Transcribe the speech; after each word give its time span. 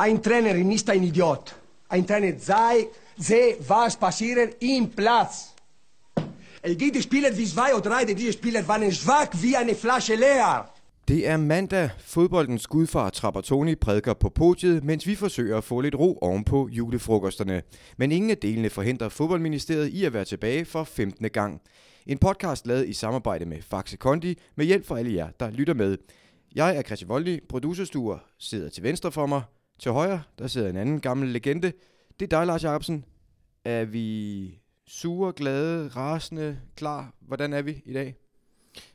Ein 0.00 0.22
Trainer 0.22 0.54
ist 0.54 0.88
ein 0.90 1.02
Idiot. 1.02 1.56
Ein 1.88 2.06
Trainer 2.06 2.38
sei, 2.38 2.86
sehe, 3.16 3.56
was 3.66 3.96
passiert 3.96 4.56
im 4.60 4.90
Platz. 4.90 5.56
Es 6.62 6.78
gibt 6.78 7.02
Spieler 7.02 7.36
wie 7.36 7.46
zwei 7.46 7.74
oder 7.74 7.90
drei, 7.90 8.04
diese 8.04 8.32
Spieler 8.32 8.68
waren 8.68 8.92
schwach 8.92 9.30
wie 9.42 9.56
eine 9.56 9.74
Flasche 9.74 10.14
leer. 10.14 10.68
Det 11.08 11.26
er 11.26 11.36
mandag. 11.36 11.90
Fodboldens 11.98 12.66
gudfar 12.66 13.10
Trapattoni 13.10 13.74
prædiker 13.74 14.14
på 14.14 14.28
podiet, 14.28 14.84
mens 14.84 15.06
vi 15.06 15.14
forsøger 15.14 15.58
at 15.58 15.64
få 15.64 15.80
lidt 15.80 15.94
ro 15.94 16.18
ovenpå 16.20 16.68
julefrokosterne. 16.68 17.62
Men 17.96 18.12
ingen 18.12 18.30
af 18.30 18.38
delene 18.38 18.70
forhindrer 18.70 19.08
fodboldministeriet 19.08 19.88
i 19.88 20.04
at 20.04 20.12
være 20.12 20.24
tilbage 20.24 20.64
for 20.64 20.84
15. 20.84 21.30
gang. 21.30 21.60
En 22.06 22.18
podcast 22.18 22.66
lavet 22.66 22.88
i 22.88 22.92
samarbejde 22.92 23.44
med 23.44 23.62
Faxe 23.62 23.96
Kondi, 23.96 24.38
med 24.56 24.66
hjælp 24.66 24.86
fra 24.86 24.98
alle 24.98 25.14
jer, 25.14 25.28
der 25.40 25.50
lytter 25.50 25.74
med. 25.74 25.96
Jeg 26.54 26.76
er 26.76 26.82
Christian 26.82 27.08
Voldi, 27.08 27.40
producerstuer 27.48 28.18
sidder 28.38 28.68
til 28.70 28.82
venstre 28.82 29.12
for 29.12 29.26
mig. 29.26 29.42
Til 29.78 29.92
højre, 29.92 30.22
der 30.38 30.46
sidder 30.46 30.68
en 30.68 30.76
anden 30.76 31.00
gammel 31.00 31.28
legende. 31.28 31.72
Det 32.20 32.32
er 32.32 32.38
dig, 32.38 32.46
Lars 32.46 32.64
Jacobsen. 32.64 33.04
Er 33.64 33.84
vi 33.84 34.60
sure, 34.86 35.32
glade, 35.32 35.88
rasende, 35.88 36.58
klar? 36.76 37.14
Hvordan 37.20 37.52
er 37.52 37.62
vi 37.62 37.82
i 37.84 37.92
dag? 37.92 38.16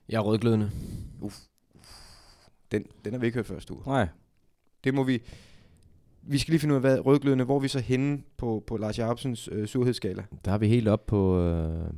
Jeg 0.09 0.17
er 0.17 0.21
rødglødende. 0.21 0.71
Den, 2.71 2.85
den 3.05 3.13
har 3.13 3.19
vi 3.19 3.25
ikke 3.25 3.35
hørt 3.35 3.45
før, 3.45 3.59
Stue. 3.59 3.83
Nej. 3.85 4.07
Det 4.83 4.93
må 4.93 5.03
vi... 5.03 5.21
Vi 6.21 6.37
skal 6.37 6.51
lige 6.51 6.59
finde 6.59 6.73
ud 6.73 6.75
af, 6.75 6.81
hvad 6.81 7.05
rødglødende, 7.05 7.45
hvor 7.45 7.59
vi 7.59 7.67
så 7.67 7.79
henne 7.79 8.23
på, 8.37 8.63
på 8.67 8.77
Lars 8.77 8.99
Jacobsens 8.99 9.49
øh, 9.51 9.67
surhedsskala. 9.67 10.25
Der 10.45 10.51
er 10.51 10.57
vi 10.57 10.67
helt 10.67 10.87
op 10.87 11.05
på... 11.05 11.39
Øh, 11.39 11.89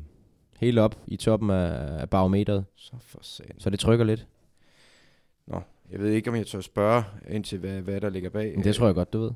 helt 0.60 0.80
op 0.80 0.99
i 1.08 1.18
toppen 1.18 1.49
af, 1.49 2.02
af 2.02 2.10
barometeret. 2.10 2.66
Så 2.76 2.91
for 2.99 3.20
satan. 3.22 3.60
Så 3.60 3.70
det 3.70 3.80
trykker 3.80 4.05
lidt. 4.05 4.27
Nå, 5.48 5.62
jeg 5.92 6.00
ved 6.00 6.12
ikke, 6.12 6.30
om 6.30 6.36
jeg 6.36 6.48
tør 6.48 6.62
spørge 6.62 7.04
ind 7.28 7.44
til, 7.44 7.60
hvad, 7.60 7.82
hvad 7.82 8.02
der 8.02 8.10
ligger 8.10 8.30
bag. 8.30 8.56
Men 8.56 8.64
det 8.64 8.76
tror 8.76 8.86
jeg 8.86 8.96
godt, 8.96 9.14
du 9.14 9.20
ved. 9.20 9.32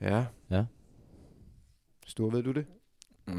Ja. 0.00 0.24
Ja. 0.50 0.64
Stor, 2.06 2.30
ved 2.30 2.42
du 2.42 2.52
det? 2.52 2.66
Mm, 3.26 3.34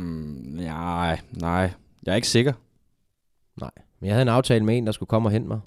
nej, 0.46 1.20
nej. 1.32 1.72
Jeg 2.06 2.12
er 2.12 2.16
ikke 2.16 2.28
sikker. 2.28 2.54
Men 4.04 4.08
jeg 4.08 4.16
havde 4.16 4.22
en 4.22 4.28
aftale 4.28 4.66
med 4.66 4.78
en, 4.78 4.86
der 4.86 4.92
skulle 4.92 5.08
komme 5.08 5.28
og 5.28 5.32
hente 5.32 5.48
mig 5.48 5.60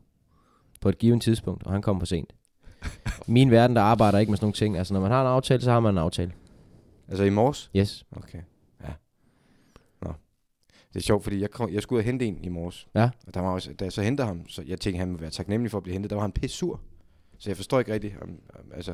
på 0.81 0.89
et 0.89 0.99
givet 0.99 1.23
tidspunkt, 1.23 1.67
og 1.67 1.73
han 1.73 1.83
kom 1.83 2.01
for 2.01 2.07
sent. 2.07 2.35
Min 3.27 3.51
verden, 3.51 3.77
der 3.77 3.83
arbejder 3.83 4.19
ikke 4.19 4.31
med 4.31 4.37
sådan 4.37 4.45
nogle 4.45 4.55
ting. 4.55 4.77
Altså, 4.77 4.95
når 4.95 5.01
man 5.01 5.11
har 5.11 5.21
en 5.21 5.27
aftale, 5.27 5.63
så 5.63 5.71
har 5.71 5.81
man 5.81 5.95
en 5.95 5.99
aftale. 5.99 6.33
Altså 7.09 7.25
i 7.25 7.31
morges? 7.31 7.71
Yes. 7.77 8.07
Okay. 8.17 8.39
Ja. 10.97 10.99
Det 10.99 11.03
er 11.03 11.07
sjovt, 11.07 11.23
fordi 11.23 11.41
jeg, 11.41 11.51
kom, 11.51 11.73
jeg 11.73 11.83
skulle 11.83 11.97
ud 11.97 12.01
og 12.01 12.05
hente 12.05 12.27
en 12.27 12.39
i 12.43 12.49
morges. 12.49 12.87
Ja. 12.95 13.11
Og 13.27 13.35
der 13.35 13.41
var 13.41 13.51
også, 13.51 13.73
da 13.73 13.85
jeg 13.85 13.93
så 13.93 14.03
hentede 14.03 14.27
ham, 14.27 14.49
så 14.49 14.63
jeg 14.67 14.81
tænkte, 14.81 14.99
han 14.99 15.11
må 15.13 15.19
være 15.19 15.31
taknemmelig 15.31 15.71
for 15.71 15.79
at 15.79 15.83
blive 15.83 15.93
hentet. 15.93 16.11
Der 16.11 16.17
var 16.17 16.23
han 16.23 16.33
pisse 16.33 16.57
sur. 16.57 16.81
Så 17.39 17.51
jeg 17.51 17.57
forstår 17.57 17.79
ikke 17.79 17.93
rigtigt, 17.93 18.15
om, 18.23 18.29
om 18.55 18.73
altså... 18.75 18.93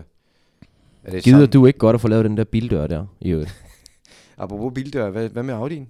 Er 1.05 1.11
det 1.11 1.23
Gider 1.25 1.37
sammen- 1.37 1.51
du 1.51 1.67
ikke 1.67 1.79
godt 1.79 1.95
at 1.95 2.01
få 2.01 2.09
lavet 2.09 2.25
den 2.25 2.37
der 2.37 2.45
bildør 2.45 2.87
der? 2.87 3.07
I 3.21 3.31
øvrigt? 3.31 3.65
Apropos 4.39 4.73
bildør, 4.75 5.11
hvad, 5.11 5.29
hvad 5.29 5.43
med 5.43 5.55
Audi'en? 5.55 5.87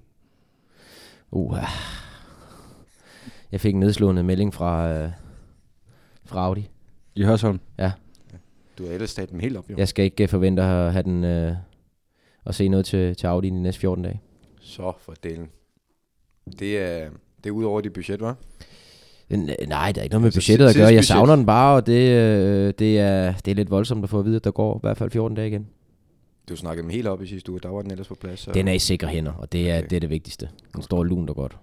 Uh, 1.30 1.56
jeg 3.52 3.60
fik 3.60 3.74
en 3.74 3.80
nedslående 3.80 4.22
melding 4.22 4.54
fra, 4.54 4.88
øh, 4.92 5.10
fra 6.24 6.44
Audi. 6.46 6.70
I 7.14 7.24
Hørsholm. 7.24 7.60
Du 8.78 8.86
har 8.86 8.92
ellers 8.92 9.10
sat 9.10 9.30
dem 9.30 9.38
helt 9.40 9.56
op, 9.56 9.70
jo. 9.70 9.74
Jeg 9.78 9.88
skal 9.88 10.04
ikke 10.04 10.22
øh, 10.22 10.28
forvente 10.28 10.62
at 10.62 10.92
have 10.92 11.02
den... 11.02 11.24
Øh, 11.24 11.54
at 12.46 12.54
se 12.54 12.68
noget 12.68 12.86
til, 12.86 13.16
til 13.16 13.26
Audi 13.26 13.46
i 13.46 13.50
de 13.50 13.62
næste 13.62 13.80
14 13.80 14.04
dage. 14.04 14.20
Så 14.60 14.92
for 15.00 15.14
delen. 15.22 15.48
Det 16.58 16.78
er, 16.78 17.10
det 17.44 17.50
er 17.50 17.54
ud 17.54 17.64
over 17.64 17.80
dit 17.80 17.92
budget, 17.92 18.20
var? 18.20 18.36
Øh, 19.30 19.38
nej, 19.38 19.92
der 19.92 20.00
er 20.00 20.02
ikke 20.02 20.12
noget 20.12 20.22
med 20.22 20.26
Altså, 20.26 20.38
budgettet 20.38 20.68
at 20.68 20.76
gøre. 20.76 20.94
Jeg 20.94 21.04
savner 21.04 21.36
den 21.36 21.46
bare, 21.46 21.76
og 21.76 21.86
det, 21.86 22.10
øh, 22.10 22.74
det, 22.78 22.98
er, 22.98 23.34
det 23.44 23.50
er 23.50 23.54
lidt 23.54 23.70
voldsomt 23.70 24.04
at 24.04 24.10
få 24.10 24.18
at 24.18 24.24
vide, 24.24 24.36
at 24.36 24.44
der 24.44 24.50
går 24.50 24.76
i 24.76 24.80
hvert 24.82 24.96
fald 24.98 25.10
14 25.10 25.36
dage 25.36 25.48
igen. 25.48 25.66
Du 26.48 26.56
snakkede 26.56 26.82
dem 26.82 26.90
helt 26.90 27.06
op 27.06 27.22
i 27.22 27.26
sidste 27.26 27.50
uge, 27.52 27.60
der 27.60 27.68
var 27.68 27.82
den 27.82 27.90
ellers 27.90 28.08
på 28.08 28.14
plads. 28.14 28.40
Så. 28.40 28.52
Den 28.52 28.68
er 28.68 28.72
i 28.72 28.78
sikre 28.78 29.08
hænder, 29.08 29.32
og 29.32 29.52
det 29.52 29.70
er, 29.70 29.78
Okay. 29.78 29.88
det, 29.88 29.96
er 29.96 30.00
det 30.00 30.10
vigtigste. 30.10 30.48
Den 30.74 30.82
står 30.82 31.04
lunt 31.04 31.30
og 31.30 31.36
godt. 31.36 31.56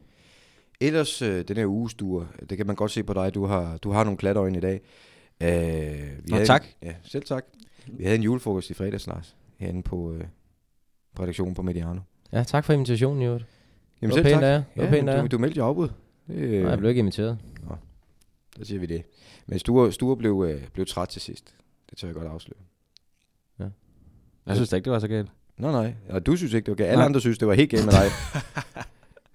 Ellers, 0.81 1.21
øh, 1.21 1.43
den 1.47 1.57
her 1.57 1.65
ugestuer, 1.65 2.25
det 2.49 2.57
kan 2.57 2.67
man 2.67 2.75
godt 2.75 2.91
se 2.91 3.03
på 3.03 3.13
dig, 3.13 3.33
du 3.35 3.45
har, 3.45 3.77
du 3.77 3.91
har 3.91 4.03
nogle 4.03 4.17
klatøjne 4.17 4.57
i 4.57 4.61
dag. 4.61 4.81
Øh, 5.41 5.49
vi 5.49 6.29
Nå, 6.29 6.35
havde 6.35 6.47
tak. 6.47 6.63
En, 6.81 6.87
ja, 6.87 6.93
selv 7.03 7.23
tak. 7.23 7.45
Vi 7.87 8.03
havde 8.03 8.15
en 8.15 8.23
julefrokost 8.23 8.69
i 8.69 8.73
fredags, 8.73 9.07
Lars, 9.07 9.35
herinde 9.57 9.83
på, 9.83 10.13
øh, 10.13 10.23
på 11.15 11.23
redaktionen 11.23 11.55
på 11.55 11.61
Mediano. 11.61 11.99
Ja, 12.33 12.43
tak 12.43 12.65
for 12.65 12.73
invitationen, 12.73 13.21
Jørgen. 13.21 13.41
Jamen 14.01 14.15
Det 14.15 14.23
var 14.23 14.29
pænt 14.29 14.43
af 14.43 14.51
jer. 14.51 14.55
Det 14.57 14.65
var 14.75 14.83
Ja, 14.83 14.89
pænt 14.89 15.07
jer. 15.09 15.21
du, 15.21 15.27
du 15.27 15.37
meldte 15.37 15.57
jo 15.57 15.65
afbud. 15.65 15.87
Det, 16.27 16.35
øh, 16.35 16.61
Nej, 16.61 16.69
jeg 16.69 16.77
blev 16.79 16.89
ikke 16.89 16.99
inviteret. 16.99 17.37
Så 18.59 18.65
siger 18.65 18.79
vi 18.79 18.85
det. 18.85 19.03
Men 19.47 19.59
Sture, 19.59 19.91
Sture 19.91 20.17
blev, 20.17 20.45
øh, 20.49 20.61
blev 20.73 20.85
træt 20.85 21.07
til 21.07 21.21
sidst. 21.21 21.53
Det 21.89 21.97
tør 21.97 22.07
jeg 22.07 22.15
godt 22.15 22.27
afsløre. 22.27 22.59
Jeg 24.45 24.55
synes 24.55 24.69
da 24.69 24.75
ikke, 24.75 24.85
det 24.85 24.93
var 24.93 24.99
så 24.99 25.07
galt. 25.07 25.29
Nå 25.57 25.71
nej, 25.71 25.93
og 26.09 26.25
du 26.25 26.35
synes 26.35 26.53
ikke, 26.53 26.65
det 26.65 26.71
var 26.71 26.75
galt. 26.75 26.89
Alle 26.89 26.97
Nej. 26.99 27.05
andre 27.05 27.19
synes, 27.19 27.37
det 27.37 27.47
var 27.47 27.53
helt 27.53 27.69
galt 27.71 27.85
med 27.85 27.93
dig. 27.93 28.09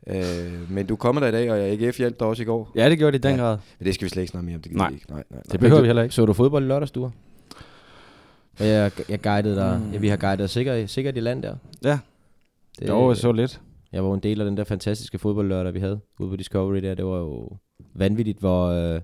øh, 0.57 0.71
men 0.71 0.87
du 0.87 0.97
kommer 0.97 1.21
der 1.21 1.29
i 1.29 1.33
dag, 1.33 1.51
og 1.51 1.59
jeg 1.59 1.83
AGF 1.83 1.99
hjalp 1.99 2.21
dig 2.21 2.27
også 2.27 2.43
i 2.43 2.47
går. 2.47 2.73
Ja, 2.77 2.91
det 2.91 2.99
gjorde 2.99 3.19
det 3.19 3.25
i 3.25 3.29
den 3.29 3.37
Ja. 3.37 3.43
grad. 3.43 3.59
Men 3.79 3.87
det 3.87 3.95
skal 3.95 4.05
vi 4.05 4.09
slet 4.11 4.23
ikke 4.23 4.31
snakke 4.31 4.47
mere 4.47 4.55
om. 4.57 4.63
Det 4.63 4.73
gider 4.73 4.83
Nej. 4.85 4.91
ikke. 4.93 5.05
Nej, 5.09 5.17
nej, 5.17 5.25
nej. 5.31 5.43
Det 5.53 5.61
behøver 5.61 5.81
vi 5.81 5.87
heller 5.87 6.03
ikke. 6.03 6.15
Så 6.15 6.27
du 6.27 6.33
fodbold 6.33 6.65
i 6.65 6.67
lørdagsstuer? 6.67 7.11
Og 8.61 8.67
jeg, 8.67 8.91
jeg 9.09 9.21
guidede 9.23 9.57
dig, 9.57 9.81
Mm. 9.85 9.93
ja, 9.93 9.99
vi 9.99 10.09
har 10.09 10.17
guidet 10.17 10.39
dig 10.39 10.51
sikkert, 10.51 10.91
sikkert 10.91 11.17
i 11.17 11.21
land 11.21 11.43
der. 11.43 11.57
Ja. 11.85 11.99
Det, 12.79 12.89
Jo, 12.89 13.09
jeg 13.09 13.17
så 13.17 13.33
lidt. 13.33 13.61
Jeg 13.95 14.05
var 14.05 14.15
en 14.15 14.21
del 14.21 14.41
af 14.41 14.47
den 14.47 14.57
der 14.57 14.65
fantastiske 14.65 15.19
fodboldlørdag, 15.19 15.75
vi 15.75 15.81
havde 15.81 16.01
ude 16.19 16.31
på 16.31 16.37
Discovery 16.37 16.77
der. 16.77 16.95
Det 16.95 17.05
var 17.05 17.19
jo 17.19 17.59
vanvittigt, 17.95 18.39
hvor... 18.39 18.67
Øh, 18.67 19.01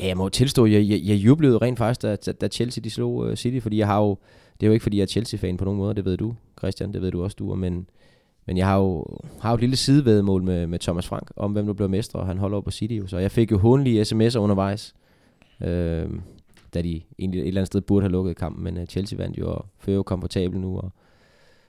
ja, 0.00 0.06
jeg 0.06 0.16
må 0.16 0.28
tilstå, 0.28 0.66
jeg, 0.66 0.88
jeg, 0.88 1.00
jeg 1.04 1.16
jublede 1.16 1.58
rent 1.58 1.78
faktisk, 1.78 2.02
da, 2.02 2.32
da 2.32 2.48
Chelsea 2.48 2.82
de 2.82 2.90
slog 2.90 3.14
uh, 3.14 3.34
City, 3.34 3.60
fordi 3.60 3.78
jeg 3.78 3.86
har 3.86 4.00
jo... 4.00 4.18
Det 4.60 4.66
er 4.66 4.68
jo 4.68 4.72
ikke, 4.72 4.82
fordi 4.82 4.96
jeg 4.96 5.02
er 5.02 5.06
Chelsea-fan 5.06 5.56
på 5.56 5.64
nogen 5.64 5.78
måde, 5.78 5.94
det 5.94 6.04
ved 6.04 6.16
du, 6.16 6.34
Christian, 6.58 6.92
det 6.92 7.02
ved 7.02 7.10
du 7.10 7.24
også, 7.24 7.36
du 7.38 7.54
men, 7.54 7.88
men 8.46 8.56
jeg 8.56 8.66
har 8.66 8.78
jo, 8.78 9.06
har 9.40 9.50
jo 9.50 9.54
et 9.54 9.60
lille 9.60 9.76
sidevedmål 9.76 10.42
med, 10.42 10.66
med 10.66 10.78
Thomas 10.78 11.06
Frank, 11.06 11.30
om 11.36 11.52
hvem 11.52 11.66
der 11.66 11.72
bliver 11.72 11.88
mestre, 11.88 12.20
og 12.20 12.26
han 12.26 12.38
holder 12.38 12.56
op 12.56 12.64
på 12.64 12.70
City, 12.70 12.98
så 13.06 13.18
jeg 13.18 13.30
fik 13.30 13.50
jo 13.52 13.58
håndlige 13.58 14.02
sms'er 14.02 14.38
undervejs, 14.38 14.94
øh, 15.62 16.08
da 16.74 16.82
de 16.82 17.00
egentlig 17.18 17.40
et 17.40 17.48
eller 17.48 17.60
andet 17.60 17.66
sted 17.66 17.80
burde 17.80 18.04
have 18.04 18.12
lukket 18.12 18.36
kampen, 18.36 18.64
men 18.64 18.76
uh, 18.76 18.84
Chelsea 18.84 19.18
vandt 19.18 19.38
jo, 19.38 19.50
og 19.52 19.66
fører 19.78 19.96
jo 19.96 20.02
komfortabelt 20.02 20.60
nu, 20.60 20.78
og 20.78 20.92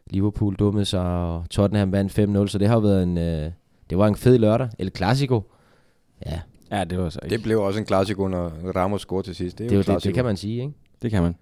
Liverpool 0.09 0.55
dummede 0.55 0.85
sig, 0.85 1.01
og 1.01 1.49
Tottenham 1.49 1.91
vandt 1.91 2.19
5-0, 2.19 2.47
så 2.47 2.57
det 2.57 2.67
har 2.67 2.79
været 2.79 3.03
en, 3.03 3.17
øh, 3.17 3.51
det 3.89 3.97
var 3.97 4.07
en 4.07 4.15
fed 4.15 4.37
lørdag, 4.37 4.69
eller 4.79 4.91
Clasico. 4.91 5.41
Ja, 6.25 6.39
Ja, 6.71 6.83
det 6.83 6.97
var 6.99 7.09
så 7.09 7.19
ikke. 7.23 7.35
Det 7.35 7.43
blev 7.43 7.61
også 7.61 7.79
en 7.79 7.85
klassiko, 7.85 8.27
når 8.27 8.49
Ramos 8.75 9.01
scorede 9.01 9.27
til 9.27 9.35
sidst. 9.35 9.57
Det, 9.57 9.65
er 9.65 9.69
det, 9.69 9.87
jo 9.87 9.93
det, 9.93 10.03
det, 10.03 10.13
kan 10.13 10.25
man 10.25 10.37
sige, 10.37 10.61
ikke? 10.61 10.73
Det 11.01 11.11
kan 11.11 11.23
man. 11.23 11.35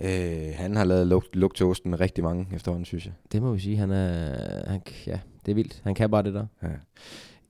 Øh, 0.00 0.54
han 0.54 0.76
har 0.76 0.84
lavet 0.84 1.06
lugt, 1.06 1.36
lugt 1.36 1.56
til 1.56 1.66
osten 1.66 1.90
med 1.90 2.00
rigtig 2.00 2.24
mange 2.24 2.46
efterhånden, 2.54 2.84
synes 2.84 3.06
jeg. 3.06 3.12
Det 3.32 3.42
må 3.42 3.52
vi 3.52 3.60
sige, 3.60 3.76
han 3.76 3.90
er, 3.90 4.70
han, 4.70 4.80
ja, 5.06 5.18
det 5.46 5.52
er 5.52 5.54
vildt. 5.54 5.80
Han 5.84 5.94
kan 5.94 6.10
bare 6.10 6.22
det 6.22 6.34
der. 6.34 6.46
Ja. 6.62 6.68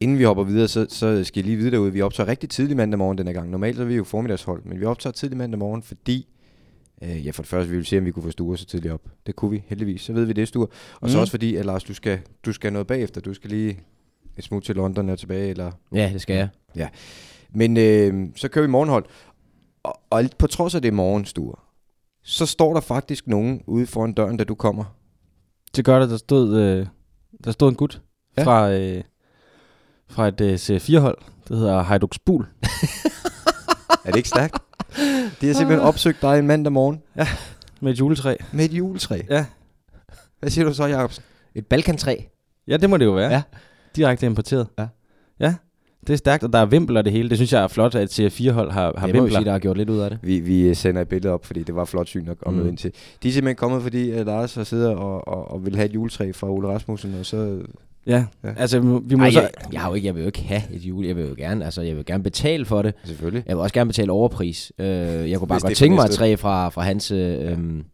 Inden 0.01 0.19
vi 0.19 0.25
hopper 0.25 0.45
videre, 0.45 0.69
så, 0.69 0.87
så 0.89 1.25
skal 1.25 1.41
jeg 1.41 1.47
lige 1.47 1.57
vide 1.57 1.71
derude, 1.71 1.93
vi 1.93 2.03
optager 2.03 2.29
rigtig 2.29 2.51
tidlig 2.51 2.77
mandag 2.77 2.99
morgen 2.99 3.19
denne 3.19 3.33
gang. 3.33 3.51
Normalt 3.51 3.81
er 3.81 3.85
vi 3.85 3.95
jo 3.95 4.05
formiddagshold, 4.05 4.63
men 4.65 4.81
vi 4.81 4.85
optager 4.85 5.13
tidlig 5.13 5.39
mandag 5.39 5.59
morgen, 5.59 5.83
fordi... 5.83 6.29
Øh, 7.03 7.27
ja, 7.27 7.31
for 7.31 7.43
det 7.43 7.51
første, 7.51 7.71
vi 7.71 7.77
vil 7.77 7.87
se, 7.87 7.99
om 7.99 8.05
vi 8.05 8.11
kunne 8.11 8.23
få 8.23 8.31
Sture 8.31 8.57
så 8.59 8.67
tidligt 8.67 8.95
op. 8.95 9.01
Det 9.27 9.37
kunne 9.37 9.51
vi, 9.51 9.63
heldigvis. 9.67 10.03
Så 10.03 10.13
ved 10.13 10.25
vi 10.25 10.33
det, 10.33 10.49
Sture. 10.49 10.67
Og 11.01 11.11
så 11.11 11.17
Mhm. 11.17 11.21
også 11.21 11.31
fordi, 11.31 11.57
at 11.57 11.65
Lars, 11.67 11.85
du 11.85 11.95
skal, 11.95 12.21
du 12.47 12.53
skal 12.53 12.73
noget 12.73 12.87
bagefter. 12.87 13.21
Du 13.21 13.35
skal 13.35 13.51
lige 13.51 13.81
et 14.37 14.45
smut 14.45 14.63
til 14.63 14.77
London 14.77 15.09
og 15.11 15.19
tilbage, 15.19 15.51
eller... 15.51 15.73
Ja, 15.93 16.11
det 16.13 16.21
skal 16.21 16.49
jeg. 16.75 16.91
Men 17.55 17.77
øh, 17.77 18.29
så 18.37 18.49
kører 18.49 18.67
vi 18.67 18.71
morgenhold. 18.71 19.05
Og, 19.83 20.01
og 20.11 20.25
på 20.39 20.47
trods 20.47 20.75
af 20.75 20.83
det 20.83 20.95
morgen, 20.95 21.25
Sture, 21.25 21.55
så 22.23 22.47
står 22.47 22.75
der 22.75 22.81
faktisk 22.81 23.27
nogen 23.27 23.63
ude 23.67 23.87
foran 23.87 24.13
døren, 24.13 24.37
da 24.37 24.45
du 24.45 24.55
kommer. 24.55 24.85
Det 25.77 25.85
gør 25.85 26.01
det, 26.01 26.11
der 26.11 26.17
stod, 26.17 26.57
øh, 26.61 26.87
der 27.45 27.51
stod 27.51 27.69
en 27.69 27.75
gut 27.75 28.03
Ja. 28.37 28.43
ja. 28.43 28.47
fra, 28.47 28.73
øh, 28.73 29.03
fra 30.09 30.29
et 30.29 30.41
øh, 30.41 30.55
C4-hold. 30.55 31.19
Det 31.49 31.57
hedder 31.59 31.83
Hajduk 31.83 32.15
Spul. 32.15 32.47
Er 34.05 34.11
det 34.11 34.17
ikke 34.17 34.29
stærkt? 34.29 34.59
De 35.41 35.47
har 35.47 35.55
simpelthen 35.55 35.81
opsøgt 35.81 36.23
dig 36.23 36.39
en 36.39 36.47
mandag 36.47 36.73
morgen 36.73 37.03
Med 37.81 37.93
et 37.93 37.99
juletræ. 38.01 38.37
med 38.53 38.65
et 38.65 38.73
juletræ. 38.73 39.21
Ja. 39.31 39.45
Hvad 40.41 40.51
siger 40.51 40.65
du 40.65 40.75
så, 40.75 40.87
Jacobsen? 40.87 41.25
Et 41.55 41.67
Balkantræ. 41.67 42.17
Ja, 42.69 42.77
det 42.77 42.91
må 42.91 42.97
det 42.97 43.05
jo 43.05 43.11
være. 43.13 43.31
Ja. 43.31 43.43
Direkte 43.97 44.27
importeret. 44.27 44.67
Ja. 44.79 44.87
Ja, 46.03 46.07
det 46.07 46.13
er 46.13 46.17
stærkt, 46.19 46.45
og 46.45 46.53
der 46.53 46.59
er 46.59 46.67
vimpler 46.67 47.03
det 47.03 47.13
hele. 47.13 47.29
Det 47.29 47.39
synes 47.39 47.53
jeg 47.53 47.63
er 47.63 47.69
flot, 47.69 47.95
at 47.95 48.21
C4-hold 48.21 48.71
har, 48.71 48.95
har 48.97 49.07
Det 49.07 49.15
må 49.17 49.21
vi 49.21 49.25
vimpler. 49.25 49.39
sige, 49.39 49.45
der 49.45 49.53
har 49.53 49.59
gjort 49.59 49.77
lidt 49.77 49.91
ud 49.91 49.99
af 49.99 50.11
det. 50.11 50.19
Vi, 50.23 50.41
vi 50.41 50.75
sender 50.75 51.01
et 51.03 51.09
billede 51.09 51.35
op, 51.35 51.47
fordi 51.47 51.63
det 51.63 51.75
var 51.75 51.85
flot 51.85 52.07
syn 52.09 52.29
at, 52.29 52.53
møde 52.53 52.63
Mm. 52.63 52.69
ind 52.69 52.77
til. 52.79 52.93
De 53.23 53.29
er 53.29 53.33
simpelthen 53.33 53.57
kommet, 53.57 53.83
fordi 53.83 54.11
at 54.11 54.27
Lars 54.27 54.55
har 54.55 54.65
siddet 54.65 54.89
og, 54.89 55.29
og, 55.29 55.51
og 55.51 55.67
vil 55.67 55.77
have 55.77 55.87
et 55.89 55.95
juletræ 55.95 56.33
fra 56.33 56.51
Ole 56.51 56.69
Rasmussen, 56.69 57.15
og 57.21 57.27
så... 57.27 57.59
Ja. 58.07 58.13
Ja. 58.45 58.49
ja, 58.49 58.55
altså 58.57 58.81
vi 58.81 59.15
må 59.15 59.23
Ej, 59.25 59.31
så... 59.31 59.41
jeg, 59.41 59.51
jeg, 59.73 59.81
har 59.81 59.89
jo 59.89 59.95
ikke, 59.95 60.07
jeg 60.07 60.15
vil 60.15 60.21
jo 60.21 60.27
ikke 60.27 60.43
have 60.43 60.63
et 60.73 60.81
jule. 60.83 61.09
Jeg 61.09 61.17
vil 61.17 61.29
jo 61.29 61.35
gerne, 61.39 61.65
altså, 61.65 61.83
jeg 61.83 61.97
vil 61.97 62.05
gerne 62.05 62.23
betale 62.23 62.65
for 62.65 62.83
det. 62.83 62.95
Selvfølgelig. 63.05 63.45
Jeg 63.47 63.57
vil 63.57 63.63
også 63.63 63.75
gerne 63.75 63.89
betale 63.89 64.13
overpris. 64.13 64.73
Øh, 64.79 64.87
jeg 64.87 65.39
kunne 65.39 65.49
bare 65.49 65.57
Hvis 65.57 65.63
det 65.63 65.69
godt 65.69 65.77
tænke 65.77 65.95
mig 65.97 66.05
et 66.05 66.11
træ 66.11 66.37
fra, 66.37 66.69
fra 66.69 66.83
hans, 66.83 67.11
øh, 67.11 67.53
øhm, 67.53 67.85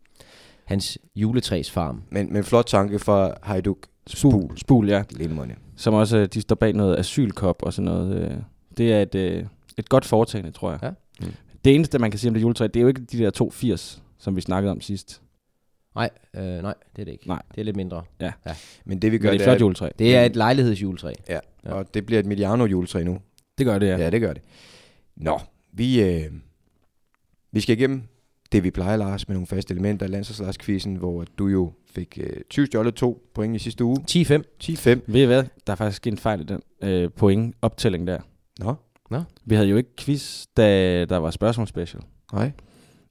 hans 0.65 0.99
juletræsfarm. 1.17 2.03
Men, 2.11 2.33
men 2.33 2.45
flot 2.45 2.65
tanke 2.67 2.99
fra 2.99 3.33
Hajduk 3.43 3.79
Spul. 4.07 4.51
Spul, 4.59 4.89
ja. 4.89 5.03
Lillemonje. 5.11 5.55
Som 5.77 5.95
også, 5.95 6.17
øh, 6.17 6.27
de 6.27 6.41
står 6.41 6.55
bag 6.55 6.73
noget 6.73 6.99
asylkop 6.99 7.63
og 7.63 7.73
sådan 7.73 7.85
noget. 7.85 8.31
øh. 8.31 8.37
Det 8.79 8.93
er 8.93 9.03
et, 9.03 9.15
øh, 9.15 9.47
et 9.79 9.89
godt 9.89 10.05
foretagende, 10.05 10.51
tror 10.51 10.71
jeg. 10.71 10.79
Ja. 10.83 10.91
Mm. 11.27 11.33
Det 11.65 11.75
eneste, 11.75 11.99
man 11.99 12.11
kan 12.11 12.19
sige 12.21 12.29
om 12.31 12.35
det 12.35 12.43
juletræ, 12.43 12.67
det 12.67 12.77
er 12.77 12.81
jo 12.83 12.89
ikke 12.89 13.01
de 13.01 13.19
der 13.19 13.31
280, 13.31 14.03
som 14.19 14.37
vi 14.37 14.41
snakkede 14.41 14.71
om 14.71 14.81
sidst. 14.81 15.23
Nej, 15.95 16.11
øh, 16.37 16.43
nej, 16.43 16.75
det 16.97 17.03
er 17.03 17.05
det 17.05 17.13
ikke. 17.13 17.29
Nej. 17.29 17.43
Det 17.55 17.61
er 17.61 17.65
lidt 17.65 17.77
mindre. 17.77 18.03
Men 18.85 19.03
det 19.03 19.13
vi 19.13 19.17
Men 19.17 19.23
gør, 19.23 19.31
det 19.31 19.37
er 19.41 19.41
et 19.41 19.45
flot 19.45 19.57
er, 19.57 19.61
juletræ. 19.61 19.89
Det 19.99 20.17
er 20.17 20.25
et 20.25 20.37
lejlighedsjuletræ. 20.37 21.13
ja, 21.29 21.39
Ja. 21.65 21.73
og 21.73 21.95
det 21.95 22.07
bliver 22.07 22.21
et 22.21 22.27
Miliano 22.27 22.65
juletræ 22.67 23.03
nu. 23.03 23.19
Det 23.59 23.67
gør 23.67 23.79
det, 23.79 23.87
Ja. 23.87 23.97
ja. 23.97 24.03
ja, 24.05 24.11
det 24.11 24.21
gør 24.21 24.33
det. 24.33 24.43
Nå, 25.17 25.41
vi, 25.73 26.03
øh, 26.03 26.33
vi 27.53 27.61
skal 27.61 27.79
igennem 27.79 28.03
det, 28.53 28.65
vi 28.65 28.71
plejer, 28.71 28.97
Lars, 28.97 29.29
med 29.29 29.35
nogle 29.37 29.47
faste 29.47 29.73
elementer 29.75 30.07
af 30.07 30.11
landsholdslagskvisten, 30.11 30.97
hvor 30.97 31.25
du 31.39 31.47
jo 31.47 31.73
fik 31.95 32.19
øh, 32.23 32.37
20 32.51 32.67
stjålet 32.67 32.95
to 32.95 33.23
point 33.35 33.57
i 33.57 33.59
sidste 33.59 33.85
uge. 33.85 33.97
10-5. 34.11 34.43
10-5. 34.65 34.89
Ved 35.07 35.23
I 35.23 35.25
hvad? 35.25 35.45
Der 35.67 35.73
er 35.73 35.77
faktisk 35.77 36.07
en 36.07 36.19
fejl 36.19 36.41
i 36.41 36.45
den 36.45 36.61
øh, 36.83 37.11
point 37.17 37.55
optælling 37.63 38.07
der. 38.07 38.19
Nå, 38.61 38.75
Vi 39.45 39.55
havde 39.55 39.69
jo 39.69 39.77
ikke 39.77 39.97
quiz, 39.99 40.45
da 40.57 41.05
der 41.05 41.17
var 41.17 41.31
spørgsmålsspecial. 41.31 42.03
nej. 42.33 42.51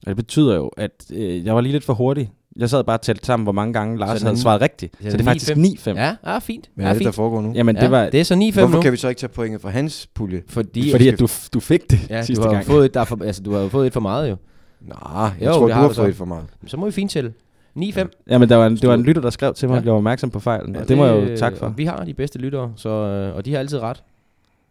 Og 0.02 0.06
det 0.08 0.16
betyder 0.16 0.54
jo, 0.56 0.68
at 0.76 1.04
øh, 1.12 1.44
jeg 1.46 1.54
var 1.54 1.60
lige 1.60 1.72
lidt 1.72 1.84
for 1.84 1.94
hurtig. 1.94 2.30
Jeg 2.56 2.70
sad 2.70 2.84
bare 2.84 2.96
og 2.96 3.02
talte 3.02 3.26
sammen, 3.26 3.44
hvor 3.44 3.52
mange 3.52 3.72
gange 3.72 3.98
Lars 3.98 4.20
Så 4.20 4.26
havde 4.26 4.38
svaret 4.40 4.60
rigtigt. 4.60 4.96
så 5.02 5.10
Så, 5.10 5.16
det 5.16 5.20
er 5.20 5.24
faktisk 5.24 5.50
9-5. 5.52 5.56
9-5. 5.56 5.90
Ja, 5.90 6.16
ja, 6.26 6.38
fint. 6.38 6.70
Hvad 6.74 6.84
ja, 6.84 6.88
er 6.88 6.92
det, 6.94 7.00
der 7.00 7.06
fint. 7.06 7.14
foregår 7.14 7.40
nu? 7.42 7.52
Jamen, 7.54 7.76
Ja, 7.76 7.82
det 7.82 7.90
var... 7.90 8.10
det 8.10 8.20
er 8.20 8.24
så 8.24 8.34
9-5 8.34 8.52
Hvorfor 8.52 8.76
nu. 8.76 8.82
kan 8.82 8.92
vi 8.92 8.96
så 8.96 9.08
ikke 9.08 9.18
tage 9.18 9.28
pointet 9.28 9.60
fra 9.60 9.70
hans 9.70 10.06
pulje? 10.14 10.42
Fordi, 10.48 10.90
Fordi 10.90 11.08
at 11.08 11.18
du, 11.20 11.28
du 11.54 11.60
fik 11.60 11.90
det 11.90 12.10
ja, 12.10 12.22
sidste 12.22 12.42
du 12.42 12.48
har 12.48 12.54
gang. 12.54 12.66
fået 12.66 12.84
et, 12.84 12.94
der 12.94 13.00
er 13.00 13.04
for, 13.04 13.18
altså, 13.24 13.42
du 13.42 13.52
har 13.52 13.60
jo 13.60 13.68
fået 13.68 13.86
et 13.86 13.92
for 13.92 14.00
meget 14.00 14.30
jo. 14.30 14.36
Nej, 14.84 15.22
jeg 15.40 15.46
Jo, 15.46 15.52
tror, 15.52 15.66
det 15.66 15.68
du 15.68 15.74
har 15.74 15.82
har 15.86 15.92
fået 15.92 16.08
et 16.08 16.16
for 16.16 16.24
meget. 16.24 16.44
Så 16.66 16.76
må 16.76 16.86
vi 16.86 16.92
fint 16.92 17.10
tælle. 17.10 17.32
9-5. 17.78 18.24
Jamen, 18.30 18.48
der 18.48 18.56
var 18.56 18.66
en, 18.66 18.76
det 18.76 18.88
var 18.88 18.94
en 18.94 19.02
lytter, 19.02 19.22
der 19.22 19.30
skrev 19.30 19.54
til 19.54 19.68
mig, 19.68 19.74
Ja. 19.74 19.78
at 19.80 19.84
jeg 19.84 19.92
var 19.92 19.96
opmærksom 19.98 20.30
på 20.30 20.40
fejlen. 20.40 20.76
Og 20.76 20.88
det 20.88 20.96
må 20.96 21.06
jeg 21.06 21.30
jo 21.30 21.36
takke 21.36 21.58
for. 21.58 21.68
Vi 21.68 21.84
har 21.84 22.04
de 22.04 22.14
bedste 22.14 22.38
lyttere, 22.38 22.72
så, 22.76 22.88
øh, 22.88 23.36
og 23.36 23.44
de 23.44 23.52
har 23.52 23.58
altid 23.58 23.78
ret. 23.78 24.02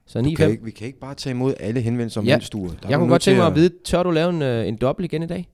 Så 0.05 0.21
Vi 0.21 0.33
kan, 0.33 0.47
9-5. 0.47 0.51
ikke, 0.51 0.63
vi 0.63 0.71
kan 0.71 0.87
ikke 0.87 0.99
bare 0.99 1.13
tage 1.15 1.31
imod 1.31 1.53
alle 1.59 1.81
henvendelser 1.81 2.21
om 2.21 2.27
Ja. 2.27 2.31
ja. 2.31 2.57
Der 2.57 2.69
er 2.83 2.89
Jeg 2.89 2.97
kunne 2.99 3.09
godt 3.09 3.21
tænke 3.21 3.37
mig 3.39 3.47
at 3.47 3.55
vide, 3.55 3.69
tør 3.85 4.03
du 4.03 4.11
lave 4.11 4.29
en, 4.29 4.41
øh, 4.41 4.67
en 4.67 4.75
dobbelt 4.77 5.05
igen 5.05 5.23
i 5.23 5.27
dag? 5.27 5.49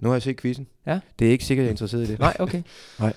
Nu 0.00 0.08
har 0.08 0.14
jeg 0.14 0.22
set 0.22 0.40
quizzen. 0.40 0.66
Ja. 0.86 1.00
Det 1.18 1.26
er 1.26 1.30
ikke 1.30 1.44
sikkert, 1.44 1.64
jeg 1.64 1.68
er 1.68 1.72
interesseret 1.72 2.02
i 2.02 2.06
det. 2.06 2.18
Nej, 2.18 2.36
okay. 2.40 2.62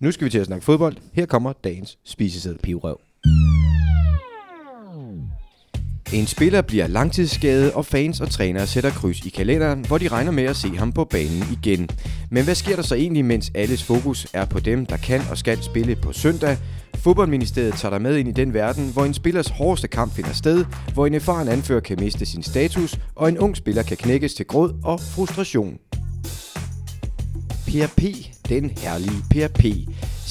Nu 0.00 0.10
skal 0.12 0.24
vi 0.24 0.30
til 0.30 0.38
at 0.38 0.46
snakke 0.46 0.64
fodbold. 0.64 0.96
Her 1.12 1.26
kommer 1.26 1.52
dagens 1.64 1.98
spiseseddel. 2.04 2.58
Pivrøv. 2.58 3.00
En 6.12 6.26
spiller 6.26 6.62
bliver 6.62 6.86
langtidsskadet, 6.86 7.72
og 7.72 7.86
fans 7.86 8.20
og 8.20 8.30
trænere 8.30 8.66
sætter 8.66 8.90
kryds 8.90 9.20
i 9.20 9.28
kalenderen, 9.28 9.84
hvor 9.86 9.98
de 9.98 10.08
regner 10.08 10.30
med 10.32 10.44
at 10.44 10.56
se 10.56 10.76
ham 10.76 10.92
på 10.92 11.04
banen 11.04 11.44
igen. 11.52 11.88
Men 12.30 12.44
hvad 12.44 12.54
sker 12.54 12.76
der 12.76 12.82
så 12.82 12.94
egentlig, 12.94 13.24
mens 13.24 13.50
alles 13.54 13.82
fokus 13.82 14.26
er 14.32 14.44
på 14.44 14.60
dem, 14.60 14.86
der 14.86 14.96
kan 14.96 15.20
og 15.30 15.38
skal 15.38 15.62
spille 15.62 15.96
på 15.96 16.12
søndag? 16.12 16.56
Fodboldministeriet 16.94 17.74
tager 17.74 17.90
dig 17.90 18.02
med 18.02 18.16
ind 18.16 18.28
i 18.28 18.32
den 18.32 18.54
verden, 18.54 18.90
hvor 18.92 19.04
en 19.04 19.14
spillers 19.14 19.48
hårdeste 19.48 19.88
kamp 19.88 20.14
finder 20.14 20.32
sted, 20.32 20.64
hvor 20.94 21.06
en 21.06 21.14
erfaren 21.14 21.48
anfører 21.48 21.80
kan 21.80 21.96
miste 22.00 22.26
sin 22.26 22.42
status, 22.42 22.98
og 23.14 23.28
en 23.28 23.38
ung 23.38 23.56
spiller 23.56 23.82
kan 23.82 23.96
knækkes 23.96 24.34
til 24.34 24.46
gråd 24.46 24.74
og 24.84 25.00
frustration. 25.00 25.78
PRP, 27.66 28.02
den 28.48 28.70
herlige 28.78 29.22
PRP. 29.30 29.64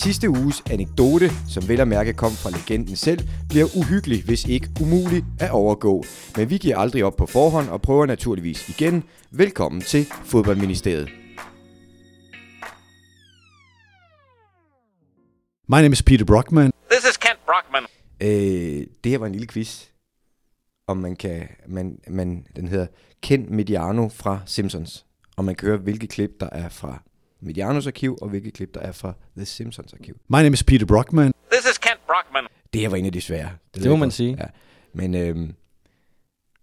Sidste 0.03 0.29
uges 0.29 0.63
anekdote, 0.71 1.29
som 1.49 1.67
vel 1.67 1.79
at 1.79 1.87
mærke 1.87 2.13
kom 2.13 2.31
fra 2.31 2.49
legenden 2.49 2.95
selv, 2.95 3.19
bliver 3.49 3.65
uhyggelig, 3.77 4.23
hvis 4.25 4.45
ikke 4.45 4.69
umulig 4.81 5.23
at 5.39 5.51
overgå. 5.51 6.03
Men 6.37 6.49
vi 6.49 6.57
giver 6.57 6.77
aldrig 6.77 7.03
op 7.03 7.15
på 7.17 7.25
forhånd 7.25 7.69
og 7.69 7.81
prøver 7.81 8.05
naturligvis 8.05 8.69
igen. 8.69 9.03
Velkommen 9.31 9.81
til 9.81 10.05
Fodboldministeriet. 10.05 11.09
My 15.67 15.81
name 15.81 15.91
is 15.91 16.03
Peter 16.03 16.25
Brockman. 16.25 16.71
This 16.91 17.03
is 17.09 17.17
Kent 17.17 17.39
Brockman. 17.45 17.83
Øh, 18.21 18.87
det 19.03 19.11
her 19.11 19.17
var 19.17 19.25
en 19.25 19.31
lille 19.31 19.47
quiz, 19.47 19.85
om 20.87 20.97
man 20.97 21.15
kan, 21.15 21.47
man, 21.67 21.99
man, 22.07 22.47
den 22.55 22.67
hedder 22.67 22.87
Kend 23.21 23.47
Mediano 23.47 24.09
fra 24.09 24.39
Simpsons. 24.45 25.05
Og 25.37 25.45
man 25.45 25.55
kan 25.55 25.67
høre, 25.67 25.77
hvilke 25.77 26.07
klip, 26.07 26.31
der 26.39 26.49
er 26.51 26.69
fra 26.69 27.03
Medianos 27.41 27.87
arkiv, 27.87 28.17
og 28.21 28.29
hvilke 28.29 28.51
klip, 28.51 28.73
der 28.73 28.79
er 28.79 28.91
fra 28.91 29.13
The 29.37 29.45
Simpsons 29.45 29.93
arkiv. 29.93 30.13
My 30.29 30.35
name 30.37 30.53
is 30.53 30.63
Peter 30.63 30.85
Brockman. 30.85 31.33
This 31.51 31.65
is 31.71 31.77
Kent 31.77 31.99
Brockman. 32.05 32.43
Det 32.73 32.81
her 32.81 32.89
var 32.89 32.97
en 32.97 33.05
af 33.05 33.11
de 33.11 33.21
svære. 33.21 33.49
ved 33.75 33.83
Det 33.83 33.89
må 33.91 33.95
man 33.95 34.07
godt. 34.07 34.13
sige. 34.13 34.37
Ja. 34.39 34.45
Men 34.93 35.15
øhm, 35.15 35.53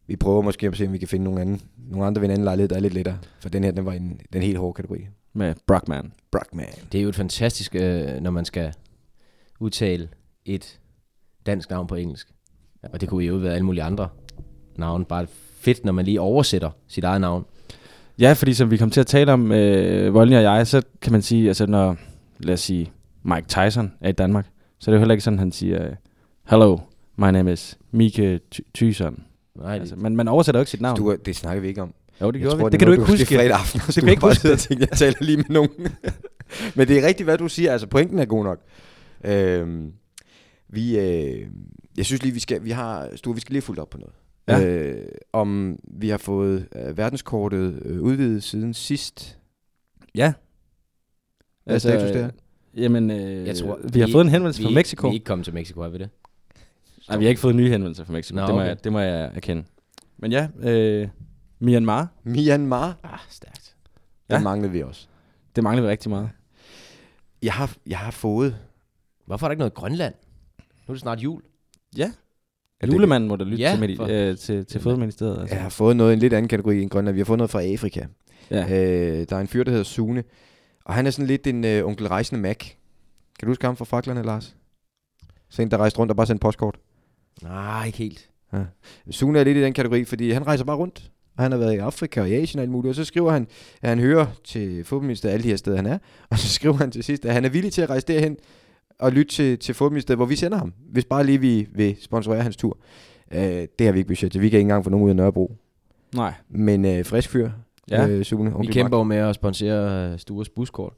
vi 0.06 0.16
prøver 0.16 0.42
måske 0.42 0.66
at 0.66 0.76
se, 0.76 0.86
om 0.86 0.92
vi 0.92 0.98
kan 0.98 1.08
finde 1.08 1.24
nogle, 1.24 1.40
anden, 1.40 1.62
nogle 1.76 2.06
andre 2.06 2.20
ved 2.20 2.28
en 2.28 2.32
anden 2.32 2.44
lejlighed, 2.44 2.68
der 2.68 2.76
er 2.76 2.80
lidt 2.80 2.94
lettere. 2.94 3.18
For 3.40 3.48
den 3.48 3.64
her, 3.64 3.70
den 3.70 3.86
var 3.86 3.92
i 3.92 3.96
en, 3.96 4.20
den 4.32 4.42
helt 4.42 4.58
hårde 4.58 4.74
kategori. 4.74 5.06
Med 5.32 5.54
Brockman. 5.66 6.12
Brockman. 6.30 6.68
Det 6.92 6.98
er 6.98 7.02
jo 7.02 7.08
et 7.08 7.16
fantastisk, 7.16 7.74
øh, 7.74 8.06
når 8.20 8.30
man 8.30 8.44
skal 8.44 8.74
udtale 9.60 10.08
et 10.44 10.80
dansk 11.46 11.70
navn 11.70 11.86
på 11.86 11.94
engelsk. 11.94 12.28
Og 12.82 13.00
det 13.00 13.08
kunne 13.08 13.24
jo 13.24 13.34
være 13.34 13.54
alle 13.54 13.64
mulige 13.66 13.82
andre 13.82 14.08
navne. 14.76 15.04
Bare 15.04 15.26
fedt, 15.60 15.84
når 15.84 15.92
man 15.92 16.04
lige 16.04 16.20
oversætter 16.20 16.70
sit 16.88 17.04
eget 17.04 17.20
navn. 17.20 17.44
Ja, 18.18 18.32
fordi 18.32 18.54
som 18.54 18.70
vi 18.70 18.76
kom 18.76 18.90
til 18.90 19.00
at 19.00 19.06
tale 19.06 19.32
om, 19.32 19.52
øh, 19.52 20.14
Volny 20.14 20.34
og 20.36 20.42
jeg, 20.42 20.66
så 20.66 20.82
kan 21.02 21.12
man 21.12 21.22
sige, 21.22 21.48
altså 21.48 21.66
når, 21.66 21.96
lad 22.38 22.54
os 22.54 22.60
sige, 22.60 22.92
Mike 23.22 23.46
Tyson 23.48 23.92
er 24.00 24.08
i 24.08 24.12
Danmark, 24.12 24.46
så 24.78 24.90
er 24.90 24.92
det 24.92 24.96
jo 24.96 25.00
heller 25.00 25.12
ikke 25.12 25.24
sådan, 25.24 25.38
han 25.38 25.52
siger, 25.52 25.84
øh, 25.86 25.92
Hello, 26.50 26.78
my 27.16 27.24
name 27.30 27.52
is 27.52 27.78
Mike 27.90 28.40
Ty- 28.50 28.60
Tyson. 28.74 29.22
Nej, 29.56 29.72
det, 29.74 29.80
Altså, 29.80 29.96
man, 29.96 30.16
man 30.16 30.28
oversætter 30.28 30.58
jo 30.58 30.62
ikke 30.62 30.70
sit 30.70 30.80
navn. 30.80 30.96
Du, 30.96 31.16
det 31.26 31.36
snakker 31.36 31.60
vi 31.60 31.68
ikke 31.68 31.82
om. 31.82 31.94
jo, 32.20 32.26
det 32.26 32.34
Jeg 32.34 32.40
gjorde 32.42 32.56
tror, 32.58 32.64
vi. 32.68 32.70
Det 32.72 32.78
kan 32.78 32.86
du 32.86 32.92
ikke 32.92 33.02
Det 33.04 33.10
huske. 33.10 33.34
er 33.34 33.38
fredag 33.38 33.56
aften, 33.58 33.80
Det 33.86 33.96
du 33.96 34.00
kan 34.00 34.08
ikke 34.10 34.20
bare 34.20 34.30
huske 34.30 34.52
og 34.52 34.58
tænke, 34.58 34.86
jeg 34.90 34.98
taler 34.98 35.16
lige 35.20 35.36
med 35.36 35.44
nogen. 35.50 35.70
Men 36.76 36.88
det 36.88 36.98
er 36.98 37.06
rigtigt, 37.06 37.24
hvad 37.24 37.38
du 37.38 37.48
siger. 37.48 37.72
Altså, 37.72 37.86
pointen 37.86 38.18
er 38.18 38.24
god 38.24 38.44
nok. 38.44 38.58
Øhm, 39.24 39.92
vi, 40.68 40.98
øh, 40.98 41.46
jeg 41.96 42.06
synes 42.06 42.22
lige, 42.22 42.34
vi 42.34 42.40
skal, 42.40 42.64
vi 42.64 42.70
har, 42.70 43.08
Sture, 43.16 43.34
vi 43.34 43.40
skal 43.40 43.52
lige 43.52 43.62
fuldt 43.62 43.80
op 43.80 43.90
på 43.90 43.98
noget. 43.98 44.14
Ja. 44.48 44.64
Øh, 44.66 45.08
om 45.32 45.78
vi 45.84 46.08
har 46.08 46.16
fået 46.18 46.68
øh, 46.76 46.96
verdenskortet 46.96 47.82
øh, 47.84 48.02
udvidet 48.02 48.42
siden 48.42 48.74
sidst. 48.74 49.38
Ja. 50.14 50.32
Hvad 51.64 51.74
er 51.74 51.78
status 51.78 52.10
der? 52.10 52.30
Jamen, 52.76 53.10
øh, 53.10 53.46
jeg 53.46 53.56
tror, 53.56 53.78
vi 53.92 54.00
har 54.00 54.08
fået 54.12 54.24
en 54.24 54.28
henvendelse 54.30 54.62
fra 54.62 54.68
vi, 54.68 54.74
Mexico. 54.74 55.06
Vi 55.06 55.10
er 55.10 55.14
ikke 55.14 55.24
kommet 55.24 55.44
til 55.44 55.54
Mexico, 55.54 55.82
har 55.82 55.88
vi 55.88 55.98
det? 55.98 56.10
Nej, 57.08 57.16
vi 57.18 57.24
har 57.24 57.28
ikke 57.28 57.40
fået 57.40 57.54
nye 57.54 57.68
henvendelser 57.70 58.04
fra 58.04 58.12
Mexico. 58.12 58.36
Nå, 58.36 58.46
det, 58.46 58.54
må 58.54 58.60
okay. 58.60 58.68
jeg, 58.68 58.84
det 58.84 58.92
må 58.92 58.98
jeg 58.98 59.30
erkende. 59.34 59.64
Men 60.16 60.32
ja, 60.32 60.48
øh, 60.60 61.08
Myanmar, 61.58 62.08
Myanmar, 62.24 62.96
Ah, 63.02 63.18
stærkt. 63.30 63.76
Ja. 64.30 64.40
manglede 64.40 64.72
vi 64.72 64.82
også. 64.82 65.06
det 65.56 65.64
mangler 65.64 65.82
vi 65.82 65.88
rigtig 65.88 66.10
meget. 66.10 66.30
Jeg 67.42 67.52
har, 67.52 67.76
jeg 67.86 67.98
har 67.98 68.10
fået... 68.10 68.56
Hvorfor 69.26 69.46
er 69.46 69.48
der 69.48 69.52
ikke 69.52 69.58
noget 69.58 69.74
Grønland? 69.74 70.14
Nu 70.58 70.92
er 70.92 70.92
det 70.92 71.00
snart 71.00 71.18
jul. 71.20 71.42
Ja. 71.96 72.12
Det- 72.80 72.92
Julemanden 72.92 73.28
må 73.28 73.36
da 73.36 73.44
lytte 73.44 73.56
Ja, 73.58 73.70
til, 73.76 73.78
medi- 73.96 74.12
øh, 74.12 74.36
til, 74.36 74.66
til 74.66 74.80
Fødeministeriet. 74.80 75.40
Altså. 75.40 75.54
Jeg 75.54 75.62
har 75.62 75.70
fået 75.70 75.96
noget 75.96 76.10
i 76.10 76.12
en 76.12 76.18
lidt 76.18 76.32
anden 76.32 76.48
kategori 76.48 76.82
end 76.82 76.90
Grønland. 76.90 77.14
Vi 77.14 77.20
har 77.20 77.24
fået 77.24 77.38
noget 77.38 77.50
fra 77.50 77.62
Afrika. 77.62 78.04
Ja. 78.50 78.62
Øh, 78.62 79.26
der 79.28 79.36
er 79.36 79.40
en 79.40 79.48
fyr, 79.48 79.64
der 79.64 79.70
hedder 79.70 79.84
Sune. 79.84 80.24
Og 80.84 80.94
han 80.94 81.06
er 81.06 81.10
sådan 81.10 81.26
lidt 81.26 81.46
en 81.46 81.64
øh, 81.64 81.86
onkel 81.86 82.08
rejsende 82.08 82.40
Mac. 82.42 82.56
Kan 83.38 83.46
du 83.46 83.46
huske 83.46 83.66
ham 83.66 83.76
fra 83.76 83.84
Fraklerne, 83.84 84.22
Lars? 84.22 84.56
Så 85.50 85.62
en, 85.62 85.70
der 85.70 85.76
rejste 85.76 85.98
rundt 85.98 86.10
og 86.10 86.16
bare 86.16 86.26
sendte 86.26 86.40
postkort. 86.42 86.76
Nej, 87.42 87.86
ikke 87.86 87.98
helt. 87.98 88.30
Sune 89.10 89.38
er 89.40 89.44
lidt 89.44 89.58
i 89.58 89.62
den 89.62 89.72
kategori, 89.72 90.04
fordi 90.04 90.30
han 90.30 90.46
rejser 90.46 90.64
bare 90.64 90.76
rundt. 90.76 91.10
Og 91.36 91.42
han 91.42 91.52
har 91.52 91.58
været 91.58 91.74
i 91.74 91.78
Afrika 91.78 92.20
og 92.20 92.28
i 92.30 92.34
Asien 92.34 92.58
og 92.58 92.62
alt 92.62 92.70
muligt. 92.70 92.88
Og 92.90 92.94
så 92.94 93.04
skriver 93.04 93.32
han, 93.32 93.46
at 93.82 93.88
han 93.88 93.98
hører 93.98 94.26
til 94.44 94.84
fodboldministeriet 94.84 95.34
alle 95.34 95.42
de 95.44 95.48
her 95.48 95.56
steder, 95.56 95.76
han 95.76 95.86
er. 95.86 95.98
Og 96.30 96.38
så 96.38 96.48
skriver 96.48 96.74
han 96.74 96.90
til 96.90 97.04
sidst, 97.04 97.26
at 97.26 97.32
han 97.34 97.44
er 97.44 97.48
villig 97.48 97.72
til 97.72 97.82
at 97.82 97.90
rejse 97.90 98.06
derhen 98.06 98.36
og 98.98 99.12
lytte 99.12 99.34
til, 99.34 99.58
til 99.58 99.74
fodboldministeriet, 99.74 100.18
hvor 100.18 100.26
vi 100.26 100.36
sender 100.36 100.58
ham. 100.58 100.72
Hvis 100.90 101.04
bare 101.04 101.26
lige 101.26 101.40
vi 101.40 101.68
vil 101.72 101.96
sponsorere 102.02 102.42
hans 102.42 102.56
tur. 102.56 102.78
Øh, 103.32 103.40
det 103.78 103.86
har 103.86 103.92
vi 103.92 103.98
ikke 103.98 104.08
budget 104.08 104.32
til. 104.32 104.40
Vi 104.40 104.48
kan 104.48 104.56
ikke 104.56 104.62
engang 104.64 104.84
få 104.84 104.90
nogen 104.90 105.04
ud 105.04 105.10
af 105.10 105.16
Nørrebro. 105.16 105.56
Nej. 106.14 106.34
Men 106.48 106.84
øh, 106.84 107.04
frisk 107.04 107.28
fyr, 107.30 107.50
Ja. 107.90 108.08
øh, 108.08 108.24
Sune. 108.24 108.54
Vi 108.60 108.66
kæmper 108.66 108.96
jo 108.98 109.02
med 109.02 109.16
at 109.16 109.34
sponsere 109.34 110.12
uh, 110.12 110.18
Stures 110.18 110.48
buskort. 110.48 110.92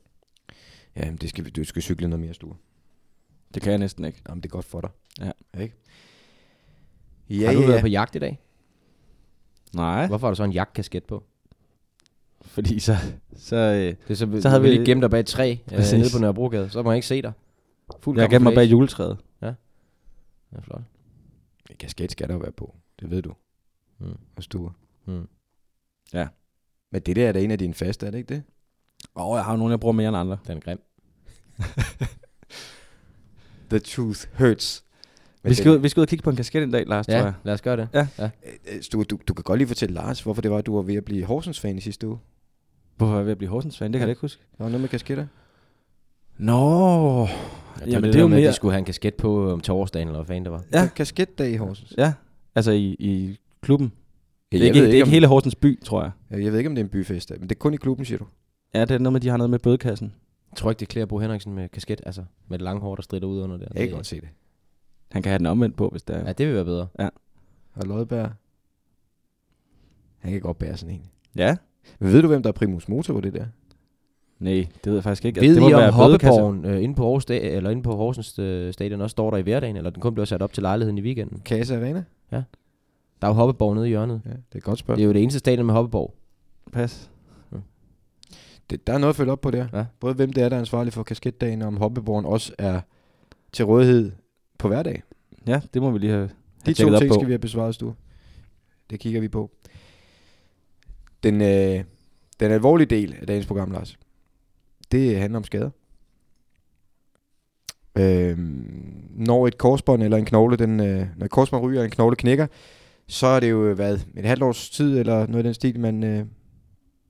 Ja, 0.97 1.05
men 1.07 1.17
det 1.17 1.29
skal, 1.29 1.45
vi- 1.45 1.51
du 1.51 1.65
skal 1.65 1.83
cykle 1.83 2.09
noget 2.09 2.25
mere, 2.25 2.35
Sture. 2.35 2.57
Det 3.55 3.63
kan 3.63 3.71
jeg 3.71 3.79
næsten 3.79 4.05
ikke. 4.05 4.23
Jamen, 4.29 4.43
det 4.43 4.49
er 4.49 4.53
godt 4.53 4.65
for 4.65 4.81
dig. 4.81 4.91
Ja. 5.21 5.61
Ikke? 5.63 5.75
Ja, 7.31 7.47
har 7.47 7.53
du 7.55 7.61
ja. 7.61 7.67
været 7.67 7.81
på 7.81 7.87
jagt 7.87 8.17
i 8.17 8.19
dag? 8.19 8.39
Nej, 9.75 10.07
Hvorfor 10.07 10.27
har 10.27 10.33
du 10.33 10.37
så 10.37 10.45
en 10.45 10.53
jagtkasket 10.53 11.05
på? 11.05 11.23
fordi 12.43 12.79
så... 12.79 12.97
så 13.37 13.57
øh, 13.57 13.95
Det 14.09 14.19
så, 14.19 14.41
Så 14.41 14.49
havde 14.49 14.63
vi 14.63 14.69
lige 14.69 14.85
gemt 14.85 15.03
dig 15.03 15.11
bag 15.11 15.21
et 15.21 15.27
træ 15.27 15.57
øh, 15.73 15.79
nede 15.79 16.09
på 16.15 16.19
Nørrebrogade. 16.21 16.71
Så 16.71 16.79
må 16.83 16.89
man 16.91 16.97
ikke 16.97 17.07
se 17.07 17.23
dig. 17.23 17.33
Fuld 18.01 18.21
jeg 18.21 18.31
gemmer 18.31 18.51
mig 18.51 18.55
bag 18.57 18.71
juletræet. 18.71 19.19
Ja, 19.43 19.53
flot. 20.63 20.83
Kasket 21.79 22.13
skal 22.13 22.29
der 22.29 22.35
jo 22.35 22.41
være 22.41 22.53
på. 22.53 22.75
Det 23.01 23.11
ved 23.11 23.23
du. 23.23 23.33
Mm. 23.99 24.17
Og 24.37 24.43
Sture. 24.43 24.73
Mm. 25.07 25.29
Men 26.93 27.03
det 27.07 27.17
der 27.17 27.29
er 27.29 27.33
da 27.33 27.41
en 27.41 27.51
af 27.51 27.59
dine 27.59 27.75
faste, 27.75 28.07
er 28.07 28.11
det 28.11 28.19
ikke 28.19 28.35
det? 28.35 28.43
Og 29.15 29.37
jeg 29.37 29.45
har 29.45 29.53
jo 29.53 29.57
nogle, 29.59 29.73
jeg 29.73 29.81
bruger 29.81 29.93
mere 29.93 30.09
end 30.09 30.17
andre. 30.17 30.39
Den 30.47 30.57
er 30.57 30.61
grim. 30.61 30.81
The 33.71 33.79
truth 33.79 34.27
hurts. 34.39 34.85
Vi 35.43 35.55
skal, 35.55 35.71
ud, 35.71 35.79
vi 35.79 35.89
skal 35.89 36.01
ud 36.01 36.05
og 36.05 36.09
kigge 36.09 36.23
på 36.23 36.31
en 36.31 36.37
kasket 36.37 36.63
en 36.63 36.71
dag, 36.71 36.87
Lars, 36.87 37.07
tror 37.07 37.15
Ja, 37.15 37.25
jeg. 37.25 37.33
lad 37.45 37.55
os 37.55 37.63
gøre 37.63 37.77
det. 37.77 37.89
Ja. 37.95 38.09
ja. 38.19 38.31
Øh, 38.73 38.83
Sture, 38.83 39.05
du, 39.05 39.19
du 39.29 39.35
kan 39.35 39.43
godt 39.43 39.59
lige 39.59 39.69
fortælle 39.69 39.95
Lars, 39.95 40.23
hvorfor 40.23 40.43
det 40.43 40.51
var, 40.51 40.59
at 40.59 40.67
du 40.67 40.75
var 40.75 40.83
ved 40.83 40.95
at 40.95 41.05
blive 41.05 41.25
Horsens-fan 41.25 41.79
i 41.79 41.81
sidste 41.81 42.09
uge. 42.09 42.19
Hvorfor 42.97 43.13
er 43.13 43.17
jeg 43.17 43.25
ved 43.25 43.33
at 43.33 43.39
blive 43.39 43.51
Horsens 43.51 43.79
fan? 43.79 43.93
Det 43.93 43.99
kan 43.99 44.01
Ja. 44.01 44.07
jeg 44.07 44.11
ikke 44.11 44.21
huske. 44.21 44.43
Der 44.59 44.65
var 44.65 44.71
noget 44.71 44.81
med 44.81 44.89
kasketter. 44.89 45.27
Nå. 46.41 47.27
Ja, 47.81 47.85
det, 47.85 47.93
Jamen, 47.93 48.05
det, 48.05 48.13
det 48.13 48.17
er 48.19 48.21
jo 48.23 48.29
med, 48.29 48.37
at 48.37 48.41
mere- 48.43 48.49
de 48.51 48.55
skulle 48.55 48.73
have 48.73 48.79
en 48.79 48.85
kasket 48.85 49.15
på 49.15 49.53
om 49.53 49.61
torsdagen, 49.61 50.09
eller 50.09 50.19
hvad 50.19 50.27
fanden 50.27 50.45
det 50.45 50.53
var. 50.53 50.65
Ja. 50.73 50.81
Ja. 50.81 50.89
Kasketdag 50.89 51.51
i 51.51 51.57
Horsens. 51.57 51.95
Ja, 51.99 52.13
altså 52.55 52.71
i, 52.73 52.97
i 52.99 53.39
klubben. 53.61 53.93
Det 54.53 54.57
er 54.57 54.61
Jeg 54.61 54.67
ikke, 54.67 54.81
det 54.81 54.89
er 54.89 54.93
ikke 54.93 55.03
om- 55.03 55.09
hele 55.11 55.27
Horsens 55.27 55.55
by, 55.55 55.83
tror 55.85 56.03
jeg. 56.03 56.11
Ja, 56.31 56.45
Jeg 56.45 56.53
ved 56.53 56.59
ikke, 56.59 56.69
om 56.71 56.75
det 56.75 56.81
er 56.83 56.85
en 56.85 56.91
byfest, 56.91 57.31
men 57.31 57.43
det 57.43 57.51
er 57.55 57.59
kun 57.59 57.75
i 57.75 57.77
klubben, 57.77 58.05
siger 58.07 58.19
du. 58.19 58.27
Ja, 58.75 58.81
det 58.81 58.91
er 58.91 58.99
noget 58.99 59.13
med, 59.13 59.21
de 59.21 59.29
har 59.29 59.37
noget 59.37 59.51
med 59.51 59.59
bødekassen. 59.59 60.13
Jeg 60.51 60.57
tror 60.57 60.71
ikke, 60.71 60.81
det 60.81 60.89
klæder 60.89 61.07
Bo 61.07 61.19
Henriksen 61.19 61.53
med 61.55 61.69
kasket, 61.69 62.01
altså 62.07 62.25
med 62.49 62.59
det 62.59 62.65
lange 62.65 62.81
hår, 62.81 62.95
der 62.95 63.03
strider 63.03 63.27
ud 63.27 63.41
under 63.41 63.57
der. 63.57 63.65
Jeg 63.69 63.75
kan 63.77 63.83
Det- 63.87 63.95
godt 63.95 64.07
se 64.07 64.21
det. 64.21 64.29
Han 65.13 65.23
kan 65.23 65.31
have 65.31 65.39
den 65.39 65.47
omvendt 65.47 65.77
på, 65.77 65.89
hvis 65.89 66.03
det 66.03 66.17
er. 66.17 66.25
Ja, 66.27 66.33
det 66.33 66.47
vil 66.47 66.55
være 66.55 66.65
bedre. 66.65 66.87
Og 67.75 67.87
Lodberg, 67.87 68.31
han 70.19 70.33
kan 70.33 70.41
godt 70.41 70.59
bære 70.59 70.77
sådan 70.77 70.95
en. 70.95 71.03
Ja? 71.37 71.57
Men 71.99 72.13
ved 72.13 72.23
du, 72.23 72.29
hvem 72.29 72.43
der 72.43 72.49
er 72.49 72.53
primus 72.53 72.89
motor 72.89 73.15
på 73.15 73.21
det 73.21 73.35
der? 73.35 73.47
Nej, 74.41 74.67
det 74.85 74.87
ved 74.87 74.95
jeg 74.95 75.03
faktisk 75.05 75.25
ikke. 75.25 75.41
Ved 75.41 75.55
det 75.55 75.63
må 75.63 75.69
I 75.69 75.73
om. 75.73 75.93
Hoppeborgen 75.93 76.65
øh, 76.65 76.83
inde 76.83 76.95
på 76.95 77.05
Aarhus, 77.05 77.25
eller 77.29 77.71
inde 77.71 77.83
på 77.83 77.97
Horsens 77.97 78.39
øh, 78.39 78.73
stadion 78.73 79.01
også 79.01 79.13
står 79.13 79.31
der 79.31 79.37
i 79.39 79.43
hverdagen, 79.43 79.77
eller 79.77 79.91
den 79.91 80.01
kun 80.01 80.15
bliver 80.15 80.25
sat 80.25 80.43
op 80.43 80.53
til 80.53 80.63
lejligheden 80.63 80.99
i 80.99 81.03
weekenden? 81.03 81.41
Kase 81.45 81.77
Arena? 81.77 82.05
Der 82.31 83.27
er 83.27 83.29
jo 83.29 83.33
Hoppeborg 83.33 83.75
nede 83.75 83.87
i 83.87 83.89
hjørnet. 83.89 84.23
Ja, 84.25 84.31
det 84.31 84.37
er 84.53 84.57
et 84.57 84.63
godt 84.63 84.79
spørgsmål. 84.79 84.97
Det 84.99 85.03
er 85.03 85.07
jo 85.07 85.13
det 85.13 85.23
eneste 85.23 85.39
stadion 85.39 85.67
med 85.67 85.75
Hoppeborg. 85.75 86.15
Pas. 86.73 87.11
Det, 88.71 88.87
der 88.87 88.93
er 88.93 88.99
noget 88.99 89.13
at 89.13 89.17
følge 89.17 89.33
op 89.33 89.41
på 89.41 89.51
der. 89.51 89.67
Ja. 89.73 89.85
Både 90.01 90.15
hvem 90.15 90.33
det 90.33 90.43
er, 90.43 90.49
der 90.49 90.57
er 90.57 90.61
ansvarlig 90.61 90.93
for 90.93 91.03
kasketdagen, 91.03 91.63
og 91.63 91.69
om 91.69 91.77
Hoppeborgen 91.77 92.25
også 92.25 92.53
er 92.59 92.81
til 93.53 93.65
rådighed 93.65 94.13
på 94.59 94.69
hverdag. 94.69 95.03
Ja, 95.47 95.61
det 95.75 95.83
må 95.83 95.91
vi 95.91 95.99
lige 95.99 96.13
have, 96.13 96.31
De 96.67 96.75
have 96.79 96.91
to 96.91 96.99
ting 96.99 97.09
på. 97.09 97.15
skal 97.15 97.27
vi 97.27 97.33
have 97.33 97.39
besvaret, 97.39 97.75
Stue. 97.75 97.95
Det 98.91 99.01
kigger 99.01 99.21
vi 99.21 99.29
på. 99.29 99.51
Den, 101.23 101.41
øh, 101.41 101.85
den 102.41 102.51
alvorlige 102.51 102.87
del 102.87 103.15
af 103.21 103.27
dagens 103.27 103.47
program, 103.47 103.71
Lars, 103.71 103.99
det 104.93 105.19
handler 105.19 105.37
om 105.37 105.45
skader. 105.45 105.71
Øhm, 107.99 109.09
når 109.11 109.47
et 109.47 109.59
korsbånd 109.59 110.03
eller 110.03 110.17
en 110.17 110.25
knogle, 110.25 110.57
den, 110.57 110.81
øh, 110.81 111.07
når 111.17 111.25
et 111.25 111.31
korsbånd 111.31 111.65
ryger 111.65 111.81
og 111.81 111.85
en 111.85 111.91
knogle 111.91 112.17
knækker, 112.17 112.47
så 113.07 113.27
er 113.27 113.41
det 113.41 113.51
jo 113.51 113.75
hvad, 113.75 113.99
et 114.17 114.25
halvt 114.25 114.43
års 114.43 114.71
tid 114.71 114.99
eller 114.99 115.27
noget 115.27 115.45
i 115.45 115.47
den 115.47 115.55
stil, 115.55 115.81
man, 115.81 116.05
øh, 116.05 116.27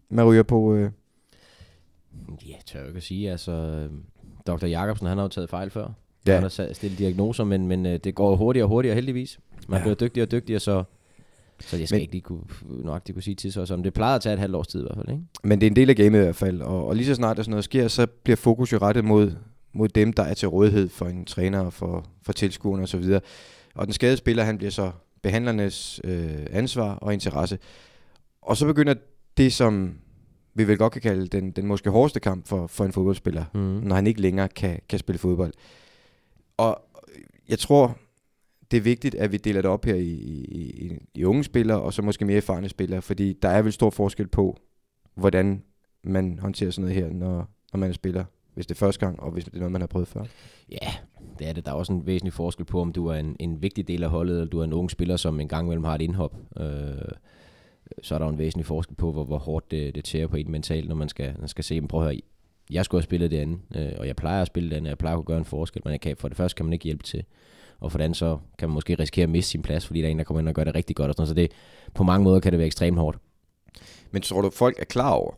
man 0.08 0.24
ryger 0.24 0.42
på. 0.42 0.74
Øh. 0.74 0.90
Ja, 2.46 2.54
tør 2.66 2.78
jeg 2.78 2.88
ikke 2.88 2.96
at 2.96 3.02
sige. 3.02 3.30
Altså, 3.30 3.52
øh, 3.52 3.90
Dr. 4.46 4.66
Jacobsen, 4.66 5.06
han 5.06 5.18
har 5.18 5.24
jo 5.24 5.28
taget 5.28 5.50
fejl 5.50 5.70
før. 5.70 5.88
Ja. 6.26 6.34
Han 6.34 6.42
har 6.42 6.72
stillet 6.72 6.98
diagnoser, 6.98 7.44
men, 7.44 7.66
men 7.66 7.86
øh, 7.86 7.98
det 8.04 8.14
går 8.14 8.36
hurtigere 8.36 8.64
og 8.64 8.68
hurtigere 8.68 8.94
heldigvis. 8.94 9.40
Man 9.68 9.78
ja. 9.78 9.82
bliver 9.82 9.94
dygtigere 9.94 10.26
og 10.26 10.30
dygtigere, 10.30 10.60
så, 10.60 10.84
så 11.60 11.76
jeg 11.76 11.88
skal 11.88 11.96
Men- 11.96 12.00
ikke 12.00 12.12
lige 12.12 12.22
kunne, 12.22 12.42
nøjagtigt 12.68 13.16
kunne 13.16 13.22
sige 13.22 13.34
til 13.34 13.52
sig, 13.52 13.68
som 13.68 13.82
det 13.82 13.94
plejede 13.94 14.14
at 14.14 14.22
tage 14.22 14.32
et 14.32 14.38
halvt 14.38 14.54
års 14.56 14.66
tid 14.68 14.80
i 14.80 14.82
hvert 14.82 14.96
fald. 14.96 15.08
Ikke? 15.08 15.22
Men 15.44 15.60
det 15.60 15.66
er 15.66 15.70
en 15.70 15.76
del 15.76 15.90
af 15.90 15.96
gamet 15.96 16.18
i 16.18 16.22
hvert 16.22 16.36
fald, 16.36 16.62
og, 16.62 16.86
og 16.86 16.96
lige 16.96 17.06
så 17.06 17.14
snart 17.14 17.36
der 17.36 17.42
sådan 17.42 17.50
noget 17.50 17.64
sker, 17.64 17.88
så 17.88 18.06
bliver 18.06 18.36
fokus 18.36 18.72
jo 18.72 18.78
rettet 18.78 19.04
mod, 19.04 19.32
mod 19.72 19.88
dem, 19.88 20.12
der 20.12 20.22
er 20.22 20.34
til 20.34 20.48
rådighed 20.48 20.88
for 20.88 21.06
en 21.06 21.24
træner 21.24 21.60
og 21.60 21.72
for, 21.72 22.06
for 22.22 22.32
tilskuerne 22.32 22.82
osv. 22.82 23.04
Og, 23.14 23.22
og 23.74 23.86
den 23.86 23.92
skadede 23.92 24.16
spiller, 24.16 24.44
han 24.44 24.58
bliver 24.58 24.70
så 24.70 24.90
behandlernes 25.22 26.00
øh, 26.04 26.30
ansvar 26.50 26.94
og 26.94 27.12
interesse. 27.12 27.58
Og 28.42 28.56
så 28.56 28.66
begynder 28.66 28.94
det, 29.36 29.52
som 29.52 29.94
vi 30.54 30.68
vel 30.68 30.78
godt 30.78 30.92
kan 30.92 31.02
kalde 31.02 31.26
den, 31.26 31.50
den 31.50 31.66
måske 31.66 31.90
hårdeste 31.90 32.20
kamp 32.20 32.46
for, 32.48 32.66
for 32.66 32.84
en 32.84 32.92
fodboldspiller, 32.92 33.44
Mm. 33.54 33.60
når 33.60 33.94
han 33.94 34.06
ikke 34.06 34.20
længere 34.20 34.48
kan, 34.48 34.80
kan 34.88 34.98
spille 34.98 35.18
fodbold. 35.18 35.52
Og 36.56 36.82
jeg 37.48 37.58
tror, 37.58 37.96
det 38.70 38.76
er 38.76 38.80
vigtigt, 38.80 39.14
at 39.14 39.32
vi 39.32 39.36
deler 39.36 39.62
det 39.62 39.70
op 39.70 39.84
her 39.84 39.94
i, 39.94 40.10
i, 40.10 40.92
i, 41.14 41.24
unge 41.24 41.44
spillere, 41.44 41.80
og 41.80 41.92
så 41.92 42.02
måske 42.02 42.24
mere 42.24 42.36
erfarne 42.36 42.68
spillere, 42.68 43.02
fordi 43.02 43.32
der 43.32 43.48
er 43.48 43.62
vel 43.62 43.72
stor 43.72 43.90
forskel 43.90 44.26
på, 44.28 44.56
hvordan 45.14 45.62
man 46.04 46.38
håndterer 46.38 46.70
sådan 46.70 46.88
noget 46.88 47.04
her, 47.04 47.12
når, 47.12 47.48
når 47.72 47.78
man 47.78 47.88
er 47.88 47.94
spiller, 47.94 48.24
hvis 48.54 48.66
det 48.66 48.74
er 48.74 48.78
første 48.78 49.06
gang, 49.06 49.20
og 49.20 49.30
hvis 49.30 49.44
det 49.44 49.54
er 49.54 49.58
noget, 49.58 49.72
man 49.72 49.80
har 49.80 49.86
prøvet 49.86 50.08
før. 50.08 50.24
Ja, 50.70 50.92
det 51.38 51.48
er 51.48 51.52
det. 51.52 51.66
Der 51.66 51.72
er 51.72 51.76
også 51.76 51.92
en 51.92 52.06
væsentlig 52.06 52.32
forskel 52.32 52.64
på, 52.64 52.80
om 52.80 52.92
du 52.92 53.06
er 53.06 53.14
en, 53.14 53.36
en 53.40 53.62
vigtig 53.62 53.88
del 53.88 54.02
af 54.02 54.10
holdet, 54.10 54.34
eller 54.34 54.50
du 54.50 54.60
er 54.60 54.64
en 54.64 54.72
ung 54.72 54.90
spiller, 54.90 55.16
som 55.16 55.40
en 55.40 55.48
gang 55.48 55.66
imellem 55.66 55.84
har 55.84 55.94
et 55.94 56.02
indhop. 56.02 56.36
Øh, 56.56 56.64
så 58.02 58.14
er 58.14 58.18
der 58.18 58.26
jo 58.26 58.32
en 58.32 58.38
væsentlig 58.38 58.66
forskel 58.66 58.96
på, 58.96 59.12
hvor, 59.12 59.24
hvor 59.24 59.38
hårdt 59.38 59.70
det, 59.70 59.94
det 59.94 60.04
tærer 60.04 60.26
på 60.26 60.36
en 60.36 60.50
mentalt, 60.50 60.88
når 60.88 60.94
man 60.94 61.08
skal, 61.08 61.34
man 61.38 61.48
skal 61.48 61.64
se, 61.64 61.80
men 61.80 61.88
prøv 61.88 62.00
at 62.00 62.06
høre, 62.06 62.20
jeg 62.70 62.84
skulle 62.84 63.00
have 63.00 63.04
spillet 63.04 63.30
det 63.30 63.38
andet, 63.38 63.60
øh, 63.76 63.92
og 63.98 64.06
jeg 64.06 64.16
plejer 64.16 64.40
at 64.40 64.46
spille 64.46 64.70
det 64.70 64.76
andet, 64.76 64.88
jeg 64.88 64.98
plejer 64.98 65.16
at 65.16 65.18
kunne 65.18 65.24
gøre 65.24 65.38
en 65.38 65.44
forskel, 65.44 65.82
men 65.84 65.92
jeg 65.92 66.00
kan, 66.00 66.16
for 66.16 66.28
det 66.28 66.36
første 66.36 66.56
kan 66.56 66.66
man 66.66 66.72
ikke 66.72 66.84
hjælpe 66.84 67.02
til, 67.02 67.24
og 67.80 67.92
for 67.92 67.98
andet 67.98 68.16
så 68.16 68.38
kan 68.58 68.68
man 68.68 68.74
måske 68.74 68.94
risikere 68.94 69.22
at 69.22 69.30
miste 69.30 69.50
sin 69.50 69.62
plads, 69.62 69.86
fordi 69.86 70.00
der 70.00 70.06
er 70.06 70.10
en, 70.10 70.18
der 70.18 70.24
kommer 70.24 70.40
ind 70.40 70.48
og 70.48 70.54
gør 70.54 70.64
det 70.64 70.74
rigtig 70.74 70.96
godt, 70.96 71.08
og 71.08 71.14
sådan 71.14 71.26
så 71.26 71.34
det, 71.34 71.52
på 71.94 72.02
mange 72.02 72.24
måder 72.24 72.40
kan 72.40 72.52
det 72.52 72.58
være 72.58 72.66
ekstremt 72.66 72.98
hårdt. 72.98 73.18
Men 74.10 74.22
tror 74.22 74.40
du, 74.40 74.50
folk 74.50 74.78
er 74.78 74.84
klar 74.84 75.10
over, 75.10 75.32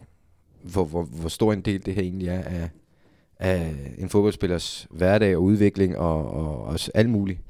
hvor, 0.63 0.85
hvor, 0.85 1.03
hvor 1.03 1.29
stor 1.29 1.53
en 1.53 1.61
del 1.61 1.87
det 1.87 1.95
her 1.95 2.03
egentlig 2.03 2.29
er 2.29 2.43
af, 2.43 2.71
af 3.39 3.75
en 3.99 4.09
fodboldspillers 4.09 4.87
hverdag 4.91 5.37
og 5.37 5.43
udvikling 5.43 5.99
og, 5.99 6.31
og, 6.31 6.65
og 6.65 6.79
alt 6.95 7.11
muligt? 7.11 7.41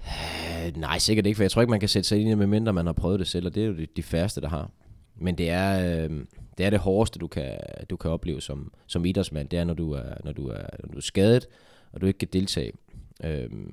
Øh, 0.66 0.76
nej, 0.76 0.98
sikkert 0.98 1.26
ikke, 1.26 1.36
for 1.36 1.42
jeg 1.42 1.50
tror 1.50 1.62
ikke, 1.62 1.70
man 1.70 1.80
kan 1.80 1.88
sætte 1.88 2.08
sig 2.08 2.18
ind 2.18 2.28
i 2.28 2.30
det, 2.30 2.38
medmindre 2.38 2.72
man 2.72 2.86
har 2.86 2.92
prøvet 2.92 3.20
det 3.20 3.28
selv, 3.28 3.46
og 3.46 3.54
det 3.54 3.62
er 3.62 3.66
jo 3.66 3.76
de, 3.76 3.86
de 3.96 4.02
færreste, 4.02 4.40
der 4.40 4.48
har. 4.48 4.70
Men 5.16 5.38
det 5.38 5.50
er, 5.50 6.04
øh, 6.04 6.10
det 6.58 6.66
er 6.66 6.70
det 6.70 6.78
hårdeste, 6.78 7.18
du 7.18 7.26
kan, 7.26 7.58
du 7.90 7.96
kan 7.96 8.10
opleve 8.10 8.40
som, 8.40 8.72
som 8.86 9.04
idrætsmand, 9.04 9.48
det 9.48 9.58
er, 9.58 9.64
når 9.64 9.74
du 9.74 9.92
er, 9.92 10.14
når 10.24 10.32
du 10.32 10.48
er, 10.48 10.62
når 10.84 10.92
du 10.92 10.96
er 10.96 11.02
skadet, 11.02 11.46
og 11.92 12.00
du 12.00 12.06
ikke 12.06 12.18
kan 12.18 12.28
deltage. 12.32 12.72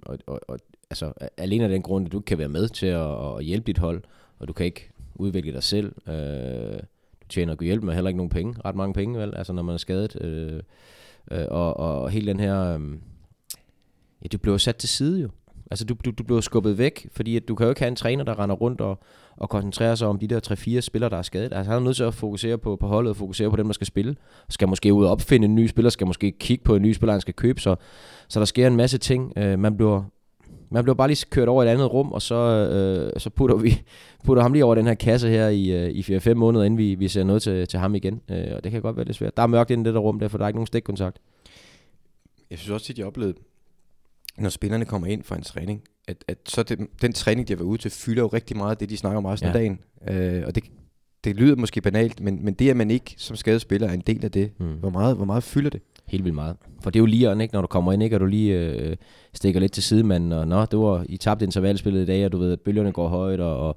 Og, 0.05 0.17
og, 0.27 0.39
og 0.47 0.59
altså, 0.89 1.13
alene 1.38 1.63
af 1.63 1.69
den 1.69 1.81
grund, 1.81 2.05
at 2.05 2.12
du 2.12 2.17
ikke 2.17 2.25
kan 2.25 2.38
være 2.38 2.50
med 2.50 2.67
til 2.67 2.86
at, 2.86 3.38
at 3.38 3.43
hjælpe 3.43 3.67
dit 3.67 3.77
hold, 3.77 4.03
og 4.39 4.48
du 4.48 4.53
kan 4.53 4.65
ikke 4.65 4.91
udvikle 5.15 5.53
dig 5.53 5.63
selv. 5.63 5.96
Øh, 6.08 6.79
du 7.22 7.27
tjener 7.29 7.53
ikke 7.53 7.65
hjælp 7.65 7.84
med 7.84 7.93
heller 7.93 8.10
ikke 8.10 8.17
nogen 8.17 8.29
penge, 8.29 8.55
ret 8.65 8.75
mange 8.75 8.93
penge, 8.93 9.19
vel? 9.19 9.36
Altså, 9.36 9.53
når 9.53 9.63
man 9.63 9.74
er 9.74 9.77
skadet. 9.77 10.22
Øh, 10.22 10.63
øh, 11.31 11.46
og, 11.50 11.77
og 11.77 12.10
hele 12.10 12.27
den 12.27 12.39
her... 12.39 12.62
Øh, 12.62 12.81
ja, 14.24 14.27
du 14.27 14.38
bliver 14.38 14.58
sat 14.58 14.75
til 14.75 14.89
side 14.89 15.22
jo. 15.22 15.29
Altså, 15.72 15.86
du, 15.86 15.96
du, 16.05 16.12
du 16.12 16.24
bliver 16.24 16.41
skubbet 16.41 16.77
væk, 16.77 17.08
fordi 17.12 17.36
at 17.36 17.48
du 17.48 17.55
kan 17.55 17.65
jo 17.65 17.69
ikke 17.69 17.81
have 17.81 17.88
en 17.88 17.96
træner, 17.96 18.24
der 18.24 18.39
render 18.39 18.55
rundt 18.55 18.81
og, 18.81 19.00
og 19.38 19.50
koncentrerer 19.50 19.96
sig 19.96 20.08
om 20.08 20.19
de 20.19 20.27
der 20.27 20.75
3-4 20.77 20.79
spillere, 20.79 21.10
der 21.10 21.17
er 21.17 21.22
skadet. 21.22 21.53
Altså, 21.53 21.72
han 21.72 21.81
er 21.81 21.86
nødt 21.86 21.96
til 21.96 22.03
at 22.03 22.13
fokusere 22.13 22.58
på, 22.58 22.75
på 22.75 22.88
holdet 22.88 23.10
og 23.10 23.17
fokusere 23.17 23.50
på 23.50 23.55
dem, 23.55 23.65
der 23.65 23.74
skal 23.74 23.88
spille. 23.88 24.15
Skal 24.50 24.67
måske 24.67 24.93
ud 24.93 25.05
og 25.05 25.12
opfinde 25.12 25.46
en 25.46 25.55
ny 25.55 25.67
spiller, 25.67 25.89
skal 25.89 26.08
måske 26.08 26.31
kigge 26.31 26.63
på 26.63 26.75
en 26.75 26.81
ny 26.81 26.93
spiller, 26.93 27.13
han 27.13 27.22
skal 27.22 27.34
købe. 27.34 27.62
Så, 27.62 27.75
så 28.27 28.39
der 28.39 28.46
sker 28.46 28.67
en 28.67 28.75
masse 28.75 28.98
ting. 28.98 29.34
Øh, 29.38 29.60
man 29.60 29.77
bliver 29.77 30.03
man 30.71 30.83
bliver 30.83 30.95
bare 30.95 31.07
lige 31.07 31.25
kørt 31.29 31.47
over 31.47 31.63
et 31.63 31.67
andet 31.67 31.93
rum, 31.93 32.11
og 32.11 32.21
så, 32.21 32.35
øh, 32.35 33.19
så 33.19 33.29
putter 33.29 33.55
vi 33.55 33.81
putter 34.25 34.43
ham 34.43 34.53
lige 34.53 34.65
over 34.65 34.75
den 34.75 34.88
her 34.88 34.93
kasse 34.93 35.29
her 35.29 35.47
i, 35.47 35.69
øh, 35.71 35.89
i 35.89 36.17
4-5 36.17 36.33
måneder, 36.33 36.63
inden 36.65 36.77
vi, 36.77 36.95
vi 36.95 37.07
ser 37.07 37.23
noget 37.23 37.41
til, 37.41 37.67
til 37.67 37.79
ham 37.79 37.95
igen. 37.95 38.21
Øh, 38.31 38.45
og 38.55 38.63
det 38.63 38.71
kan 38.71 38.81
godt 38.81 38.95
være 38.97 39.05
lidt 39.05 39.17
svært. 39.17 39.38
Der 39.38 39.43
er 39.43 39.47
mørkt 39.47 39.71
inde 39.71 39.81
i 39.81 39.85
det 39.85 39.93
der 39.93 39.99
rum, 39.99 40.19
derfor 40.19 40.38
der 40.38 40.45
er 40.45 40.49
ikke 40.49 40.57
nogen 40.57 40.67
stikkontakt. 40.67 41.17
Jeg 42.49 42.57
synes 42.57 42.69
også 42.71 42.85
tit, 42.85 42.97
jeg 42.97 43.07
oplevede, 43.07 43.38
når 44.38 44.49
spillerne 44.49 44.85
kommer 44.85 45.07
ind 45.07 45.23
for 45.23 45.35
en 45.35 45.41
træning, 45.41 45.81
at, 46.07 46.17
at 46.27 46.38
så 46.47 46.63
det, 46.63 46.79
den 47.01 47.13
træning, 47.13 47.47
de 47.47 47.53
har 47.53 47.57
været 47.57 47.67
ude 47.67 47.81
til, 47.81 47.91
fylder 47.91 48.21
jo 48.21 48.27
rigtig 48.27 48.57
meget 48.57 48.71
af 48.71 48.77
det, 48.77 48.89
de 48.89 48.97
snakker 48.97 49.17
om 49.17 49.25
resten 49.25 49.49
ja. 49.49 49.53
af 49.53 49.59
dagen. 49.59 49.79
Øh, 50.09 50.43
og 50.47 50.55
det, 50.55 50.63
det 51.23 51.35
lyder 51.35 51.55
måske 51.55 51.81
banalt, 51.81 52.19
men, 52.21 52.45
men 52.45 52.53
det, 52.53 52.69
at 52.69 52.77
man 52.77 52.91
ikke 52.91 53.15
som 53.17 53.35
skadet 53.35 53.61
spiller 53.61 53.88
er 53.88 53.93
en 53.93 54.03
del 54.07 54.25
af 54.25 54.31
det, 54.31 54.51
Mm. 54.59 54.73
hvor, 54.73 54.89
meget, 54.89 55.15
hvor 55.15 55.25
meget 55.25 55.43
fylder 55.43 55.69
det? 55.69 55.81
Helt 56.09 56.23
vildt 56.23 56.35
meget. 56.35 56.55
For 56.81 56.89
det 56.89 56.99
er 56.99 57.01
jo 57.01 57.05
lige 57.05 57.41
ikke, 57.41 57.53
når 57.53 57.61
du 57.61 57.67
kommer 57.67 57.93
ind, 57.93 58.03
ikke, 58.03 58.15
og 58.15 58.19
du 58.19 58.25
lige 58.25 58.53
øh, 58.53 58.95
stikker 59.33 59.59
lidt 59.59 59.71
til 59.71 59.83
sidemanden, 59.83 60.31
og 60.31 60.47
nå, 60.47 60.65
det 60.65 60.79
var, 60.79 61.05
I 61.09 61.17
tabte 61.17 61.45
intervalspillet 61.45 62.01
i 62.01 62.05
dag, 62.05 62.25
og 62.25 62.31
du 62.31 62.37
ved, 62.37 62.51
at 62.51 62.61
bølgerne 62.61 62.91
går 62.91 63.07
højt, 63.07 63.39
og, 63.39 63.67
og 63.67 63.75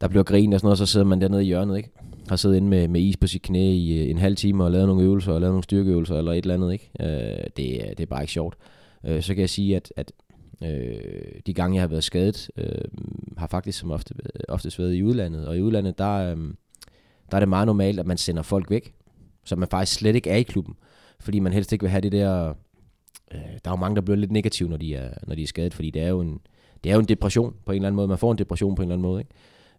der 0.00 0.08
bliver 0.08 0.22
grin 0.22 0.52
og 0.52 0.60
sådan 0.60 0.66
noget, 0.66 0.78
så 0.78 0.86
sidder 0.86 1.06
man 1.06 1.20
dernede 1.20 1.42
i 1.42 1.46
hjørnet, 1.46 1.76
ikke? 1.76 1.90
Har 2.28 2.36
siddet 2.36 2.56
inde 2.56 2.68
med, 2.68 2.88
med 2.88 3.00
is 3.00 3.16
på 3.16 3.26
sit 3.26 3.42
knæ 3.42 3.72
i 3.72 4.02
øh, 4.02 4.10
en 4.10 4.18
halv 4.18 4.36
time 4.36 4.64
og 4.64 4.70
lavet 4.70 4.86
nogle 4.86 5.02
øvelser, 5.02 5.32
og 5.32 5.40
lavet 5.40 5.52
nogle 5.52 5.64
styrkeøvelser, 5.64 6.18
eller 6.18 6.32
et 6.32 6.38
eller 6.38 6.54
andet, 6.54 6.72
ikke? 6.72 6.90
Øh, 7.00 7.44
det, 7.56 7.98
det 7.98 8.00
er 8.00 8.06
bare 8.06 8.22
ikke 8.22 8.32
sjovt. 8.32 8.56
Øh, 9.06 9.22
så 9.22 9.34
kan 9.34 9.40
jeg 9.40 9.50
sige, 9.50 9.76
at, 9.76 9.92
at 9.96 10.12
øh, 10.64 11.40
de 11.46 11.54
gange, 11.54 11.74
jeg 11.74 11.82
har 11.82 11.88
været 11.88 12.04
skadet, 12.04 12.50
øh, 12.56 12.84
har 13.36 13.46
faktisk 13.46 13.78
som 13.78 13.90
ofte, 13.90 14.14
øh, 14.24 14.40
oftest 14.48 14.78
været 14.78 14.94
i 14.94 15.02
udlandet, 15.02 15.46
og 15.46 15.56
i 15.56 15.62
udlandet, 15.62 15.98
der, 15.98 16.14
øh, 16.14 16.36
der 17.30 17.36
er 17.36 17.40
det 17.40 17.48
meget 17.48 17.66
normalt, 17.66 18.00
at 18.00 18.06
man 18.06 18.16
sender 18.16 18.42
folk 18.42 18.70
væk, 18.70 18.94
så 19.44 19.56
man 19.56 19.68
faktisk 19.68 19.98
slet 19.98 20.16
ikke 20.16 20.30
er 20.30 20.36
i 20.36 20.42
klubben 20.42 20.74
fordi 21.20 21.38
man 21.38 21.52
helst 21.52 21.72
ikke 21.72 21.82
vil 21.82 21.90
have 21.90 22.00
det 22.00 22.12
der... 22.12 22.54
Øh, 23.34 23.40
der 23.64 23.70
er 23.70 23.72
jo 23.72 23.76
mange, 23.76 23.96
der 23.96 24.02
bliver 24.02 24.16
lidt 24.16 24.32
negative, 24.32 24.68
når 24.68 24.76
de 24.76 24.94
er, 24.94 25.10
når 25.26 25.34
de 25.34 25.42
er 25.42 25.46
skadet, 25.46 25.74
fordi 25.74 25.90
det 25.90 26.02
er, 26.02 26.08
jo 26.08 26.20
en, 26.20 26.40
det 26.84 26.90
er 26.90 26.94
jo 26.94 27.00
en 27.00 27.08
depression 27.08 27.54
på 27.66 27.72
en 27.72 27.76
eller 27.76 27.88
anden 27.88 27.96
måde. 27.96 28.08
Man 28.08 28.18
får 28.18 28.32
en 28.32 28.38
depression 28.38 28.74
på 28.74 28.82
en 28.82 28.86
eller 28.86 28.94
anden 28.94 29.08
måde, 29.08 29.20
ikke? 29.20 29.32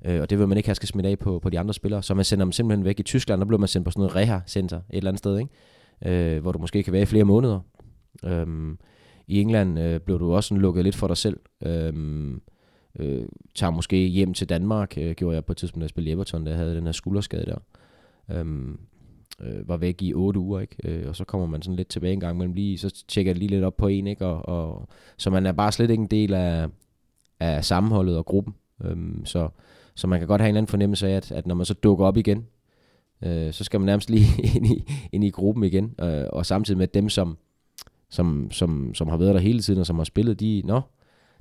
Øh, 0.05 0.22
og 0.22 0.29
det 0.29 0.39
vil 0.39 0.48
man 0.48 0.58
ikke 0.58 0.69
have 0.69 0.75
skal 0.75 0.88
smitte 0.88 1.10
af 1.10 1.19
på, 1.19 1.39
på 1.39 1.50
de 1.50 1.60
andre 1.60 1.74
spillere. 1.74 2.03
Så 2.03 2.13
man 2.13 2.25
sender 2.25 2.46
dem 2.46 2.51
simpelthen 2.51 2.86
væk. 2.86 3.00
I 3.00 3.03
Tyskland, 3.03 3.41
der 3.41 3.48
bliver 3.48 3.60
man 3.60 3.67
sendt 3.67 3.86
på 3.86 3.91
sådan 3.91 4.01
noget 4.01 4.15
reha-center 4.15 4.77
et 4.77 4.84
eller 4.89 5.12
andet 5.12 5.19
sted, 5.19 5.39
ikke? 5.39 6.36
Øh, 6.36 6.41
hvor 6.41 6.51
du 6.51 6.60
måske 6.60 6.84
kan 6.84 6.93
være 6.93 7.01
i 7.01 7.05
flere 7.05 7.24
måneder. 7.24 7.60
Øhm, 8.24 8.77
I 9.27 9.41
England 9.41 9.79
øh, 9.79 10.00
blev 10.00 10.19
du 10.19 10.34
også 10.34 10.48
sådan 10.48 10.62
lukket 10.62 10.84
lidt 10.84 10.96
for 10.96 11.08
dig 11.08 11.17
selv. 11.17 11.39
Øhm, 11.65 12.41
øh, 13.00 13.25
tager 13.55 13.72
måske 13.72 13.98
hjem 13.98 14.34
til 14.34 14.50
Danmark, 14.50 14.98
øh, 14.98 15.12
gjorde 15.15 15.36
jeg 15.36 15.46
på 15.46 15.51
et 15.51 15.58
tidspunkt, 15.58 15.81
da 15.81 15.84
jeg 15.84 15.89
spillede 15.89 16.13
Everton, 16.13 16.43
da 16.43 16.50
jeg 16.50 16.60
havde 16.60 16.75
den 16.75 16.86
her 16.86 16.91
skulderskade 16.91 17.46
der. 17.46 17.58
Øhm, 18.31 18.79
øh, 19.41 19.69
var 19.69 19.77
væk 19.77 20.01
i 20.01 20.13
otte 20.13 20.39
uger, 20.39 20.60
ikke? 20.60 20.75
Øh, 20.84 21.10
og 21.10 21.15
så 21.15 21.25
kommer 21.25 21.48
man 21.48 21.62
sådan 21.62 21.75
lidt 21.75 21.88
tilbage 21.88 22.13
en 22.13 22.19
gang 22.19 22.36
imellem 22.36 22.53
lige, 22.53 22.77
så 22.77 23.03
tjekker 23.08 23.31
jeg 23.31 23.38
lige 23.38 23.50
lidt 23.50 23.63
op 23.63 23.77
på 23.77 23.88
en, 23.88 24.08
ikke? 24.08 24.25
Og, 24.25 24.50
og, 24.50 24.88
så 25.17 25.29
man 25.29 25.46
er 25.46 25.51
bare 25.51 25.72
slet 25.72 25.89
ikke 25.89 26.01
en 26.01 26.08
del 26.08 26.34
af, 26.34 26.67
af 27.39 27.65
sammenholdet 27.65 28.17
og 28.17 28.25
gruppen. 28.25 28.55
Øhm, 28.84 29.25
så, 29.25 29.50
så 29.96 30.08
man 30.08 30.19
kan 30.19 30.27
godt 30.27 30.41
have 30.41 30.48
en 30.48 30.51
eller 30.51 30.60
anden 30.60 30.69
fornemmelse 30.69 31.08
af, 31.08 31.15
at, 31.15 31.31
at 31.31 31.48
når 31.48 31.55
man 31.55 31.65
så 31.65 31.74
dukker 31.74 32.05
op 32.05 32.17
igen, 32.17 32.46
øh, 33.24 33.53
så 33.53 33.63
skal 33.63 33.79
man 33.79 33.86
nærmest 33.86 34.10
lige 34.10 34.25
ind 34.55 34.65
i, 34.65 34.84
ind 35.12 35.24
i 35.24 35.29
gruppen 35.29 35.63
igen, 35.63 35.96
øh, 36.01 36.25
og 36.29 36.46
samtidig 36.46 36.77
med 36.77 36.88
dem, 36.88 37.10
som, 37.10 37.38
som, 38.10 38.51
som, 38.51 38.93
som 38.93 39.08
har 39.08 39.17
været 39.17 39.36
der 39.36 39.41
hele 39.41 39.60
tiden, 39.60 39.79
og 39.79 39.86
som 39.86 39.98
har 39.98 40.03
spillet, 40.03 40.39
de, 40.39 40.62
nå, 40.65 40.81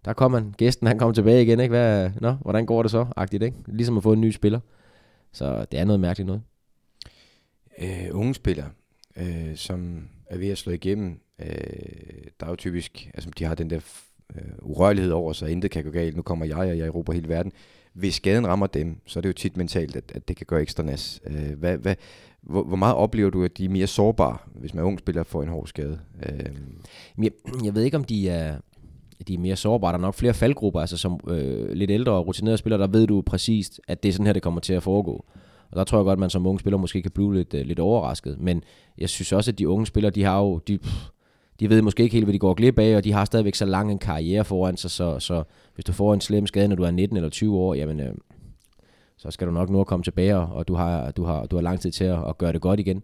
der 0.04 0.12
kom 0.12 0.34
han, 0.34 0.54
gæsten, 0.56 0.86
han 0.86 0.98
kom 0.98 1.14
tilbage 1.14 1.42
igen, 1.42 1.60
ikke? 1.60 1.70
Hvad, 1.70 2.10
nå, 2.20 2.32
hvordan 2.32 2.66
går 2.66 2.82
det 2.82 2.90
så? 2.90 3.06
Agtigt, 3.16 3.42
ikke? 3.42 3.56
Ligesom 3.66 3.96
at 3.96 4.02
få 4.02 4.12
en 4.12 4.20
ny 4.20 4.30
spiller. 4.30 4.60
Så 5.32 5.64
det 5.72 5.80
er 5.80 5.84
noget 5.84 6.00
mærkeligt 6.00 6.26
noget 6.26 6.42
øh, 7.82 8.08
unge 8.12 8.34
spillere, 8.34 8.70
øh, 9.16 9.56
som 9.56 10.08
er 10.26 10.38
ved 10.38 10.48
at 10.48 10.58
slå 10.58 10.72
igennem, 10.72 11.20
øh, 11.38 11.46
der 12.40 12.46
er 12.46 12.50
jo 12.50 12.56
typisk, 12.56 13.10
altså 13.14 13.30
de 13.38 13.44
har 13.44 13.54
den 13.54 13.70
der 13.70 13.80
øh, 14.36 14.42
urørlighed 14.62 15.12
over 15.12 15.32
sig, 15.32 15.50
intet 15.50 15.70
kan 15.70 15.84
gå 15.84 15.90
galt, 15.90 16.16
nu 16.16 16.22
kommer 16.22 16.46
jeg, 16.46 16.56
og 16.56 16.78
jeg 16.78 16.86
erobrer 16.86 17.14
hele 17.14 17.28
verden. 17.28 17.52
Hvis 17.92 18.14
skaden 18.14 18.46
rammer 18.46 18.66
dem, 18.66 18.96
så 19.06 19.18
er 19.18 19.20
det 19.20 19.28
jo 19.28 19.32
tit 19.32 19.56
mentalt, 19.56 19.96
at, 19.96 20.12
at 20.14 20.28
det 20.28 20.36
kan 20.36 20.46
gøre 20.46 20.62
ekstra 20.62 20.82
nas. 20.82 21.20
Øh, 21.26 21.58
hvad, 21.58 21.78
hvad, 21.78 21.94
hvor, 22.42 22.62
hvor 22.62 22.76
meget 22.76 22.94
oplever 22.94 23.30
du, 23.30 23.44
at 23.44 23.58
de 23.58 23.64
er 23.64 23.68
mere 23.68 23.86
sårbare, 23.86 24.38
hvis 24.54 24.74
man 24.74 24.84
er 24.84 24.88
ung 24.88 24.98
spiller 24.98 25.22
får 25.22 25.42
en 25.42 25.48
hård 25.48 25.66
skade? 25.66 26.00
Øh, 26.22 26.50
Jeg, 27.22 27.30
jeg 27.64 27.74
ved 27.74 27.82
ikke, 27.82 27.96
om 27.96 28.04
de 28.04 28.28
er, 28.28 28.56
de 29.28 29.34
er 29.34 29.38
mere 29.38 29.56
sårbare. 29.56 29.92
Der 29.92 29.98
er 29.98 30.02
nok 30.02 30.14
flere 30.14 30.34
faldgrupper, 30.34 30.80
altså 30.80 30.96
som 30.96 31.20
øh, 31.28 31.72
lidt 31.72 31.90
ældre 31.90 32.12
og 32.12 32.26
rutinerede 32.26 32.58
spillere, 32.58 32.80
der 32.80 32.86
ved 32.86 33.06
du 33.06 33.22
præcist, 33.22 33.80
at 33.88 34.02
det 34.02 34.08
er 34.08 34.12
sådan 34.12 34.26
her, 34.26 34.32
det 34.32 34.42
kommer 34.42 34.60
til 34.60 34.72
at 34.72 34.82
foregå. 34.82 35.24
Og 35.70 35.76
der 35.76 35.84
tror 35.84 35.98
jeg 35.98 36.04
godt, 36.04 36.12
at 36.16 36.18
man 36.18 36.30
som 36.30 36.46
unge 36.46 36.60
spiller 36.60 36.78
måske 36.78 37.02
kan 37.02 37.10
blive 37.10 37.34
lidt, 37.34 37.54
øh, 37.54 37.66
lidt 37.66 37.78
overrasket. 37.78 38.36
Men 38.40 38.62
jeg 38.98 39.08
synes 39.08 39.32
også, 39.32 39.50
at 39.50 39.58
de 39.58 39.68
unge 39.68 39.86
spillere, 39.86 40.10
de 40.10 40.22
har 40.24 40.38
jo, 40.38 40.58
de, 40.58 40.78
pff, 40.78 41.04
de 41.60 41.70
ved 41.70 41.82
måske 41.82 42.02
ikke 42.02 42.14
helt, 42.14 42.26
hvad 42.26 42.32
de 42.34 42.38
går 42.38 42.54
glip 42.54 42.78
af, 42.78 42.96
og 42.96 43.04
de 43.04 43.12
har 43.12 43.24
stadigvæk 43.24 43.54
så 43.54 43.64
lang 43.64 43.92
en 43.92 43.98
karriere 43.98 44.44
foran 44.44 44.76
sig, 44.76 44.90
så, 44.90 45.18
så 45.18 45.42
hvis 45.74 45.84
du 45.84 45.92
får 45.92 46.14
en 46.14 46.20
slem 46.20 46.46
skade, 46.46 46.68
når 46.68 46.76
du 46.76 46.82
er 46.82 46.90
19 46.90 47.16
eller 47.16 47.30
20 47.30 47.56
år, 47.56 47.74
jamen, 47.74 48.00
øh, 48.00 48.14
så 49.16 49.30
skal 49.30 49.46
du 49.46 49.52
nok 49.52 49.70
nå 49.70 49.80
at 49.80 49.86
komme 49.86 50.02
tilbage, 50.02 50.36
og- 50.36 50.52
og 50.52 50.68
du 50.68 50.74
har, 50.74 51.10
du 51.10 51.24
har, 51.24 51.46
du 51.46 51.56
har 51.56 51.62
lang 51.62 51.80
tid 51.80 51.90
til 51.90 52.04
at, 52.04 52.18
at 52.28 52.38
gøre 52.38 52.52
det 52.52 52.60
godt 52.60 52.80
igen. 52.80 53.02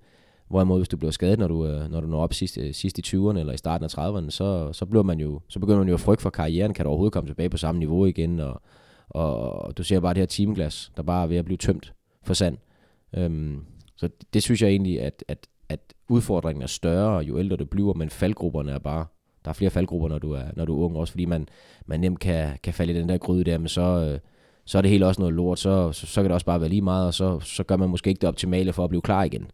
Hvorimod, 0.49 0.79
hvis 0.79 0.89
du 0.89 0.97
bliver 0.97 1.11
skadet, 1.13 1.39
når 1.39 1.49
du, 1.49 1.67
øh, 1.67 1.91
når 1.91 2.01
du 2.01 2.07
når 2.07 2.23
op 2.23 2.35
sidst, 2.35 2.59
øh, 2.59 2.75
sidst 2.75 2.99
i 2.99 3.03
20'erne 3.17 3.39
eller 3.39 3.53
i 3.53 3.57
starten 3.57 3.85
af 3.85 3.99
30'erne, 3.99 4.31
så, 4.31 4.73
så, 4.73 4.87
bliver 4.87 5.03
man 5.03 5.21
jo, 5.21 5.41
så 5.49 5.59
begynder 5.59 5.79
man 5.79 5.89
jo 5.89 5.95
at 5.95 6.01
frygte 6.01 6.23
for 6.23 6.31
karrieren. 6.31 6.75
Kan 6.75 6.85
du 6.85 6.89
overhovedet 6.89 7.13
komme 7.13 7.29
tilbage 7.31 7.49
på 7.49 7.57
samme 7.57 7.79
niveau 7.79 8.05
igen? 8.07 8.41
Og, 8.41 8.63
og, 9.09 9.53
og 9.53 9.79
du 9.79 9.83
ser 9.83 10.01
bare 10.01 10.15
det 10.15 10.21
her 10.21 10.27
timeglas, 10.27 10.93
der 10.97 11.03
bare 11.03 11.23
er 11.23 11.27
ved 11.27 11.37
at 11.37 11.45
blive 11.45 11.57
tømt 11.59 11.93
for 12.27 12.35
sand. 12.35 12.59
Øhm, 13.17 13.65
så 13.97 14.07
det, 14.09 14.35
det 14.35 14.43
synes 14.43 14.63
jeg 14.63 14.71
egentlig, 14.71 15.01
at, 15.01 15.25
at, 15.29 15.47
at 15.69 15.81
udfordringen 16.09 16.63
er 16.63 16.67
større, 16.67 17.19
jo 17.19 17.39
ældre 17.39 17.57
du 17.57 17.65
bliver, 17.65 17.95
men 17.95 18.11
faldgrupperne 18.11 18.73
er 18.73 18.79
bare, 18.79 19.07
der 19.45 19.49
er 19.49 19.53
flere 19.55 19.71
faldgrupper, 19.71 20.09
når 20.09 20.19
du 20.19 20.33
er, 20.33 20.45
når 20.57 20.65
du 20.65 20.81
er 20.81 20.85
ung, 20.85 20.97
også 20.97 21.13
fordi 21.13 21.25
man, 21.25 21.49
man 21.87 22.01
nemt 22.01 22.19
kan, 22.19 22.59
kan 22.63 22.75
falde 22.75 22.93
i 22.93 22.97
den 22.97 23.09
der 23.09 23.19
gryde 23.19 23.45
der, 23.45 23.59
men 23.59 23.69
så, 23.69 23.83
øh, 23.83 24.19
så 24.65 24.79
er 24.79 24.83
det 24.83 24.91
hele 24.91 25.07
også 25.07 25.21
noget 25.21 25.35
lort, 25.35 25.59
så, 25.59 25.93
så, 25.93 26.07
så 26.07 26.21
kan 26.21 26.25
det 26.25 26.35
også 26.35 26.47
bare 26.47 26.61
være 26.61 26.69
lige 26.69 26.83
meget, 26.83 27.07
og 27.07 27.15
så, 27.15 27.41
så 27.41 27.65
gør 27.65 27.77
man 27.77 27.89
måske 27.89 28.09
ikke 28.09 28.21
det 28.21 28.29
optimale 28.29 28.73
for 28.73 28.85
at 28.85 28.91
blive 28.91 29.03
klar 29.03 29.23
igen. 29.23 29.51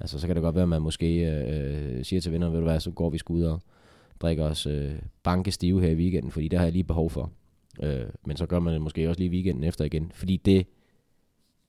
Altså, 0.00 0.20
så 0.20 0.26
kan 0.26 0.36
det 0.36 0.42
godt 0.42 0.54
være, 0.54 0.62
at 0.62 0.68
man 0.68 0.82
måske 0.82 1.20
øh, 1.20 2.04
siger 2.04 2.20
til 2.20 2.32
vennerne, 2.32 2.52
ved 2.52 2.60
du 2.60 2.66
hvad, 2.66 2.80
så 2.80 2.90
går 2.90 3.10
vi 3.10 3.18
sgu 3.18 3.34
ud 3.34 3.42
og 3.42 3.60
drikker 4.20 4.44
os 4.44 4.66
øh, 4.66 4.92
bankestive 5.22 5.80
her 5.80 5.90
i 5.90 5.94
weekenden, 5.94 6.30
fordi 6.30 6.48
det 6.48 6.58
har 6.58 6.66
jeg 6.66 6.72
lige 6.72 6.84
behov 6.84 7.10
for. 7.10 7.30
Øh, 7.82 8.06
men 8.26 8.36
så 8.36 8.46
gør 8.46 8.58
man 8.58 8.72
det 8.72 8.82
måske 8.82 9.08
også 9.08 9.20
lige 9.20 9.30
weekenden 9.30 9.64
efter 9.64 9.84
igen, 9.84 10.12
fordi 10.14 10.36
det, 10.36 10.66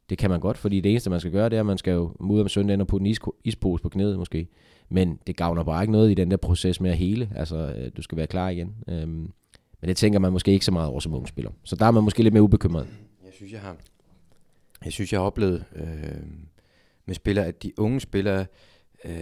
det 0.10 0.18
kan 0.18 0.30
man 0.30 0.40
godt, 0.40 0.58
fordi 0.58 0.82
det 0.82 0.92
eneste, 0.92 1.10
man 1.10 1.20
skal 1.20 1.32
gøre, 1.32 1.50
det 1.50 1.56
er, 1.56 1.60
at 1.60 1.66
man 1.66 1.78
skal 1.78 1.94
jo 1.94 2.12
ud 2.20 2.42
om 2.42 2.48
søndagen 2.48 2.82
og 2.82 2.88
putte 2.88 3.02
en 3.02 3.08
is, 3.08 3.20
ispose 3.44 3.84
på 3.84 3.90
knæet 3.90 4.18
måske. 4.18 4.48
Men 4.90 5.20
det 5.28 5.36
gavner 5.36 5.64
bare 5.64 5.84
ikke 5.84 5.92
noget 5.92 6.12
i 6.12 6.14
den 6.14 6.32
der 6.32 6.38
proces 6.38 6.82
med 6.82 6.92
at 6.92 6.98
hele. 6.98 7.32
Altså, 7.36 7.56
øh, 7.58 7.92
du 7.98 8.02
skal 8.02 8.18
være 8.18 8.28
klar 8.28 8.50
igen. 8.50 8.76
Øhm, 8.88 9.32
men 9.82 9.88
det 9.88 9.98
tænker 9.98 10.20
man 10.20 10.32
måske 10.32 10.52
ikke 10.52 10.66
så 10.66 10.72
meget 10.72 10.90
over 10.90 11.00
som 11.00 11.14
unge 11.14 11.28
spiller. 11.28 11.52
Så 11.64 11.76
der 11.76 11.86
er 11.86 11.92
man 11.92 12.04
måske 12.04 12.24
lidt 12.24 12.34
mere 12.34 12.44
ubekymret. 12.44 12.88
Jeg 13.26 13.34
synes, 13.34 13.52
jeg 13.52 13.62
har, 13.62 13.76
jeg 14.86 14.94
synes, 14.94 15.12
jeg 15.12 15.20
har 15.20 15.26
oplevet 15.26 15.66
øh, 15.76 15.86
med 17.06 17.16
spillere, 17.16 17.46
at 17.46 17.64
de 17.64 17.80
unge 17.80 18.00
spillere, 18.00 18.46
øh, 19.06 19.14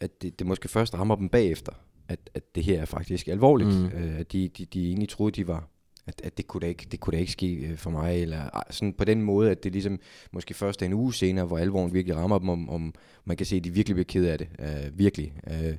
at 0.00 0.22
det, 0.22 0.38
det 0.38 0.46
måske 0.46 0.68
først 0.68 0.94
rammer 0.94 1.16
dem 1.16 1.28
bagefter, 1.28 1.72
at, 2.08 2.30
at 2.34 2.54
det 2.54 2.64
her 2.64 2.80
er 2.80 2.84
faktisk 2.84 3.28
alvorligt. 3.28 3.70
Mm. 3.70 3.86
Øh, 3.86 4.18
at 4.18 4.32
de, 4.32 4.48
de, 4.48 4.64
de 4.64 4.86
egentlig 4.86 5.08
troede, 5.08 5.32
de 5.32 5.48
var, 5.48 5.68
at, 6.06 6.20
at 6.24 6.36
det, 6.36 6.46
kunne 6.46 6.60
da 6.60 6.66
ikke, 6.66 6.86
det 6.92 7.00
kunne 7.00 7.12
da 7.12 7.20
ikke 7.20 7.32
ske 7.32 7.54
øh, 7.54 7.76
for 7.76 7.90
mig, 7.90 8.22
eller 8.22 8.64
sådan 8.70 8.92
på 8.92 9.04
den 9.04 9.22
måde, 9.22 9.50
at 9.50 9.64
det 9.64 9.72
ligesom 9.72 9.98
måske 10.32 10.54
først 10.54 10.82
er 10.82 10.86
en 10.86 10.92
uge 10.92 11.14
senere, 11.14 11.44
hvor 11.44 11.58
alvoren 11.58 11.94
virkelig 11.94 12.16
rammer 12.16 12.38
dem, 12.38 12.48
om, 12.48 12.70
om 12.70 12.94
man 13.24 13.36
kan 13.36 13.46
se, 13.46 13.56
at 13.56 13.64
de 13.64 13.70
virkelig 13.70 13.94
bliver 13.94 14.04
ked 14.04 14.26
af 14.26 14.38
det. 14.38 14.48
Øh, 14.58 14.98
virkelig. 14.98 15.34
Øh, 15.50 15.76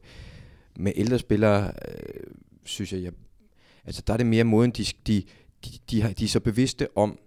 med 0.78 0.92
ældre 0.96 1.20
spillere, 1.20 1.72
øh, 1.88 2.24
synes 2.64 2.94
jeg, 2.94 3.04
jeg, 3.04 3.12
altså 3.86 4.04
der 4.08 4.14
er 4.14 4.18
det 4.18 4.26
mere 4.26 4.44
måden, 4.44 4.72
de, 4.72 4.86
de, 5.08 5.24
de, 5.66 5.70
de, 5.92 6.02
har, 6.02 6.10
de 6.10 6.24
er 6.24 6.28
så 6.28 6.40
bevidste 6.40 6.88
om, 6.98 7.20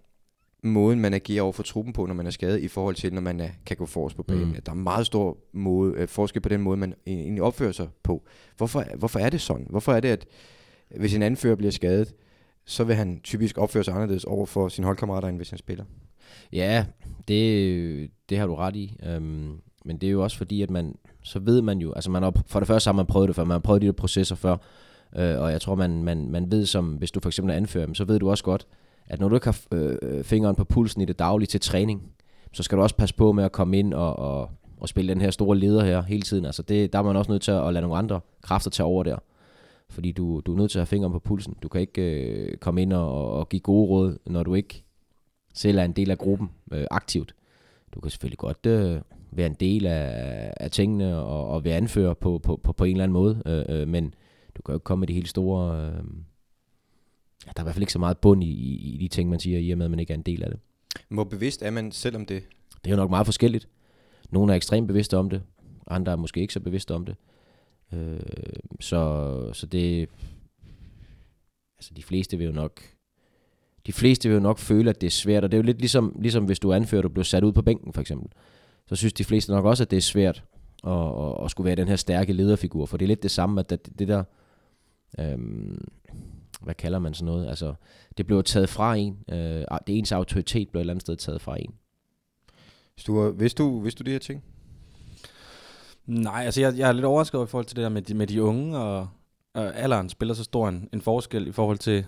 måden, 0.63 1.01
man 1.01 1.15
agerer 1.15 1.43
over 1.43 1.53
for 1.53 1.63
truppen 1.63 1.93
på, 1.93 2.07
når 2.07 2.15
man 2.15 2.27
er 2.27 2.31
skadet, 2.31 2.61
i 2.61 2.69
forhold 2.69 2.95
til, 2.95 3.15
når 3.15 3.21
man 3.21 3.41
er, 3.41 3.49
kan 3.67 3.77
gå 3.77 3.87
forrest 3.87 4.17
på 4.17 4.23
banen. 4.23 4.49
Mm. 4.49 4.63
Der 4.67 4.73
er 4.73 4.77
meget 4.77 5.07
stor 5.07 5.39
måde, 5.53 5.95
øh, 5.97 6.09
forskel 6.09 6.43
på 6.43 6.49
den 6.49 6.61
måde, 6.61 6.77
man 6.77 6.95
egentlig 7.07 7.43
opfører 7.43 7.73
sig 7.73 7.89
på. 8.03 8.23
Hvorfor, 8.57 8.85
hvorfor 8.99 9.19
er 9.19 9.31
det 9.31 9.41
sådan? 9.41 9.67
Hvorfor 9.71 9.93
er 9.93 10.01
det, 10.01 10.09
at 10.09 10.27
hvis 10.97 11.15
en 11.15 11.23
anfører 11.23 11.55
bliver 11.55 11.71
skadet, 11.71 12.15
så 12.69 12.85
vil 12.85 12.97
han 12.97 13.21
typisk 13.25 13.59
opføre 13.59 13.85
sig 13.85 13.95
anderledes 13.95 14.25
over 14.25 14.47
for 14.47 14.69
sine 14.69 14.85
holdkammerater, 14.85 15.29
end 15.29 15.37
hvis 15.37 15.51
han 15.51 15.59
spiller? 15.59 15.85
Ja, 16.53 16.85
det, 17.29 18.11
det 18.29 18.39
har 18.39 18.47
du 18.47 18.55
ret 18.55 18.77
i. 18.77 18.97
Øhm, 19.07 19.61
men 19.85 19.97
det 19.97 20.07
er 20.07 20.11
jo 20.11 20.23
også 20.23 20.37
fordi, 20.37 20.63
at 20.63 20.71
man, 20.71 20.95
så 21.23 21.39
ved 21.39 21.63
man 21.63 21.79
jo, 21.79 21.93
altså 21.93 22.11
man 22.11 22.23
har, 22.23 22.33
for 22.47 22.61
det 22.61 22.67
første 22.67 22.89
har 22.89 22.93
man 22.93 23.07
prøvet 23.07 23.29
det 23.29 23.37
før, 23.37 23.45
man 23.45 23.55
har 23.55 23.59
prøvet 23.59 23.83
de 23.83 23.87
der 23.87 23.93
processer 23.93 24.37
før, 24.37 24.57
øh, 25.17 25.41
og 25.41 25.53
jeg 25.53 25.61
tror, 25.61 25.75
man, 25.75 26.03
man, 26.03 26.31
man 26.31 26.51
ved 26.51 26.67
som, 26.67 26.89
hvis 26.89 27.11
du 27.11 27.21
for 27.21 27.29
eksempel 27.29 27.53
er 27.53 27.57
anfører, 27.57 27.87
så 27.95 28.05
ved 28.05 28.19
du 28.19 28.31
også 28.31 28.45
godt, 28.45 28.67
at 29.07 29.21
når 29.21 29.29
du 29.29 29.35
ikke 29.35 29.47
har 29.47 29.61
øh, 29.73 30.25
fingeren 30.25 30.57
på 30.57 30.65
pulsen 30.65 31.03
i 31.03 31.05
det 31.05 31.19
daglige 31.19 31.47
til 31.47 31.61
træning, 31.61 32.03
så 32.53 32.63
skal 32.63 32.79
du 32.79 32.83
også 32.83 32.97
passe 32.97 33.15
på 33.15 33.33
med 33.33 33.45
at 33.45 33.53
komme 33.53 33.79
ind 33.79 33.95
og, 33.95 34.19
og, 34.19 34.51
og 34.81 34.89
spille 34.89 35.15
den 35.15 35.21
her 35.21 35.31
store 35.31 35.59
leder 35.59 35.85
her 35.85 36.03
hele 36.03 36.23
tiden. 36.23 36.45
Altså 36.45 36.63
det, 36.63 36.93
der 36.93 36.99
er 36.99 37.03
man 37.03 37.17
også 37.17 37.31
nødt 37.31 37.43
til 37.43 37.51
at 37.51 37.73
lade 37.73 37.83
nogle 37.83 37.97
andre 37.97 38.21
kræfter 38.43 38.71
tage 38.71 38.87
over 38.87 39.03
der. 39.03 39.19
Fordi 39.91 40.13
du, 40.13 40.41
du 40.47 40.53
er 40.53 40.57
nødt 40.57 40.71
til 40.71 40.79
at 40.79 40.81
have 40.81 40.87
fingeren 40.87 41.13
på 41.13 41.19
pulsen. 41.19 41.57
Du 41.63 41.69
kan 41.69 41.81
ikke 41.81 42.23
øh, 42.23 42.57
komme 42.57 42.83
ind 42.83 42.93
og, 42.93 43.33
og 43.33 43.49
give 43.49 43.61
gode 43.61 43.89
råd, 43.89 44.19
når 44.27 44.43
du 44.43 44.55
ikke 44.55 44.85
selv 45.55 45.79
er 45.79 45.85
en 45.85 45.93
del 45.93 46.11
af 46.11 46.19
gruppen 46.19 46.51
øh, 46.73 46.87
aktivt. 46.91 47.35
Du 47.95 48.01
kan 48.01 48.11
selvfølgelig 48.11 48.39
godt 48.39 48.67
øh, 48.67 49.01
være 49.31 49.47
en 49.47 49.55
del 49.55 49.87
af, 49.87 50.53
af 50.57 50.71
tingene 50.71 51.17
og, 51.17 51.49
og 51.49 51.65
være 51.65 51.77
anfører 51.77 52.15
på, 52.15 52.39
på, 52.39 52.57
på, 52.57 52.73
på 52.73 52.85
en 52.85 52.91
eller 52.91 53.05
anden 53.05 53.13
måde, 53.13 53.43
øh, 53.47 53.81
øh, 53.81 53.89
men 53.89 54.15
du 54.57 54.63
kan 54.63 54.73
jo 54.73 54.77
ikke 54.77 54.85
komme 54.85 55.01
med 55.01 55.09
de 55.09 55.15
helt 55.15 55.29
store... 55.29 55.87
Øh, 55.87 56.05
ja, 57.47 57.51
der 57.57 57.61
er 57.61 57.61
i 57.61 57.63
hvert 57.63 57.75
fald 57.75 57.83
ikke 57.83 57.93
så 57.93 57.99
meget 57.99 58.19
bund 58.19 58.45
i, 58.45 58.51
i, 58.51 58.95
i 58.95 58.97
de 58.97 59.09
ting, 59.09 59.31
man 59.31 59.41
siger, 59.41 59.59
i 59.59 59.71
og 59.71 59.79
med, 59.79 59.87
at 59.87 59.91
man 59.91 60.01
ikke 60.01 60.13
er 60.13 60.17
en 60.17 60.23
del 60.23 60.43
af 60.43 60.51
det. 60.51 60.59
Hvor 61.09 61.25
bevidst 61.25 61.63
er 61.63 61.71
man 61.71 61.93
selv 61.93 62.17
om 62.17 62.27
det? 62.27 62.43
Det 62.85 62.91
er 62.91 62.95
jo 62.95 62.97
nok 62.97 63.11
meget 63.11 63.27
forskelligt. 63.27 63.69
Nogle 64.31 64.53
er 64.53 64.57
ekstremt 64.57 64.89
bevidste 64.89 65.17
om 65.17 65.31
det, 65.31 65.43
andre 65.87 66.13
er 66.13 66.17
måske 66.17 66.41
ikke 66.41 66.53
så 66.53 66.61
bevidste 66.61 66.95
om 66.95 67.05
det. 67.05 67.17
Øh, 67.93 68.21
så, 68.81 69.51
så 69.53 69.67
det... 69.67 70.09
Altså, 71.79 71.95
de 71.97 72.03
fleste 72.03 72.39
vil 72.39 72.47
jo 72.47 72.53
nok... 72.53 72.81
De 73.87 73.93
fleste 73.93 74.29
vil 74.29 74.35
jo 74.35 74.43
nok 74.43 74.59
føle, 74.59 74.91
at 74.91 75.01
det 75.01 75.07
er 75.07 75.11
svært, 75.11 75.45
og 75.45 75.53
det 75.53 75.57
er 75.57 75.63
jo 75.63 75.67
lidt 75.67 75.79
ligesom, 75.79 76.17
ligesom 76.21 76.45
hvis 76.45 76.59
du 76.59 76.73
anfører, 76.73 77.01
at 77.01 77.05
du 77.05 77.09
bliver 77.09 77.25
sat 77.25 77.45
ud 77.45 77.53
på 77.53 77.63
bænken, 77.63 77.93
for 77.93 78.01
eksempel. 78.01 78.29
Så 78.87 78.97
synes 78.97 79.13
de 79.13 79.25
fleste 79.25 79.53
nok 79.53 79.65
også, 79.65 79.85
at 79.85 79.91
det 79.91 79.97
er 79.97 80.01
svært 80.01 80.45
at, 80.87 80.93
at, 80.93 81.45
at 81.45 81.51
skulle 81.51 81.65
være 81.65 81.77
den 81.77 81.89
her 81.89 81.97
stærke 81.97 82.33
lederfigur, 82.33 82.87
for 82.87 82.97
det 82.97 83.05
er 83.05 83.09
lidt 83.09 83.23
det 83.23 83.31
samme, 83.31 83.61
at 83.61 83.71
det, 83.71 83.99
det 83.99 84.09
der... 84.09 84.25
Øhm, 85.19 85.89
hvad 86.61 86.75
kalder 86.75 86.99
man 86.99 87.15
sådan 87.15 87.27
noget? 87.27 87.49
Altså, 87.49 87.75
det 88.17 88.27
bliver 88.27 88.43
taget 88.43 88.69
fra 88.69 88.97
en. 88.97 89.19
Øh, 89.29 89.65
det 89.87 89.99
ens 89.99 90.13
autoritet 90.13 90.69
bliver 90.69 90.81
et 90.81 90.83
eller 90.83 90.93
andet 90.93 91.03
sted 91.03 91.17
taget 91.17 91.41
fra 91.41 91.57
en. 91.61 91.75
Hvis 92.95 93.05
du, 93.05 93.31
hvis 93.31 93.55
du, 93.55 93.81
hvis 93.81 93.95
du 93.95 94.05
de 94.05 94.11
her 94.11 94.19
ting? 94.19 94.45
Nej, 96.09 96.45
altså 96.45 96.61
jeg, 96.61 96.79
jeg 96.79 96.89
er 96.89 96.93
lidt 96.93 97.05
overrasket 97.05 97.35
over 97.35 97.47
i 97.47 97.49
forhold 97.49 97.67
til 97.67 97.77
det 97.77 97.83
der 97.83 97.89
med 97.89 98.03
de, 98.03 98.15
med 98.15 98.27
de 98.27 98.43
unge, 98.43 98.79
og, 98.79 99.09
og 99.55 99.77
alderen 99.77 100.09
spiller 100.09 100.35
så 100.35 100.45
stor 100.45 100.69
en, 100.69 100.89
en 100.93 101.01
forskel 101.01 101.47
i 101.47 101.53
forhold 101.53 101.79
til, 101.79 102.05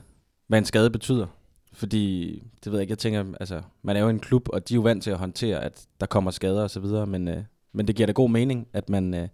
hvad 0.47 0.59
en 0.59 0.65
skade 0.65 0.91
betyder. 0.91 1.27
Fordi, 1.73 2.33
det 2.65 2.73
ved 2.73 2.79
jeg 2.79 2.83
ikke, 2.83 2.93
jeg 2.93 2.99
tænker, 2.99 3.25
altså, 3.41 3.63
man 3.83 3.97
er 3.97 4.01
jo 4.01 4.09
en 4.09 4.19
klub, 4.19 4.49
og 4.53 4.69
de 4.69 4.75
er 4.75 4.77
jo 4.77 4.83
vant 4.83 5.03
til 5.03 5.11
at 5.11 5.19
håndtere, 5.19 5.65
at 5.65 5.87
der 6.01 6.07
kommer 6.07 6.31
skader 6.31 6.63
og 6.63 6.71
så 6.71 6.81
videre, 6.81 7.07
men, 7.07 7.29
øh, 7.29 7.43
men 7.73 7.87
det 7.87 7.97
giver 7.97 8.07
da 8.07 8.13
god 8.13 8.31
mening, 8.31 8.67
at 8.73 8.89
man, 8.89 9.15
øh, 9.15 9.29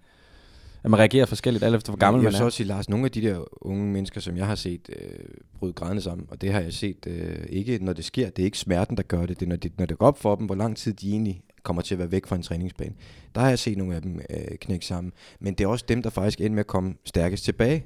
at 0.85 0.90
man 0.90 1.00
reagerer 1.00 1.26
forskelligt, 1.26 1.64
alt 1.64 1.74
efter 1.74 1.92
hvor 1.92 1.98
gammel 1.98 2.20
jeg 2.20 2.24
man 2.24 2.33
vil 2.33 2.37
så 2.37 2.42
er. 2.42 2.46
også 2.46 2.57
sige, 2.57 2.66
Lars, 2.66 2.88
nogle 2.88 3.05
af 3.05 3.11
de 3.11 3.22
der 3.22 3.44
unge 3.66 3.92
mennesker, 3.92 4.20
som 4.20 4.37
jeg 4.37 4.46
har 4.46 4.55
set 4.55 4.90
øh, 5.00 5.18
bryde 5.59 5.72
grædende 5.72 6.02
sammen, 6.02 6.26
og 6.31 6.40
det 6.40 6.52
har 6.52 6.61
jeg 6.61 6.72
set 6.72 7.07
øh, 7.07 7.46
ikke, 7.48 7.85
når 7.85 7.92
det 7.92 8.05
sker, 8.05 8.31
det 8.31 8.42
er 8.42 8.46
ikke 8.46 8.59
smerten, 8.59 8.96
der 8.96 9.02
gør 9.02 9.26
det, 9.26 9.40
det 9.40 9.46
er, 9.46 9.48
når 9.48 9.57
det, 9.57 9.79
når 9.79 9.87
det 9.87 9.98
går 9.98 10.07
op 10.07 10.18
for 10.18 10.35
dem, 10.35 10.46
hvor 10.46 10.55
lang 10.55 10.76
tid 10.76 10.92
de 10.94 11.11
egentlig 11.11 11.42
kommer 11.66 11.83
til 11.83 11.94
at 11.94 11.98
være 11.98 12.12
væk 12.12 12.26
fra 12.26 12.37
en 12.37 12.42
træningsbane. 12.42 12.94
Der 13.35 13.40
har 13.40 13.48
jeg 13.48 13.59
set 13.59 13.79
nogle 13.79 13.94
af 13.94 14.02
dem 14.02 14.20
øh, 14.31 14.57
knække 14.61 14.87
sammen. 14.87 15.12
Men 15.40 15.55
det 15.55 15.64
er 15.64 15.68
også 15.68 15.85
dem, 15.88 16.02
der 16.02 16.11
faktisk 16.11 16.40
ender 16.40 16.50
med 16.50 16.61
at 16.61 16.66
komme 16.66 16.94
stærkest 17.05 17.44
tilbage. 17.44 17.85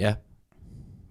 Ja. 0.00 0.14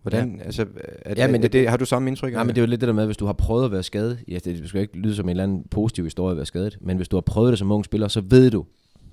Hvordan, 0.01 0.35
ja. 0.37 0.43
altså, 0.43 0.61
er, 0.61 1.13
Ja, 1.15 1.21
ja, 1.21 1.27
men 1.27 1.31
men 1.31 1.41
det- 1.41 1.53
det, 1.53 1.61
det, 1.61 1.69
har 1.69 1.77
du 1.77 1.85
samme 1.85 2.07
indtryk 2.09 2.31
af 2.31 2.33
Nej, 2.33 2.43
men 2.43 2.55
det 2.55 2.61
er 2.61 2.65
jo 2.65 2.69
lidt 2.69 2.81
det 2.81 2.87
der 2.87 2.93
med, 2.93 3.05
hvis 3.05 3.17
du 3.17 3.25
har 3.25 3.33
prøvet 3.33 3.65
at 3.65 3.71
være 3.71 3.83
skadet, 3.83 4.19
ja, 4.27 4.37
det 4.45 4.69
skal 4.69 4.77
jo 4.77 4.81
ikke 4.81 4.97
lyde 4.97 5.15
som 5.15 5.25
en 5.25 5.29
eller 5.29 5.43
anden 5.43 5.63
positiv 5.71 6.03
historie 6.03 6.31
at 6.31 6.37
være 6.37 6.45
skadet, 6.45 6.77
men 6.81 6.97
hvis 6.97 7.07
du 7.07 7.15
har 7.15 7.21
prøvet 7.21 7.51
det 7.51 7.59
som 7.59 7.71
ung 7.71 7.85
spiller, 7.85 8.07
så 8.07 8.21
ved 8.21 8.51
du, 8.51 8.65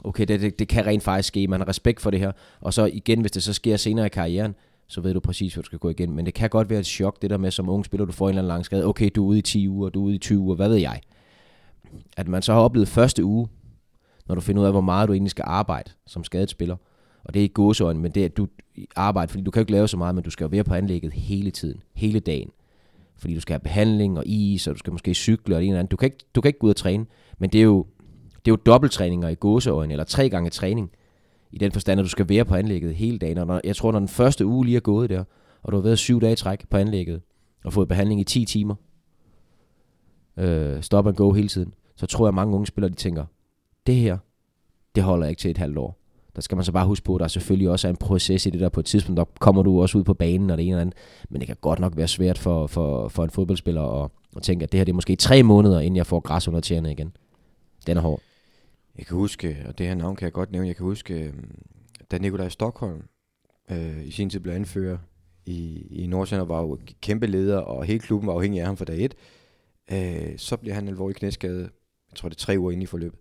okay, 0.05 0.25
det, 0.25 0.41
det, 0.41 0.59
det 0.59 0.69
kan 0.69 0.87
rent 0.87 1.03
faktisk 1.03 1.27
ske, 1.29 1.47
man 1.49 1.61
har 1.61 1.69
respekt 1.69 2.01
for 2.01 2.11
det 2.11 2.21
her, 2.21 2.33
og 2.61 2.75
så 2.75 2.85
igen, 2.93 3.21
hvis 3.21 3.33
det 3.33 3.43
så 3.43 3.53
sker 3.53 3.77
senere 3.77 4.07
i 4.07 4.09
karrieren, 4.09 4.55
så 4.87 5.01
ved 5.01 5.15
du 5.15 5.21
præcis, 5.21 5.55
hvad 5.55 5.63
du 5.63 5.67
skal 5.67 5.79
gå 5.79 5.91
igen. 5.91 6.13
Men 6.13 6.27
det 6.27 6.35
kan 6.35 6.51
godt 6.51 6.71
være 6.71 6.81
et 6.81 6.87
chok, 6.87 7.23
det 7.23 7.31
der 7.31 7.37
med 7.37 7.51
som 7.51 7.69
ung 7.69 7.85
spiller, 7.85 8.05
du 8.07 8.13
får 8.13 8.27
en 8.27 8.29
eller 8.31 8.43
anden 8.43 8.49
lang 8.49 8.65
skade, 8.65 8.85
okay, 8.85 9.11
du 9.15 9.25
er 9.25 9.29
ude 9.29 9.39
i 9.39 9.43
10 9.43 9.69
uger, 9.69 9.89
du 9.89 10.01
er 10.01 10.05
ude 10.07 10.15
i 10.15 10.19
20 10.19 10.39
uger, 10.39 10.57
hvad 10.57 10.69
ved 10.69 10.77
jeg. 10.77 11.01
At 12.17 12.29
man 12.29 12.43
så 12.43 12.53
har 12.53 12.61
oplevet 12.61 12.89
første 12.89 13.25
uge, 13.25 13.49
når 14.27 14.35
du 14.35 14.41
finder 14.41 14.63
ud 14.63 14.67
af, 14.67 14.73
hvor 14.73 14.81
meget 14.81 15.09
du 15.09 15.13
egentlig 15.13 15.31
skal 15.31 15.45
arbejde 15.47 15.91
som 16.07 16.25
skadet 16.25 16.51
spiller, 16.51 16.77
og 17.25 17.35
det 17.35 17.41
er 17.41 17.43
ikke 17.43 17.53
gåseøjne, 17.53 18.01
men 18.01 18.13
det 18.13 18.21
er, 18.21 18.25
at 18.25 18.37
du 18.37 18.49
arbejder, 18.97 19.31
fordi 19.31 19.45
du 19.45 19.51
kan 19.51 19.61
jo 19.61 19.63
ikke 19.63 19.73
lave 19.73 19.89
så 19.89 19.97
meget, 19.97 20.15
men 20.15 20.25
du 20.25 20.31
skal 20.31 20.45
jo 20.45 20.49
være 20.49 20.65
på 20.65 20.75
anlægget 20.75 21.13
hele 21.13 21.51
tiden, 21.51 21.83
hele 21.95 22.21
dagen. 22.21 22.51
fordi 23.17 23.35
du 23.35 23.41
skal 23.41 23.53
have 23.53 23.61
behandling 23.61 24.19
og 24.19 24.27
is, 24.27 24.67
og 24.67 24.75
du 24.75 24.79
skal 24.79 24.93
måske 24.93 25.15
cykle 25.15 25.57
og 25.57 25.61
det 25.61 25.67
ene 25.67 25.73
eller 25.73 25.79
andet. 25.79 25.91
Du 25.91 25.97
kan 25.97 26.07
ikke, 26.07 26.19
du 26.35 26.41
kan 26.41 26.49
ikke 26.49 26.59
gå 26.59 26.67
ud 26.67 26.71
og 26.71 26.77
træne, 26.77 27.07
men 27.39 27.51
det 27.51 27.59
er 27.59 27.65
jo, 27.65 27.87
det 28.45 28.51
er 28.51 28.53
jo 28.53 28.57
dobbelttræninger 28.57 29.29
i 29.29 29.35
gåseøjne, 29.35 29.93
eller 29.93 30.05
tre 30.05 30.29
gange 30.29 30.51
træning, 30.51 30.91
i 31.53 31.59
den 31.59 31.73
forstand, 31.73 32.01
at 32.01 32.05
du 32.05 32.09
skal 32.09 32.29
være 32.29 32.45
på 32.45 32.55
anlægget 32.55 32.95
hele 32.95 33.19
dagen. 33.19 33.39
Og 33.39 33.47
når, 33.47 33.61
jeg 33.65 33.77
tror, 33.77 33.93
når 33.93 33.99
den 33.99 34.09
første 34.09 34.47
uge 34.47 34.65
lige 34.65 34.77
er 34.77 34.81
gået 34.81 35.11
der, 35.11 35.25
og 35.63 35.73
du 35.73 35.77
har 35.77 35.83
været 35.83 35.99
syv 35.99 36.21
dage 36.21 36.37
træk 36.37 36.69
på 36.69 36.77
anlægget, 36.77 37.23
og 37.65 37.73
fået 37.73 37.89
behandling 37.89 38.21
i 38.21 38.25
10 38.25 38.45
timer, 38.45 38.75
øh, 40.37 40.83
stop 40.83 41.07
and 41.07 41.17
go 41.17 41.33
hele 41.33 41.49
tiden, 41.49 41.75
så 41.97 42.07
tror 42.07 42.27
jeg, 42.27 42.29
at 42.29 42.35
mange 42.35 42.55
unge 42.55 42.67
spillere, 42.67 42.91
de 42.91 42.97
tænker, 42.97 43.25
det 43.87 43.95
her, 43.95 44.19
det 44.95 45.03
holder 45.03 45.27
ikke 45.27 45.41
til 45.41 45.51
et 45.51 45.59
halvt 45.59 45.79
år. 45.79 45.99
Der 46.37 46.43
skal 46.43 46.57
man 46.57 46.65
så 46.65 46.73
bare 46.73 46.87
huske 46.87 47.05
på, 47.05 47.15
at 47.15 47.21
der 47.21 47.29
selvfølgelig 47.29 47.71
også 47.71 47.89
er 47.89 47.91
en 47.91 47.97
proces 47.97 48.47
i 48.47 48.51
det 48.51 48.61
der 48.61 48.69
på 48.69 48.81
et 48.81 48.87
tidspunkt. 48.87 49.19
Der 49.19 49.25
kommer 49.25 49.63
du 49.63 49.83
også 49.83 49.99
ud 49.99 50.05
på 50.05 50.15
banen 50.15 50.51
og 50.51 50.59
det 50.59 50.65
ene 50.65 50.71
eller 50.71 50.81
andet. 50.81 50.97
Men 51.31 51.41
det 51.41 51.47
kan 51.47 51.57
godt 51.61 51.79
nok 51.79 51.97
være 51.97 52.09
svært 52.09 52.39
for, 52.39 52.67
for, 52.67 53.09
for 53.09 53.25
en 53.25 53.31
fodboldspiller 53.31 54.03
at, 54.05 54.11
at 54.37 54.43
tænke, 54.43 54.63
at 54.63 54.73
det 54.73 54.79
her 54.79 54.85
det 54.85 54.93
er 54.93 54.95
måske 54.95 55.17
tre 55.17 55.43
måneder, 55.43 55.81
inden 55.81 55.97
jeg 55.97 56.07
får 56.07 56.21
græs 56.21 56.49
under 56.49 56.61
tæerne 56.61 56.93
igen. 56.93 57.17
Den 57.87 57.97
er 57.97 58.01
hård. 58.01 58.21
Jeg 58.99 59.07
kan 59.07 59.17
huske, 59.17 59.57
og 59.69 59.79
det 59.79 59.87
her 59.87 59.95
navn 59.95 60.17
kan 60.17 60.25
jeg 60.25 60.33
godt 60.33 60.53
nævne, 60.53 60.69
jeg 60.69 60.77
kan 60.77 60.85
huske, 60.85 61.15
øh, 61.15 61.33
da 62.11 62.19
Nikolaj 62.19 62.49
Stockholm 62.49 63.03
øh, 63.71 64.07
i 64.07 64.11
sin 64.11 64.31
tid 64.31 64.41
blev 64.41 64.55
anfører 64.55 64.99
i, 65.47 65.87
i 65.91 66.07
Nordsjælland, 66.07 66.51
og 66.51 66.57
var 66.57 66.61
jo 66.61 66.79
kæmpe 67.01 67.27
leder, 67.27 67.59
og 67.59 67.85
hele 67.85 67.99
klubben 67.99 68.27
var 68.27 68.35
afhængig 68.35 68.61
af 68.61 68.67
ham 68.67 68.77
fra 68.77 68.85
dag 68.85 69.05
et, 69.05 69.15
øh, 69.93 70.39
så 70.39 70.57
bliver 70.57 70.75
han 70.75 70.89
alvorlig 70.89 71.17
knæskade, 71.17 71.71
jeg 72.15 72.19
tror 72.19 72.29
det 72.29 72.37
er 72.37 72.45
tre 72.45 72.59
uger 72.59 72.73
inde 72.73 72.83
i 72.83 72.87
forløbet. 72.87 73.19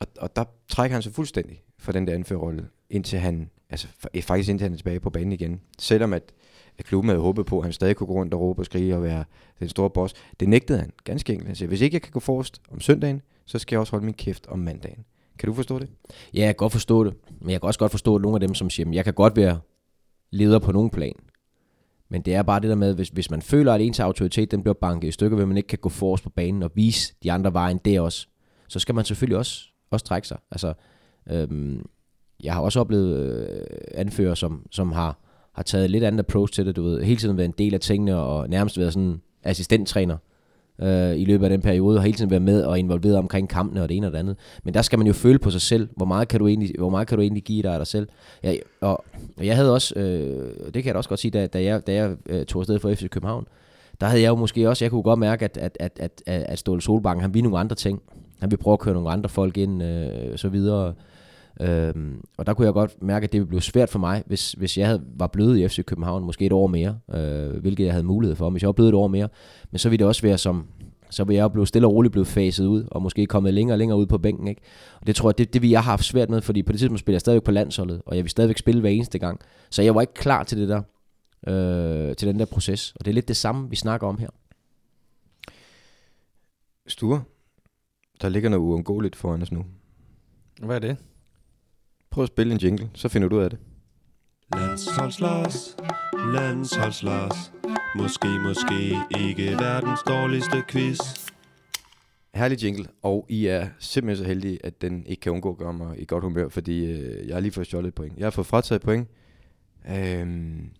Og, 0.00 0.06
og 0.18 0.36
der 0.36 0.44
trækker 0.68 0.94
han 0.94 1.02
sig 1.02 1.12
fuldstændig 1.12 1.62
fra 1.78 1.92
den 1.92 2.06
der 2.06 2.14
anførerrolle, 2.14 2.68
indtil 2.90 3.18
han, 3.18 3.50
altså 3.70 3.88
eh, 4.14 4.22
faktisk 4.22 4.50
indtil 4.50 4.64
han 4.64 4.72
er 4.72 4.76
tilbage 4.76 5.00
på 5.00 5.10
banen 5.10 5.32
igen. 5.32 5.60
Selvom 5.78 6.12
at, 6.12 6.32
at 6.78 6.84
klubben 6.84 7.08
havde 7.08 7.20
håbet 7.20 7.46
på, 7.46 7.58
at 7.58 7.64
han 7.64 7.72
stadig 7.72 7.96
kunne 7.96 8.06
gå 8.06 8.12
rundt 8.12 8.34
og 8.34 8.40
råbe 8.40 8.62
og 8.62 8.66
skrige 8.66 8.96
og 8.96 9.02
være 9.02 9.24
den 9.60 9.68
store 9.68 9.90
boss. 9.90 10.14
Det 10.40 10.48
nægtede 10.48 10.78
han, 10.78 10.92
ganske 11.04 11.32
enkelt. 11.32 11.46
Han 11.46 11.56
siger, 11.56 11.68
hvis 11.68 11.80
ikke 11.80 11.94
jeg 11.94 12.02
kan 12.02 12.12
gå 12.12 12.20
forrest 12.20 12.62
om 12.70 12.80
søndagen, 12.80 13.22
så 13.46 13.58
skal 13.58 13.76
jeg 13.76 13.80
også 13.80 13.90
holde 13.90 14.04
min 14.04 14.14
kæft 14.14 14.46
om 14.46 14.58
mandagen. 14.58 15.04
Kan 15.38 15.46
du 15.46 15.54
forstå 15.54 15.78
det? 15.78 15.88
Ja, 16.34 16.40
jeg 16.40 16.46
kan 16.46 16.54
godt 16.54 16.72
forstå 16.72 17.04
det. 17.04 17.14
Men 17.40 17.50
jeg 17.50 17.60
kan 17.60 17.66
også 17.66 17.78
godt 17.78 17.90
forstå 17.90 18.14
at 18.16 18.22
nogle 18.22 18.36
af 18.36 18.40
dem, 18.40 18.54
som 18.54 18.70
siger, 18.70 18.88
at 18.88 18.94
jeg 18.94 19.04
kan 19.04 19.14
godt 19.14 19.36
være 19.36 19.60
leder 20.30 20.58
på 20.58 20.72
nogen 20.72 20.90
plan. 20.90 21.14
Men 22.08 22.22
det 22.22 22.34
er 22.34 22.42
bare 22.42 22.60
det 22.60 22.68
der 22.68 22.76
med, 22.76 22.94
hvis, 22.94 23.08
hvis 23.08 23.30
man 23.30 23.42
føler, 23.42 23.74
at 23.74 23.80
ens 23.80 24.00
autoritet 24.00 24.50
den 24.50 24.62
bliver 24.62 24.74
banket 24.74 25.08
i 25.08 25.12
stykker, 25.12 25.36
vil 25.36 25.46
man 25.46 25.56
ikke 25.56 25.66
kan 25.66 25.78
gå 25.78 25.88
forrest 25.88 26.24
på 26.24 26.30
banen 26.30 26.62
og 26.62 26.70
vise 26.74 27.14
de 27.22 27.32
andre 27.32 27.52
vejen 27.52 27.78
det 27.84 28.00
også, 28.00 28.26
så 28.70 28.78
skal 28.78 28.94
man 28.94 29.04
selvfølgelig 29.04 29.38
også, 29.38 29.64
også 29.90 30.06
trække 30.06 30.28
sig. 30.28 30.38
Altså, 30.50 30.72
øhm, 31.30 31.86
jeg 32.42 32.54
har 32.54 32.60
også 32.60 32.80
oplevet 32.80 33.16
øh, 33.16 33.60
anfører, 33.94 34.34
som, 34.34 34.66
som 34.70 34.92
har, 34.92 35.18
har 35.52 35.62
taget 35.62 35.90
lidt 35.90 36.04
andet 36.04 36.18
approach 36.18 36.52
til 36.52 36.66
det, 36.66 36.76
du 36.76 36.82
ved, 36.82 37.02
hele 37.02 37.20
tiden 37.20 37.36
været 37.36 37.48
en 37.48 37.54
del 37.58 37.74
af 37.74 37.80
tingene, 37.80 38.16
og 38.16 38.48
nærmest 38.48 38.78
været 38.78 38.92
sådan 38.92 39.20
assistenttræner 39.42 40.16
øh, 40.82 41.16
i 41.16 41.24
løbet 41.24 41.44
af 41.44 41.50
den 41.50 41.60
periode, 41.60 41.98
og 41.98 42.02
hele 42.02 42.16
tiden 42.16 42.30
været 42.30 42.42
med 42.42 42.62
og 42.62 42.78
involveret 42.78 43.16
omkring 43.16 43.48
kampene 43.48 43.82
og 43.82 43.88
det 43.88 43.96
ene 43.96 44.06
og 44.06 44.12
det 44.12 44.18
andet. 44.18 44.36
Men 44.64 44.74
der 44.74 44.82
skal 44.82 44.98
man 44.98 45.06
jo 45.06 45.12
føle 45.12 45.38
på 45.38 45.50
sig 45.50 45.60
selv, 45.60 45.88
hvor 45.96 46.06
meget 46.06 46.28
kan 46.28 46.40
du 46.40 46.46
egentlig, 46.46 46.74
hvor 46.78 46.90
meget 46.90 47.08
kan 47.08 47.18
du 47.18 47.22
egentlig 47.22 47.42
give 47.42 47.62
dig 47.62 47.72
af 47.72 47.78
dig 47.78 47.86
selv. 47.86 48.08
Ja, 48.42 48.54
og, 48.80 49.04
og 49.38 49.46
jeg 49.46 49.56
havde 49.56 49.74
også, 49.74 49.94
øh, 49.98 50.54
det 50.64 50.72
kan 50.72 50.84
jeg 50.84 50.94
da 50.94 50.98
også 50.98 51.08
godt 51.08 51.20
sige, 51.20 51.30
da, 51.30 51.46
da 51.46 51.62
jeg, 51.62 51.86
da 51.86 51.94
jeg 51.94 52.16
øh, 52.26 52.46
tog 52.46 52.60
afsted 52.60 52.78
for 52.78 52.94
FC 52.94 53.08
København, 53.08 53.46
der 54.00 54.06
havde 54.06 54.22
jeg 54.22 54.28
jo 54.28 54.36
måske 54.36 54.68
også, 54.68 54.84
jeg 54.84 54.90
kunne 54.90 55.02
godt 55.02 55.18
mærke, 55.18 55.44
at, 55.44 55.56
at, 55.56 55.76
at, 55.80 55.92
at, 56.00 56.22
at, 56.26 56.42
at 56.42 56.58
Ståle 56.58 56.82
Solbakken, 56.82 57.22
han 57.22 57.34
ville 57.34 57.42
nogle 57.42 57.58
andre 57.58 57.76
ting. 57.76 58.02
Han 58.40 58.50
vil 58.50 58.56
prøve 58.56 58.72
at 58.72 58.78
køre 58.78 58.94
nogle 58.94 59.10
andre 59.10 59.28
folk 59.28 59.56
ind, 59.56 59.82
øh, 59.82 60.38
så 60.38 60.48
videre. 60.48 60.94
Øhm, 61.60 62.20
og 62.38 62.46
der 62.46 62.54
kunne 62.54 62.66
jeg 62.66 62.72
godt 62.74 63.02
mærke, 63.02 63.24
at 63.24 63.32
det 63.32 63.40
ville 63.40 63.48
blive 63.48 63.62
svært 63.62 63.88
for 63.88 63.98
mig, 63.98 64.22
hvis, 64.26 64.52
hvis 64.52 64.78
jeg 64.78 64.86
havde, 64.86 65.02
var 65.16 65.26
blevet 65.26 65.58
i 65.58 65.68
FC 65.68 65.84
København 65.84 66.24
måske 66.24 66.46
et 66.46 66.52
år 66.52 66.66
mere, 66.66 66.98
øh, 67.14 67.60
hvilket 67.60 67.84
jeg 67.84 67.92
havde 67.92 68.06
mulighed 68.06 68.36
for, 68.36 68.50
hvis 68.50 68.62
jeg 68.62 68.68
var 68.68 68.72
blevet 68.72 68.88
et 68.88 68.94
år 68.94 69.08
mere. 69.08 69.28
Men 69.70 69.78
så 69.78 69.88
ville 69.88 69.98
det 69.98 70.06
også 70.06 70.22
være 70.22 70.38
som, 70.38 70.66
så 71.10 71.24
ville 71.24 71.42
jeg 71.42 71.52
blive 71.52 71.66
stille 71.66 71.88
og 71.88 71.94
roligt 71.94 72.12
blevet 72.12 72.28
faset 72.28 72.66
ud, 72.66 72.84
og 72.90 73.02
måske 73.02 73.26
kommet 73.26 73.54
længere 73.54 73.74
og 73.74 73.78
længere 73.78 73.98
ud 73.98 74.06
på 74.06 74.18
bænken. 74.18 74.48
Ikke? 74.48 74.62
Og 75.00 75.06
det 75.06 75.16
tror 75.16 75.30
jeg, 75.30 75.38
det, 75.38 75.54
det 75.54 75.62
ville 75.62 75.72
jeg 75.72 75.80
have 75.80 75.90
haft 75.90 76.04
svært 76.04 76.30
med, 76.30 76.40
fordi 76.40 76.62
på 76.62 76.72
det 76.72 76.78
tidspunkt 76.78 77.00
spiller 77.00 77.14
jeg 77.14 77.20
stadigvæk 77.20 77.42
på 77.42 77.50
landsholdet, 77.50 78.02
og 78.06 78.16
jeg 78.16 78.24
vil 78.24 78.30
stadigvæk 78.30 78.58
spille 78.58 78.80
hver 78.80 78.90
eneste 78.90 79.18
gang. 79.18 79.40
Så 79.70 79.82
jeg 79.82 79.94
var 79.94 80.00
ikke 80.00 80.14
klar 80.14 80.42
til 80.42 80.58
det 80.58 80.68
der, 80.68 80.82
øh, 81.46 82.16
til 82.16 82.28
den 82.28 82.38
der 82.38 82.44
proces. 82.44 82.92
Og 82.98 83.04
det 83.04 83.10
er 83.10 83.14
lidt 83.14 83.28
det 83.28 83.36
samme, 83.36 83.70
vi 83.70 83.76
snakker 83.76 84.06
om 84.06 84.18
her. 84.18 84.28
Sture, 86.86 87.22
der 88.20 88.28
ligger 88.28 88.48
noget 88.48 88.62
uundgåeligt 88.62 89.16
foran 89.16 89.42
os 89.42 89.52
nu. 89.52 89.64
Hvad 90.62 90.76
er 90.76 90.80
det? 90.80 90.96
Prøv 92.10 92.22
at 92.24 92.28
spille 92.28 92.54
en 92.54 92.60
jingle, 92.60 92.90
så 92.94 93.08
finder 93.08 93.28
du 93.28 93.36
ud 93.36 93.42
af 93.42 93.50
det. 93.50 93.58
Landsholds 94.54 95.20
Lars, 95.20 95.76
Landsholds 96.34 97.02
Lars 97.02 97.52
Måske, 97.96 98.28
måske 98.42 98.96
ikke 99.20 99.52
verdens 99.52 100.00
dårligste 100.08 100.62
quiz 100.68 100.98
Herlig 102.34 102.62
jingle, 102.62 102.86
og 103.02 103.26
I 103.28 103.46
er 103.46 103.68
simpelthen 103.78 104.24
så 104.24 104.28
heldige, 104.28 104.66
at 104.66 104.82
den 104.82 105.06
ikke 105.06 105.20
kan 105.20 105.32
undgå 105.32 105.50
at 105.50 105.58
gøre 105.58 105.72
mig 105.72 106.00
i 106.00 106.04
godt 106.04 106.24
humør, 106.24 106.48
fordi 106.48 106.84
øh, 106.84 107.28
jeg 107.28 107.36
har 107.36 107.40
lige 107.40 107.52
fået 107.52 107.66
stjålet 107.66 107.88
et 107.88 107.94
point. 107.94 108.18
Jeg 108.18 108.26
har 108.26 108.30
fået 108.30 108.46
frataget 108.46 108.82
point. 108.82 109.08
Øhm, 109.90 110.70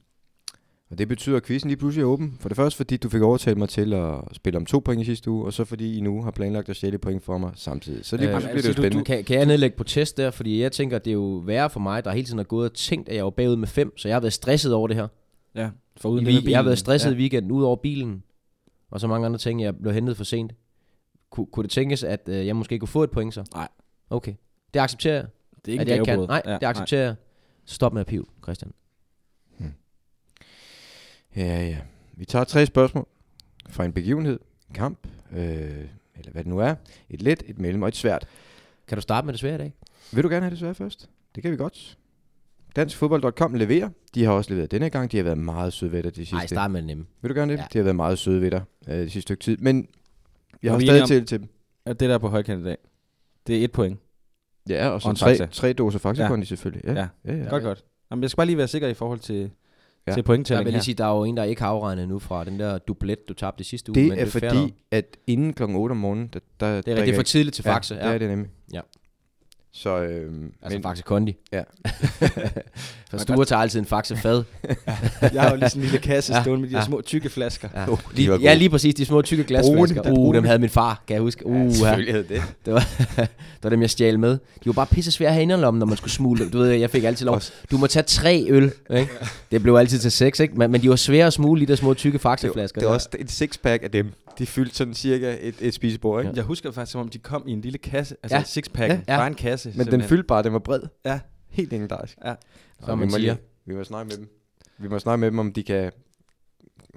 og 0.90 0.98
det 0.98 1.08
betyder, 1.08 1.36
at 1.36 1.42
quizzen 1.42 1.68
lige 1.70 1.78
pludselig 1.78 2.02
er 2.02 2.06
åben. 2.06 2.36
For 2.40 2.48
det 2.48 2.56
første, 2.56 2.76
fordi 2.76 2.96
du 2.96 3.08
fik 3.08 3.22
overtalt 3.22 3.58
mig 3.58 3.68
til 3.68 3.92
at 3.94 4.14
spille 4.32 4.56
om 4.56 4.66
to 4.66 4.78
point 4.78 5.02
i 5.02 5.04
sidste 5.04 5.30
uge, 5.30 5.44
og 5.44 5.52
så 5.52 5.64
fordi 5.64 5.96
I 5.96 6.00
nu 6.00 6.22
har 6.22 6.30
planlagt 6.30 6.68
at 6.68 6.76
stjæle 6.76 6.94
et 6.94 7.00
point 7.00 7.22
for 7.22 7.38
mig 7.38 7.52
samtidig. 7.54 8.04
Så 8.04 8.16
lige 8.16 8.26
Øh, 8.28 8.32
pludselig 8.32 8.52
bliver 8.52 8.62
det 8.62 8.68
jo 8.68 8.72
du, 8.72 8.82
spændende. 8.82 8.98
du, 8.98 9.04
kan, 9.04 9.24
kan 9.24 9.38
jeg 9.38 9.46
nedlægge 9.46 9.76
på 9.76 9.84
test 9.84 10.16
der, 10.16 10.30
fordi 10.30 10.62
jeg 10.62 10.72
tænker, 10.72 10.96
at 10.96 11.04
det 11.04 11.10
er 11.10 11.14
jo 11.14 11.42
værre 11.46 11.70
for 11.70 11.80
mig, 11.80 12.04
der 12.04 12.10
hele 12.12 12.26
tiden 12.26 12.38
har 12.38 12.44
gået 12.44 12.70
og 12.70 12.74
tænkt, 12.76 13.08
at 13.08 13.16
jeg 13.16 13.24
var 13.24 13.30
bagud 13.30 13.56
med 13.56 13.68
fem, 13.68 13.98
så 13.98 14.08
jeg 14.08 14.14
har 14.14 14.20
været 14.20 14.32
stresset 14.32 14.72
over 14.74 14.88
det 14.88 14.96
her. 14.96 15.08
Ja, 15.54 15.70
for 15.96 16.08
uden 16.08 16.26
I, 16.26 16.50
jeg 16.50 16.58
har 16.58 16.62
været 16.64 16.78
stresset 16.78 17.10
ja. 17.10 17.14
I 17.14 17.18
weekenden, 17.18 17.50
ud 17.52 17.62
over 17.62 17.76
bilen, 17.76 18.22
og 18.90 19.00
så 19.00 19.06
mange 19.06 19.26
andre 19.26 19.38
ting, 19.38 19.62
jeg 19.62 19.76
blev 19.76 19.92
hentet 19.94 20.16
for 20.16 20.24
sent. 20.24 20.52
Kun, 21.30 21.46
kunne 21.52 21.62
det 21.62 21.70
tænkes, 21.70 22.04
at 22.04 22.20
øh, 22.28 22.46
jeg 22.46 22.56
måske 22.56 22.78
kunne 22.78 22.88
få 22.88 23.02
et 23.02 23.10
point 23.10 23.34
så? 23.34 23.44
Nej. 23.54 23.68
Okay. 24.10 24.34
Det 24.74 24.80
accepterer 24.80 25.14
jeg. 25.14 25.26
Det 25.66 25.74
er 25.74 25.80
ikke 25.80 25.92
at 25.92 25.98
jeg 25.98 26.06
kan. 26.06 26.18
Nej, 26.18 26.42
Ja, 26.46 26.52
det 26.54 26.66
accepterer 26.66 27.02
jeg. 27.04 27.14
Stop 27.64 27.92
med 27.92 28.00
at 28.00 28.06
pive, 28.06 28.24
Christian. 28.42 28.72
Ja, 31.36 31.66
ja. 31.66 31.78
Vi 32.12 32.24
tager 32.24 32.44
tre 32.44 32.66
spørgsmål 32.66 33.06
fra 33.68 33.84
en 33.84 33.92
begivenhed, 33.92 34.40
en 34.68 34.74
kamp, 34.74 34.98
øh, 35.32 35.40
eller 36.14 36.32
hvad 36.32 36.44
det 36.44 36.46
nu 36.46 36.58
er. 36.58 36.74
Et 37.10 37.22
let, 37.22 37.42
et 37.46 37.58
mellem 37.58 37.82
og 37.82 37.88
et 37.88 37.96
svært. 37.96 38.26
Kan 38.88 38.96
du 38.96 39.02
starte 39.02 39.24
med 39.24 39.32
det 39.32 39.40
svære 39.40 39.54
i 39.54 39.58
dag? 39.58 39.74
Vil 40.12 40.24
du 40.24 40.28
gerne 40.28 40.42
have 40.42 40.50
det 40.50 40.58
svært 40.58 40.76
først? 40.76 41.08
Det 41.34 41.42
kan 41.42 41.52
vi 41.52 41.56
godt. 41.56 41.98
Danskfodbold.com 42.76 43.54
leverer. 43.54 43.88
De 44.14 44.24
har 44.24 44.32
også 44.32 44.50
leveret 44.50 44.70
denne 44.70 44.90
gang. 44.90 45.12
De 45.12 45.16
har 45.16 45.24
været 45.24 45.38
meget 45.38 45.72
søde 45.72 45.92
ved 45.92 46.02
dig 46.02 46.10
de 46.10 46.16
sidste. 46.16 46.34
Nej, 46.34 46.46
start 46.46 46.70
med 46.70 46.80
det 46.80 46.86
nemme. 46.86 47.06
Vil 47.22 47.28
du 47.28 47.34
gerne 47.34 47.52
det? 47.52 47.58
Ja. 47.58 47.64
De 47.72 47.78
har 47.78 47.82
været 47.82 47.96
meget 47.96 48.18
søde 48.18 48.40
ved 48.40 48.50
dig 48.50 48.62
øh, 48.88 48.94
de 48.94 49.02
sidste 49.02 49.20
stykke 49.20 49.42
tid. 49.42 49.56
Men 49.56 49.88
jeg 50.62 50.72
har 50.72 50.80
stadig 50.80 51.06
til, 51.06 51.26
til 51.26 51.40
dem. 51.40 51.48
At 51.84 52.00
det 52.00 52.08
der 52.08 52.14
er 52.14 52.18
på 52.18 52.28
højkant 52.28 52.60
i 52.60 52.64
dag, 52.64 52.76
det 53.46 53.60
er 53.60 53.64
et 53.64 53.72
point. 53.72 53.98
Ja, 54.68 54.88
og 54.88 55.02
så 55.02 55.08
Og 55.08 55.16
tre, 55.16 55.46
tre 55.46 55.72
doser 55.72 55.98
Faxe 55.98 56.22
ja. 56.22 56.44
selvfølgelig. 56.44 56.84
Ja. 56.84 56.92
Ja. 56.92 57.08
ja. 57.24 57.36
ja. 57.36 57.48
Godt, 57.48 57.62
godt. 57.62 57.84
Jamen, 58.10 58.22
jeg 58.22 58.30
skal 58.30 58.36
bare 58.36 58.46
lige 58.46 58.56
være 58.56 58.68
sikker 58.68 58.88
i 58.88 58.94
forhold 58.94 59.18
til, 59.18 59.50
Ja. 60.06 60.10
ja. 60.10 60.14
til 60.14 60.18
Jeg 60.18 60.24
pointtællingen 60.24 60.64
vil 60.64 60.72
lige 60.72 60.82
sige, 60.82 60.94
der 60.94 61.04
er 61.04 61.16
jo 61.16 61.24
en, 61.24 61.36
der 61.36 61.44
ikke 61.44 61.62
har 61.62 61.68
afregnet 61.68 62.08
nu 62.08 62.18
fra 62.18 62.44
den 62.44 62.60
der 62.60 62.78
dublet, 62.78 63.28
du 63.28 63.34
tabte 63.34 63.64
sidste 63.64 63.92
uge. 63.92 63.94
Det 63.94 64.08
men 64.08 64.18
er 64.18 64.26
fair 64.26 64.42
nok. 64.42 64.58
fordi, 64.58 64.74
at 64.90 65.16
inden 65.26 65.52
klokken 65.52 65.76
8 65.76 65.92
om 65.92 65.96
morgenen, 65.96 66.28
der, 66.32 66.40
der 66.60 66.66
Det 66.82 66.88
er, 66.88 67.04
det 67.04 67.08
er 67.08 67.14
for 67.14 67.22
tidligt 67.22 67.54
til 67.54 67.64
Faxe. 67.64 67.94
Ja, 67.94 68.06
det 68.06 68.14
er 68.14 68.18
det 68.18 68.28
nemlig. 68.28 68.50
Ja. 68.72 68.80
Så, 69.72 69.98
øhm, 69.98 70.52
Altså 70.62 70.78
men, 70.78 70.82
Faxe 70.82 71.02
Kondi. 71.02 71.36
Ja. 71.52 71.62
For 73.10 73.18
Sture 73.18 73.44
tager 73.44 73.60
altid 73.62 73.80
en 73.80 73.86
Faxe 73.86 74.16
fad. 74.16 74.42
jeg 75.34 75.42
har 75.42 75.50
jo 75.50 75.56
lige 75.56 75.68
sådan 75.68 75.82
en 75.82 75.82
lille 75.82 75.98
kasse 75.98 76.34
Ja, 76.34 76.42
stående 76.42 76.62
med 76.62 76.70
de 76.70 76.76
ja. 76.78 76.84
små 76.84 77.00
tykke 77.00 77.28
flasker. 77.30 77.68
Ja, 77.74 77.88
Oh, 77.90 77.98
de 78.10 78.16
lige, 78.16 78.30
var 78.30 78.38
ja, 78.42 78.54
lige 78.54 78.70
præcis. 78.70 78.94
De 78.94 79.04
små 79.04 79.22
tykke 79.22 79.44
glasflasker. 79.44 80.02
Brune, 80.02 80.18
Uh, 80.18 80.34
dem 80.34 80.44
havde 80.44 80.58
min 80.58 80.68
far, 80.70 81.02
kan 81.06 81.14
jeg 81.14 81.22
huske. 81.22 81.46
Uh, 81.46 81.66
ja, 81.66 81.70
selvfølgelig 81.72 82.14
havde 82.14 82.24
det. 82.28 82.42
det, 82.66 82.74
var, 82.74 82.80
det 83.16 83.28
var 83.62 83.70
dem, 83.70 83.80
jeg 83.82 83.90
stjal 83.90 84.18
med. 84.18 84.30
De 84.30 84.38
var 84.66 84.72
bare 84.72 84.86
pisse 84.86 85.12
svære 85.12 85.28
at 85.28 85.34
have 85.34 85.42
inderlommen, 85.42 85.78
når 85.78 85.86
man 85.86 85.96
skulle 85.96 86.12
smule. 86.12 86.50
Du 86.50 86.58
ved, 86.58 86.68
jeg 86.70 86.90
fik 86.90 87.04
altid 87.04 87.26
lov. 87.26 87.40
Du 87.70 87.78
må 87.78 87.86
tage 87.86 88.02
tre 88.02 88.46
øl. 88.48 88.72
Ikke? 88.90 89.10
Det 89.50 89.62
blev 89.62 89.74
altid 89.74 89.98
til 89.98 90.10
seks, 90.12 90.40
ikke? 90.40 90.54
Men, 90.54 90.70
men 90.70 90.82
de 90.82 90.88
var 90.90 90.96
svære 90.96 91.26
at 91.26 91.32
smule, 91.32 91.60
de 91.60 91.66
der 91.66 91.74
små 91.76 91.94
tykke 91.94 92.18
Det, 92.18 92.24
var- 92.24 92.30
faxeflasker. 92.30 92.80
det 92.80 92.88
er 92.88 92.92
også 92.92 93.08
et 93.18 93.30
sixpack 93.30 93.82
af 93.82 93.90
dem. 93.90 94.12
De 94.38 94.46
fyldte 94.46 94.74
sådan 94.76 94.94
cirka 94.94 95.36
et, 95.40 95.54
et 95.60 95.74
spisebord, 95.74 96.20
ikke? 96.24 96.32
Jeg 96.36 96.44
husker 96.44 96.68
det 96.68 96.74
faktisk, 96.74 96.92
som 96.92 97.00
om 97.00 97.08
de 97.08 97.18
kom 97.18 97.48
i 97.48 97.52
en 97.52 97.60
lille 97.60 97.78
kasse. 97.78 98.16
Altså 98.22 98.34
Ja. 98.36 98.38
ja. 98.40 98.44
sixpack. 98.44 98.90
Ja, 98.90 98.94
Ja, 98.94 99.00
ja. 99.08 99.12
ja. 99.12 99.18
Bare 99.18 99.26
en 99.26 99.34
kasse. 99.34 99.68
Men 99.68 99.72
den 99.78 99.84
simpelthen. 99.84 100.08
fyldte 100.08 100.24
bare, 100.24 100.42
den 100.42 100.52
var 100.52 100.58
bred. 100.58 100.80
Ja. 101.04 101.20
Helt 101.48 101.70
legendarisk. 101.70 102.18
Ja. 102.24 102.34
Man 102.86 103.00
vi 103.00 103.04
må 103.04 103.10
siger. 103.10 103.18
Lige, 103.34 103.38
vi 103.64 103.74
må 103.74 103.84
snakke 103.84 104.08
med 104.08 104.16
dem. 104.16 104.28
Vi 104.78 104.88
må 104.88 104.98
snakke 104.98 105.20
med 105.20 105.30
dem, 105.30 105.38
om 105.38 105.52
de 105.52 105.62
kan... 105.62 105.92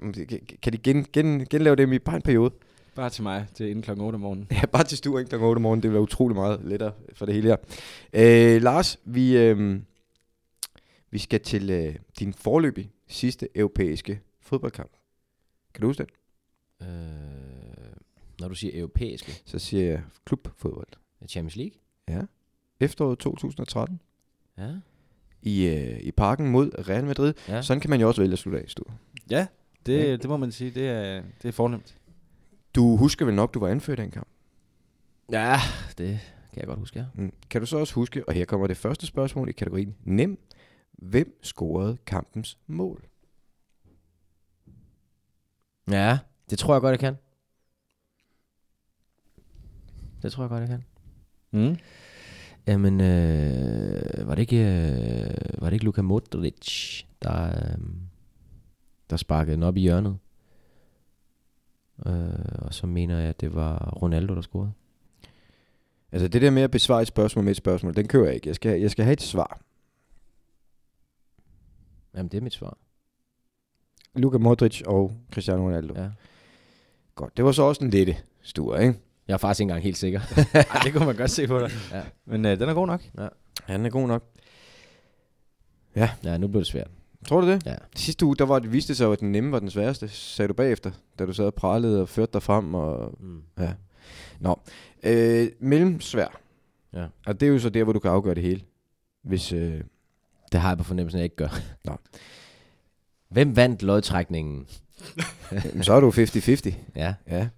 Om 0.02 0.12
de, 0.12 0.26
kan, 0.26 0.40
kan 0.62 0.72
de 0.72 0.78
gen, 0.78 1.06
gen, 1.12 1.46
genlave 1.50 1.76
dem 1.76 1.92
i 1.92 1.98
bare 1.98 2.16
en 2.16 2.22
periode? 2.22 2.54
Bare 2.94 3.10
til 3.10 3.22
mig, 3.22 3.46
til 3.54 3.68
inden 3.68 3.82
klokken 3.82 4.04
8 4.06 4.14
om 4.16 4.20
morgenen. 4.20 4.46
Ja, 4.50 4.66
bare 4.66 4.84
til 4.84 4.98
stue, 4.98 5.20
ikke? 5.20 5.28
Klokken 5.28 5.48
8 5.48 5.58
om 5.58 5.62
morgenen. 5.62 5.82
Det 5.82 5.88
vil 5.90 5.94
være 5.94 6.02
utrolig 6.02 6.34
meget 6.36 6.60
lettere 6.64 6.92
for 7.14 7.26
det 7.26 7.34
hele 7.34 7.48
her. 7.48 7.56
Øh, 8.56 8.62
Lars, 8.62 8.98
vi, 9.04 9.36
øh, 9.36 9.80
vi 11.10 11.18
skal 11.18 11.40
til 11.40 11.70
øh, 11.70 11.94
din 12.18 12.32
forløbige 12.34 12.90
sidste 13.08 13.48
europæiske 13.54 14.20
fodboldkamp. 14.40 14.90
Kan 15.74 15.80
du 15.80 15.86
huske 15.86 15.98
den? 16.02 16.06
Øh, 16.84 17.96
når 18.40 18.48
du 18.48 18.54
siger 18.54 18.78
europæiske, 18.78 19.32
Så 19.44 19.58
siger 19.58 19.84
jeg 19.84 20.02
klubfodbold. 20.24 20.86
Champions 21.28 21.56
League? 21.56 21.78
Ja. 22.08 22.22
Efteråret 22.80 23.18
2013. 23.18 24.00
Ja. 24.58 24.70
I, 25.42 25.66
øh, 25.66 26.00
I 26.00 26.10
parken 26.10 26.48
mod 26.48 26.70
Real 26.88 27.04
Madrid. 27.04 27.34
ja. 27.48 27.62
Sådan 27.62 27.80
kan 27.80 27.90
man 27.90 28.00
jo 28.00 28.08
også 28.08 28.20
vælge 28.20 28.32
at 28.32 28.38
slutte 28.38 28.60
af, 28.60 28.68
Stue. 28.68 28.94
Ja, 29.30 29.46
Det, 29.86 30.22
det 30.22 30.30
må 30.30 30.36
man 30.36 30.52
sige, 30.52 30.70
det 30.70 30.88
er, 30.88 31.22
det 31.42 31.48
er 31.48 31.52
fornemt. 31.52 31.96
Du 32.74 32.96
husker 32.96 33.24
vel 33.24 33.34
nok, 33.34 33.54
du 33.54 33.58
var 33.60 33.68
anført 33.68 33.98
i 33.98 34.02
den 34.02 34.10
kamp? 34.10 34.28
Ja, 35.32 35.56
det 35.98 36.20
kan 36.52 36.60
jeg 36.60 36.66
godt 36.66 36.78
huske, 36.78 36.98
ja. 36.98 37.04
Mm. 37.14 37.32
Kan 37.50 37.60
du 37.60 37.66
så 37.66 37.76
også 37.78 37.94
huske, 37.94 38.28
og 38.28 38.34
her 38.34 38.44
kommer 38.44 38.66
det 38.66 38.76
første 38.76 39.06
spørgsmål 39.06 39.48
i 39.48 39.52
kategorien 39.52 39.94
Nem. 40.04 40.38
Hvem 40.92 41.38
scorede 41.42 41.96
kampens 42.06 42.58
mål? 42.66 43.04
Ja, 45.90 46.18
det 46.50 46.58
tror 46.58 46.74
jeg 46.74 46.80
godt, 46.80 46.90
jeg 46.90 46.98
kan. 46.98 47.16
Det 50.22 50.32
tror 50.32 50.42
jeg 50.42 50.50
godt, 50.50 50.60
jeg 50.60 50.68
kan. 50.68 50.84
Mm. 51.50 51.76
Jamen, 52.66 53.00
øh, 53.00 54.28
var, 54.28 54.34
det 54.34 54.42
ikke, 54.42 54.56
øh, 54.56 55.62
var 55.62 55.66
det 55.66 55.72
ikke 55.72 55.84
Luka 55.84 56.02
Modric, 56.02 57.02
der, 57.22 57.46
øh, 57.46 57.78
der 59.10 59.16
sparkede 59.16 59.54
den 59.54 59.62
op 59.62 59.76
i 59.76 59.80
hjørnet? 59.80 60.18
Øh, 62.06 62.12
og 62.58 62.74
så 62.74 62.86
mener 62.86 63.18
jeg, 63.18 63.28
at 63.28 63.40
det 63.40 63.54
var 63.54 63.90
Ronaldo, 64.02 64.34
der 64.34 64.40
scorede. 64.40 64.72
Altså 66.12 66.28
det 66.28 66.42
der 66.42 66.50
med 66.50 66.62
at 66.62 66.70
besvare 66.70 67.02
et 67.02 67.08
spørgsmål 67.08 67.44
med 67.44 67.50
et 67.50 67.56
spørgsmål, 67.56 67.96
den 67.96 68.08
kører 68.08 68.24
jeg 68.24 68.34
ikke. 68.34 68.48
Jeg 68.48 68.54
skal, 68.54 68.80
jeg 68.80 68.90
skal 68.90 69.04
have 69.04 69.12
et 69.12 69.22
svar. 69.22 69.60
Jamen, 72.14 72.28
det 72.28 72.38
er 72.38 72.42
mit 72.42 72.52
svar. 72.52 72.78
Luka 74.14 74.38
Modric 74.38 74.82
og 74.86 75.12
Cristiano 75.32 75.66
Ronaldo. 75.66 75.94
Ja. 75.96 76.10
Godt. 77.14 77.36
Det 77.36 77.44
var 77.44 77.52
så 77.52 77.62
også 77.62 77.84
en 77.84 77.90
lette 77.90 78.16
stuer, 78.42 78.78
ikke? 78.78 78.94
Jeg 79.28 79.34
er 79.34 79.38
faktisk 79.38 79.60
ikke 79.60 79.70
engang 79.70 79.82
helt 79.84 79.96
sikker. 79.96 80.20
Ej, 80.54 80.80
det 80.84 80.92
kunne 80.92 81.06
man 81.06 81.16
godt 81.16 81.30
se 81.30 81.46
på 81.46 81.58
dig. 81.58 81.70
Ja. 81.92 82.02
Men 82.26 82.44
øh, 82.44 82.60
den 82.60 82.68
er 82.68 82.74
god 82.74 82.86
nok. 82.86 83.02
Han 83.64 83.86
er 83.86 83.90
god 83.90 84.08
nok. 84.08 84.24
ja, 85.96 86.36
nu 86.38 86.48
blev 86.48 86.60
det 86.60 86.66
svært. 86.66 86.90
Tror 87.28 87.40
du 87.40 87.46
det? 87.48 87.66
Ja. 87.66 87.74
Sidste 87.96 88.26
uge, 88.26 88.36
der 88.36 88.44
var 88.44 88.58
det, 88.58 88.72
viste 88.72 88.94
sig, 88.94 89.12
at 89.12 89.20
den 89.20 89.32
nemme 89.32 89.52
var 89.52 89.58
den 89.58 89.70
sværeste, 89.70 90.08
sagde 90.08 90.48
du 90.48 90.54
bagefter, 90.54 90.90
da 91.18 91.26
du 91.26 91.32
sad 91.32 91.44
og 91.46 91.54
pralede 91.54 92.00
og 92.02 92.08
førte 92.08 92.32
dig 92.32 92.42
frem. 92.42 92.74
Og, 92.74 93.14
Mm. 93.20 93.42
ja. 93.58 93.72
Nå. 94.40 94.58
Øh, 95.02 95.48
mellemsvær. 95.60 96.40
Ja. 96.92 97.06
Og 97.26 97.40
det 97.40 97.46
er 97.48 97.50
jo 97.52 97.58
så 97.58 97.70
der, 97.70 97.84
hvor 97.84 97.92
du 97.92 97.98
kan 97.98 98.10
afgøre 98.10 98.34
det 98.34 98.42
hele. 98.42 98.60
Hvis, 99.22 99.52
øh, 99.52 99.80
Det 100.52 100.60
har 100.60 100.68
jeg 100.68 100.78
på 100.78 100.84
fornemmelsen, 100.84 101.18
at 101.18 101.20
jeg 101.20 101.24
ikke 101.24 101.36
gør. 101.36 101.58
Nå. 101.84 101.96
Hvem 103.28 103.56
vandt 103.56 103.82
lodtrækningen? 103.82 104.66
Så 105.82 105.92
er 105.92 106.00
du 106.00 106.10
50-50. 106.10 106.74
Ja. 106.96 107.14
Ja. 107.26 107.48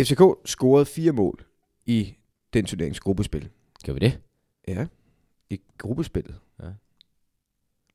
FCK 0.00 0.20
scorede 0.44 0.86
fire 0.86 1.12
mål 1.12 1.44
i 1.86 2.14
den 2.52 2.64
turneringens 2.64 3.00
gruppespil. 3.00 3.48
Gør 3.86 3.92
vi 3.92 3.98
det? 3.98 4.20
Ja, 4.68 4.86
i 5.50 5.60
gruppespillet. 5.78 6.40
Ja. 6.62 6.68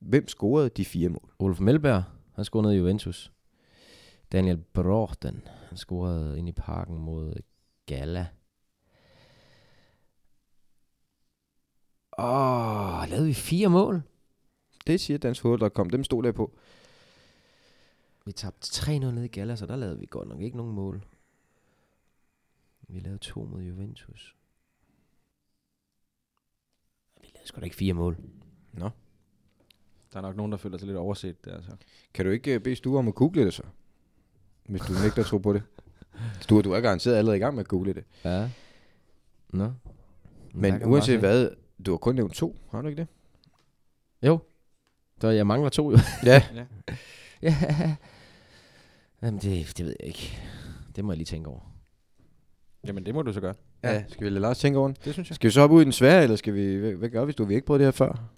Hvem 0.00 0.28
scorede 0.28 0.68
de 0.68 0.84
fire 0.84 1.08
mål? 1.08 1.32
Olaf 1.38 1.60
Melberg, 1.60 2.02
han 2.34 2.44
scorede 2.44 2.68
ned 2.68 2.74
i 2.74 2.78
Juventus. 2.78 3.32
Daniel 4.32 4.56
Bråten, 4.56 5.48
han 5.68 5.76
scorede 5.76 6.38
ind 6.38 6.48
i 6.48 6.52
parken 6.52 6.98
mod 6.98 7.34
Gala. 7.86 8.26
Åh, 12.18 13.02
oh, 13.02 13.08
lavede 13.08 13.26
vi 13.26 13.34
fire 13.34 13.68
mål? 13.68 14.02
Det 14.86 15.00
siger 15.00 15.18
Dansk 15.18 15.42
Fodbold.com. 15.42 15.90
Dem 15.90 16.04
stod 16.04 16.22
der 16.22 16.32
på. 16.32 16.58
Vi 18.26 18.32
tabte 18.32 18.66
3-0 18.66 18.90
ned 18.90 19.24
i 19.24 19.28
Gala, 19.28 19.56
så 19.56 19.66
der 19.66 19.76
lavede 19.76 19.98
vi 19.98 20.06
godt 20.10 20.28
nok 20.28 20.40
ikke 20.40 20.56
nogen 20.56 20.72
mål. 20.72 21.06
Vi 22.88 23.00
lavede 23.00 23.18
to 23.18 23.44
mod 23.44 23.62
Juventus. 23.62 24.36
Vi 27.20 27.26
lavede 27.34 27.48
sgu 27.48 27.60
da 27.60 27.64
ikke 27.64 27.76
fire 27.76 27.94
mål. 27.94 28.16
Nå. 28.72 28.90
Der 30.12 30.18
er 30.18 30.22
nok 30.22 30.36
nogen, 30.36 30.52
der 30.52 30.58
føler 30.58 30.78
sig 30.78 30.86
lidt 30.86 30.98
overset 30.98 31.44
der. 31.44 31.62
Så. 31.62 31.70
Kan 32.14 32.24
du 32.24 32.30
ikke 32.30 32.54
øh, 32.54 32.60
bede 32.60 32.76
Sture 32.76 32.98
om 32.98 33.08
at 33.08 33.14
google 33.14 33.44
det 33.44 33.54
så? 33.54 33.62
Hvis 34.68 34.80
du 34.80 34.92
nægter 35.02 35.20
at 35.22 35.26
tro 35.26 35.38
på 35.38 35.52
det. 35.52 35.62
Sture, 36.40 36.62
du 36.62 36.72
er 36.72 36.80
garanteret 36.80 37.16
allerede 37.16 37.36
i 37.36 37.40
gang 37.40 37.54
med 37.54 37.64
at 37.64 37.68
google 37.68 37.94
det. 37.94 38.04
Ja. 38.24 38.50
Nå. 39.48 39.64
Der 39.64 39.72
Men 40.52 40.84
uanset 40.84 41.18
hvad, 41.18 41.50
du 41.86 41.90
har 41.90 41.98
kun 41.98 42.14
nævnt 42.14 42.34
to. 42.34 42.56
Har 42.70 42.82
du 42.82 42.88
ikke 42.88 43.00
det? 43.00 43.08
Jo. 44.22 44.38
Så 45.20 45.28
jeg 45.28 45.46
mangler 45.46 45.68
to 45.68 45.90
jo. 45.90 45.98
Ja. 46.24 46.42
Ja. 47.42 47.96
ja. 49.22 49.26
Jamen 49.26 49.40
det, 49.40 49.72
det 49.78 49.86
ved 49.86 49.96
jeg 50.00 50.08
ikke. 50.08 50.38
Det 50.96 51.04
må 51.04 51.12
jeg 51.12 51.16
lige 51.16 51.26
tænke 51.26 51.50
over. 51.50 51.60
Jamen, 52.86 53.06
det 53.06 53.14
må 53.14 53.22
du 53.22 53.32
så 53.32 53.40
gøre. 53.40 53.54
ja. 53.84 54.04
Skal 54.08 54.24
vi 54.24 54.30
lade 54.30 54.40
Lars 54.40 54.58
tænke 54.58 54.78
over 54.78 54.88
den? 54.88 54.96
Det 55.04 55.12
synes 55.12 55.30
jeg. 55.30 55.34
Skal 55.34 55.48
vi 55.48 55.52
så 55.52 55.60
hoppe 55.60 55.76
ud 55.76 55.80
i 55.80 55.84
den 55.84 55.92
svære, 55.92 56.22
eller 56.22 56.36
skal 56.36 56.54
vi... 56.54 56.74
Hvad, 56.76 56.92
hvad 56.92 57.08
gør 57.08 57.20
vi, 57.20 57.24
hvis 57.24 57.36
du 57.36 57.44
vi 57.44 57.54
ikke 57.54 57.66
prøvet 57.66 57.80
det 57.80 57.86
her 57.86 57.90
før? 57.92 58.28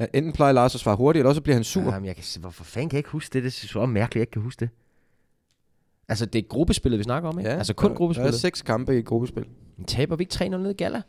Ja, 0.00 0.06
enten 0.14 0.32
plejer 0.32 0.52
Lars 0.52 0.74
at 0.74 0.80
svare 0.80 0.96
hurtigt, 0.96 1.20
eller 1.20 1.28
også 1.28 1.40
bliver 1.40 1.54
han 1.56 1.64
sur. 1.64 1.82
Jamen, 1.82 2.04
jeg 2.06 2.16
kan, 2.16 2.24
hvorfor 2.40 2.64
fanden 2.64 2.88
kan 2.88 2.94
jeg 2.96 2.98
ikke 2.98 3.10
huske 3.10 3.32
det? 3.32 3.42
Det 3.42 3.48
er 3.64 3.66
så 3.68 3.86
mærkeligt, 3.86 4.14
jeg 4.16 4.22
ikke 4.22 4.30
kan 4.30 4.42
huske 4.42 4.60
det. 4.60 4.68
Altså, 6.08 6.26
det 6.26 6.38
er 6.44 6.48
gruppespillet, 6.48 6.98
vi 6.98 7.04
snakker 7.04 7.28
om, 7.28 7.38
ikke? 7.38 7.50
altså 7.50 7.74
kun 7.74 7.82
der- 7.84 7.88
Der 7.88 7.94
er 7.94 7.98
gruppespillet. 7.98 8.34
seks 8.34 8.62
kampe 8.62 8.98
i 8.98 9.02
gruppespil. 9.02 9.46
Men 9.76 9.86
taber 9.86 10.16
vi 10.16 10.22
ikke 10.22 10.34
3-0 10.44 10.48
ned 10.48 10.70
i 10.70 10.74
Gala? 10.74 11.02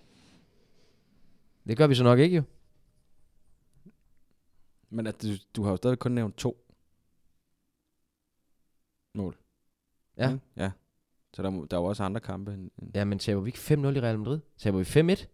Det 1.67 1.78
gør 1.78 1.88
vi 1.88 1.96
så 1.96 2.04
nok 2.04 2.20
ikke, 2.20 2.36
jo. 2.36 2.44
Men 4.89 5.08
at 5.08 5.22
du, 5.22 5.28
du 5.56 5.63
har 5.63 5.72
jo 5.72 5.78
stadig 5.78 6.00
kun 6.00 6.12
nævnt 6.12 6.38
to 6.38 6.61
mål. 9.15 9.38
Ja. 10.17 10.30
Mm, 10.32 10.39
ja. 10.58 10.71
Så 11.34 11.41
der, 11.43 11.50
må- 11.50 11.65
der 11.71 11.78
er 11.78 11.82
jo 11.82 11.86
også 11.88 12.04
andre 12.04 12.21
kampe. 12.21 12.54
End, 12.54 12.69
end. 12.82 12.91
Ja, 12.95 13.06
men 13.06 13.19
taber 13.19 13.41
vi 13.41 13.47
ikke 13.47 13.60
5-0 13.60 13.71
i 13.97 14.00
Real 14.02 14.19
Madrid? 14.19 14.39
Taber 14.58 14.78
vi 14.78 14.84
5-1? 15.13 15.26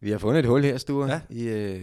Vi 0.00 0.10
har 0.10 0.18
fundet 0.18 0.38
et 0.38 0.46
hul 0.46 0.62
her, 0.62 0.76
Sture. 0.78 1.10
Ja. 1.12 1.20
I, 1.30 1.48
øh, 1.48 1.82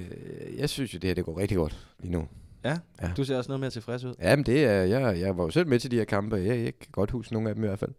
jeg 0.58 0.70
synes 0.70 0.94
jo, 0.94 1.00
det 1.00 1.08
her 1.08 1.14
det 1.16 1.26
går 1.26 1.38
rigtig 1.38 1.58
godt 1.58 1.88
lige 2.00 2.12
nu. 2.12 2.28
Ja. 2.64 2.78
Ja. 3.02 3.12
Du 3.18 3.24
ser 3.24 3.38
også 3.38 3.50
noget 3.50 3.60
mere 3.60 3.70
tilfreds 3.70 4.04
ud. 4.04 4.16
Jamen 4.20 4.46
det 4.46 4.66
er, 4.66 4.72
jeg, 4.84 5.20
jeg 5.20 5.38
var 5.38 5.44
jo 5.44 5.50
selv 5.50 5.68
med 5.68 5.80
til 5.80 5.92
de 5.92 5.96
her 5.96 6.04
kampe, 6.06 6.36
jeg, 6.36 6.64
jeg 6.64 6.80
kan 6.80 6.90
godt 6.92 7.12
huske 7.12 7.34
nogle 7.34 7.50
af 7.50 7.56
dem 7.56 7.64
i 7.64 7.68
hvert 7.68 7.80
fald. 7.80 7.92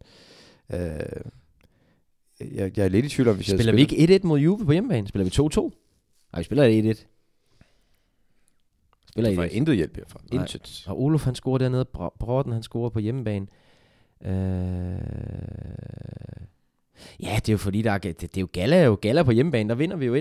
Øh, 0.73 1.31
jeg, 2.55 2.77
jeg 2.79 2.85
er 2.85 2.89
lidt 2.89 3.07
i 3.07 3.09
tvivl 3.09 3.29
om, 3.29 3.37
hvis 3.37 3.47
Spiller 3.47 3.65
jeg 3.73 3.77
vi 3.77 3.95
ikke 4.05 4.17
1-1 4.23 4.27
mod 4.27 4.39
Juve 4.41 4.65
på 4.67 4.73
hjemmebane? 4.73 5.09
Spiller 5.09 5.25
vi 5.25 5.71
2-2? 5.71 5.71
Nej, 6.33 6.41
vi 6.41 6.45
spiller 6.45 6.95
1-1. 6.95 7.05
Spiller 9.15 9.31
Der 9.31 9.37
var 9.37 9.45
1-1. 9.47 9.49
intet 9.49 9.77
hjælp 9.77 9.97
herfra. 9.97 10.21
Nej. 10.33 10.43
Intet. 10.43 10.85
Og 10.87 11.03
Olof 11.03 11.25
han 11.25 11.35
scorer 11.35 11.59
dernede, 11.59 11.85
Bro- 11.85 12.17
Bråten 12.19 12.53
han 12.53 12.63
scorer 12.63 12.89
på 12.91 12.99
hjemmebane. 12.99 13.47
Øh... 14.25 14.33
Ja, 17.23 17.35
det 17.37 17.49
er 17.49 17.53
jo 17.53 17.59
fordi, 17.59 17.83
der 17.83 17.91
er, 17.93 17.99
det, 17.99 18.21
det 18.21 18.37
er 18.37 18.41
jo 18.41 18.49
Gala, 18.53 18.85
jo 18.85 18.99
Gala 19.03 19.23
på 19.23 19.31
hjemmebane, 19.31 19.69
der 19.69 19.75
vinder 19.75 19.97
vi 19.97 20.07
jo 20.07 20.15
1-0. 20.17 20.21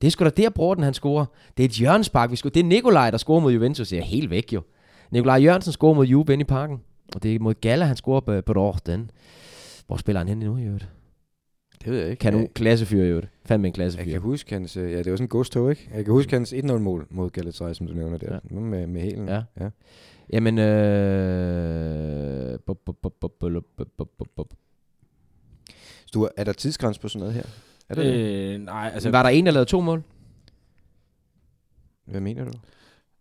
Det 0.00 0.06
er 0.06 0.10
sgu 0.10 0.24
da 0.24 0.30
der, 0.30 0.50
Bråten 0.50 0.84
han 0.84 0.94
scorer. 0.94 1.26
Det 1.56 1.62
er 1.62 1.68
et 1.68 1.72
hjørnespark, 1.72 2.30
vi 2.30 2.36
scorer. 2.36 2.50
Det 2.52 2.60
er 2.60 2.64
Nikolaj, 2.64 3.10
der 3.10 3.18
scorer 3.18 3.40
mod 3.40 3.52
Juventus. 3.52 3.88
Det 3.88 3.98
er 3.98 4.02
helt 4.02 4.30
væk 4.30 4.52
jo. 4.52 4.62
Nikolaj 5.10 5.36
Jørgensen 5.42 5.72
scorer 5.72 5.94
mod 5.94 6.06
Juve 6.06 6.32
inde 6.32 6.42
i 6.42 6.44
parken. 6.44 6.80
Og 7.14 7.22
det 7.22 7.34
er 7.34 7.38
mod 7.38 7.54
Gala, 7.54 7.84
han 7.84 7.96
scorer 7.96 8.20
på 8.20 8.40
Bråten. 8.42 9.10
Hvor 9.86 9.96
spiller 9.96 10.20
han 10.20 10.28
hen 10.28 10.38
nu 10.38 10.56
i 10.56 10.62
øvrigt? 10.62 10.88
Det 11.84 11.92
ved 11.92 12.00
jeg 12.00 12.10
ikke. 12.10 12.20
Kanon, 12.20 12.40
jeg... 12.40 12.50
klassefyr 12.54 13.02
i 13.02 13.08
øvrigt. 13.08 13.28
Fandme 13.44 13.66
en 13.66 13.72
klassefyr. 13.72 14.04
Jeg 14.04 14.12
kan 14.12 14.20
huske 14.20 14.52
hans, 14.52 14.76
øh, 14.76 14.92
ja, 14.92 14.98
det 14.98 15.10
var 15.10 15.16
sådan 15.16 15.24
en 15.24 15.28
godstog, 15.28 15.70
ikke? 15.70 15.90
Jeg 15.94 16.04
kan 16.04 16.12
huske 16.12 16.36
mm. 16.36 16.40
hans 16.40 16.52
1-0-mål 16.52 17.06
mod 17.10 17.30
Galatasaray, 17.30 17.74
som 17.74 17.86
du 17.86 17.94
nævner 17.94 18.18
der. 18.18 18.38
Ja. 18.50 18.60
Med, 18.60 18.86
med 18.86 19.00
helen. 19.00 19.28
Ja. 19.28 19.42
ja. 19.60 19.68
Jamen, 20.32 20.58
øh... 20.58 22.58
Du, 26.14 26.28
er 26.36 26.44
der 26.44 26.52
tidsgrænse 26.52 27.00
på 27.00 27.08
sådan 27.08 27.20
noget 27.20 27.34
her? 27.34 27.42
Er 27.88 27.94
der 27.94 28.04
øh, 28.04 28.12
det? 28.12 28.60
nej, 28.60 28.90
altså... 28.94 29.10
Var 29.10 29.22
der 29.22 29.30
en, 29.30 29.46
der 29.46 29.52
lavede 29.52 29.70
to 29.70 29.80
mål? 29.80 30.02
Hvad 32.04 32.20
mener 32.20 32.44
du? 32.44 32.52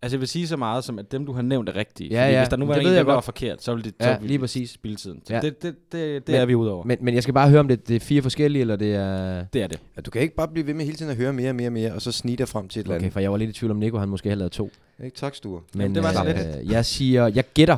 Altså 0.02 0.16
jeg 0.16 0.20
vil 0.20 0.28
sige 0.28 0.48
så 0.48 0.58
meget 0.58 0.84
som, 0.84 1.00
at 1.00 1.12
dem 1.12 1.26
du 1.26 1.32
har 1.32 1.42
nævnt 1.42 1.70
er 1.70 1.76
rigtige. 1.76 2.10
Ja, 2.10 2.22
Fordi 2.24 2.34
ja, 2.34 2.40
hvis 2.42 2.50
der 2.50 2.58
nu 2.58 2.66
var 2.66 2.74
det 2.74 2.80
en, 2.82 2.86
ved 2.86 2.92
der 2.92 2.98
jeg 3.00 3.08
var 3.08 3.22
forkert, 3.22 3.64
så 3.64 3.74
ville 3.76 3.84
det 3.92 3.96
Ja, 4.00 4.06
så 4.06 4.12
ville 4.14 4.28
lige 4.28 4.38
vi 4.38 4.42
præcis. 4.42 4.70
spilde 4.70 4.96
tiden. 4.96 5.22
Så 5.26 5.34
Ja. 5.34 5.40
det, 5.42 5.62
det, 5.64 5.76
det, 5.92 6.28
det 6.28 6.34
Men- 6.34 6.42
er 6.42 6.46
vi 6.46 6.56
ude 6.56 6.72
over. 6.72 6.84
Men, 6.86 6.98
men 7.02 7.14
jeg 7.14 7.24
skal 7.24 7.34
bare 7.34 7.50
høre, 7.50 7.60
om 7.60 7.68
det, 7.68 7.88
det 7.88 7.96
er 7.96 8.00
fire 8.00 8.22
forskellige, 8.22 8.62
eller 8.62 8.76
det 8.76 8.96
er... 8.96 9.46
Det 9.54 9.62
er 9.64 9.68
det. 9.68 9.80
Ja, 9.96 10.02
du 10.02 10.12
kan 10.12 10.22
ikke 10.22 10.36
bare 10.36 10.48
blive 10.48 10.68
ved 10.68 10.74
med 10.74 10.86
hele 10.86 10.98
tiden 10.98 11.12
at 11.12 11.18
høre 11.18 11.34
mere 11.34 11.50
og 11.50 11.56
mere 11.56 11.68
og 11.68 11.74
mere, 11.74 11.94
og 11.94 12.02
så 12.02 12.12
snige 12.12 12.38
dig 12.38 12.48
frem 12.48 12.68
til 12.68 12.80
et 12.80 12.84
eller 12.84 12.96
Okay, 12.96 13.02
andet. 13.04 13.14
for 13.14 13.20
jeg 13.20 13.32
var 13.32 13.38
lidt 13.38 13.50
i 13.50 13.54
tvivl 13.54 13.72
om 13.72 13.78
Nico, 13.78 13.98
han 13.98 14.10
måske 14.10 14.30
havde 14.30 14.40
lavet 14.40 14.52
to. 14.52 14.70
Ikke? 15.04 15.16
Tak, 15.18 15.36
Sture. 15.36 15.62
Men 15.74 15.82
Jamen, 15.82 15.96
det 15.96 16.04
var 16.04 16.12
så 16.14 16.26
øh, 16.26 16.56
lidt. 16.58 16.72
jeg 16.72 16.86
siger, 16.96 17.28
jeg 17.28 17.44
gætter. 17.54 17.78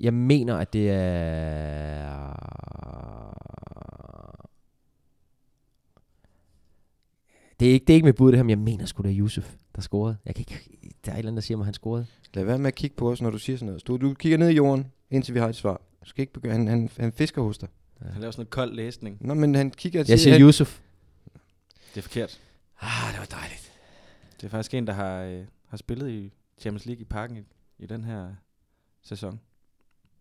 Jeg 0.00 0.14
mener, 0.14 0.56
at 0.56 0.72
det 0.72 0.90
er... 0.90 2.06
Det 7.60 7.68
er 7.68 7.72
ikke, 7.72 7.84
det 7.86 7.92
er 7.92 7.94
ikke 7.94 8.04
med 8.04 8.12
bud 8.12 8.32
det 8.32 8.38
her, 8.38 8.42
men 8.42 8.50
jeg 8.50 8.58
mener 8.58 8.86
sgu, 8.86 9.02
det 9.02 9.10
er 9.10 9.16
Yusuf, 9.18 9.54
der 9.76 9.80
scorede. 9.82 10.16
Jeg 10.26 10.34
kan 10.34 10.40
ikke, 10.48 10.75
der 11.06 11.12
er 11.12 11.16
et 11.16 11.18
eller 11.18 11.30
andet, 11.30 11.42
der 11.42 11.46
siger 11.46 11.58
mig, 11.58 11.62
at 11.62 11.66
han 11.66 11.74
scorede. 11.74 12.06
Lad 12.34 12.44
være 12.44 12.58
med 12.58 12.66
at 12.66 12.74
kigge 12.74 12.96
på 12.96 13.10
os, 13.10 13.22
når 13.22 13.30
du 13.30 13.38
siger 13.38 13.56
sådan 13.56 13.66
noget. 13.66 13.80
Sture, 13.80 13.98
du 13.98 14.14
kigger 14.14 14.38
ned 14.38 14.48
i 14.48 14.54
jorden, 14.54 14.92
indtil 15.10 15.34
vi 15.34 15.38
har 15.38 15.48
et 15.48 15.56
svar. 15.56 15.80
Du 16.04 16.08
skal 16.08 16.20
ikke 16.22 16.32
begynde. 16.32 16.54
Han, 16.54 16.68
han, 16.68 16.90
han 16.96 17.12
fisker 17.12 17.42
hos 17.42 17.58
dig. 17.58 17.68
Han 18.02 18.20
laver 18.20 18.30
sådan 18.30 18.40
noget 18.40 18.50
kold 18.50 18.74
læsning. 18.74 19.18
Nå, 19.20 19.34
men 19.34 19.54
han 19.54 19.70
kigger 19.70 20.00
og 20.00 20.08
Jeg 20.08 20.20
siger 20.20 20.32
han, 20.32 20.42
Yusuf. 20.42 20.80
Det 21.94 22.00
er 22.00 22.02
forkert. 22.02 22.40
Ah, 22.80 23.12
det 23.12 23.18
var 23.18 23.38
dejligt. 23.38 23.72
Det 24.40 24.46
er 24.46 24.50
faktisk 24.50 24.74
en, 24.74 24.86
der 24.86 24.92
har, 24.92 25.22
øh, 25.22 25.44
har 25.68 25.76
spillet 25.76 26.10
i 26.10 26.32
Champions 26.60 26.86
League 26.86 27.00
i 27.00 27.04
parken 27.04 27.36
i, 27.36 27.40
i 27.78 27.86
den 27.86 28.04
her 28.04 28.28
sæson. 29.02 29.40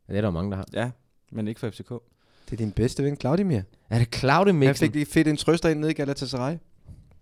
Det 0.07 0.17
er 0.17 0.21
der 0.21 0.31
mange, 0.31 0.51
der 0.51 0.57
har. 0.57 0.65
Ja, 0.73 0.91
men 1.31 1.47
ikke 1.47 1.59
for 1.59 1.69
FCK. 1.69 1.89
Det 2.45 2.53
er 2.53 2.57
din 2.57 2.71
bedste 2.71 3.03
ven, 3.03 3.17
Claudimir. 3.19 3.61
Er 3.89 3.99
det 3.99 4.15
Claude 4.15 4.65
Han 4.65 4.75
fik 4.75 4.93
lige 4.93 5.05
fedt 5.05 5.27
en 5.27 5.37
trøster 5.37 5.69
ind 5.69 5.79
nede 5.79 5.91
i 5.91 5.93
Galatasaray. 5.93 6.57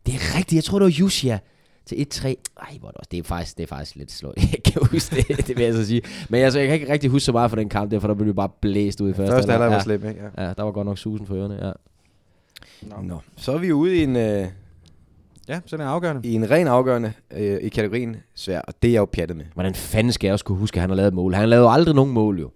Det 0.05 0.13
er 0.13 0.37
rigtigt, 0.37 0.53
jeg 0.53 0.63
tror, 0.63 0.79
det 0.79 0.85
var 0.85 0.95
Yusia. 0.99 1.39
Til 1.85 2.07
1-3. 2.13 2.27
Ej, 2.27 2.35
hvor 2.79 2.87
er 2.87 2.91
det 2.91 2.97
også. 2.97 3.09
Det 3.11 3.19
er 3.19 3.23
faktisk, 3.23 3.57
det 3.57 3.63
er 3.63 3.67
faktisk 3.67 3.95
lidt 3.95 4.11
slået. 4.11 4.35
Jeg 4.51 4.63
kan 4.65 4.81
huske 4.91 5.15
det, 5.15 5.47
det 5.47 5.57
vil 5.57 5.65
jeg 5.65 5.73
så 5.73 5.85
sige. 5.85 6.01
Men 6.29 6.41
altså, 6.41 6.59
jeg 6.59 6.67
kan 6.67 6.73
ikke 6.79 6.93
rigtig 6.93 7.09
huske 7.09 7.25
så 7.25 7.31
meget 7.31 7.51
for 7.51 7.55
den 7.55 7.69
kamp 7.69 7.91
der, 7.91 7.99
for 7.99 8.07
der 8.07 8.15
blev 8.15 8.27
vi 8.27 8.33
bare 8.33 8.49
blæst 8.61 9.01
ud 9.01 9.09
i 9.09 9.13
første, 9.13 9.33
Første 9.33 9.51
halvleg 9.51 9.69
var 9.69 9.75
ja. 9.75 9.83
slem, 9.83 10.07
ikke? 10.07 10.21
Ja. 10.37 10.43
Ja, 10.43 10.53
der 10.53 10.63
var 10.63 10.71
godt 10.71 10.85
nok 10.85 10.97
susen 10.97 11.27
for 11.27 11.35
ørerne, 11.35 11.67
ja. 11.67 11.71
Nå. 13.01 13.19
Så 13.37 13.51
er 13.51 13.57
vi 13.57 13.71
ude 13.71 13.97
i 13.97 14.03
en, 14.03 14.15
øh, 14.15 14.47
Ja, 15.47 15.59
så 15.65 15.75
er 15.75 15.77
det 15.77 15.85
afgørende. 15.85 16.29
i 16.29 16.33
en 16.33 16.51
ren 16.51 16.67
afgørende 16.67 17.13
øh, 17.31 17.59
i 17.61 17.69
kategorien 17.69 18.15
svær, 18.35 18.61
og 18.61 18.73
det 18.81 18.87
er 18.87 18.91
jeg 18.91 18.99
jo 18.99 19.05
pjattet 19.05 19.37
med. 19.37 19.45
Hvordan 19.53 19.75
fanden 19.75 20.13
skal 20.13 20.27
jeg 20.27 20.33
også 20.33 20.45
kunne 20.45 20.57
huske, 20.57 20.77
at 20.77 20.81
han 20.81 20.89
har 20.89 20.95
lavet 20.95 21.07
et 21.07 21.13
mål? 21.13 21.33
Han 21.33 21.49
lavede 21.49 21.65
jo 21.65 21.71
aldrig 21.71 21.95
nogen 21.95 22.11
mål, 22.11 22.39
jo. 22.39 22.51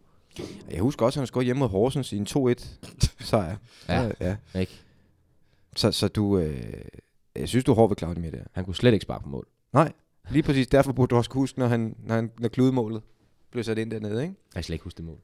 Jeg 0.72 0.82
husker 0.82 1.06
også, 1.06 1.20
at 1.20 1.22
han 1.22 1.28
scorede 1.28 1.46
hjemme 1.46 1.60
mod 1.60 1.70
Horsens 1.70 2.14
i 2.14 2.18
en 2.18 2.28
2-1 2.30 2.78
sejr. 3.20 3.56
Ja. 3.90 4.10
Så, 4.10 4.14
ja. 4.22 4.60
Ikke? 4.60 4.72
Så, 5.76 5.92
så 5.92 6.08
du, 6.08 6.38
øh, 6.38 6.64
jeg 7.40 7.50
synes, 7.50 7.64
du 7.64 7.72
er 7.72 7.76
hård 7.76 7.90
ved 7.90 7.98
Claudio 7.98 8.22
med 8.22 8.32
der. 8.32 8.44
Han 8.52 8.66
kunne 8.66 8.76
slet 8.76 8.94
ikke 8.94 9.04
sparke 9.04 9.24
på 9.24 9.30
mål. 9.30 9.48
Nej, 9.74 9.92
lige 10.30 10.44
præcis 10.44 10.68
derfor 10.68 10.92
burde 10.92 11.10
du 11.10 11.16
også 11.16 11.30
kunne 11.30 11.42
huske, 11.42 11.60
når, 11.60 11.68
han, 11.68 11.96
når, 12.00 12.16
han, 12.16 12.32
når 12.40 12.50
kludemålet 12.50 13.02
blev 13.52 13.64
sat 13.64 13.78
ind 13.78 13.92
dernede, 13.92 14.22
ikke? 14.24 14.36
Jeg 14.46 14.54
kan 14.54 14.64
slet 14.64 14.74
ikke 14.74 14.84
huske 14.84 14.98
det 14.98 15.06
mål. 15.06 15.20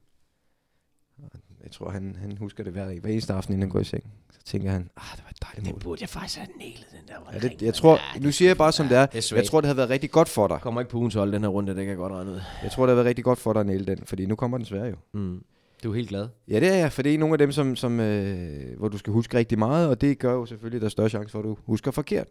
Jeg 1.64 1.72
tror, 1.72 1.90
han, 1.90 2.16
han 2.20 2.36
husker 2.38 2.64
det 2.64 2.72
hver, 2.72 3.00
hver 3.00 3.10
eneste 3.10 3.32
aften, 3.32 3.52
inden 3.54 3.62
han 3.62 3.70
går 3.70 3.80
i 3.80 3.84
seng. 3.84 4.04
Så 4.32 4.38
tænker 4.44 4.70
han, 4.70 4.90
ah, 4.96 5.16
det 5.16 5.24
var 5.24 5.30
et 5.30 5.42
dejligt 5.42 5.74
mål. 5.74 5.80
burde 5.80 6.02
jeg 6.02 6.08
faktisk 6.08 6.38
have 6.38 6.48
nælet, 6.58 6.86
den 6.92 7.08
der. 7.08 7.32
Ja, 7.32 7.38
det, 7.38 7.62
jeg 7.62 7.74
tror, 7.74 7.98
nu 8.20 8.32
siger 8.32 8.48
jeg 8.48 8.56
bare 8.56 8.72
som 8.72 8.88
det 8.88 8.96
er. 8.96 9.06
det 9.06 9.32
er. 9.32 9.36
Jeg 9.36 9.46
tror, 9.46 9.60
det 9.60 9.68
havde 9.68 9.76
været 9.76 9.90
rigtig 9.90 10.10
godt 10.10 10.28
for 10.28 10.48
dig. 10.48 10.60
kommer 10.60 10.80
ikke 10.80 10.90
på 10.90 10.98
ugens 10.98 11.14
hold, 11.14 11.32
den 11.32 11.42
her 11.42 11.48
runde, 11.48 11.68
det 11.68 11.76
kan 11.76 11.88
jeg 11.88 11.96
godt 11.96 12.12
regne 12.12 12.30
ud. 12.30 12.40
Jeg 12.62 12.70
tror, 12.70 12.82
det 12.82 12.88
havde 12.88 12.96
været 12.96 13.06
rigtig 13.06 13.24
godt 13.24 13.38
for 13.38 13.52
dig 13.52 13.60
at 13.60 13.66
næle 13.66 13.84
den, 13.84 13.98
fordi 14.04 14.26
nu 14.26 14.36
kommer 14.36 14.58
den 14.58 14.64
svære 14.66 14.84
jo. 14.86 14.96
Mm. 15.12 15.44
Du 15.84 15.90
er 15.90 15.94
helt 15.94 16.08
glad. 16.08 16.28
Ja, 16.48 16.60
det 16.60 16.68
er 16.68 16.74
jeg, 16.74 16.92
for 16.92 17.02
det 17.02 17.14
er 17.14 17.18
nogle 17.18 17.34
af 17.34 17.38
dem, 17.38 17.52
som, 17.52 17.76
som, 17.76 18.00
øh, 18.00 18.78
hvor 18.78 18.88
du 18.88 18.98
skal 18.98 19.12
huske 19.12 19.36
rigtig 19.36 19.58
meget, 19.58 19.88
og 19.88 20.00
det 20.00 20.18
gør 20.18 20.32
jo 20.32 20.46
selvfølgelig, 20.46 20.76
at 20.76 20.80
der 20.80 20.86
er 20.86 20.90
større 20.90 21.08
chance 21.08 21.32
for, 21.32 21.38
at 21.38 21.44
du 21.44 21.56
husker 21.66 21.90
forkert. 21.90 22.26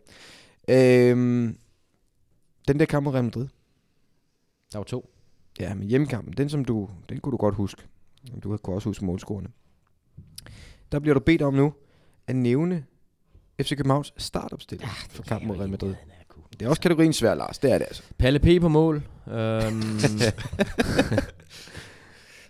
Øhm, 0.67 1.57
den 2.67 2.79
der 2.79 2.85
kamp 2.85 3.03
mod 3.03 3.13
Real 3.13 3.23
Madrid, 3.23 3.47
Der 4.71 4.77
var 4.79 4.83
to. 4.83 5.09
ja, 5.59 5.73
men 5.73 5.87
hjemmekampen, 5.87 6.33
den, 6.37 6.49
som 6.49 6.65
du, 6.65 6.89
den 7.09 7.19
kunne 7.19 7.31
du 7.31 7.37
godt 7.37 7.55
huske. 7.55 7.81
Du 8.43 8.57
kunne 8.57 8.75
også 8.75 8.89
huske 8.89 9.05
målscorerne. 9.05 9.49
Der 10.91 10.99
bliver 10.99 11.13
du 11.13 11.19
bedt 11.19 11.41
om 11.41 11.53
nu 11.53 11.73
at 12.27 12.35
nævne 12.35 12.85
FC 13.61 13.69
Københavns 13.69 14.13
startopstilling 14.17 14.89
ja, 14.89 14.93
for 15.09 15.23
kampen 15.23 15.47
mod 15.47 15.57
Real 15.57 15.69
Madrid. 15.69 15.95
Det 16.59 16.61
er 16.61 16.69
også 16.69 16.81
kategorien 16.81 17.13
svær, 17.13 17.35
Lars. 17.35 17.59
Det 17.59 17.71
er 17.71 17.77
det 17.77 17.85
altså. 17.85 18.03
Palle 18.17 18.39
P. 18.39 18.61
på 18.61 18.67
mål. 18.67 19.03
Øhm, 19.27 19.81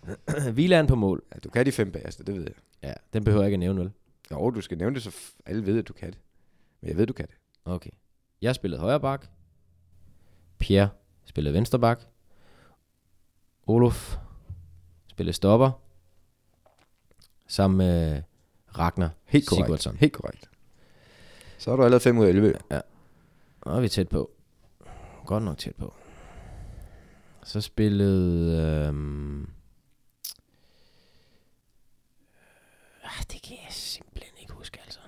Viland 0.55 0.87
på 0.87 0.95
mål. 0.95 1.23
Ja, 1.33 1.39
du 1.39 1.49
kan 1.49 1.65
de 1.65 1.71
fem 1.71 1.91
bagerste, 1.91 2.23
det 2.23 2.35
ved 2.35 2.43
jeg. 2.43 2.53
Ja, 2.83 2.93
den 3.13 3.23
behøver 3.23 3.43
jeg 3.43 3.47
ikke 3.47 3.55
at 3.55 3.59
nævne, 3.59 3.79
vel? 3.79 3.91
Jo, 4.31 4.49
du 4.49 4.61
skal 4.61 4.77
nævne 4.77 4.95
det, 4.95 5.03
så 5.03 5.15
alle 5.45 5.65
ved, 5.65 5.79
at 5.79 5.87
du 5.87 5.93
kan 5.93 6.07
det. 6.11 6.19
Men 6.81 6.89
jeg 6.89 6.97
ved, 6.97 7.05
du 7.05 7.13
kan 7.13 7.27
det. 7.27 7.35
Okay. 7.65 7.89
Jeg 8.41 8.55
spillede 8.55 8.81
højre 8.81 8.99
bak. 8.99 9.27
Pierre 10.59 10.89
spillede 11.25 11.53
venstre 11.53 11.79
bak. 11.79 12.01
Olof 13.67 14.17
spillede 15.07 15.33
stopper. 15.33 15.71
Sammen 17.47 17.77
med 17.77 18.21
Ragnar 18.77 19.09
Helt 19.25 19.47
korrekt. 19.47 19.65
Sigurdsson. 19.65 19.97
Helt 19.97 20.13
korrekt. 20.13 20.49
Så 21.57 21.69
har 21.69 21.77
du 21.77 21.83
allerede 21.83 22.03
5 22.03 22.17
ud 22.17 22.25
af 22.25 22.29
11. 22.29 22.53
Nå 23.65 23.71
er 23.71 23.79
vi 23.79 23.89
tæt 23.89 24.09
på. 24.09 24.31
Godt 25.25 25.43
nok 25.43 25.57
tæt 25.57 25.75
på. 25.75 25.93
Så 27.43 27.61
spillede... 27.61 28.87
Øhm... 28.87 29.49
det 33.31 33.41
kan 33.41 33.57
jeg 33.65 33.67
simpelthen 33.69 34.37
ikke 34.41 34.53
huske, 34.53 34.79
altså. 34.81 34.99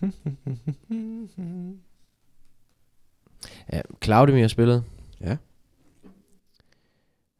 ja, 3.72 3.82
Claudemir 4.04 4.48
spillede. 4.48 4.84
Ja. 5.20 5.36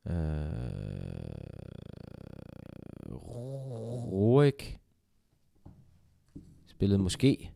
Øh... 0.06 0.70
Roik 4.12 4.78
spillede 6.66 6.98
måske. 6.98 7.52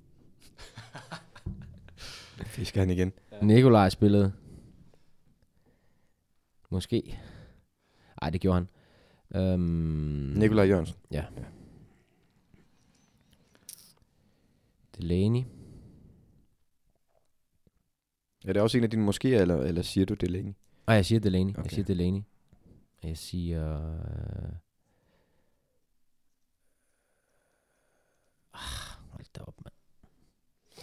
Fisker 2.46 2.80
han 2.80 2.90
igen. 2.90 3.12
Nikolaj 3.42 3.88
spillede. 3.88 4.32
Måske. 6.70 7.18
Ej, 8.22 8.30
det 8.30 8.40
gjorde 8.40 8.54
han. 8.54 8.68
Øhm, 9.34 10.32
Nikolaj 10.36 10.64
Jørgensen. 10.64 10.96
Ja. 11.10 11.24
Delaney. 14.98 15.42
Er 18.44 18.52
det 18.52 18.62
også 18.62 18.78
en 18.78 18.84
af 18.84 18.90
dine 18.90 19.08
moskéer, 19.08 19.40
eller, 19.40 19.62
eller 19.62 19.82
siger 19.82 20.06
du 20.06 20.14
det 20.14 20.30
længe? 20.30 20.54
Ej, 20.88 20.94
jeg 20.94 21.06
siger 21.06 21.20
Delaney. 21.20 21.50
Okay. 21.50 21.62
Jeg 21.64 21.70
siger 21.70 21.84
Delaney. 21.84 22.22
Jeg 23.02 23.18
siger... 23.18 23.92
Øh... 23.94 24.52
Ah, 28.52 28.60
hold 29.10 29.24
da 29.36 29.40
op, 29.40 29.54
mand. 29.64 29.74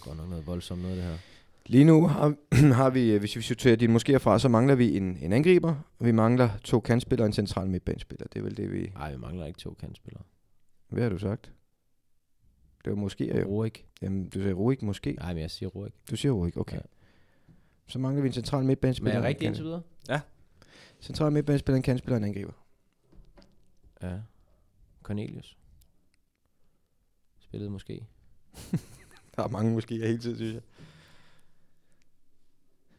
Godt 0.02 0.18
nok 0.18 0.30
noget 0.30 0.48
voldsomt 0.48 0.82
noget, 0.82 0.98
det 0.98 1.06
her. 1.06 1.18
Lige 1.66 1.84
nu 1.86 2.08
har, 2.08 2.36
har 2.82 2.90
vi, 2.90 3.12
øh, 3.12 3.20
hvis 3.20 3.36
vi 3.36 3.42
sorterer 3.42 3.76
dine 3.76 3.96
moskéer 3.96 4.18
fra, 4.18 4.40
så 4.40 4.50
mangler 4.50 4.76
vi 4.76 4.98
en, 4.98 5.18
en 5.22 5.34
angriber. 5.34 5.76
og 6.00 6.06
Vi 6.06 6.12
mangler 6.12 6.50
to 6.64 6.80
kantspillere 6.80 7.24
og 7.24 7.28
en 7.28 7.34
central 7.34 7.68
midtbanespiller. 7.70 8.28
Det 8.28 8.40
er 8.40 8.44
vel 8.44 8.58
det, 8.58 8.72
vi... 8.72 8.92
Ej, 8.96 9.12
vi 9.12 9.18
mangler 9.18 9.46
ikke 9.46 9.60
to 9.60 9.74
kantspillere. 9.74 10.24
Hvad 10.90 11.04
har 11.04 11.10
du 11.10 11.18
sagt? 11.18 11.52
Det 12.86 12.96
var 12.98 13.08
moskéer 13.08 13.40
jo. 13.40 13.48
Roik. 13.48 13.86
Jamen, 14.02 14.30
du 14.30 14.40
sagde 14.40 14.54
Ruik 14.54 14.82
måske. 14.82 15.12
Nej, 15.12 15.34
men 15.34 15.42
jeg 15.42 15.52
siger 15.52 15.70
Roik. 15.70 15.94
Du 16.12 16.16
siger 16.16 16.32
Ruik, 16.32 16.58
okay. 16.58 16.76
Ja. 16.76 16.82
Ja. 16.82 17.54
Så 17.88 18.00
mangler 18.00 18.22
vi 18.22 18.28
en 18.28 18.34
central 18.34 18.60
Men 18.60 18.68
midtbanespiller. 18.68 19.14
er 19.14 19.18
og 19.18 19.24
en 19.24 19.28
rigtig 19.28 19.46
indtil 19.48 19.64
videre? 19.64 19.82
Central 21.02 21.32
midtbanespiller, 21.32 21.78
en 21.78 21.84
kantspiller 21.84 22.16
og 22.16 22.18
en 22.18 22.24
angriber. 22.24 22.54
Ja. 24.02 24.18
Cornelius. 25.04 25.58
Spillede 27.40 27.70
måske. 27.72 28.08
Der 29.36 29.44
er 29.44 29.48
mange 29.48 29.74
måske 29.74 29.96
hele 29.98 30.18
tiden, 30.18 30.36
synes 30.36 30.54
jeg. 30.54 30.62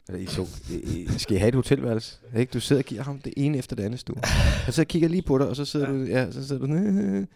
Eller 0.07 0.21
I, 0.21 0.25
to, 0.25 0.43
I, 0.69 1.07
skal 1.17 1.35
I 1.35 1.39
have 1.39 1.49
et 1.49 1.55
hotelværelse? 1.55 2.19
Ikke? 2.35 2.51
Du 2.51 2.59
sidder 2.59 2.81
og 2.81 2.85
giver 2.85 3.03
ham 3.03 3.19
det 3.19 3.33
ene 3.37 3.57
efter 3.57 3.75
det 3.75 3.83
andet 3.83 3.99
stue. 3.99 4.17
Og 4.67 4.73
så 4.73 4.85
kigger 4.85 5.07
jeg 5.07 5.11
lige 5.11 5.21
på 5.21 5.37
dig, 5.37 5.47
og 5.47 5.55
så 5.55 5.65
sidder 5.65 5.89
ja. 5.89 5.93
du, 5.93 6.03
ja, 6.03 6.31
så 6.31 6.47
sidder 6.47 6.67
du, 7.21 7.27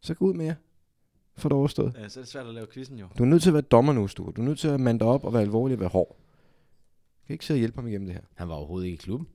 så 0.00 0.14
gå 0.14 0.24
ud 0.24 0.34
med 0.34 0.44
jer. 0.46 0.54
For 1.36 1.48
det 1.48 1.56
overstået. 1.56 1.94
Ja, 1.98 2.08
så 2.08 2.20
er 2.20 2.22
det 2.22 2.30
svært 2.32 2.46
at 2.46 2.54
lave 2.54 2.66
quizzen 2.72 2.98
jo. 2.98 3.08
Du 3.18 3.22
er 3.22 3.26
nødt 3.26 3.42
til 3.42 3.50
at 3.50 3.54
være 3.54 3.62
dommer 3.62 3.92
nu, 3.92 4.08
Stue. 4.08 4.32
Du 4.32 4.40
er 4.40 4.44
nødt 4.44 4.58
til 4.58 4.68
at 4.68 4.80
mande 4.80 4.98
dig 4.98 5.06
op 5.06 5.24
og 5.24 5.32
være 5.32 5.42
alvorlig 5.42 5.74
og 5.74 5.80
være 5.80 5.88
hård. 5.88 6.16
Du 7.20 7.26
kan 7.26 7.34
ikke 7.34 7.46
sidde 7.46 7.58
og 7.58 7.58
hjælpe 7.58 7.76
ham 7.76 7.86
igennem 7.86 8.06
det 8.06 8.14
her. 8.14 8.22
Han 8.34 8.48
var 8.48 8.54
overhovedet 8.54 8.86
ikke 8.86 8.94
i 8.94 8.96
klubben. 8.96 9.28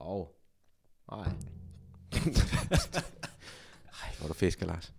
Åh. 0.00 0.20
Oh. 0.20 0.26
Nej. 1.10 1.24
Ej, 4.02 4.14
hvor 4.18 4.24
er 4.24 4.28
du 4.28 4.34
fisker, 4.34 4.66
Lars. 4.66 4.94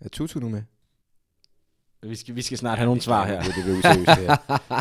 Er 0.00 0.08
Tutu 0.08 0.40
nu 0.40 0.48
med? 0.48 0.62
Vi 2.08 2.14
skal, 2.14 2.36
vi 2.36 2.42
skal 2.42 2.58
snart 2.58 2.78
have 2.78 2.86
nogle 2.86 3.00
svar 3.00 3.26
her. 3.26 3.42
Det, 3.42 3.54
det 3.54 3.64
bliver 3.64 3.78
useriøst, 3.78 4.06
det 4.06 4.16
her. 4.16 4.36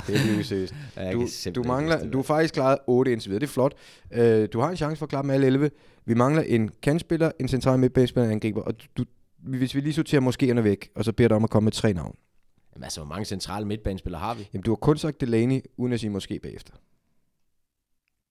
Det 0.08 0.22
bliver 0.24 0.40
useriøst. 0.40 0.74
Jeg 0.96 1.14
Du, 1.56 1.62
du, 1.62 1.68
mangler, 1.68 2.10
du 2.10 2.18
har 2.18 2.24
faktisk 2.24 2.54
klaret 2.54 2.78
8 2.88 3.12
indtil 3.12 3.30
videre. 3.30 3.40
Det 3.40 3.48
er 3.48 3.52
flot. 3.52 3.74
Uh, 4.18 4.46
du 4.54 4.60
har 4.60 4.70
en 4.70 4.78
chance 4.78 4.96
for 5.00 5.06
at 5.06 5.10
klare 5.10 5.24
med 5.24 5.36
alle 5.36 5.48
11. 5.48 5.72
Vi 6.06 6.14
mangler 6.14 6.42
en 6.42 6.70
kantspiller, 6.82 7.32
en 7.40 7.48
central 7.48 7.80
midtbanespiller 7.80 8.24
og 8.24 8.32
en 8.32 8.36
angriber. 8.38 8.62
Og 8.62 8.74
du, 8.98 9.06
hvis 9.38 9.76
vi 9.76 9.80
lige 9.80 9.94
sorterer 9.94 10.22
moskéerne 10.22 10.62
væk, 10.62 10.90
og 10.96 11.06
så 11.06 11.12
beder 11.12 11.28
dig 11.28 11.38
om 11.38 11.44
at 11.44 11.50
komme 11.50 11.66
med 11.66 11.72
tre 11.72 11.94
navn. 11.94 12.16
Jamen, 12.76 12.84
altså, 12.84 13.00
hvor 13.00 13.08
mange 13.10 13.26
centrale 13.26 13.66
midtbanespillere 13.66 14.22
har 14.22 14.34
vi? 14.34 14.50
Jamen, 14.54 14.64
du 14.64 14.72
har 14.72 14.76
kun 14.76 14.98
sagt 14.98 15.22
Delaney, 15.22 15.62
uden 15.78 15.94
at 15.94 16.00
sige 16.00 16.10
måske 16.10 16.40
bagefter. 16.44 16.74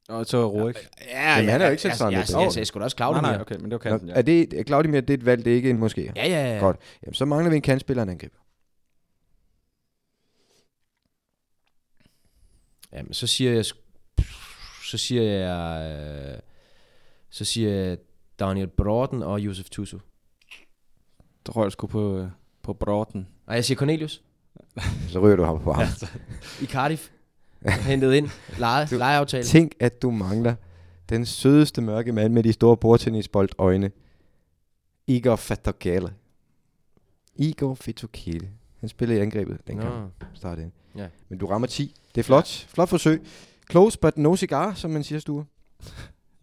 Og 0.08 0.26
så 0.26 0.46
Roik. 0.50 0.76
Ja, 1.10 1.30
Jamen, 1.36 1.50
han 1.50 1.60
er 1.60 1.64
jo 1.64 1.70
ikke 1.70 1.82
central 1.82 2.12
jeg, 2.12 2.12
jeg, 2.12 2.28
jeg, 2.30 2.36
midtbanespiller. 2.36 2.60
jeg 2.60 2.66
sgu 2.66 2.78
da 2.78 2.84
også 2.84 2.96
Nej, 2.98 3.06
Claudio 3.06 3.22
nej, 3.22 3.30
mere. 3.30 3.40
okay, 3.40 3.54
men 3.54 3.64
det 3.64 3.72
var 3.72 3.78
kanten, 3.78 4.08
ja. 4.08 4.14
Er 4.14 4.22
det, 4.22 4.52
er 4.52 4.62
Claudio 4.62 4.92
det 4.92 5.10
er 5.10 5.14
et 5.14 5.26
valg, 5.26 5.44
det 5.44 5.50
er 5.52 5.56
ikke 5.56 5.70
en 5.70 5.78
måske? 5.78 6.12
Ja, 6.16 6.28
ja, 6.28 6.54
ja. 6.54 6.58
Godt. 6.60 6.76
Jamen, 7.06 7.14
så 7.14 7.24
mangler 7.24 7.50
vi 7.50 7.56
en 7.56 7.62
kantspiller 7.62 8.02
og 8.02 8.06
en 8.06 8.10
angriber. 8.10 8.36
Jamen, 12.92 13.12
så 13.14 13.26
siger 13.26 13.52
jeg... 13.52 13.64
Så 14.84 14.98
siger 14.98 15.22
jeg... 15.22 15.90
Øh, 16.34 16.38
så 17.30 17.44
siger 17.44 17.70
jeg 17.70 17.98
Daniel 18.38 18.66
Bråten 18.68 19.22
og 19.22 19.40
Josef 19.40 19.70
Tusu. 19.70 19.98
Der 21.46 21.52
røg 21.52 21.64
jeg 21.64 21.72
sgu 21.72 21.86
på, 21.86 22.18
øh, 22.18 22.28
på 22.62 22.72
Bråten. 22.72 23.28
Og 23.46 23.54
jeg 23.54 23.64
siger 23.64 23.78
Cornelius. 23.78 24.22
Så 25.12 25.18
ryger 25.20 25.36
du 25.36 25.42
ham 25.44 25.62
på 25.62 25.72
ham. 25.72 25.86
I 26.62 26.66
Cardiff. 26.66 27.08
Hentet 27.66 28.14
ind. 28.14 28.28
Leje, 28.58 28.86
Du- 28.86 28.96
lejeaftale. 28.96 29.44
Tænk, 29.44 29.72
at 29.80 30.02
du 30.02 30.10
mangler 30.10 30.54
den 31.08 31.26
sødeste 31.26 31.80
mørke 31.80 32.12
mand 32.12 32.32
med 32.32 32.42
de 32.42 32.52
store 32.52 32.76
bordtennisboldøjne. 32.76 33.90
Igor 35.06 35.36
Fatokale. 35.36 36.14
Igor 37.36 37.74
Fatokale. 37.74 38.50
Han 38.82 38.88
spillede 38.88 39.18
i 39.18 39.22
angrebet 39.22 39.58
den 39.66 39.76
Nå. 39.76 39.82
kamp. 39.82 40.24
Startede. 40.34 40.70
Ja. 40.96 41.08
Men 41.28 41.38
du 41.38 41.46
rammer 41.46 41.66
10. 41.68 41.94
Det 42.14 42.20
er 42.20 42.24
flot. 42.24 42.62
Ja. 42.62 42.66
Flot 42.74 42.88
forsøg. 42.88 43.22
Close 43.70 43.98
but 43.98 44.18
no 44.18 44.36
cigar, 44.36 44.74
som 44.74 44.90
man 44.90 45.04
siger, 45.04 45.18
Stue. 45.18 45.44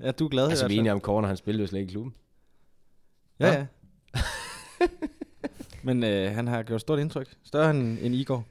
Ja, 0.03 0.11
du 0.11 0.25
er 0.25 0.29
glad 0.29 0.49
Altså, 0.49 0.65
i 0.65 0.67
vi 0.67 0.73
er 0.73 0.75
hvert 0.75 0.79
enige 0.81 0.89
fald. 0.89 0.95
om, 0.95 1.01
Corner, 1.01 1.27
han 1.27 1.37
spillede 1.37 1.61
jo 1.63 1.67
slet 1.67 1.79
ikke 1.79 1.89
i 1.89 1.93
klubben. 1.93 2.13
Ja, 3.39 3.53
ja. 3.53 3.65
Men 5.83 6.03
øh, 6.03 6.31
han 6.35 6.47
har 6.47 6.63
gjort 6.63 6.81
stort 6.81 6.99
indtryk. 6.99 7.35
Større 7.43 7.69
end, 7.71 7.97
end 8.01 8.15
Igor. 8.15 8.45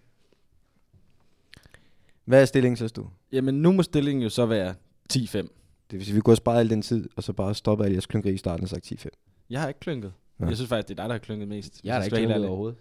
Hvad 2.24 2.40
er 2.42 2.44
stillingen, 2.44 2.76
synes 2.76 2.92
du? 2.92 3.08
Jamen, 3.32 3.54
nu 3.62 3.72
må 3.72 3.82
stillingen 3.82 4.22
jo 4.22 4.28
så 4.28 4.46
være 4.46 4.74
10-5. 5.14 5.16
Det 5.36 5.48
vil 5.90 6.04
sige, 6.04 6.14
vi 6.14 6.20
kunne 6.20 6.32
have 6.32 6.36
sparet 6.36 6.60
al 6.60 6.70
den 6.70 6.82
tid, 6.82 7.08
og 7.16 7.22
så 7.22 7.32
bare 7.32 7.54
stoppe 7.54 7.84
alle 7.84 7.94
jeres 7.94 8.06
klynkeri 8.06 8.32
i 8.34 8.36
starten 8.36 8.62
og 8.64 8.68
sagt 8.68 8.92
10-5. 8.92 9.08
Jeg 9.50 9.60
har 9.60 9.68
ikke 9.68 9.80
klynket. 9.80 10.12
Nå. 10.38 10.46
Jeg 10.46 10.56
synes 10.56 10.68
faktisk, 10.68 10.88
det 10.88 10.94
er 10.98 11.02
dig, 11.02 11.08
der 11.08 11.14
har 11.14 11.18
klynket 11.18 11.48
mest. 11.48 11.80
Jeg 11.84 11.94
er 11.94 11.98
da 11.98 12.04
ikke 12.04 12.16
klynket 12.16 12.44
overhovedet. 12.46 12.78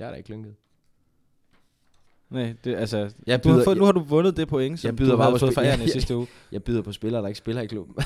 Jeg 0.00 0.06
er 0.06 0.10
da 0.10 0.16
ikke 0.16 0.26
klynket. 0.26 0.54
Nej, 2.30 2.54
det, 2.64 2.76
altså, 2.76 3.10
Jeg 3.26 3.44
du 3.44 3.48
har 3.48 3.56
byder- 3.56 3.64
fået, 3.64 3.76
nu 3.76 3.84
har 3.84 3.92
du 3.92 4.00
vundet 4.00 4.36
det 4.36 4.48
point, 4.48 4.80
som 4.80 4.88
Jeg 4.88 4.96
byder 4.96 5.10
du 5.10 5.16
bare 5.16 5.24
har 5.24 5.30
på 5.34 5.38
fået 5.38 5.54
fra 5.54 5.62
i 5.84 5.88
sidste 5.88 6.16
uge. 6.18 6.26
Jeg 6.52 6.62
byder 6.64 6.82
på 6.82 6.92
spillere, 6.92 7.22
der 7.22 7.28
ikke 7.28 7.38
spiller 7.38 7.62
i 7.62 7.66
klubben. 7.66 7.94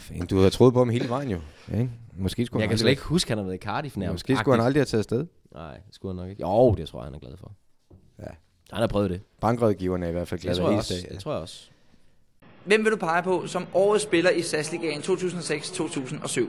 Fanden, 0.00 0.26
Du 0.26 0.38
har 0.38 0.50
troet 0.50 0.72
på 0.74 0.78
ham 0.80 0.88
hele 0.88 1.08
vejen 1.08 1.30
jo. 1.30 1.40
Ja, 1.70 1.78
ikke? 1.78 1.90
Måske 2.16 2.46
skulle 2.46 2.60
jeg 2.60 2.64
han 2.64 2.68
kan 2.70 2.78
slet 2.78 2.90
ikke 2.90 3.02
huske, 3.02 3.28
at 3.28 3.30
han 3.30 3.38
har 3.38 3.44
været 3.44 3.54
i 3.56 3.60
Cardiff 3.62 3.96
nærmest. 3.96 4.12
Måske 4.24 4.36
skulle 4.36 4.56
han 4.56 4.66
aldrig 4.66 4.80
have 4.80 4.84
taget 4.86 5.00
afsted. 5.00 5.26
Nej, 5.54 5.74
det 5.74 5.94
skulle 5.94 6.12
han 6.14 6.22
nok 6.22 6.30
ikke. 6.30 6.42
Jo, 6.42 6.74
det 6.74 6.88
tror 6.88 7.00
jeg, 7.00 7.04
han 7.04 7.14
er 7.14 7.18
glad 7.18 7.36
for. 7.36 7.52
Ja. 8.18 8.24
Han 8.72 8.80
har 8.80 8.86
prøvet 8.86 9.10
det. 9.10 9.20
Bankrådgiverne 9.40 10.04
er 10.06 10.08
i 10.08 10.12
hvert 10.12 10.28
fald 10.28 10.40
Det 10.40 10.44
glade 10.44 10.58
tror, 10.58 10.64
jeg 10.64 10.70
hver 10.70 10.78
også. 10.78 10.94
eneste 10.94 11.08
dag. 11.08 11.14
det 11.14 11.22
tror 11.22 11.32
jeg 11.32 11.40
også. 11.42 11.68
Hvem 12.64 12.84
vil 12.84 12.92
du 12.92 12.96
pege 12.96 13.22
på 13.22 13.46
som 13.46 13.66
årets 13.74 14.04
spiller 14.04 14.30
i 14.30 14.42
SAS 14.42 14.72
Ligaen 14.72 15.00
2006-2007? 15.00 16.40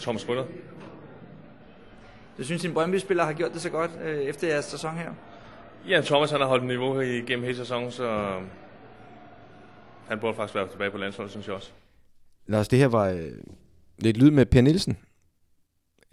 Thomas 0.00 0.28
Rytter. 0.28 0.44
Du 2.38 2.44
synes, 2.44 2.62
din 2.62 2.74
Brøndby-spiller 2.74 3.24
har 3.24 3.32
gjort 3.32 3.52
det 3.52 3.60
så 3.60 3.70
godt 3.70 3.90
øh, 4.04 4.18
efter 4.18 4.48
jeres 4.48 4.64
sæson 4.64 4.96
her? 4.96 5.12
Ja, 5.88 6.00
Thomas 6.00 6.30
han 6.30 6.40
har 6.40 6.48
holdt 6.48 6.66
niveau 6.66 7.00
igennem 7.00 7.44
hele 7.44 7.56
sæsonen, 7.56 7.90
så 7.90 8.38
han 10.08 10.18
burde 10.20 10.36
faktisk 10.36 10.54
være 10.54 10.68
tilbage 10.68 10.90
på 10.90 10.98
landsholdet, 10.98 11.30
synes 11.30 11.46
jeg 11.46 11.54
også. 11.54 11.70
Lars, 12.46 12.68
det 12.68 12.78
her 12.78 12.86
var 12.86 13.08
øh, 13.08 13.32
lidt 13.98 14.16
lyd 14.16 14.30
med 14.30 14.46
Per 14.46 14.60
Nielsen, 14.60 14.96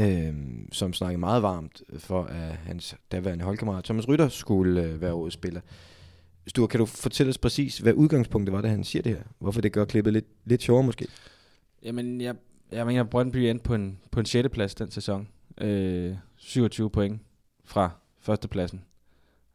øh, 0.01 0.33
som 0.71 0.93
snakkede 0.93 1.19
meget 1.19 1.43
varmt 1.43 1.81
for, 1.97 2.23
at 2.23 2.55
hans 2.55 2.95
daværende 3.11 3.45
holdkammerat 3.45 3.83
Thomas 3.83 4.07
Rytter 4.07 4.29
skulle 4.29 4.83
øh, 4.83 5.01
være 5.01 5.13
årets 5.13 5.33
spiller. 5.33 5.61
Sture, 6.47 6.67
kan 6.67 6.79
du 6.79 6.85
fortælle 6.85 7.29
os 7.29 7.37
præcis, 7.37 7.77
hvad 7.77 7.93
udgangspunktet 7.93 8.53
var, 8.53 8.61
da 8.61 8.67
han 8.67 8.83
siger 8.83 9.03
det 9.03 9.11
her? 9.11 9.23
Hvorfor 9.39 9.61
det 9.61 9.73
gør 9.73 9.85
klippet 9.85 10.13
lidt, 10.13 10.25
lidt 10.45 10.61
sjovere 10.61 10.83
måske? 10.83 11.07
Jamen, 11.83 12.21
jeg, 12.21 12.35
jeg 12.71 12.85
mener, 12.85 13.03
Brøndby 13.03 13.37
endte 13.37 13.63
på 13.63 13.75
en, 13.75 13.99
på 14.11 14.19
en 14.19 14.25
6. 14.25 14.49
plads 14.49 14.75
den 14.75 14.91
sæson. 14.91 15.27
Øh, 15.61 16.15
27 16.37 16.89
point 16.89 17.21
fra 17.63 17.89
førstepladsen. 18.19 18.81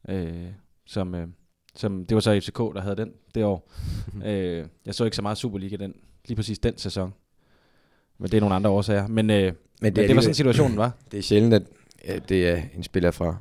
Øh, 0.08 0.46
som, 0.86 1.14
øh, 1.14 1.28
som, 1.74 2.06
det 2.06 2.14
var 2.14 2.20
så 2.20 2.40
FCK, 2.40 2.58
der 2.58 2.80
havde 2.80 2.96
den 2.96 3.12
det 3.34 3.44
år. 3.44 3.70
øh, 4.26 4.66
jeg 4.86 4.94
så 4.94 5.04
ikke 5.04 5.16
så 5.16 5.22
meget 5.22 5.38
Superliga 5.38 5.76
den, 5.76 5.94
lige 6.26 6.36
præcis 6.36 6.58
den 6.58 6.78
sæson. 6.78 7.14
Men 8.18 8.30
det 8.30 8.36
er 8.36 8.40
nogle 8.40 8.54
andre 8.54 8.70
årsager. 8.70 9.06
Men, 9.06 9.30
øh, 9.30 9.44
men, 9.44 9.54
men 9.80 9.96
det, 9.96 10.08
det 10.08 10.16
var 10.16 10.22
sådan 10.22 10.34
situationen 10.34 10.76
var. 10.76 10.92
Det 11.11 11.18
er 11.18 11.22
sjældent, 11.22 11.54
at, 11.54 11.62
at 12.04 12.28
det 12.28 12.48
er 12.48 12.62
en 12.74 12.82
spiller 12.82 13.11
fra, 13.11 13.36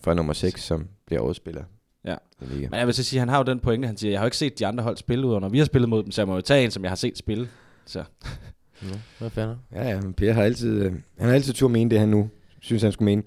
fra 0.00 0.14
nummer 0.14 0.32
6, 0.32 0.62
som 0.62 0.88
bliver 1.06 1.22
årets 1.22 1.36
spiller. 1.36 1.64
Ja. 2.04 2.16
Men 2.40 2.74
jeg 2.74 2.86
vil 2.86 2.94
så 2.94 3.04
sige, 3.04 3.20
han 3.20 3.28
har 3.28 3.38
jo 3.38 3.44
den 3.44 3.60
pointe, 3.60 3.86
han 3.86 3.96
siger, 3.96 4.10
jeg 4.10 4.20
har 4.20 4.24
jo 4.24 4.26
ikke 4.26 4.36
set 4.36 4.58
de 4.58 4.66
andre 4.66 4.84
hold 4.84 4.96
spille 4.96 5.26
ud, 5.26 5.34
og 5.34 5.40
når 5.40 5.48
vi 5.48 5.58
har 5.58 5.64
spillet 5.64 5.88
mod 5.88 6.02
dem, 6.02 6.10
så 6.10 6.22
jeg 6.22 6.28
må 6.28 6.34
jo 6.34 6.40
tage 6.40 6.64
en, 6.64 6.70
som 6.70 6.82
jeg 6.82 6.90
har 6.90 6.96
set 6.96 7.18
spille. 7.18 7.48
Så 7.86 8.04
Ja, 8.82 8.96
hvad 9.18 9.30
fanden? 9.30 9.56
Ja, 9.72 9.88
ja, 9.88 10.00
men 10.00 10.12
Per 10.14 10.32
har 10.32 10.42
altid, 10.42 10.82
øh, 10.82 10.92
han 11.18 11.28
har 11.28 11.34
altid 11.34 11.52
tur 11.52 11.68
mene 11.68 11.90
det, 11.90 11.98
han 11.98 12.08
nu 12.08 12.30
synes, 12.60 12.82
han 12.82 12.92
skulle 12.92 13.04
mene. 13.04 13.22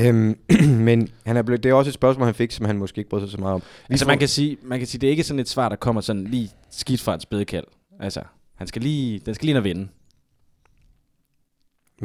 Øhm, 0.00 0.38
men 0.88 1.08
han 1.26 1.36
er 1.36 1.42
blevet, 1.42 1.62
det 1.62 1.68
er 1.70 1.74
også 1.74 1.88
et 1.88 1.94
spørgsmål, 1.94 2.24
han 2.26 2.34
fik, 2.34 2.50
som 2.50 2.66
han 2.66 2.76
måske 2.78 2.98
ikke 2.98 3.10
brød 3.10 3.20
sig 3.20 3.28
så 3.30 3.38
meget 3.40 3.54
om. 3.54 3.60
Vi 3.60 3.66
altså, 3.92 4.04
får- 4.04 4.10
man 4.10 4.18
kan, 4.18 4.28
sige, 4.28 4.56
man 4.62 4.78
kan 4.78 4.88
sige, 4.88 5.00
det 5.00 5.06
er 5.06 5.10
ikke 5.10 5.22
sådan 5.24 5.40
et 5.40 5.48
svar, 5.48 5.68
der 5.68 5.76
kommer 5.76 6.00
sådan 6.00 6.24
lige 6.24 6.50
skidt 6.70 7.00
fra 7.00 7.14
et 7.14 7.22
spædekald. 7.22 7.64
Altså, 8.00 8.22
han 8.54 8.66
skal 8.66 8.82
lige, 8.82 9.18
den 9.18 9.34
skal 9.34 9.44
lige 9.46 9.50
ind 9.52 9.58
og 9.58 9.64
vinde. 9.64 9.80
Men 9.80 9.88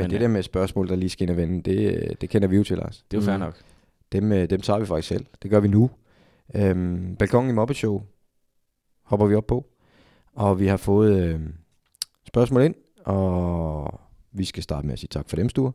Men, 0.03 0.09
det 0.09 0.15
øh, 0.15 0.21
der 0.21 0.27
med 0.27 0.43
spørgsmål, 0.43 0.87
der 0.89 0.95
lige 0.95 1.09
skal 1.09 1.23
ind 1.23 1.31
og 1.31 1.37
vende, 1.37 1.61
det, 1.71 1.93
øh, 1.95 2.15
det 2.21 2.29
kender 2.29 2.47
vi 2.47 2.55
jo 2.57 2.63
til, 2.63 2.77
Lars. 2.77 3.05
Det 3.11 3.17
er 3.17 3.21
jo 3.21 3.25
fair 3.25 3.37
Mm. 3.37 3.43
nok. 3.43 3.57
Dem, 4.11 4.31
øh, 4.31 4.49
dem 4.49 4.61
tager 4.61 4.79
vi 4.79 4.85
faktisk 4.85 5.07
selv. 5.07 5.25
Det 5.43 5.51
gør 5.51 5.59
vi 5.59 5.67
nu. 5.67 5.89
Øhm, 6.55 7.15
balkongen 7.19 7.49
i 7.49 7.53
Muppet 7.53 7.77
Show 7.77 8.03
hopper 9.03 9.25
vi 9.25 9.35
op 9.35 9.47
på. 9.47 9.65
Og 10.33 10.59
vi 10.59 10.67
har 10.67 10.77
fået 10.77 11.23
øh, 11.23 11.39
spørgsmål 12.27 12.63
ind, 12.63 12.75
og 13.05 13.99
vi 14.31 14.45
skal 14.45 14.63
starte 14.63 14.87
med 14.87 14.93
at 14.93 14.99
sige 14.99 15.09
tak 15.11 15.29
for 15.29 15.35
dem, 15.35 15.49
Sture. 15.49 15.71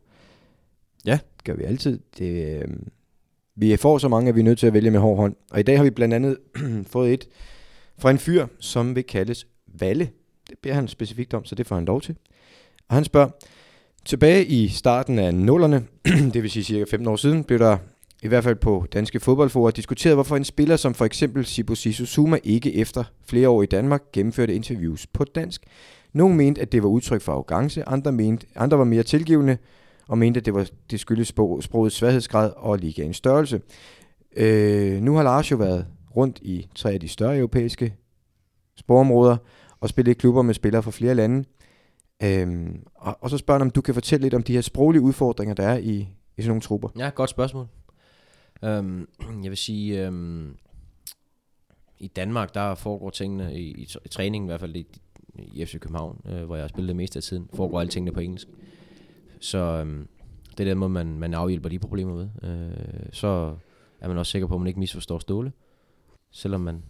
Ja. 1.05 1.19
Det 1.37 1.43
gør 1.43 1.53
vi 1.53 1.63
altid. 1.63 1.99
Det, 2.17 2.61
øh, 2.61 2.67
vi 3.55 3.77
får 3.77 3.97
så 3.97 4.07
mange, 4.07 4.29
at 4.29 4.35
vi 4.35 4.39
er 4.39 4.43
nødt 4.43 4.59
til 4.59 4.67
at 4.67 4.73
vælge 4.73 4.91
med 4.91 4.99
hård 4.99 5.17
hånd. 5.17 5.35
Og 5.51 5.59
i 5.59 5.63
dag 5.63 5.77
har 5.77 5.83
vi 5.83 5.89
blandt 5.89 6.13
andet 6.13 6.37
fået 6.93 7.13
et 7.13 7.27
fra 7.97 8.11
en 8.11 8.17
fyr, 8.17 8.47
som 8.59 8.95
vil 8.95 9.03
kaldes 9.03 9.47
Valle. 9.79 10.09
Det 10.49 10.57
beder 10.61 10.75
han 10.75 10.87
specifikt 10.87 11.33
om, 11.33 11.45
så 11.45 11.55
det 11.55 11.67
får 11.67 11.75
han 11.75 11.85
lov 11.85 12.01
til. 12.01 12.15
Og 12.87 12.95
han 12.95 13.03
spørger, 13.03 13.29
tilbage 14.05 14.45
i 14.45 14.67
starten 14.67 15.19
af 15.19 15.33
nullerne, 15.33 15.85
det 16.33 16.43
vil 16.43 16.51
sige 16.51 16.63
cirka 16.63 16.85
15 16.91 17.07
år 17.07 17.15
siden, 17.15 17.43
blev 17.43 17.59
der 17.59 17.77
i 18.21 18.27
hvert 18.27 18.43
fald 18.43 18.55
på 18.55 18.85
danske 18.93 19.19
fodboldforer 19.19 19.71
diskuteret, 19.71 20.15
hvorfor 20.15 20.35
en 20.35 20.43
spiller 20.43 20.75
som 20.75 20.93
for 20.93 21.05
eksempel 21.05 21.45
Sibu 21.45 21.75
Zuma 21.75 22.39
ikke 22.43 22.75
efter 22.75 23.03
flere 23.25 23.49
år 23.49 23.63
i 23.63 23.65
Danmark 23.65 24.01
gennemførte 24.13 24.55
interviews 24.55 25.07
på 25.07 25.23
dansk. 25.23 25.63
Nogle 26.13 26.35
mente, 26.35 26.61
at 26.61 26.71
det 26.71 26.83
var 26.83 26.89
udtryk 26.89 27.21
for 27.21 27.31
arrogance, 27.31 27.89
andre, 27.89 28.11
mente, 28.11 28.47
andre 28.55 28.77
var 28.77 28.83
mere 28.83 29.03
tilgivende 29.03 29.57
og 30.07 30.17
mente, 30.17 30.37
at 30.37 30.45
det, 30.45 30.53
var, 30.53 30.69
det 30.91 30.99
skyldes 30.99 31.27
sprogets 31.61 31.95
sværhedsgrad 31.95 32.51
og 32.57 32.77
ligaens 32.77 33.17
størrelse. 33.17 33.61
Øh, 34.37 35.01
nu 35.01 35.15
har 35.15 35.23
Lars 35.23 35.51
jo 35.51 35.57
været 35.57 35.85
rundt 36.15 36.39
i 36.41 36.67
tre 36.75 36.91
af 36.91 36.99
de 36.99 37.07
større 37.07 37.37
europæiske 37.37 37.95
sprogområder 38.77 39.37
og 39.79 39.89
spillet 39.89 40.11
i 40.11 40.13
klubber 40.13 40.41
med 40.41 40.53
spillere 40.53 40.83
fra 40.83 40.91
flere 40.91 41.15
lande. 41.15 41.43
Øhm, 42.23 42.83
og, 42.95 43.17
og 43.21 43.29
så 43.29 43.37
spørger 43.37 43.59
han, 43.59 43.67
om 43.67 43.71
du 43.71 43.81
kan 43.81 43.93
fortælle 43.93 44.21
lidt 44.21 44.33
om 44.33 44.43
de 44.43 44.53
her 44.53 44.61
sproglige 44.61 45.01
udfordringer, 45.01 45.55
der 45.55 45.67
er 45.67 45.77
i, 45.77 46.09
i 46.37 46.41
sådan 46.41 46.47
nogle 46.47 46.61
trupper. 46.61 46.89
Ja, 46.97 47.09
godt 47.09 47.29
spørgsmål. 47.29 47.67
Øhm, 48.63 49.07
jeg 49.43 49.49
vil 49.49 49.57
sige, 49.57 50.05
øhm, 50.07 50.57
i 51.97 52.07
Danmark, 52.07 52.53
der 52.53 52.75
foregår 52.75 53.09
tingene, 53.09 53.59
i, 53.59 53.71
i, 53.71 53.87
i 54.05 54.07
træningen 54.07 54.47
i 54.47 54.49
hvert 54.49 54.59
fald, 54.59 54.75
i, 54.75 54.87
i 55.35 55.65
FC 55.65 55.79
København, 55.79 56.21
øh, 56.25 56.43
hvor 56.43 56.55
jeg 56.55 56.63
har 56.63 56.67
spillet 56.67 56.87
det 56.87 56.95
meste 56.95 57.17
af 57.17 57.23
tiden, 57.23 57.49
foregår 57.53 57.79
alle 57.79 57.89
tingene 57.89 58.11
på 58.11 58.19
engelsk. 58.19 58.47
Så 59.39 59.57
øhm, 59.57 60.07
det 60.51 60.59
er 60.59 60.71
den 60.71 60.77
måde, 60.77 60.89
man, 60.89 61.19
man 61.19 61.33
afhjælper 61.33 61.69
de 61.69 61.79
problemer 61.79 62.13
ved. 62.13 62.29
Øh, 62.43 63.09
så 63.11 63.55
er 64.01 64.07
man 64.07 64.17
også 64.17 64.31
sikker 64.31 64.47
på, 64.47 64.55
at 64.55 64.61
man 64.61 64.67
ikke 64.67 64.79
misforstår 64.79 65.19
Ståle, 65.19 65.51
selvom 66.31 66.61
man 66.61 66.83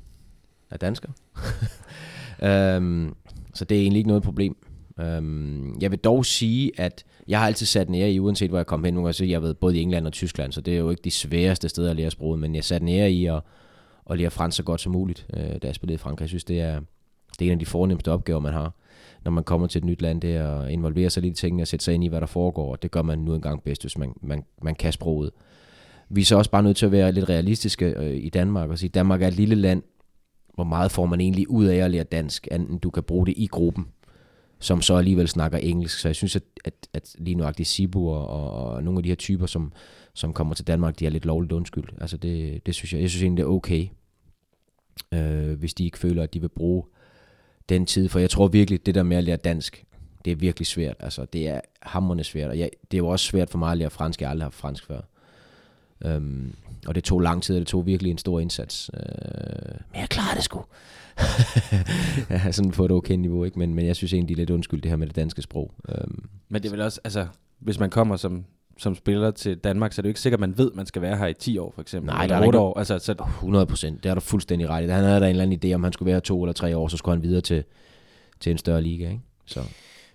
er 0.70 0.78
dansker. 0.78 1.10
øhm, 2.50 3.16
så 3.54 3.66
det 3.66 3.78
er 3.78 3.82
egentlig 3.82 3.98
ikke 3.98 4.08
noget 4.08 4.24
problem. 4.24 4.58
Øhm, 5.00 5.82
jeg 5.82 5.92
vil 5.92 6.00
dog 6.00 6.26
sige, 6.26 6.72
at 6.78 7.06
jeg 7.28 7.40
har 7.40 7.48
altid 7.48 7.66
sat 7.66 7.90
nære 7.90 8.12
i, 8.12 8.20
uanset 8.20 8.50
hvor 8.50 8.60
jeg 8.60 8.66
kom 8.66 8.84
hen. 8.84 8.94
Nu 8.94 9.00
kan 9.00 9.06
jeg 9.06 9.16
sige, 9.16 9.28
at 9.28 9.32
jeg 9.32 9.36
har 9.36 9.42
været 9.42 9.58
både 9.58 9.78
i 9.78 9.82
England 9.82 10.08
og 10.08 10.14
Tyskland, 10.14 10.52
så 10.52 10.62
det 10.62 10.74
er 10.74 10.78
jo 10.78 10.90
ikke 10.90 11.02
de 11.04 11.12
sværeste 11.12 11.70
steder 11.70 11.90
at 11.90 11.96
lære 11.96 12.12
sproget, 12.12 12.40
men 12.40 12.56
jeg 12.56 12.64
satte 12.64 12.86
nære 12.86 13.12
i 13.12 13.26
at, 13.26 13.42
at 14.10 14.18
lære 14.18 14.32
fransk 14.32 14.58
så 14.58 14.64
godt 14.64 14.82
som 14.82 14.92
muligt, 14.92 15.28
øh, 15.34 15.44
da 15.44 15.68
jeg 15.68 15.76
spillede 15.76 15.96
i 15.96 15.98
Frankrig. 15.98 16.24
Jeg 16.24 16.30
synes, 16.30 16.44
det 16.44 16.62
er, 16.62 16.80
det 17.40 17.48
er 17.48 17.52
en 17.52 17.52
af 17.52 17.60
de 17.60 17.66
fornemmeste 17.66 18.12
opgaver, 18.12 18.40
man 18.40 18.54
har, 18.54 18.74
når 19.24 19.32
man 19.32 19.44
kommer 19.44 19.68
til 19.68 19.80
et 19.80 19.86
nyt 19.86 20.02
land, 20.02 20.22
det 20.22 20.36
er 20.36 20.60
at 20.60 20.72
involvere 20.72 21.10
sig 21.10 21.24
lidt 21.24 21.40
i 21.40 21.42
tingene 21.42 21.64
og 21.64 21.68
sætte 21.68 21.86
sig 21.86 21.94
ind 21.94 22.04
i, 22.04 22.08
hvad 22.08 22.22
der 22.22 22.28
foregår, 22.28 22.72
og 22.72 22.84
det 22.84 22.92
gør 22.92 23.02
man 23.02 23.20
nu 23.20 23.34
engang 23.36 23.64
bedst, 23.64 23.84
hvis 23.84 23.98
man, 23.98 24.14
man, 24.22 24.44
man 24.62 24.76
kan 24.76 24.94
sproget. 24.94 25.32
Vi 26.10 26.22
er 26.22 26.26
så 26.26 26.38
også 26.38 26.52
bare 26.52 26.64
nødt 26.64 26.78
til 26.78 26.86
at 26.86 26.92
være 26.92 27.12
lidt 27.12 27.30
realistiske 27.30 27.86
øh, 27.86 28.18
i 28.24 28.30
Danmark, 28.30 28.70
og 28.70 28.80
sige, 28.80 28.90
Danmark 28.90 29.22
er 29.22 29.28
et 29.28 29.36
lille 29.36 29.56
land, 29.56 29.84
hvor 30.56 30.64
meget 30.64 30.92
får 30.92 31.06
man 31.06 31.22
egentlig 31.22 31.50
ud 31.50 31.66
af 31.66 31.76
at 31.76 31.92
lære 31.92 32.04
dansk, 32.04 32.48
anden 32.52 32.78
du 32.78 32.90
kan 32.90 33.04
bruge 33.04 33.26
det 33.26 33.34
i 33.38 33.48
gruppen, 33.48 33.88
som 34.62 34.82
så 34.82 34.96
alligevel 34.96 35.28
snakker 35.28 35.58
engelsk. 35.58 36.00
Så 36.00 36.08
jeg 36.08 36.16
synes, 36.16 36.36
at, 36.36 36.44
at, 36.66 36.74
at 36.94 37.16
lige 37.18 37.36
nuagtigt 37.36 37.70
Sibu 37.70 38.10
og, 38.10 38.28
og, 38.28 38.84
nogle 38.84 39.00
af 39.00 39.04
de 39.04 39.10
her 39.10 39.16
typer, 39.16 39.46
som, 39.46 39.74
som 40.14 40.34
kommer 40.34 40.54
til 40.54 40.68
Danmark, 40.68 41.00
de 41.00 41.06
er 41.06 41.10
lidt 41.10 41.26
lovligt 41.26 41.52
undskyld. 41.52 41.84
Altså 42.02 42.18
det, 42.18 42.66
det 42.66 42.76
synes 42.76 42.94
jeg, 42.94 43.02
jeg 43.02 43.10
synes 43.10 43.24
egentlig, 43.24 43.44
det 43.44 43.50
er 43.50 43.54
okay, 43.54 43.88
øh, 45.12 45.60
hvis 45.60 45.74
de 45.74 45.86
ikke 45.86 45.98
føler, 45.98 46.24
at 46.24 46.34
de 46.34 46.42
vil 46.42 46.50
bruge 46.50 46.84
den 47.70 47.86
tid. 47.86 48.10
For 48.10 48.20
jeg 48.20 48.30
tror 48.30 48.48
virkelig, 48.48 48.86
det 48.86 48.96
der 48.96 49.04
med 49.04 49.18
at 49.18 49.24
lære 49.24 49.38
dansk, 49.38 49.86
det 50.26 50.32
er 50.32 50.36
virkelig 50.36 50.68
svært. 50.68 50.96
Altså 51.00 51.26
det 51.26 51.48
er 51.48 51.62
hammerende 51.82 52.24
svært. 52.24 52.50
Og 52.50 52.60
jeg, 52.60 52.70
det 52.92 52.98
er 52.98 53.02
jo 53.02 53.08
også 53.08 53.26
svært 53.26 53.50
for 53.50 53.58
mig 53.58 53.72
at 53.72 53.78
lære 53.78 53.90
fransk. 53.90 54.22
Jeg 54.22 54.30
har 54.30 54.32
aldrig 54.32 54.46
haft 54.46 54.56
fransk 54.56 54.86
før. 54.86 55.02
Um, 56.06 56.54
og 56.88 56.96
det 56.96 57.04
tog 57.04 57.20
lang 57.20 57.44
tid, 57.44 57.56
og 57.56 57.60
det 57.60 57.68
tog 57.68 57.86
virkelig 57.86 58.12
en 58.12 58.18
stor 58.18 58.40
indsats. 58.40 58.90
Uh, 58.94 59.00
men 59.92 60.00
jeg 60.02 60.10
klarede 60.10 60.36
det 60.36 60.44
sgu. 60.44 60.64
ja, 62.30 62.52
sådan 62.52 62.72
på 62.72 62.86
et 62.86 62.92
okay 62.92 63.14
niveau, 63.16 63.44
ikke? 63.44 63.60
Men, 63.60 63.74
men 63.74 63.86
jeg 63.86 63.96
synes 63.96 64.14
egentlig, 64.14 64.38
det 64.38 64.42
er 64.42 64.46
lidt 64.46 64.50
undskyld, 64.50 64.82
det 64.82 64.90
her 64.92 64.96
med 64.96 65.08
det 65.08 65.16
danske 65.16 65.42
sprog. 65.42 65.72
Um, 65.90 66.30
Men 66.50 66.62
det 66.64 66.70
er 66.70 66.72
vel 66.72 66.82
også, 66.82 67.02
altså, 67.04 67.28
hvis 67.60 67.80
man 67.80 67.90
kommer 67.90 68.16
som, 68.16 68.46
som 68.78 68.96
spiller 68.96 69.32
til 69.32 69.58
Danmark, 69.58 69.94
så 69.94 70.00
er 70.00 70.04
det 70.04 70.08
jo 70.08 70.10
ikke 70.10 70.20
sikkert, 70.20 70.38
at 70.38 70.50
man 70.50 70.58
ved, 70.58 70.72
at 70.72 70.76
man 70.76 70.86
skal 70.86 71.02
være 71.02 71.18
her 71.18 71.28
i 71.28 71.34
10 71.34 71.58
år, 71.58 71.72
for 71.76 71.82
eksempel. 71.82 72.08
Nej, 72.14 72.24
eller 72.24 72.36
der 72.36 72.42
er 72.44 72.48
8 72.48 72.58
ikke- 72.58 72.60
år. 72.60 72.80
Altså, 72.80 73.00
så, 73.00 73.16
100 73.20 73.66
procent, 73.66 74.04
det 74.04 74.10
er 74.10 74.14
du 74.14 74.20
fuldstændig 74.22 74.70
ret 74.70 74.84
i. 74.84 74.88
Han 74.88 75.04
havde 75.04 75.20
der 75.20 75.26
en 75.26 75.30
eller 75.30 75.44
anden 75.44 75.72
idé, 75.72 75.76
om 75.76 75.84
han 75.84 75.94
skulle 75.94 76.12
være 76.12 76.22
to 76.22 76.44
eller 76.44 76.54
tre 76.54 76.78
år, 76.78 76.88
så 76.88 76.98
skulle 76.98 77.16
han 77.16 77.24
videre 77.24 77.42
til, 77.42 77.64
til 78.40 78.52
en 78.52 78.58
større 78.58 78.82
liga, 78.82 79.06
ikke? 79.10 79.22
Så. 79.46 79.60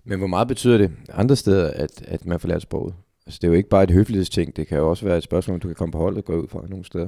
Men 0.03 0.17
hvor 0.17 0.27
meget 0.27 0.47
betyder 0.47 0.77
det 0.77 0.91
andre 1.13 1.35
steder, 1.35 1.71
at, 1.75 2.01
at 2.07 2.25
man 2.25 2.39
får 2.39 2.47
lært 2.47 2.61
sproget? 2.61 2.93
Altså, 3.27 3.39
det 3.41 3.47
er 3.47 3.51
jo 3.51 3.57
ikke 3.57 3.69
bare 3.69 3.83
et 3.83 3.91
høflighedsting. 3.91 4.55
Det 4.55 4.67
kan 4.67 4.77
jo 4.77 4.89
også 4.89 5.05
være 5.05 5.17
et 5.17 5.23
spørgsmål, 5.23 5.53
om 5.53 5.59
du 5.59 5.67
kan 5.67 5.75
komme 5.75 5.91
på 5.91 5.97
holdet 5.97 6.17
og 6.17 6.25
gå 6.25 6.41
ud 6.41 6.47
fra 6.47 6.67
nogle 6.69 6.85
steder. 6.85 7.07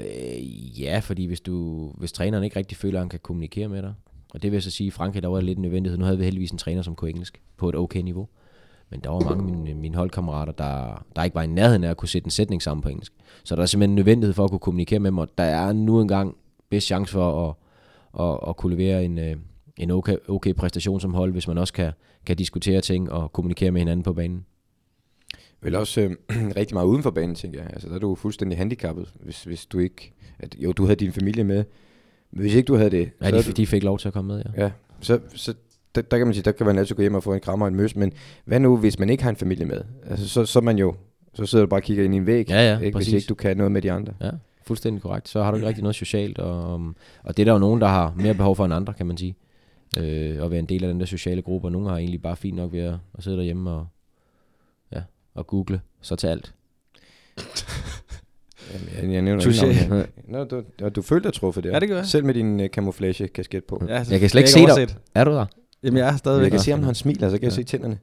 Øh, 0.00 0.80
ja, 0.80 0.98
fordi 0.98 1.26
hvis, 1.26 1.40
du, 1.40 1.88
hvis 1.98 2.12
træneren 2.12 2.44
ikke 2.44 2.58
rigtig 2.58 2.76
føler, 2.76 2.98
at 2.98 3.02
han 3.02 3.08
kan 3.08 3.20
kommunikere 3.22 3.68
med 3.68 3.82
dig, 3.82 3.94
Og 4.34 4.42
det 4.42 4.50
vil 4.50 4.56
jeg 4.56 4.62
så 4.62 4.70
sige, 4.70 4.86
i 4.86 4.90
Frankrig, 4.90 5.22
der 5.22 5.28
var 5.28 5.40
lidt 5.40 5.58
en 5.58 5.62
nødvendighed. 5.62 5.98
Nu 5.98 6.04
havde 6.04 6.18
vi 6.18 6.24
heldigvis 6.24 6.50
en 6.50 6.58
træner, 6.58 6.82
som 6.82 6.94
kunne 6.94 7.10
engelsk 7.10 7.40
på 7.56 7.68
et 7.68 7.74
okay 7.74 8.00
niveau. 8.00 8.28
Men 8.90 9.00
der 9.00 9.10
var 9.10 9.20
mange 9.20 9.42
af 9.42 9.56
mine, 9.56 9.80
mine 9.80 9.96
holdkammerater, 9.96 10.52
der, 10.52 11.04
der 11.16 11.24
ikke 11.24 11.34
var 11.34 11.42
i 11.42 11.46
nærheden 11.46 11.84
af 11.84 11.90
at 11.90 11.96
kunne 11.96 12.08
sætte 12.08 12.26
en 12.26 12.30
sætning 12.30 12.62
sammen 12.62 12.82
på 12.82 12.88
engelsk. 12.88 13.12
Så 13.44 13.56
der 13.56 13.62
er 13.62 13.66
simpelthen 13.66 13.90
en 13.90 13.96
nødvendighed 13.96 14.34
for 14.34 14.44
at 14.44 14.50
kunne 14.50 14.58
kommunikere 14.58 15.00
med 15.00 15.10
mig. 15.10 15.22
og 15.22 15.28
der 15.38 15.44
er 15.44 15.72
nu 15.72 16.00
engang 16.00 16.36
bedst 16.70 16.86
chance 16.86 17.12
for 17.12 17.48
at, 17.48 17.54
at, 18.24 18.48
at 18.48 18.56
kunne 18.56 18.76
levere 18.76 19.04
en, 19.04 19.18
øh, 19.18 19.36
en 19.76 19.90
okay, 19.90 20.16
okay 20.28 20.54
præstation 20.54 21.00
som 21.00 21.14
hold, 21.14 21.32
hvis 21.32 21.48
man 21.48 21.58
også 21.58 21.72
kan, 21.72 21.92
kan 22.26 22.36
diskutere 22.36 22.80
ting 22.80 23.12
og 23.12 23.32
kommunikere 23.32 23.70
med 23.70 23.80
hinanden 23.80 24.04
på 24.04 24.12
banen. 24.12 24.44
Vel 25.64 25.74
også 25.74 26.00
øh, 26.00 26.10
rigtig 26.56 26.74
meget 26.74 26.86
uden 26.86 27.02
for 27.02 27.10
banen, 27.10 27.34
tænker 27.34 27.62
jeg. 27.62 27.70
Altså, 27.72 27.88
der 27.88 27.94
er 27.94 27.98
du 27.98 28.14
fuldstændig 28.14 28.58
handicappet, 28.58 29.12
hvis, 29.20 29.44
hvis 29.44 29.66
du 29.66 29.78
ikke... 29.78 30.12
At, 30.38 30.56
jo, 30.58 30.72
du 30.72 30.84
havde 30.84 30.96
din 30.96 31.12
familie 31.12 31.44
med, 31.44 31.64
men 32.32 32.40
hvis 32.40 32.54
ikke 32.54 32.66
du 32.66 32.74
havde 32.74 32.90
det... 32.90 33.10
Ja, 33.22 33.30
så 33.30 33.36
er 33.36 33.42
de, 33.42 33.52
de 33.52 33.66
fik 33.66 33.82
lov 33.82 33.98
til 33.98 34.08
at 34.08 34.14
komme 34.14 34.34
med, 34.34 34.42
ja. 34.56 34.62
Ja, 34.64 34.70
så, 35.00 35.20
så 35.34 35.54
der, 35.94 36.02
der 36.02 36.18
kan 36.18 36.26
man 36.26 36.34
sige, 36.34 36.42
der 36.42 36.52
kan 36.52 36.66
man 36.66 36.78
altid 36.78 36.96
gå 36.96 37.02
hjem 37.02 37.14
og 37.14 37.22
få 37.22 37.34
en 37.34 37.40
krammer 37.40 37.66
og 37.66 37.68
en 37.68 37.76
møs, 37.76 37.96
men 37.96 38.12
hvad 38.44 38.60
nu, 38.60 38.76
hvis 38.76 38.98
man 38.98 39.10
ikke 39.10 39.22
har 39.22 39.30
en 39.30 39.36
familie 39.36 39.66
med? 39.66 39.80
Altså, 40.10 40.28
så, 40.28 40.46
så 40.46 40.60
man 40.60 40.78
jo, 40.78 40.94
så 41.34 41.46
sidder 41.46 41.64
du 41.64 41.68
bare 41.68 41.80
og 41.80 41.84
kigger 41.84 42.04
ind 42.04 42.14
i 42.14 42.16
en 42.16 42.26
væg, 42.26 42.50
Ja, 42.50 42.72
ja, 42.72 42.78
ikke, 42.78 42.96
hvis 42.98 43.08
ikke 43.08 43.26
du 43.26 43.34
kan 43.34 43.56
noget 43.56 43.72
med 43.72 43.82
de 43.82 43.92
andre. 43.92 44.12
Ja, 44.20 44.30
fuldstændig 44.66 45.02
korrekt. 45.02 45.28
Så 45.28 45.42
har 45.42 45.50
du 45.50 45.56
ikke 45.56 45.68
rigtig 45.68 45.82
noget 45.82 45.96
socialt, 45.96 46.38
og, 46.38 46.72
og 47.22 47.36
det 47.36 47.38
er 47.38 47.44
der 47.44 47.52
jo 47.52 47.58
nogen, 47.58 47.80
der 47.80 47.88
har 47.88 48.14
mere 48.16 48.34
behov 48.34 48.56
for 48.56 48.64
end 48.64 48.74
andre, 48.74 48.92
kan 48.92 49.06
man 49.06 49.16
sige. 49.16 49.36
Øh, 49.98 50.44
at 50.44 50.50
være 50.50 50.58
en 50.58 50.66
del 50.66 50.84
af 50.84 50.88
den 50.88 51.00
der 51.00 51.06
sociale 51.06 51.42
gruppe, 51.42 51.68
og 51.68 51.72
nogle 51.72 51.88
har 51.88 51.96
egentlig 51.96 52.22
bare 52.22 52.36
fint 52.36 52.56
nok 52.56 52.72
ved 52.72 52.80
at, 52.80 52.94
at 53.18 53.24
sidde 53.24 53.36
derhjemme 53.36 53.70
og, 53.70 53.86
og 55.34 55.46
google 55.46 55.80
så 56.02 56.16
til 56.16 56.26
alt. 56.26 56.54
Jamen, 58.72 58.88
jeg, 59.06 59.12
jeg 59.14 59.22
nævner 59.22 59.42
Touché. 59.42 59.66
ikke 59.66 59.86
navnet. 59.88 60.08
Nå, 60.28 60.44
du, 60.44 60.62
ja, 60.80 60.88
du 60.88 61.02
følte 61.02 61.28
dig 61.28 61.34
truffet 61.34 61.64
der. 61.64 61.70
Ja, 61.70 61.78
det 61.78 61.88
gør 61.88 61.96
jeg. 61.96 62.06
Selv 62.06 62.24
med 62.24 62.34
din 62.34 62.60
uh, 62.60 62.66
camouflage-kasket 62.66 63.64
på. 63.64 63.82
Ja, 63.88 64.04
Jeg 64.10 64.20
kan 64.20 64.28
slet 64.30 64.40
ikke 64.40 64.50
se 64.50 64.60
dig. 64.86 64.96
Er 65.14 65.24
du 65.24 65.30
der? 65.30 65.46
Jamen, 65.82 65.98
jeg 65.98 66.06
er 66.06 66.10
Men 66.12 66.18
stadigvæk. 66.18 66.44
jeg 66.44 66.50
kan 66.50 66.60
se, 66.60 66.72
om 66.72 66.82
han 66.82 66.94
smiler, 66.94 67.30
så 67.30 67.36
kan 67.38 67.42
jeg 67.42 67.50
Ja. 67.50 67.54
se 67.56 67.62
tænderne. 67.64 67.98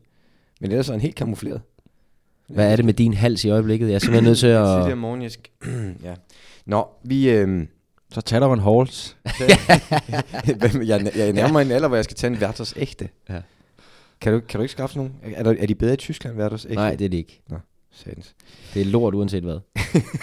Men 0.62 0.72
ellers 0.72 0.88
er 0.90 0.94
han 0.94 1.02
helt 1.02 1.16
kamufleret. 1.16 1.62
Hvad 2.48 2.72
er 2.72 2.76
det 2.76 2.86
med 2.86 2.94
din 2.94 3.14
hals 3.14 3.46
i 3.46 3.50
øjeblikket? 3.50 3.88
Jeg 3.88 3.96
er 3.96 4.00
simpelthen 4.00 4.24
nødt 4.24 4.38
til 4.38 4.50
Jeg 4.50 4.66
siger 4.66 4.78
at... 4.78 4.84
det 4.86 4.92
om 4.94 4.98
morgenen, 5.00 5.24
jeg 5.24 5.32
skal... 5.32 5.52
ja. 6.04 6.14
Nå, 6.66 6.88
vi... 7.04 7.30
Øhm, 7.30 7.68
Så 8.14 8.22
tager 8.22 8.40
der 8.40 8.54
en 8.54 8.60
halls. 8.60 9.18
jeg, 10.88 11.12
jeg 11.18 11.34
nærmer 11.34 11.52
mig 11.52 11.62
en 11.62 11.72
alder, 11.72 11.88
hvor 11.88 11.98
jeg 11.98 12.04
skal 12.04 12.18
tage 12.18 12.34
en 12.34 12.40
Werthers 12.42 12.74
ægte. 12.78 13.10
Ja. 13.30 13.42
Kan 14.22 14.34
du, 14.34 14.40
kan 14.40 14.58
du 14.58 14.62
ikke 14.62 14.72
skaffe 14.72 14.98
nogle? 14.98 15.12
Er, 15.24 15.44
der, 15.44 15.56
er 15.60 15.66
de 15.66 15.76
bedre 15.76 15.94
i 15.94 15.98
Tyskland, 15.98 16.38
Werthers 16.38 16.66
ægte? 16.66 16.76
Nej, 16.76 16.96
det 16.96 17.06
er 17.06 17.10
det 17.10 17.18
ikke. 17.18 17.42
Satans. 17.92 18.36
Det 18.74 18.82
er 18.82 18.86
lort 18.86 19.16
uanset 19.16 19.44
hvad. 19.44 19.60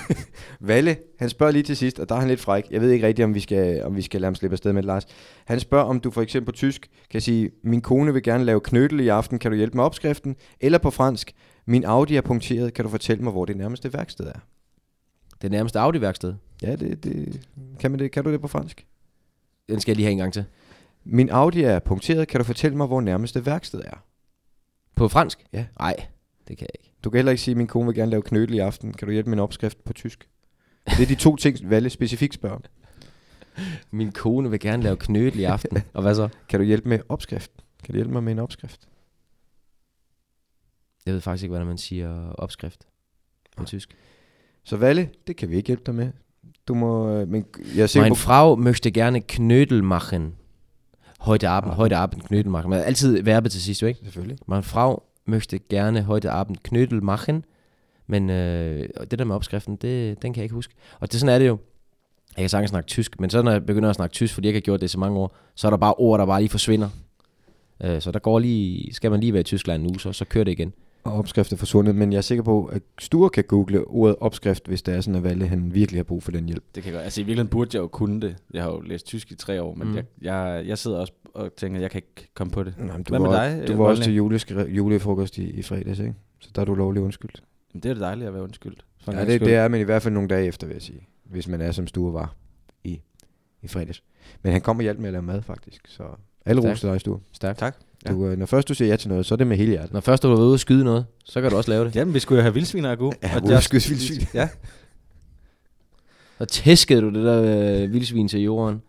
Valle, 0.69 0.97
han 1.19 1.29
spørger 1.29 1.53
lige 1.53 1.63
til 1.63 1.77
sidst, 1.77 1.99
og 1.99 2.09
der 2.09 2.15
er 2.15 2.19
han 2.19 2.29
lidt 2.29 2.41
fræk. 2.41 2.65
Jeg 2.71 2.81
ved 2.81 2.91
ikke 2.91 3.07
rigtigt, 3.07 3.25
om 3.25 3.35
vi 3.35 3.41
skal, 3.41 3.85
om 3.85 3.97
vi 3.97 4.03
skal 4.03 4.21
lade 4.21 4.27
ham 4.27 4.35
slippe 4.35 4.55
afsted 4.55 4.73
med 4.73 4.83
det, 4.83 4.87
Lars. 4.87 5.07
Han 5.45 5.61
spørger, 5.61 5.85
om 5.85 6.01
du 6.01 6.11
for 6.11 6.23
eksempel 6.23 6.47
på 6.47 6.57
tysk 6.57 6.91
kan 7.11 7.21
sige, 7.21 7.51
min 7.65 7.81
kone 7.81 8.13
vil 8.13 8.23
gerne 8.23 8.45
lave 8.45 8.61
knødel 8.61 9.01
i 9.01 9.09
aften, 9.09 9.39
kan 9.39 9.51
du 9.51 9.57
hjælpe 9.57 9.77
med 9.77 9.85
opskriften? 9.85 10.37
Eller 10.61 10.79
på 10.79 10.91
fransk, 10.91 11.33
min 11.67 11.85
Audi 11.85 12.17
er 12.17 12.21
punkteret, 12.21 12.75
kan 12.75 12.85
du 12.85 12.91
fortælle 12.91 13.23
mig, 13.23 13.33
hvor 13.33 13.45
det 13.45 13.57
nærmeste 13.57 13.93
værksted 13.93 14.27
er? 14.27 14.39
Det 15.43 15.51
nærmeste 15.51 15.79
Audi-værksted. 15.79 16.35
Ja, 16.63 16.77
det, 16.77 17.05
det, 17.05 17.41
kan, 17.81 17.91
man 17.91 18.01
det, 18.01 18.11
kan 18.11 18.25
du 18.25 18.33
det 18.33 18.41
på 18.41 18.49
fransk? 18.49 18.87
Den 19.69 19.81
skal 19.81 19.93
jeg 19.93 19.97
lige 19.97 20.07
have 20.07 20.13
en 20.13 20.19
gang 20.19 20.33
til. 20.33 20.45
Min 21.05 21.31
Audi 21.31 21.63
er 21.63 21.79
punkteret, 21.79 22.29
kan 22.29 22.41
du 22.41 22.45
fortælle 22.45 22.77
mig, 22.77 22.87
hvor 22.87 23.01
nærmeste 23.01 23.47
værksted 23.47 23.81
er? 23.81 24.05
På 24.95 25.09
fransk? 25.09 25.45
Ja. 25.53 25.67
Nej, 25.79 25.95
det 26.49 26.59
kan 26.59 26.67
jeg 26.67 26.81
ikke. 26.81 26.95
Du 27.05 27.11
kan 27.11 27.19
heller 27.19 27.33
ikke 27.33 27.43
sige, 27.43 27.55
min 27.55 27.67
kone 27.67 27.87
vil 27.87 27.95
gerne 27.95 28.11
lave 28.11 28.23
knødel 28.23 28.55
i 28.55 28.59
aften, 28.59 28.95
kan 28.95 29.09
du 29.09 29.13
hjælpe 29.13 29.31
med 29.31 29.39
en 29.39 29.43
opskrift 29.43 29.85
på 29.85 29.93
tysk? 29.93 30.29
Det 30.87 31.03
er 31.03 31.07
de 31.07 31.15
to 31.15 31.37
ting, 31.37 31.71
Valle 31.71 31.91
specifikt 31.91 32.35
spørger 32.35 32.57
om. 32.57 32.65
Min 33.99 34.13
kone 34.13 34.51
vil 34.51 34.61
gerne 34.61 34.83
lave 34.83 34.97
knødel 34.97 35.39
i 35.39 35.45
aften. 35.45 35.83
Og 35.95 36.03
hvad 36.03 36.15
så? 36.15 36.29
Kan 36.49 36.61
du 36.61 36.67
hjælpe 36.67 36.89
med 36.89 36.99
opskrift? 37.09 37.51
Kan 37.85 37.93
du 37.93 37.97
hjælpe 37.97 38.13
mig 38.13 38.23
med 38.23 38.33
en 38.33 38.39
opskrift? 38.39 38.89
Jeg 41.07 41.15
ved 41.15 41.21
faktisk 41.21 41.43
ikke, 41.43 41.51
hvordan 41.51 41.67
man 41.67 41.79
siger 41.79 42.33
opskrift 42.33 42.87
på 43.57 43.65
tysk. 43.65 43.97
Så 44.65 44.77
Valle, 44.77 45.11
det 45.27 45.37
kan 45.37 45.51
vi 45.51 45.57
ikke 45.57 45.67
hjælpe 45.67 45.83
dig 45.87 45.95
med. 45.95 46.13
Du 46.69 46.75
må, 46.75 47.11
øh, 47.11 47.29
men 47.29 47.47
jeg 47.77 47.83
er 47.83 47.87
sikker 47.87 48.05
Mein 48.05 48.11
på, 48.11 48.17
Frau 48.17 48.57
möchte 48.57 48.91
gerne 48.91 49.23
Knödel 49.33 49.83
machen. 49.83 50.35
Heute 51.19 51.49
Abend, 51.49 51.73
heute 51.73 51.97
Abend 51.97 52.23
Knödel 52.23 52.49
machen. 52.49 52.71
Men 52.71 52.81
altid 52.81 53.23
verbet 53.23 53.53
til 53.53 53.63
sidst, 53.63 53.83
jo 53.83 53.87
ikke? 53.87 54.01
selvfølgelig. 54.05 54.39
Mein 54.47 54.63
Frau 54.63 55.03
möchte 55.27 55.59
gerne 55.59 56.03
heute 56.03 56.31
Abend 56.31 56.57
Knödel 56.69 57.01
machen. 57.05 57.45
Men 58.07 58.31
øh, 58.31 58.89
det 59.11 59.19
der 59.19 59.25
med 59.25 59.35
opskriften, 59.35 59.77
det, 59.77 60.23
den 60.23 60.33
kan 60.33 60.41
jeg 60.41 60.45
ikke 60.45 60.55
huske. 60.55 60.75
Og 61.01 61.13
det 61.13 61.21
sådan 61.21 61.35
er 61.35 61.39
det 61.39 61.47
jo. 61.47 61.59
Jeg 62.37 62.43
kan 62.43 62.49
sagtens 62.49 62.71
snakke 62.71 62.87
tysk, 62.87 63.21
men 63.21 63.31
så 63.31 63.43
når 63.43 63.51
jeg 63.51 63.67
begynder 63.67 63.91
at 63.91 63.97
snakke 63.97 64.13
tysk, 64.13 64.35
fordi 64.35 64.47
jeg 64.47 64.51
ikke 64.51 64.57
har 64.57 64.65
gjort 64.65 64.81
det 64.81 64.87
i 64.87 64.89
så 64.89 64.99
mange 64.99 65.19
år, 65.19 65.37
så 65.55 65.69
er 65.69 65.71
der 65.71 65.77
bare 65.77 65.95
ord, 65.95 66.19
der 66.19 66.27
bare 66.27 66.41
lige 66.41 66.51
forsvinder. 66.51 66.89
Øh, 67.85 68.01
så 68.01 68.11
der 68.11 68.19
går 68.19 68.39
lige, 68.39 68.95
skal 68.95 69.11
man 69.11 69.21
lige 69.21 69.33
være 69.33 69.41
i 69.41 69.45
Tyskland 69.45 69.87
uge, 69.87 70.01
så, 70.01 70.13
så 70.13 70.25
kører 70.25 70.45
det 70.45 70.53
igen. 70.53 70.73
Og 71.13 71.19
opskrift 71.19 71.53
er 71.53 71.57
forsvundet, 71.57 71.95
men 71.95 72.13
jeg 72.13 72.19
er 72.19 72.23
sikker 72.23 72.43
på, 72.43 72.65
at 72.65 72.83
Sture 72.99 73.31
kan 73.31 73.45
google 73.45 73.85
ordet 73.85 74.17
opskrift, 74.21 74.67
hvis 74.67 74.83
det 74.83 74.95
er 74.95 75.01
sådan, 75.01 75.15
at 75.15 75.23
Valle 75.23 75.47
han 75.49 75.75
virkelig 75.75 75.99
har 75.99 76.05
brug 76.05 76.23
for 76.23 76.31
den 76.33 76.47
hjælp. 76.47 76.65
Det 76.75 76.83
kan 76.83 76.93
jeg 76.93 76.97
godt. 76.97 77.05
Altså 77.05 77.21
i 77.21 77.25
virkeligheden 77.25 77.49
burde 77.51 77.71
jeg 77.77 77.81
jo 77.83 77.87
kunne 77.89 78.21
det. 78.21 78.37
Jeg 78.55 78.63
har 78.63 78.71
jo 78.71 78.81
læst 78.81 79.07
tysk 79.07 79.33
i 79.33 79.35
tre 79.35 79.63
år, 79.63 79.75
men 79.75 79.89
Mm. 79.89 79.95
jeg, 79.95 80.05
jeg, 80.23 80.63
jeg 80.67 80.79
sidder 80.79 80.99
også 80.99 81.13
og 81.35 81.57
tænker, 81.57 81.81
jeg 81.81 81.91
kan 81.91 81.99
ikke 81.99 82.31
komme 82.35 82.51
på 82.51 82.63
det. 82.63 82.75
Nej, 82.79 82.97
men 82.97 83.03
du 83.03 83.13
Hvad 83.13 83.21
var, 83.21 83.49
med 83.51 83.59
dig, 83.61 83.69
Du 83.69 83.77
var 83.77 83.85
også 83.85 84.03
Volny? 84.03 84.05
til 84.05 84.37
juleskri- 84.67 84.71
julefrokost 84.75 85.39
i, 85.39 85.51
i 85.51 85.63
fredags, 85.63 85.99
ikke? 85.99 86.15
Så 86.41 86.51
der 86.55 86.61
er 86.61 86.65
du 86.65 86.75
lovlig 86.75 87.03
undskyldt. 87.03 87.43
Men 87.73 87.83
det 87.83 87.89
er 87.89 87.95
det 87.95 88.01
dejligt 88.01 88.27
at 88.29 88.35
være 88.35 88.43
undskyldt. 88.43 88.85
For 89.05 89.13
Ja, 89.13 89.21
det, 89.25 89.35
skyld. 89.35 89.49
det 89.49 89.55
er 89.57 89.69
man 89.69 89.81
i 89.81 89.85
hvert 89.85 90.03
fald 90.03 90.15
nogle 90.15 90.29
dage 90.29 90.47
efter, 90.47 90.67
vil 90.67 90.75
jeg 90.75 90.83
sige. 90.83 91.07
Hvis 91.25 91.49
man 91.49 91.61
er, 91.61 91.73
som 91.73 91.87
Sture 91.87 92.13
var 92.13 92.35
i, 92.85 93.01
i 93.63 93.69
fredags. 93.69 94.03
Men 94.43 94.53
han 94.53 94.61
kom 94.61 94.77
og 94.77 94.83
hjalp 94.83 94.99
med 94.99 95.07
at 95.07 95.13
lave 95.13 95.23
mad, 95.23 95.43
faktisk. 95.43 95.89
Så 95.89 96.03
alle 96.47 96.71
ros 96.71 96.81
til 96.81 96.89
dig, 96.89 97.01
Sture. 97.01 97.21
Stærkt. 97.33 97.59
Tak. 97.59 97.77
Du, 98.09 98.27
øh, 98.27 98.39
når 98.39 98.47
først 98.47 98.69
du 98.69 98.75
siger 98.75 98.89
ja 98.89 98.97
til 98.97 99.09
noget, 99.09 99.27
så 99.27 99.35
er 99.35 99.37
det 99.37 99.47
med 99.47 99.57
hele 99.57 99.71
hjertet. 99.71 99.93
Når 99.93 100.01
først 100.01 100.23
du 100.23 100.29
er 100.33 100.37
ude 100.41 100.53
og 100.53 100.61
skyde 100.61 100.85
noget, 100.85 101.07
så 101.25 101.41
kan 101.41 101.51
du 101.51 101.57
også 101.57 101.71
lave 101.71 101.85
det. 101.85 101.97
Jamen, 101.97 102.15
vi 102.15 102.19
skulle 102.19 102.37
jo 102.39 102.43
have 102.43 102.55
vildsviner 102.55 102.91
og 102.91 102.99
god. 102.99 103.13
Ja, 103.23 103.41
og 103.41 103.53
at 103.53 103.63
skyde 103.63 103.89
vildsvin. 103.89 104.27
Ja. 104.35 104.49
Så 106.39 106.45
tæskede 106.45 107.01
du 107.01 107.09
det 107.09 107.25
der 107.25 107.43
øh, 107.83 107.93
vildsvin 107.93 108.29
til 108.29 108.41
jorden. 108.41 108.83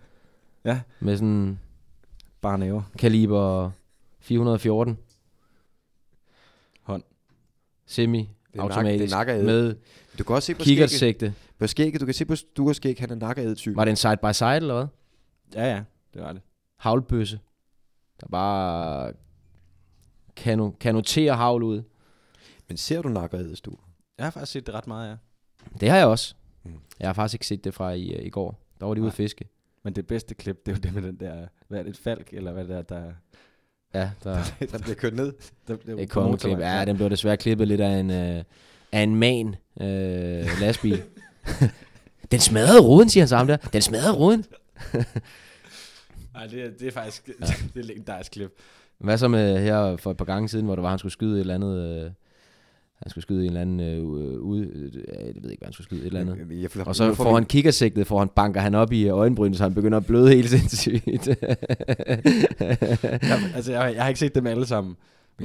Ja. 0.66 0.80
Med 1.00 1.18
sådan 1.18 1.60
Bare 2.42 2.58
næver. 2.58 2.82
kaliber 3.00 3.72
414. 4.20 4.98
Hånd. 6.84 7.04
Semi 7.86 8.30
nak- 8.54 8.62
automatisk 8.62 9.02
det 9.04 9.12
er 9.14 9.18
nakkeræd. 9.18 9.44
med 9.44 9.76
Du 10.20 10.24
kan 10.24 10.36
også 10.36 10.46
se 10.46 10.54
på 10.54 10.62
skægget. 10.64 10.66
kikkertsigte. 10.90 11.34
På 11.60 11.68
skægget, 11.68 12.02
du 12.02 12.06
kan 12.06 12.14
se 12.14 12.26
på 12.26 12.36
Stures 12.36 12.78
skæg, 12.78 12.96
han 13.00 13.12
er 13.12 13.16
nakkeræd 13.16 13.56
tyk. 13.56 13.76
Var 13.76 13.86
det 13.86 13.90
en 13.92 13.96
side 13.96 14.18
by 14.24 14.32
side 14.34 14.56
eller 14.56 14.74
hvad? 14.76 14.86
Ja, 15.64 15.74
ja. 15.76 15.82
Det 16.14 16.22
var 16.22 16.32
det. 16.34 16.42
Havlbøsse. 16.78 17.40
Der 18.22 18.28
bare 18.32 19.14
kano, 20.36 20.72
kanoterer 20.80 21.34
havl 21.34 21.64
ud. 21.64 21.82
Men 22.68 22.78
ser 22.78 23.02
du 23.02 23.10
nakkeræd, 23.10 23.56
Stue? 23.56 23.78
Jeg 24.18 24.26
har 24.26 24.32
faktisk 24.32 24.52
set 24.52 24.68
det 24.68 24.76
ret 24.76 24.88
meget, 24.88 25.10
ja. 25.10 25.16
Det 25.80 25.90
har 25.90 25.98
jeg 25.98 26.08
også. 26.08 26.36
Mm. 26.64 26.72
Jeg 27.00 27.08
har 27.08 27.14
faktisk 27.14 27.36
ikke 27.36 27.48
set 27.48 27.64
det 27.64 27.74
fra 27.74 27.92
i, 27.92 28.12
øh, 28.12 28.26
i 28.26 28.30
går. 28.30 28.60
Der 28.80 28.86
var 28.86 28.94
de 28.94 29.02
ude 29.02 29.08
at 29.08 29.14
Nej. 29.14 29.16
fiske. 29.16 29.46
Men 29.84 29.94
det 29.96 30.08
bedste 30.08 30.36
klip, 30.36 30.66
det 30.66 30.72
er 30.72 30.76
jo 30.76 30.80
det 30.80 30.94
med 30.94 31.02
den 31.02 31.20
der, 31.20 31.48
hvad 31.68 31.80
er 31.80 31.84
det, 31.84 31.90
et 31.90 31.98
falk, 31.98 32.30
eller 32.34 32.52
hvad 32.54 32.66
det 32.66 32.76
er, 32.76 32.82
der... 32.82 33.12
Ja, 33.94 34.12
der 34.24 34.44
der 34.72 34.78
bliver 34.78 34.96
kørt 34.96 35.14
ned. 35.14 35.34
der, 35.68 35.76
der 35.76 35.98
er 35.98 36.06
kongeklip. 36.06 36.60
Ja, 36.60 36.86
den 36.86 36.96
blev 36.96 37.10
desværre 37.10 37.38
klippet 37.38 37.68
lidt 37.68 37.82
af 37.82 38.00
en, 38.00 38.12
øh, 38.12 38.44
af 38.92 39.02
en 39.02 39.16
man 39.16 39.56
øh, 39.82 40.46
lastbil. 40.62 41.04
den 42.32 42.40
smadrede 42.40 42.82
ruden, 42.82 43.10
siger 43.10 43.22
han 43.22 43.28
sammen 43.28 43.50
der. 43.50 43.70
Den 43.70 43.82
smadrede 43.82 44.16
ruden. 44.16 44.46
Nej, 46.40 46.48
det, 46.48 46.64
er- 46.66 46.70
det 46.80 46.88
er 46.88 46.92
faktisk, 46.92 47.30
ja. 47.42 47.46
det 47.74 47.80
er 47.80 47.84
legendarisk 47.88 48.32
klip. 48.32 48.52
Hvad 48.98 49.18
så 49.18 49.28
med 49.28 49.60
her 49.60 49.98
for 49.98 50.12
et 50.12 50.18
par 50.18 50.26
gange 50.26 50.50
siden, 50.50 50.66
hvor 50.66 50.76
det 50.76 50.84
var, 50.84 50.90
han 50.90 51.00
skulle 51.00 51.12
skyde 51.14 51.34
et 51.36 51.40
eller 51.40 51.56
andet... 51.56 52.04
Øh, 52.06 52.12
han 53.04 53.10
skulle 53.10 53.22
skyde 53.24 53.40
en 53.42 53.46
eller 53.48 53.62
anden 53.62 53.80
øh, 53.80 54.40
ude... 54.40 54.66
Øh, 54.66 54.94
jeg 55.36 55.44
ved 55.44 55.50
ikke, 55.52 55.60
hvad 55.62 55.66
han 55.66 55.74
skulle 55.74 55.86
skyde. 55.86 56.02
Et 56.02 56.06
eller 56.06 56.20
andet. 56.20 56.62
Jeg, 56.78 56.88
Og 56.88 56.96
så 56.96 57.14
får 57.14 57.34
han 57.34 57.46
kikkersigtet, 57.46 58.08
får 58.08 58.20
han 58.20 58.28
banker 58.36 58.62
han 58.62 58.76
op 58.76 58.92
i 58.92 59.10
øjenbrynet, 59.10 59.58
så 59.58 59.64
han 59.64 59.74
begynder 59.74 59.98
at 59.98 60.06
bløde 60.06 60.30
helt 60.36 60.50
sindssygt. 60.60 61.28
Jeg, 61.28 61.48
altså, 63.56 63.72
jeg, 63.72 63.94
jeg 63.96 64.02
har 64.04 64.08
ikke 64.08 64.20
set 64.20 64.36
dem 64.36 64.48
alle 64.48 64.66
sammen. 64.66 64.96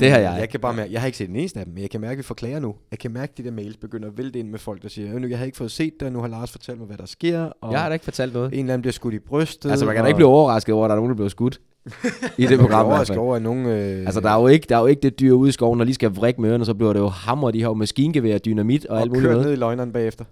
Det 0.00 0.10
har 0.10 0.18
jeg. 0.18 0.36
Jeg 0.40 0.48
kan 0.48 0.60
bare 0.60 0.74
mærke, 0.74 0.92
jeg 0.92 1.00
har 1.00 1.06
ikke 1.06 1.18
set 1.18 1.28
den 1.28 1.36
eneste 1.36 1.58
af 1.60 1.64
dem, 1.64 1.74
men 1.74 1.82
jeg 1.82 1.90
kan 1.90 2.00
mærke, 2.00 2.12
at 2.12 2.18
vi 2.18 2.22
får 2.22 2.34
klager 2.34 2.58
nu. 2.60 2.74
Jeg 2.90 2.98
kan 2.98 3.10
mærke, 3.12 3.30
at 3.30 3.38
de 3.38 3.44
der 3.44 3.50
mails 3.50 3.76
begynder 3.76 4.08
at 4.08 4.18
vælte 4.18 4.38
ind 4.38 4.48
med 4.48 4.58
folk, 4.58 4.82
der 4.82 4.88
siger, 4.88 5.14
"Øh, 5.14 5.20
nu 5.20 5.28
jeg 5.28 5.38
har 5.38 5.44
ikke 5.44 5.56
fået 5.56 5.70
set 5.70 5.92
det, 6.00 6.06
og 6.06 6.12
nu 6.12 6.20
har 6.20 6.28
Lars 6.28 6.50
fortalt 6.52 6.78
mig, 6.78 6.86
hvad 6.86 6.96
der 6.96 7.06
sker. 7.06 7.40
Og 7.60 7.72
Jeg 7.72 7.80
har 7.80 7.88
da 7.88 7.92
ikke 7.92 8.04
fortalt 8.04 8.32
noget. 8.34 8.52
En 8.52 8.58
eller 8.58 8.72
anden 8.74 8.82
bliver 8.82 8.92
skudt 8.92 9.14
i 9.14 9.18
brystet. 9.18 9.70
Altså, 9.70 9.86
man 9.86 9.94
kan 9.94 10.00
da 10.00 10.04
og- 10.04 10.08
ikke 10.08 10.16
blive 10.16 10.28
overrasket 10.28 10.74
over, 10.74 10.84
at 10.84 10.88
der 10.88 10.94
er 10.94 10.98
nogen, 10.98 11.10
der 11.10 11.16
bliver 11.16 11.28
skudt. 11.28 11.60
I 12.38 12.46
det 12.46 12.58
program. 12.58 12.68
hvert 12.68 12.84
overrasket 12.84 13.14
fald. 13.14 13.18
over, 13.18 13.36
at 13.36 13.42
nogen... 13.42 13.66
Øh, 13.66 14.06
Altså, 14.06 14.20
der 14.20 14.30
er, 14.30 14.40
jo 14.40 14.46
ikke, 14.46 14.66
der 14.68 14.76
er 14.76 14.80
jo 14.80 14.86
ikke 14.86 15.02
det 15.02 15.20
dyr 15.20 15.32
ude 15.32 15.48
i 15.48 15.52
skoven, 15.52 15.78
der 15.78 15.84
lige 15.84 15.94
skal 15.94 16.10
vrikke 16.10 16.40
med 16.40 16.50
ørerne, 16.50 16.64
så 16.64 16.74
bliver 16.74 16.92
det 16.92 17.00
jo 17.00 17.08
hammer, 17.08 17.50
de 17.50 17.62
har 17.62 17.68
jo 17.68 17.74
maskingevær, 17.74 18.38
dynamit 18.38 18.86
og, 18.86 18.96
og 18.96 19.02
alt 19.02 19.12
muligt 19.12 19.32
med. 19.32 19.42
ned 19.44 19.52
i 19.52 19.56
løgneren 19.56 19.92
bagefter. 19.92 20.24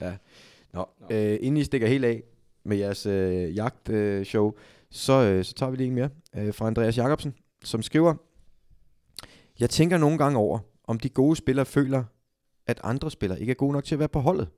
Ja. 0.00 0.12
Nå, 0.74 0.88
øh, 1.10 1.36
inden 1.40 1.56
I 1.56 1.64
stikker 1.64 1.86
helt 1.88 2.04
af 2.04 2.22
med 2.64 2.76
jeres 2.76 3.06
øh, 3.06 3.56
jagtshow, 3.56 3.96
øh, 3.96 4.24
show, 4.24 4.52
så, 4.90 5.12
øh, 5.12 5.44
så 5.44 5.54
tager 5.54 5.70
vi 5.70 5.76
lige 5.76 5.86
en 5.88 5.94
mere 5.94 6.08
øh, 6.38 6.54
fra 6.54 6.66
Andreas 6.66 6.98
Jacobsen, 6.98 7.34
som 7.64 7.82
skriver, 7.82 8.14
Jeg 9.60 9.70
tænker 9.70 9.98
nogle 9.98 10.18
gange 10.18 10.38
over, 10.38 10.58
om 10.84 11.00
de 11.00 11.08
gode 11.08 11.36
spillere 11.36 11.66
føler, 11.66 12.04
at 12.66 12.80
andre 12.84 13.10
spillere 13.10 13.40
ikke 13.40 13.50
er 13.50 13.54
gode 13.54 13.72
nok 13.72 13.84
til 13.84 13.94
at 13.94 13.98
være 13.98 14.08
på 14.08 14.20
holdet. 14.20 14.48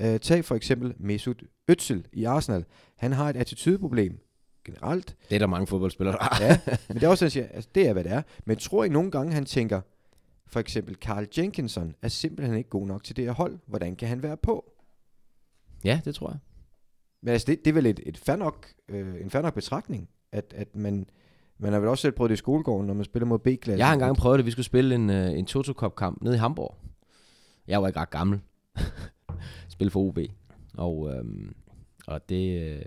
Øh, 0.00 0.20
tag 0.20 0.44
for 0.44 0.54
eksempel 0.54 0.94
Mesut 0.98 1.42
Özil 1.72 2.02
i 2.12 2.24
Arsenal. 2.24 2.64
Han 2.96 3.12
har 3.12 3.30
et 3.30 3.36
attitudeproblem. 3.36 4.18
generelt. 4.64 5.16
Det 5.28 5.34
er 5.34 5.38
der 5.38 5.46
mange 5.46 5.66
fodboldspillere, 5.66 6.16
der. 6.18 6.44
Ja, 6.44 6.60
men 6.88 6.94
det 6.96 7.02
er 7.02 7.08
også, 7.08 7.28
siger, 7.28 7.46
altså, 7.48 7.70
det 7.74 7.88
er, 7.88 7.92
hvad 7.92 8.04
det 8.04 8.12
er. 8.12 8.22
Men 8.44 8.56
tror 8.56 8.84
I 8.84 8.88
nogle 8.88 9.10
gange, 9.10 9.32
han 9.32 9.44
tænker, 9.44 9.80
for 10.46 10.60
eksempel 10.60 10.94
Carl 10.94 11.28
Jenkinson 11.38 11.94
er 12.02 12.08
simpelthen 12.08 12.58
ikke 12.58 12.70
god 12.70 12.86
nok 12.86 13.04
til 13.04 13.16
det 13.16 13.24
her 13.24 13.32
hold. 13.32 13.58
Hvordan 13.66 13.96
kan 13.96 14.08
han 14.08 14.22
være 14.22 14.36
på? 14.36 14.70
ja, 15.84 16.00
det 16.04 16.14
tror 16.14 16.30
jeg. 16.30 16.38
Men 17.22 17.32
altså, 17.32 17.46
det, 17.46 17.64
det 17.64 17.70
er 17.70 17.74
vel 17.74 17.86
et, 17.86 18.00
et 18.06 18.18
fair 18.18 18.36
nok, 18.36 18.68
øh, 18.88 19.20
en 19.20 19.30
fair 19.30 19.42
nok 19.42 19.54
betragtning, 19.54 20.08
at, 20.32 20.54
at 20.56 20.76
man, 20.76 21.06
man 21.64 21.72
har 21.72 21.80
vel 21.80 21.88
også 21.88 22.02
selv 22.02 22.12
prøvet 22.12 22.30
det 22.30 22.36
i 22.36 22.38
skolegården, 22.38 22.86
når 22.86 22.94
man 22.94 23.04
spiller 23.04 23.26
mod 23.26 23.38
B-klassen. 23.38 23.78
Jeg 23.78 23.86
har 23.86 23.92
engang 23.92 24.16
prøvet 24.16 24.38
det. 24.38 24.46
Vi 24.46 24.50
skulle 24.50 24.66
spille 24.66 24.94
en, 24.94 25.10
øh, 25.10 25.38
en 25.38 25.46
Toto 25.46 25.72
Cup 25.72 25.96
kamp 25.96 26.22
nede 26.22 26.34
i 26.34 26.38
Hamburg. 26.38 26.74
Jeg 27.68 27.82
var 27.82 27.88
ikke 27.88 28.00
ret 28.00 28.10
gammel. 28.10 28.40
Spille 29.68 29.90
for 29.90 30.00
OB. 30.00 30.18
Og, 30.76 31.14
øhm, 31.14 31.54
og 32.06 32.28
det... 32.28 32.60
Øh, 32.60 32.82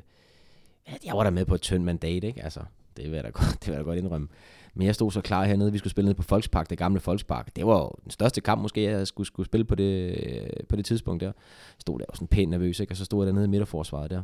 ja, 0.88 0.94
jeg 1.06 1.18
var 1.18 1.24
der 1.24 1.32
med 1.32 1.46
på 1.46 1.56
et 1.56 1.62
tyndt 1.62 1.86
mandat, 1.86 2.24
ikke? 2.24 2.44
Altså, 2.44 2.60
det 2.98 3.06
vil 3.06 3.14
jeg 3.14 3.24
da 3.24 3.30
godt, 3.40 3.52
det 3.60 3.68
vil 3.68 3.74
jeg 3.74 3.80
da 3.80 3.84
godt 3.84 4.00
indrømme. 4.00 4.28
Men 4.74 4.88
jeg 4.88 4.96
stod 4.96 5.12
så 5.12 5.22
klar 5.22 5.46
hernede, 5.46 5.72
vi 5.72 5.78
skulle 5.78 5.92
spille 5.92 6.06
nede 6.06 6.18
på 6.18 6.24
Volkspark, 6.30 6.70
det 6.70 6.78
gamle 6.78 7.02
Volkspark. 7.06 7.56
Det 7.56 7.66
var 7.66 7.78
jo 7.78 7.92
den 8.04 8.12
største 8.12 8.42
kamp 8.42 8.62
måske, 8.62 8.84
jeg 8.84 9.08
skulle, 9.08 9.28
skulle 9.28 9.46
spille 9.46 9.66
på 9.66 9.76
det, 9.76 10.18
øh, 10.28 10.50
på 10.70 10.76
det 10.76 10.86
tidspunkt 10.86 11.22
der. 11.22 11.28
Jeg 11.28 11.34
stod 11.80 12.00
der 12.00 12.06
og 12.10 12.16
sådan 12.16 12.28
pænt 12.28 12.50
nervøs, 12.50 12.80
ikke? 12.80 12.94
og 12.94 12.98
så 12.98 13.06
stod 13.06 13.26
jeg 13.26 13.28
dernede 13.28 13.46
i 13.46 13.50
midterforsvaret 13.50 14.12
der. 14.12 14.24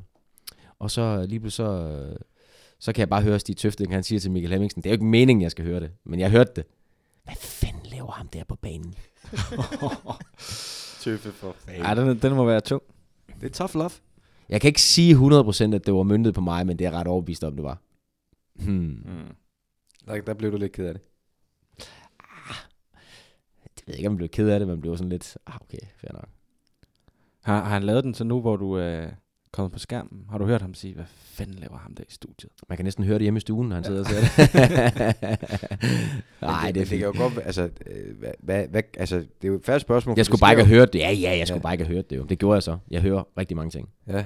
Og 0.79 0.91
så 0.91 1.01
øh, 1.01 1.23
lige 1.23 1.39
pludselig 1.39 1.67
så, 1.67 1.89
øh, 1.89 2.15
så 2.83 2.93
kan 2.93 2.99
jeg 2.99 3.09
bare 3.09 3.21
høre 3.21 3.39
Stig 3.39 3.57
Tøfting, 3.57 3.93
han 3.93 4.03
siger 4.03 4.19
til 4.19 4.31
Michael 4.31 4.51
Hemmingsen, 4.51 4.81
det 4.81 4.89
er 4.89 4.91
jo 4.91 4.93
ikke 4.93 5.05
meningen, 5.05 5.41
jeg 5.41 5.51
skal 5.51 5.65
høre 5.65 5.79
det, 5.79 5.91
men 6.03 6.19
jeg 6.19 6.31
hørte 6.31 6.51
det. 6.55 6.65
Hvad 7.23 7.35
fanden 7.39 7.85
laver 7.91 8.11
ham 8.11 8.27
der 8.27 8.43
på 8.43 8.55
banen? 8.55 8.95
Tøffe 11.01 11.31
for 11.31 11.55
fanden. 11.59 11.85
Ej, 11.85 11.93
den, 11.93 12.19
den 12.19 12.35
må 12.35 12.45
være 12.45 12.61
tung. 12.61 12.83
Det 13.41 13.49
er 13.49 13.53
tough 13.53 13.75
love. 13.75 13.91
Jeg 14.49 14.61
kan 14.61 14.67
ikke 14.67 14.81
sige 14.81 15.15
100% 15.15 15.75
at 15.75 15.85
det 15.85 15.93
var 15.93 16.03
myndet 16.03 16.33
på 16.33 16.41
mig, 16.41 16.67
men 16.67 16.79
det 16.79 16.85
er 16.85 16.89
jeg 16.89 16.99
ret 16.99 17.07
overbevist 17.07 17.43
om, 17.43 17.55
det 17.55 17.63
var. 17.63 17.81
Hmm. 18.53 19.03
Mm. 19.05 19.35
Der, 20.07 20.21
der 20.21 20.33
blev 20.33 20.51
du 20.51 20.57
lidt 20.57 20.71
ked 20.71 20.85
af 20.85 20.93
det. 20.93 21.01
Jeg 23.65 23.83
ved 23.87 23.95
ikke, 23.95 24.07
om 24.07 24.13
jeg 24.13 24.17
blev 24.17 24.29
ked 24.29 24.49
af 24.49 24.59
det, 24.59 24.67
men 24.67 24.81
blev 24.81 24.97
sådan 24.97 25.09
lidt, 25.09 25.37
ah, 25.47 25.55
okay, 25.61 25.87
fair 25.97 26.13
nok. 26.13 26.29
Har, 27.43 27.63
har 27.63 27.73
han 27.73 27.83
lavet 27.83 28.03
den 28.03 28.13
så 28.13 28.23
nu, 28.23 28.41
hvor 28.41 28.55
du 28.55 28.73
er 28.73 29.07
kommet 29.53 29.71
på 29.71 29.79
skærmen? 29.79 30.25
Har 30.29 30.37
du 30.37 30.45
hørt 30.45 30.61
ham 30.61 30.73
sige, 30.73 30.93
hvad 30.93 31.05
fanden 31.07 31.55
laver 31.55 31.77
ham 31.77 31.95
der 31.95 32.03
i 32.03 32.11
studiet? 32.11 32.51
Man 32.69 32.77
kan 32.77 32.85
næsten 32.85 33.03
høre 33.03 33.13
det 33.13 33.21
hjemme 33.21 33.37
i 33.37 33.41
stuen, 33.41 33.69
når 33.69 33.75
han 33.75 33.83
sidder 33.83 33.99
og 33.99 34.05
ser 34.07 34.19
det. 34.19 34.31
Nej, 36.41 36.71
det 36.71 36.71
er 36.71 36.71
det 36.71 36.73
kan 36.73 36.87
fint. 36.87 37.01
jo 37.01 37.13
godt 37.17 37.33
altså, 37.45 37.69
øh, 37.85 38.17
hvad, 38.19 38.31
hvad, 38.39 38.67
hvad, 38.67 38.81
altså, 38.97 39.17
det 39.17 39.27
er 39.43 39.47
jo 39.47 39.55
et 39.55 39.65
færdigt 39.65 39.81
spørgsmål. 39.81 40.13
Jeg 40.17 40.25
skulle 40.25 40.37
det 40.37 40.41
bare 40.41 40.51
ikke 40.51 40.63
have 40.65 40.75
hørt 40.79 40.93
det. 40.93 40.99
Ja, 40.99 41.11
ja, 41.11 41.37
jeg 41.37 41.47
skulle 41.47 41.57
Ja. 41.57 41.61
bare 41.61 41.73
ikke 41.73 41.85
have 41.85 41.95
hørt 41.95 42.09
det 42.09 42.17
jo. 42.17 42.23
Det 42.23 42.39
gjorde 42.39 42.55
jeg 42.55 42.63
så. 42.63 42.77
Jeg 42.91 43.01
hører 43.01 43.23
rigtig 43.37 43.57
mange 43.57 43.71
ting. 43.71 43.89
Ja. 44.07 44.25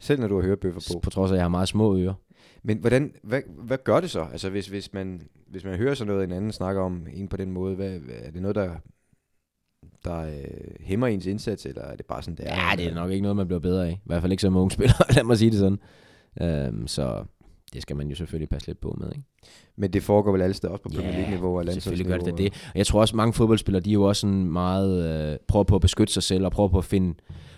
Selv 0.00 0.20
når 0.20 0.28
du 0.28 0.34
har 0.36 0.42
hørebøffer 0.42 0.80
på. 0.94 0.98
På 0.98 1.10
trods 1.10 1.30
af, 1.30 1.34
at 1.34 1.38
jeg 1.38 1.44
har 1.44 1.48
meget 1.48 1.68
små 1.68 1.96
ører. 1.96 2.14
Men 2.62 2.78
hvordan, 2.78 3.12
hvad, 3.22 3.40
hvad 3.48 3.78
gør 3.84 4.00
det 4.00 4.10
så? 4.10 4.26
Altså 4.32 4.50
hvis, 4.50 4.66
hvis, 4.66 4.92
man, 4.92 5.22
hvis 5.46 5.64
man 5.64 5.76
hører 5.76 5.94
sådan 5.94 6.12
noget, 6.12 6.24
en 6.24 6.32
anden 6.32 6.52
snakker 6.52 6.82
om 6.82 7.06
en 7.14 7.28
på 7.28 7.36
den 7.36 7.50
måde, 7.52 7.74
hvad, 7.74 7.98
hvad, 7.98 8.14
er 8.22 8.30
det 8.30 8.42
noget, 8.42 8.54
der, 8.54 8.70
der 10.04 10.20
øh, 10.20 10.34
hæmmer 10.80 11.06
ens 11.06 11.26
indsats, 11.26 11.66
eller 11.66 11.82
er 11.82 11.96
det 11.96 12.06
bare 12.06 12.22
sådan, 12.22 12.36
det 12.36 12.48
er? 12.48 12.54
Ja, 12.54 12.76
det 12.76 12.86
er 12.86 12.94
nok 12.94 13.10
ikke 13.10 13.22
noget, 13.22 13.36
man 13.36 13.46
bliver 13.46 13.60
bedre 13.60 13.86
af. 13.86 13.92
I 13.92 14.00
hvert 14.04 14.20
fald 14.20 14.32
ikke 14.32 14.40
som 14.40 14.56
unge 14.56 14.70
spiller, 14.70 14.94
lad 15.16 15.24
mig 15.24 15.38
sige 15.38 15.50
det 15.50 15.58
sådan. 15.58 15.78
Øhm, 16.40 16.86
så 16.86 17.24
det 17.72 17.82
skal 17.82 17.96
man 17.96 18.08
jo 18.08 18.14
selvfølgelig 18.14 18.48
passe 18.48 18.68
lidt 18.68 18.80
på 18.80 18.96
med, 19.00 19.08
ikke? 19.08 19.22
Men 19.76 19.92
det 19.92 20.02
foregår 20.02 20.32
vel 20.32 20.42
alle 20.42 20.54
steder, 20.54 20.72
også 20.72 20.82
på 20.82 20.88
Premier 20.88 21.12
League-niveau 21.12 21.58
og 21.58 21.64
Selvfølgelig 21.68 22.06
gør 22.06 22.18
det 22.18 22.38
det. 22.38 22.52
Og 22.52 22.78
jeg 22.78 22.86
tror 22.86 23.00
også, 23.00 23.16
mange 23.16 23.32
fodboldspillere, 23.32 23.82
de 23.82 23.90
er 23.90 23.94
jo 23.94 24.02
også 24.02 24.20
sådan 24.20 24.44
meget, 24.44 25.04
øh, 25.32 25.38
prøver 25.48 25.64
på 25.64 25.74
at 25.74 25.80
beskytte 25.80 26.12
sig 26.12 26.22
selv, 26.22 26.44
og 26.44 26.52
prøver 26.52 26.68
på 26.68 26.78
at 26.78 26.84
finde 26.84 27.14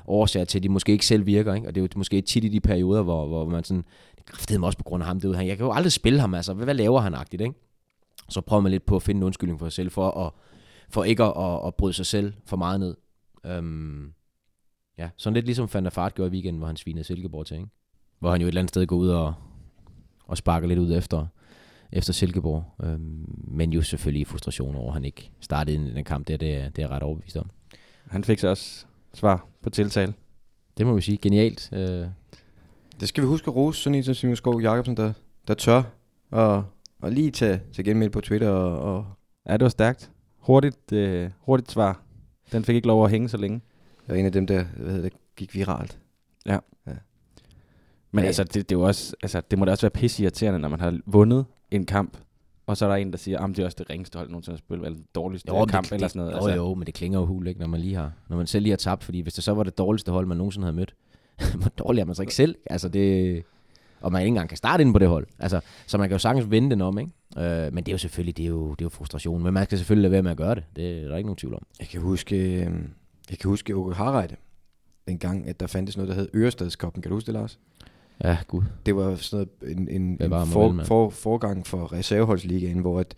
årsager 0.06 0.44
til, 0.44 0.58
at 0.58 0.62
de 0.62 0.68
måske 0.68 0.92
ikke 0.92 1.06
selv 1.06 1.26
virker. 1.26 1.54
Ikke? 1.54 1.68
Og 1.68 1.74
det 1.74 1.80
er 1.80 1.82
jo 1.84 1.88
måske 1.96 2.20
tit 2.20 2.44
i 2.44 2.48
de 2.48 2.60
perioder, 2.60 3.02
hvor, 3.02 3.26
hvor 3.26 3.44
man 3.44 3.64
sådan, 3.64 3.84
det 4.40 4.54
er 4.54 4.58
mig 4.58 4.66
også 4.66 4.78
på 4.78 4.84
grund 4.84 5.02
af 5.02 5.06
ham 5.06 5.20
derude. 5.20 5.38
Jeg 5.38 5.56
kan 5.56 5.66
jo 5.66 5.72
aldrig 5.72 5.92
spille 5.92 6.20
ham, 6.20 6.34
altså. 6.34 6.54
Hvad, 6.54 6.66
hvad 6.66 6.74
laver 6.74 7.00
han 7.00 7.14
agtigt, 7.14 7.42
ikke? 7.42 7.54
Så 8.28 8.40
prøver 8.40 8.60
man 8.60 8.72
lidt 8.72 8.86
på 8.86 8.96
at 8.96 9.02
finde 9.02 9.18
en 9.18 9.22
undskyldning 9.22 9.58
for 9.58 9.66
sig 9.66 9.72
selv, 9.72 9.90
for, 9.90 10.10
at, 10.10 10.32
for 10.88 11.04
ikke 11.04 11.22
at, 11.24 11.32
at, 11.36 11.66
at 11.66 11.74
bryde 11.74 11.92
sig 11.92 12.06
selv 12.06 12.32
for 12.46 12.56
meget 12.56 12.80
ned. 12.80 12.96
Øhm, 13.46 14.12
ja, 14.98 15.08
sådan 15.16 15.34
lidt 15.34 15.46
ligesom 15.46 15.68
Van 15.74 15.84
der 15.84 15.90
Fart 15.90 16.14
gjorde 16.14 16.28
i 16.28 16.32
weekenden, 16.32 16.58
hvor 16.58 16.66
han 16.66 16.76
svinede 16.76 17.04
Silkeborg 17.04 17.46
til, 17.46 17.56
ikke? 17.56 17.68
Hvor 18.18 18.30
han 18.30 18.40
jo 18.40 18.46
et 18.46 18.48
eller 18.48 18.60
andet 18.60 18.70
sted 18.70 18.86
går 18.86 18.96
ud 18.96 19.08
og, 19.08 19.34
og 20.26 20.36
sparker 20.36 20.68
lidt 20.68 20.78
ud 20.78 20.92
efter, 20.96 21.26
efter 21.92 22.12
Silkeborg. 22.12 22.64
Øhm, 22.82 23.24
men 23.48 23.72
jo 23.72 23.82
selvfølgelig 23.82 24.20
i 24.20 24.24
frustration 24.24 24.76
over, 24.76 24.88
at 24.88 24.94
han 24.94 25.04
ikke 25.04 25.30
startede 25.40 25.76
i 25.76 25.94
den 25.94 26.04
kamp 26.04 26.28
der, 26.28 26.36
det 26.36 26.54
er, 26.54 26.68
det 26.68 26.78
er 26.78 26.82
jeg 26.82 26.90
ret 26.90 27.02
overbevist 27.02 27.36
om. 27.36 27.50
Han 28.06 28.24
fik 28.24 28.38
så 28.38 28.48
også 28.48 28.86
svar 29.14 29.46
på 29.62 29.70
tiltale. 29.70 30.14
Det 30.78 30.86
må 30.86 30.94
vi 30.94 31.00
sige. 31.00 31.16
Genialt. 31.16 31.68
Øh, 31.72 32.06
Det 33.00 33.08
skal 33.08 33.22
vi 33.22 33.28
huske 33.28 33.50
at 33.50 33.56
rose 33.56 33.82
sådan 33.82 33.94
en 33.94 34.02
som 34.04 34.14
Simon 34.14 34.36
Skov 34.36 34.60
Jacobsen, 34.62 34.96
der, 34.96 35.12
der 35.48 35.54
tør 35.54 35.82
og, 36.30 36.64
og 37.00 37.12
lige 37.12 37.30
tage, 37.30 37.60
tage 37.72 37.84
genmeld 37.84 38.10
på 38.10 38.20
Twitter 38.20 38.48
og, 38.48 38.94
og, 38.96 39.06
Ja, 39.46 39.52
det 39.52 39.62
var 39.62 39.68
stærkt. 39.68 40.10
Hurtigt, 40.46 40.92
øh, 40.92 41.30
hurtigt 41.40 41.70
svar. 41.70 42.00
Den 42.52 42.64
fik 42.64 42.76
ikke 42.76 42.88
lov 42.88 43.04
at 43.04 43.10
hænge 43.10 43.28
så 43.28 43.36
længe. 43.36 43.60
og 44.08 44.18
en 44.18 44.26
af 44.26 44.32
dem, 44.32 44.46
der 44.46 44.64
hvad 44.76 44.92
hedder 44.92 45.08
det, 45.08 45.12
gik 45.36 45.54
viralt. 45.54 45.98
Men 48.10 48.22
Ja. 48.24 48.26
altså, 48.26 48.44
det, 48.44 48.54
det, 48.54 48.72
er 48.72 48.78
jo 48.78 48.82
også, 48.82 49.16
altså, 49.22 49.42
det 49.50 49.58
må 49.58 49.64
da 49.64 49.70
også 49.70 49.82
være 49.82 49.90
pisse 49.90 50.22
irriterende, 50.22 50.58
når 50.60 50.68
man 50.68 50.80
har 50.80 50.98
vundet 51.06 51.44
en 51.70 51.86
kamp, 51.86 52.16
og 52.66 52.76
så 52.76 52.84
er 52.84 52.88
der 52.88 52.96
en, 52.96 53.10
der 53.10 53.18
siger, 53.18 53.38
at 53.38 53.48
det 53.48 53.58
er 53.58 53.64
også 53.64 53.76
det 53.78 53.90
ringeste 53.90 54.16
hold, 54.16 54.28
nogensinde 54.30 54.54
har 54.54 54.58
spillet, 54.58 54.86
eller 54.86 54.96
den 54.96 55.06
dårligste 55.14 55.52
men 55.52 55.68
kamp, 55.68 55.84
det, 55.84 55.92
eller 55.92 56.06
det, 56.06 56.12
sådan 56.12 56.26
noget. 56.26 56.32
Jo, 56.32 56.46
altså. 56.46 56.62
jo, 56.62 56.74
men 56.74 56.86
det 56.86 56.94
klinger 56.94 57.18
jo 57.18 57.26
hul, 57.26 57.46
ikke, 57.46 57.60
når 57.60 57.66
man 57.66 57.80
lige 57.80 57.94
har, 57.94 58.12
når 58.28 58.36
man 58.36 58.46
selv 58.46 58.62
lige 58.62 58.70
har 58.72 58.76
tabt, 58.76 59.04
fordi 59.04 59.20
hvis 59.20 59.34
det 59.34 59.44
så 59.44 59.54
var 59.54 59.62
det 59.62 59.78
dårligste 59.78 60.12
hold, 60.12 60.26
man 60.26 60.36
nogensinde 60.36 60.64
havde 60.64 60.76
mødt, 60.76 60.94
hvor 61.60 61.68
dårlig 61.68 62.00
er 62.00 62.04
man 62.04 62.14
så 62.14 62.22
ikke 62.22 62.34
selv? 62.34 62.54
Altså 62.66 62.88
det, 62.88 63.42
og 64.04 64.12
man 64.12 64.22
ikke 64.22 64.28
engang 64.28 64.48
kan 64.48 64.56
starte 64.58 64.82
ind 64.82 64.92
på 64.92 64.98
det 64.98 65.08
hold. 65.08 65.26
Altså, 65.38 65.60
så 65.86 65.98
man 65.98 66.08
kan 66.08 66.14
jo 66.14 66.18
sagtens 66.18 66.50
vende 66.50 66.70
den 66.70 66.80
om, 66.80 66.98
ikke? 66.98 67.10
Øh, 67.38 67.74
men 67.74 67.84
det 67.84 67.88
er 67.88 67.94
jo 67.94 67.98
selvfølgelig, 67.98 68.36
det 68.36 68.42
er 68.42 68.48
jo, 68.48 68.70
det 68.70 68.80
er 68.80 68.84
jo 68.84 68.88
frustration. 68.88 69.42
Men 69.42 69.54
man 69.54 69.64
skal 69.64 69.78
selvfølgelig 69.78 70.02
lade 70.02 70.12
være 70.12 70.22
med 70.22 70.30
at 70.30 70.36
gøre 70.36 70.54
det. 70.54 70.64
Det 70.76 71.02
er 71.02 71.08
der 71.08 71.16
ikke 71.16 71.26
nogen 71.26 71.36
tvivl 71.36 71.54
om. 71.54 71.66
Jeg 71.80 71.88
kan 71.88 72.00
huske, 72.00 72.36
øh, 72.36 72.70
jeg 73.30 73.38
kan 73.40 73.50
huske 73.50 73.76
Åke 73.76 73.94
Harreide, 73.94 74.36
en 75.06 75.18
gang, 75.18 75.48
at 75.48 75.60
der 75.60 75.66
fandtes 75.66 75.96
noget, 75.96 76.08
der 76.08 76.14
hed 76.14 76.28
Ørestadskoppen. 76.34 77.02
Kan 77.02 77.10
du 77.10 77.16
huske 77.16 77.26
det, 77.26 77.34
Lars? 77.34 77.58
Ja, 78.24 78.38
gud. 78.48 78.62
Det 78.86 78.96
var 78.96 79.14
sådan 79.14 79.46
noget, 79.62 79.78
en, 79.78 79.88
en, 79.88 80.18
en 80.20 80.46
for, 80.46 80.72
mand. 80.72 80.86
for, 80.86 81.10
forgang 81.10 81.66
for 81.66 81.92
reserveholdsligaen, 81.92 82.78
hvor 82.78 83.00
at, 83.00 83.14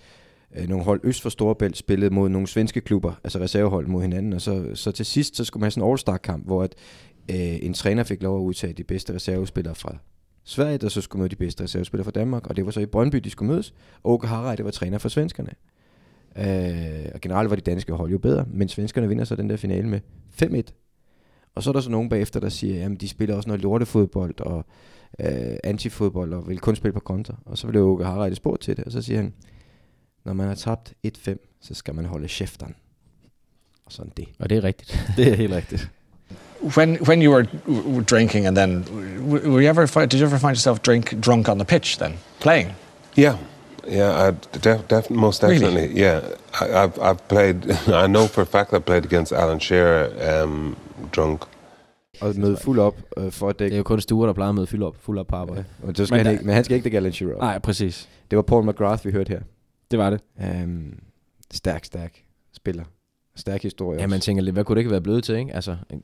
øh, 0.56 0.68
nogle 0.68 0.84
hold 0.84 1.00
øst 1.04 1.22
for 1.22 1.28
Storebælt 1.28 1.76
spillede 1.76 2.14
mod 2.14 2.28
nogle 2.28 2.46
svenske 2.46 2.80
klubber, 2.80 3.12
altså 3.24 3.38
reservehold 3.38 3.86
mod 3.86 4.02
hinanden, 4.02 4.32
og 4.32 4.40
så, 4.40 4.70
så 4.74 4.92
til 4.92 5.06
sidst, 5.06 5.36
så 5.36 5.44
skulle 5.44 5.60
man 5.60 5.64
have 5.64 5.70
sådan 5.70 5.84
en 5.84 5.90
all-star-kamp, 5.90 6.46
hvor 6.46 6.62
at, 6.62 6.74
øh, 7.30 7.58
en 7.62 7.74
træner 7.74 8.04
fik 8.04 8.22
lov 8.22 8.38
at 8.38 8.42
udtage 8.42 8.72
de 8.72 8.84
bedste 8.84 9.14
reservespillere 9.14 9.74
fra 9.74 9.96
Sverige, 10.48 10.78
og 10.84 10.90
så 10.90 11.00
skulle 11.00 11.20
møde 11.20 11.28
de 11.28 11.36
bedste 11.36 11.64
reservespillere 11.64 12.04
fra 12.04 12.10
Danmark, 12.10 12.46
og 12.46 12.56
det 12.56 12.64
var 12.64 12.70
så 12.70 12.80
i 12.80 12.86
Brøndby, 12.86 13.16
de 13.18 13.30
skulle 13.30 13.52
mødes. 13.52 13.74
Åke 14.04 14.26
Harreide 14.26 14.64
var 14.64 14.70
træner 14.70 14.98
for 14.98 15.08
svenskerne. 15.08 15.50
Øh, 16.36 17.10
og 17.14 17.20
generelt 17.20 17.50
var 17.50 17.56
de 17.56 17.62
danske 17.62 17.92
hold 17.92 18.10
jo 18.10 18.18
bedre, 18.18 18.44
men 18.48 18.68
svenskerne 18.68 19.08
vinder 19.08 19.24
så 19.24 19.36
den 19.36 19.50
der 19.50 19.56
finale 19.56 19.88
med 19.88 20.00
5-1. 20.42 20.62
Og 21.54 21.62
så 21.62 21.70
er 21.70 21.72
der 21.72 21.80
så 21.80 21.90
nogen 21.90 22.08
bagefter, 22.08 22.40
der 22.40 22.48
siger, 22.48 22.86
at 22.86 23.00
de 23.00 23.08
spiller 23.08 23.36
også 23.36 23.48
noget 23.48 23.62
lortefodbold 23.62 24.40
og 24.40 24.64
øh, 25.20 25.56
antifodbold 25.64 26.32
og 26.32 26.48
vil 26.48 26.58
kun 26.58 26.76
spille 26.76 26.92
på 26.92 27.00
kontra. 27.00 27.36
Og 27.44 27.58
så 27.58 27.66
vil 27.66 27.76
Åke 27.76 28.04
Harreide 28.04 28.36
spurgt 28.36 28.62
til 28.62 28.76
det, 28.76 28.84
og 28.84 28.92
så 28.92 29.02
siger 29.02 29.16
han, 29.16 29.34
når 30.24 30.32
man 30.32 30.48
har 30.48 30.54
tabt 30.54 30.94
1-5, 31.06 31.58
så 31.60 31.74
skal 31.74 31.94
man 31.94 32.04
holde 32.04 32.28
kæften. 32.28 32.74
Og 33.86 33.92
sådan 33.92 34.12
det. 34.16 34.28
Og 34.38 34.50
det 34.50 34.58
er 34.58 34.64
rigtigt. 34.64 35.06
Det 35.16 35.28
er 35.28 35.34
helt 35.34 35.52
rigtigt. 35.52 35.90
When 36.76 36.96
when 37.08 37.22
you 37.22 37.30
were 37.34 37.46
w- 37.66 38.02
drinking 38.06 38.46
and 38.46 38.56
then 38.56 38.82
w- 39.30 39.50
were 39.52 39.62
you 39.62 39.68
ever 39.68 39.86
fi- 39.86 40.06
did 40.06 40.20
you 40.20 40.26
ever 40.26 40.38
find 40.38 40.54
yourself 40.56 40.78
drink 40.82 41.20
drunk 41.20 41.48
on 41.48 41.58
the 41.58 41.64
pitch 41.64 41.98
then 41.98 42.12
playing? 42.40 42.72
Yeah, 43.18 43.36
yeah, 43.88 44.28
I 44.28 44.32
def, 44.64 44.80
def, 44.90 45.10
most 45.10 45.42
Really? 45.42 45.58
definitely. 45.58 46.00
Yeah, 46.02 46.20
I, 46.60 46.64
I've 46.84 46.98
I've 47.10 47.28
played. 47.28 47.56
I 48.04 48.06
know 48.06 48.26
for 48.26 48.42
a 48.42 48.46
fact 48.46 48.72
I 48.72 48.78
played 48.78 49.04
against 49.04 49.32
Alan 49.32 49.60
Shearer 49.60 50.42
um, 50.44 50.76
drunk. 51.16 51.42
Og 52.20 52.34
møde 52.36 52.56
fuld 52.56 52.78
op 52.78 52.94
øh, 53.16 53.32
for 53.32 53.48
at 53.48 53.58
Det 53.58 53.64
er 53.64 53.68
dække. 53.68 53.76
jo 53.76 53.82
kun 53.82 54.00
Stuart, 54.00 54.26
der 54.26 54.32
plejer 54.32 54.48
at 54.48 54.54
møde 54.54 54.66
fuld 54.66 54.82
op, 54.82 54.96
fuld 55.00 55.18
op 55.18 55.26
på 55.26 55.36
arbejde. 55.36 55.64
Og 55.82 55.92
så 55.96 56.06
skal 56.06 56.16
Men 56.16 56.26
han 56.26 56.34
ikke, 56.34 56.44
men 56.46 56.54
han 56.54 56.64
skal 56.64 56.74
ikke 56.74 56.84
dække 56.84 56.96
Alan 56.96 57.12
Shearer 57.12 57.34
op. 57.34 57.40
Nej, 57.40 57.58
præcis. 57.58 58.08
Det 58.30 58.36
var 58.36 58.42
Paul 58.42 58.66
McGrath, 58.70 59.04
vi 59.06 59.10
hørte 59.12 59.28
her. 59.28 59.40
Det 59.90 59.98
var 59.98 60.10
det. 60.10 60.20
Um, 60.64 60.92
stærk, 61.52 61.84
stærk 61.84 62.12
spiller. 62.54 62.84
Stærk 63.36 63.62
historie 63.62 64.00
Ja, 64.00 64.06
man 64.06 64.16
også. 64.16 64.26
tænker 64.26 64.42
lidt, 64.42 64.54
hvad 64.54 64.64
kunne 64.64 64.74
det 64.74 64.80
ikke 64.80 64.90
være 64.90 65.00
blevet 65.00 65.24
til, 65.24 65.36
ikke? 65.36 65.54
Altså, 65.54 65.76
en 65.90 66.02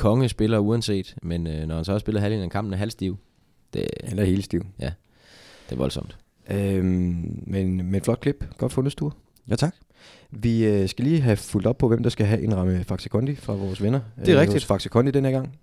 konge 0.00 0.28
spiller 0.28 0.58
uanset, 0.58 1.14
men 1.22 1.46
øh, 1.46 1.66
når 1.66 1.74
han 1.74 1.84
så 1.84 1.92
har 1.92 1.98
spillet 1.98 2.20
halvdelen 2.22 2.44
af 2.44 2.50
kampen 2.50 2.72
er 2.72 2.78
halvstiv, 2.78 3.18
det, 3.72 3.88
Eller 4.00 4.24
helt 4.24 4.44
stiv. 4.44 4.66
det 4.80 5.72
er 5.72 5.76
voldsomt. 5.76 6.16
Øhm, 6.50 7.42
men, 7.46 7.90
men 7.90 8.00
flot 8.02 8.20
klip. 8.20 8.44
Godt 8.58 8.72
fundet, 8.72 8.92
Sture. 8.92 9.10
Ja, 9.48 9.56
tak. 9.56 9.74
Vi 10.30 10.66
øh, 10.66 10.88
skal 10.88 11.04
lige 11.04 11.20
have 11.20 11.36
fulgt 11.36 11.66
op 11.66 11.78
på, 11.78 11.88
hvem 11.88 12.02
der 12.02 12.10
skal 12.10 12.26
have 12.26 12.42
en 12.42 12.56
ramme 12.56 12.84
Faxe 12.84 13.08
Kondi 13.08 13.34
fra 13.34 13.54
vores 13.54 13.82
venner. 13.82 14.00
Det 14.16 14.28
er 14.34 14.40
rigtigt. 14.40 14.54
hos 14.54 14.64
Faxe 14.64 14.88
Kondi 14.88 15.10
den 15.10 15.24
her 15.24 15.32
gang. 15.32 15.58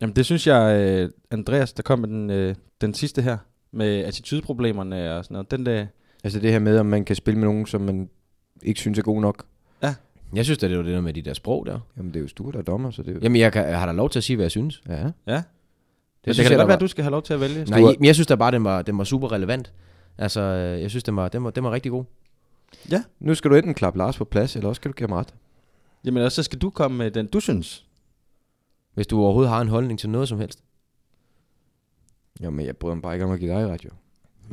Jamen, 0.00 0.16
det 0.16 0.24
synes 0.26 0.46
jeg, 0.46 0.80
øh, 0.80 1.10
Andreas, 1.30 1.72
der 1.72 1.82
kom 1.82 1.98
med 1.98 2.08
den, 2.08 2.30
øh, 2.30 2.54
den 2.80 2.94
sidste 2.94 3.22
her, 3.22 3.38
med 3.72 4.04
attitudeproblemerne 4.04 5.14
og 5.14 5.24
sådan 5.24 5.34
noget. 5.34 5.50
Den 5.50 5.66
der, 5.66 5.86
Altså 6.24 6.40
det 6.40 6.52
her 6.52 6.58
med, 6.58 6.78
om 6.78 6.86
man 6.86 7.04
kan 7.04 7.16
spille 7.16 7.40
med 7.40 7.48
nogen, 7.48 7.66
som 7.66 7.80
man 7.80 8.08
ikke 8.62 8.80
synes 8.80 8.98
er 8.98 9.02
god 9.02 9.20
nok. 9.20 9.44
Jeg 10.32 10.44
synes, 10.44 10.58
at 10.62 10.70
det 10.70 10.78
var 10.78 10.84
det 10.84 10.94
der 10.94 11.00
med 11.00 11.14
de 11.14 11.22
der 11.22 11.34
sprog 11.34 11.66
der. 11.66 11.80
Jamen 11.96 12.10
det 12.10 12.16
er 12.16 12.22
jo 12.22 12.28
Sture, 12.28 12.52
der 12.52 12.58
er 12.58 12.62
dommer, 12.62 12.90
så 12.90 13.02
det 13.02 13.10
er 13.10 13.14
jo... 13.14 13.20
Jamen, 13.22 13.40
jeg, 13.40 13.52
kan, 13.52 13.68
jeg 13.68 13.78
har 13.78 13.86
da 13.86 13.92
lov 13.92 14.10
til 14.10 14.18
at 14.18 14.24
sige, 14.24 14.36
hvad 14.36 14.44
jeg 14.44 14.50
synes. 14.50 14.82
Ja. 14.88 14.92
ja. 14.92 15.02
Det, 15.04 15.12
synes 16.22 16.36
det 16.36 16.44
kan 16.44 16.44
jeg, 16.44 16.50
da 16.50 16.62
godt 16.62 16.68
være, 16.68 16.74
at 16.74 16.80
du 16.80 16.86
skal 16.86 17.04
have 17.04 17.10
lov 17.10 17.22
til 17.22 17.34
at 17.34 17.40
vælge. 17.40 17.64
Nej, 17.64 17.80
men 17.80 18.04
jeg 18.04 18.14
synes 18.14 18.26
da 18.26 18.34
bare, 18.34 18.50
den 18.50 18.64
var, 18.64 18.82
den 18.82 18.98
var 18.98 19.04
super 19.04 19.32
relevant. 19.32 19.72
Altså, 20.18 20.40
øh, 20.40 20.82
jeg 20.82 20.90
synes, 20.90 21.04
den 21.04 21.16
var, 21.16 21.28
den 21.28 21.44
var, 21.44 21.50
den 21.50 21.64
var 21.64 21.70
rigtig 21.70 21.92
god. 21.92 22.04
Nu 23.20 23.34
skal 23.34 23.50
du 23.50 23.56
enten 23.56 23.74
klappe 23.74 23.98
Lars 23.98 24.18
på 24.18 24.24
plads, 24.24 24.56
eller 24.56 24.68
også 24.68 24.80
skal 24.80 24.90
du 24.90 24.94
give 24.94 25.08
ham 25.08 25.18
ret. 25.18 25.34
Jamen 26.04 26.22
også 26.22 26.36
så 26.36 26.42
skal 26.42 26.58
du 26.58 26.70
komme 26.70 26.98
med 26.98 27.10
den, 27.10 27.26
du 27.26 27.40
synes. 27.40 27.86
Hvis 28.94 29.06
du 29.06 29.22
overhovedet 29.22 29.50
har 29.50 29.60
en 29.60 29.68
holdning 29.68 29.98
til 29.98 30.10
noget 30.10 30.28
som 30.28 30.38
helst. 30.38 30.62
Jamen, 32.40 32.66
jeg 32.66 32.76
bryder 32.76 32.94
mig 32.94 33.02
bare 33.02 33.14
ikke 33.14 33.24
om 33.24 33.32
at 33.32 33.40
give 33.40 33.52
dig 33.52 33.68
ret, 33.68 33.84
jo. 33.84 33.90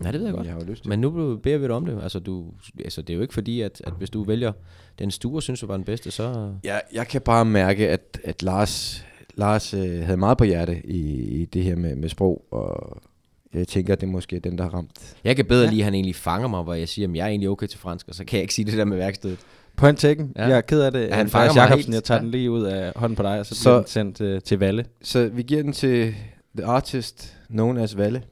Nej, 0.01 0.11
det 0.11 0.19
ved 0.19 0.27
jeg 0.27 0.35
godt. 0.35 0.45
Jeg 0.47 0.53
har 0.53 0.61
jo 0.61 0.65
lyst 0.67 0.81
til. 0.83 0.89
Men 0.89 0.99
nu 0.99 1.35
beder 1.43 1.57
vi 1.57 1.63
dig 1.63 1.71
om 1.75 1.85
det. 1.85 1.99
Altså, 2.03 2.19
du, 2.19 2.45
altså, 2.83 3.01
det 3.01 3.09
er 3.13 3.15
jo 3.15 3.21
ikke 3.21 3.33
fordi, 3.33 3.61
at, 3.61 3.81
at 3.87 3.93
hvis 3.97 4.09
du 4.09 4.23
vælger 4.23 4.51
den 4.99 5.11
stue, 5.11 5.41
synes 5.41 5.59
du 5.59 5.67
var 5.67 5.75
den 5.75 5.85
bedste, 5.85 6.11
så... 6.11 6.53
Jeg, 6.63 6.81
jeg 6.93 7.07
kan 7.07 7.21
bare 7.21 7.45
mærke, 7.45 7.89
at, 7.89 8.19
at 8.23 8.43
Lars, 8.43 9.05
Lars 9.35 9.73
øh, 9.73 10.01
havde 10.01 10.17
meget 10.17 10.37
på 10.37 10.43
hjerte 10.43 10.81
i, 10.85 11.01
i 11.41 11.45
det 11.45 11.63
her 11.63 11.75
med, 11.75 11.95
med 11.95 12.09
sprog, 12.09 12.45
og 12.51 12.97
jeg 13.53 13.67
tænker, 13.67 13.93
at 13.93 14.01
det 14.01 14.07
er 14.07 14.11
måske 14.11 14.39
den, 14.39 14.57
der 14.57 14.63
har 14.63 14.71
ramt. 14.71 15.15
Jeg 15.23 15.35
kan 15.35 15.45
bedre 15.45 15.63
ja. 15.63 15.69
lide, 15.69 15.81
at 15.81 15.85
han 15.85 15.93
egentlig 15.93 16.15
fanger 16.15 16.47
mig, 16.47 16.63
hvor 16.63 16.73
jeg 16.73 16.87
siger, 16.89 17.07
at 17.09 17.15
jeg 17.15 17.23
er 17.23 17.27
egentlig 17.27 17.49
okay 17.49 17.67
til 17.67 17.79
fransk, 17.79 18.07
og 18.07 18.15
så 18.15 18.25
kan 18.25 18.37
jeg 18.37 18.41
ikke 18.41 18.53
sige 18.53 18.65
det 18.65 18.77
der 18.77 18.85
med 18.85 18.97
værkstedet. 18.97 19.39
Point 19.75 19.99
taken. 19.99 20.31
Ja. 20.35 20.41
Ja. 20.43 20.47
Jeg 20.49 20.57
er 20.57 20.61
ked 20.61 20.81
af 20.81 20.91
det. 20.91 21.07
Ja, 21.07 21.15
han 21.15 21.27
fanger 21.29 21.53
mig 21.53 21.61
Jacobsen, 21.61 21.77
helt. 21.93 21.93
jeg 21.95 22.03
tager 22.03 22.17
Ja. 22.17 22.23
den 22.23 22.31
lige 22.31 22.51
ud 22.51 22.63
af 22.63 22.91
hånden 22.95 23.15
på 23.15 23.23
dig, 23.23 23.39
og 23.39 23.45
så, 23.45 23.55
Så- 23.55 23.61
så 23.61 23.69
bliver 23.69 23.79
den 23.79 23.87
sendt 23.87 24.21
øh, 24.21 24.41
til 24.41 24.59
Valle. 24.59 24.85
Så 25.01 25.29
vi 25.33 25.41
giver 25.43 25.63
den 25.63 25.73
til 25.73 26.15
the 26.57 26.65
artist 26.65 27.37
known 27.49 27.77
as 27.77 27.97
Valle. 27.97 28.23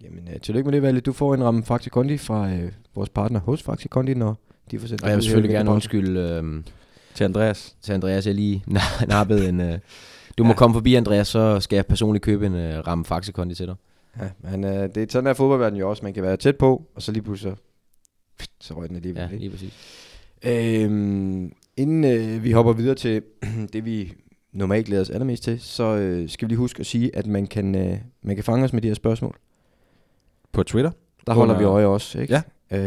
Ja. 0.00 0.06
Jamen, 0.06 0.28
øh, 0.34 0.40
tillykke 0.40 0.66
med 0.66 0.72
det, 0.72 0.82
Valle. 0.82 1.00
Du 1.00 1.12
får 1.12 1.34
en 1.34 1.44
ramme 1.44 1.64
Faxi 1.64 1.88
Kondi 1.90 2.18
fra 2.18 2.50
øh, 2.52 2.72
vores 2.94 3.08
partner 3.08 3.40
hos 3.40 3.62
Faxi 3.62 3.88
Kondi, 3.88 4.14
når 4.14 4.36
de 4.70 4.78
får 4.78 4.86
sendt 4.88 5.02
Og 5.02 5.08
jeg 5.08 5.16
vil 5.16 5.24
selvfølgelig 5.24 5.50
her 5.50 5.58
gerne 5.58 5.70
undskylde 5.70 6.20
øh, 6.20 6.62
Til 7.14 7.24
Andreas. 7.24 7.76
til 7.82 7.92
Andreas, 7.92 8.26
jeg 8.26 8.34
lige 8.34 8.64
na- 8.70 9.06
nappede 9.14 9.48
en... 9.48 9.60
Øh, 9.60 9.78
du 10.38 10.44
må 10.44 10.52
komme 10.52 10.74
forbi, 10.74 10.94
Andreas, 10.94 11.28
så 11.28 11.60
skal 11.60 11.76
jeg 11.76 11.86
personligt 11.86 12.24
købe 12.24 12.46
en 12.46 12.54
øh, 12.54 12.86
ramme 12.86 13.04
faxekondi 13.04 13.54
til 13.54 13.66
dig. 13.66 13.74
Ja, 14.20 14.28
men 14.50 14.64
øh, 14.64 14.88
det 14.94 14.96
er 14.96 15.06
sådan 15.10 15.26
der 15.26 15.34
fodboldverden 15.34 15.78
jo 15.78 15.90
også. 15.90 16.02
Man 16.04 16.14
kan 16.14 16.22
være 16.22 16.36
tæt 16.36 16.56
på, 16.56 16.82
og 16.94 17.02
så 17.02 17.12
lige 17.12 17.22
pludselig 17.22 17.54
så, 17.56 18.46
så 18.60 18.74
røg 18.74 18.88
den 18.88 18.96
alligevel. 18.96 19.20
Ja, 19.22 19.26
ikke? 19.28 19.38
lige 19.38 19.50
præcis. 19.50 19.72
Øhm, 20.44 21.52
inden 21.76 22.04
øh, 22.04 22.44
vi 22.44 22.52
hopper 22.52 22.72
videre 22.72 22.94
til 22.94 23.22
det, 23.72 23.84
vi 23.84 24.12
normalt 24.52 24.86
glæder 24.86 25.02
os 25.02 25.10
allermest 25.10 25.42
til, 25.42 25.60
så 25.60 25.84
øh, 25.96 26.28
skal 26.28 26.48
vi 26.48 26.50
lige 26.50 26.58
huske 26.58 26.80
at 26.80 26.86
sige, 26.86 27.16
at 27.16 27.26
man 27.26 27.46
kan, 27.46 27.74
øh, 27.74 27.98
man 28.22 28.36
kan 28.36 28.44
fange 28.44 28.64
os 28.64 28.72
med 28.72 28.82
de 28.82 28.88
her 28.88 28.94
spørgsmål. 28.94 29.36
På 30.52 30.62
Twitter. 30.62 30.90
Der 31.26 31.32
holder 31.34 31.54
vi 31.58 31.64
Under- 31.64 31.72
øje 31.74 31.86
også, 31.86 32.20
ikke? 32.20 32.34
Ja. 32.34 32.42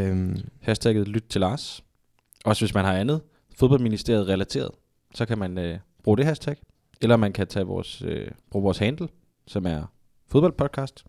Øhm, 0.09 0.37
Hashtagget 0.61 1.07
lyt 1.07 1.23
til 1.29 1.41
Lars. 1.41 1.83
Også 2.45 2.65
hvis 2.65 2.73
man 2.73 2.85
har 2.85 2.93
andet 2.93 3.21
fodboldministeriet 3.55 4.27
relateret, 4.27 4.71
så 5.15 5.25
kan 5.25 5.37
man 5.37 5.57
øh, 5.57 5.79
bruge 6.03 6.17
det 6.17 6.25
hashtag. 6.25 6.55
Eller 7.01 7.15
man 7.17 7.33
kan 7.33 7.47
tage 7.47 7.65
vores, 7.65 8.01
øh, 8.01 8.31
bruge 8.51 8.63
vores 8.63 8.77
handle, 8.77 9.07
som 9.47 9.65
er 9.65 9.83
fodboldpodcast. 10.27 11.05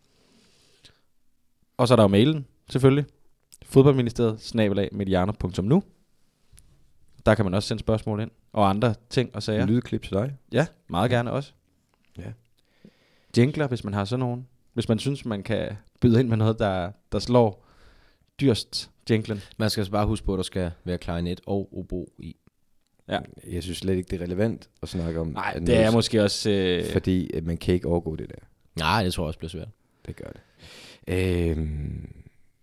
Og 1.76 1.88
så 1.88 1.94
er 1.94 1.96
der 1.96 2.02
jo 2.05 2.09
mailen, 2.09 2.46
selvfølgelig. 2.70 3.05
Fodboldministeriet, 3.66 4.40
snabelag, 4.40 4.88
mediano.nu. 4.92 5.82
Der 7.26 7.34
kan 7.34 7.44
man 7.44 7.55
også 7.55 7.68
sende 7.68 7.80
spørgsmål 7.80 8.20
ind. 8.20 8.30
Og 8.52 8.70
andre 8.70 8.94
ting 9.11 9.34
og 9.34 9.42
sager. 9.42 9.59
ja. 9.61 9.64
Lydklip 9.66 10.02
til 10.02 10.12
dig. 10.12 10.36
Ja, 10.52 10.66
meget 10.88 11.11
gerne 11.11 11.32
også. 11.32 11.52
Ja. 12.18 12.32
Jingler, 13.38 13.68
hvis 13.68 13.84
man 13.84 13.94
har 13.94 14.05
sådan 14.05 14.20
nogen. 14.20 14.46
Hvis 14.74 14.88
man 14.88 14.98
synes, 14.98 15.24
man 15.24 15.42
kan 15.42 15.72
byde 16.00 16.20
ind 16.20 16.28
med 16.28 16.36
noget, 16.36 16.58
der, 16.58 16.90
der 17.12 17.18
slår 17.18 17.66
dyrst 18.40 18.90
jinglen. 19.10 19.40
Man 19.56 19.70
skal 19.70 19.80
altså 19.80 19.92
bare 19.92 20.06
huske 20.06 20.26
på, 20.26 20.34
at 20.34 20.36
der 20.36 20.42
skal 20.42 20.70
være 20.84 20.98
klarinet 20.98 21.40
og 21.46 21.68
obo 21.78 22.12
i. 22.18 22.36
Ja. 23.08 23.18
Jeg 23.50 23.62
synes 23.62 23.78
slet 23.78 23.96
ikke, 23.96 24.10
det 24.10 24.20
er 24.20 24.24
relevant 24.24 24.68
at 24.82 24.88
snakke 24.88 25.20
om. 25.20 25.26
Nej, 25.26 25.52
det 25.58 25.76
er 25.76 25.90
måske 25.90 26.22
også... 26.22 26.50
Øh, 26.50 26.92
Fordi 26.92 27.30
at 27.34 27.44
man 27.44 27.56
kan 27.56 27.74
ikke 27.74 27.88
overgå 27.88 28.16
det 28.16 28.28
der. 28.28 28.46
Nej, 28.76 29.04
det 29.04 29.12
tror 29.14 29.24
jeg 29.24 29.26
også 29.28 29.38
bliver 29.38 29.50
svært. 29.50 29.68
Det 30.06 30.16
gør 30.16 30.30
det. 30.30 30.40
Øhm, 31.08 32.08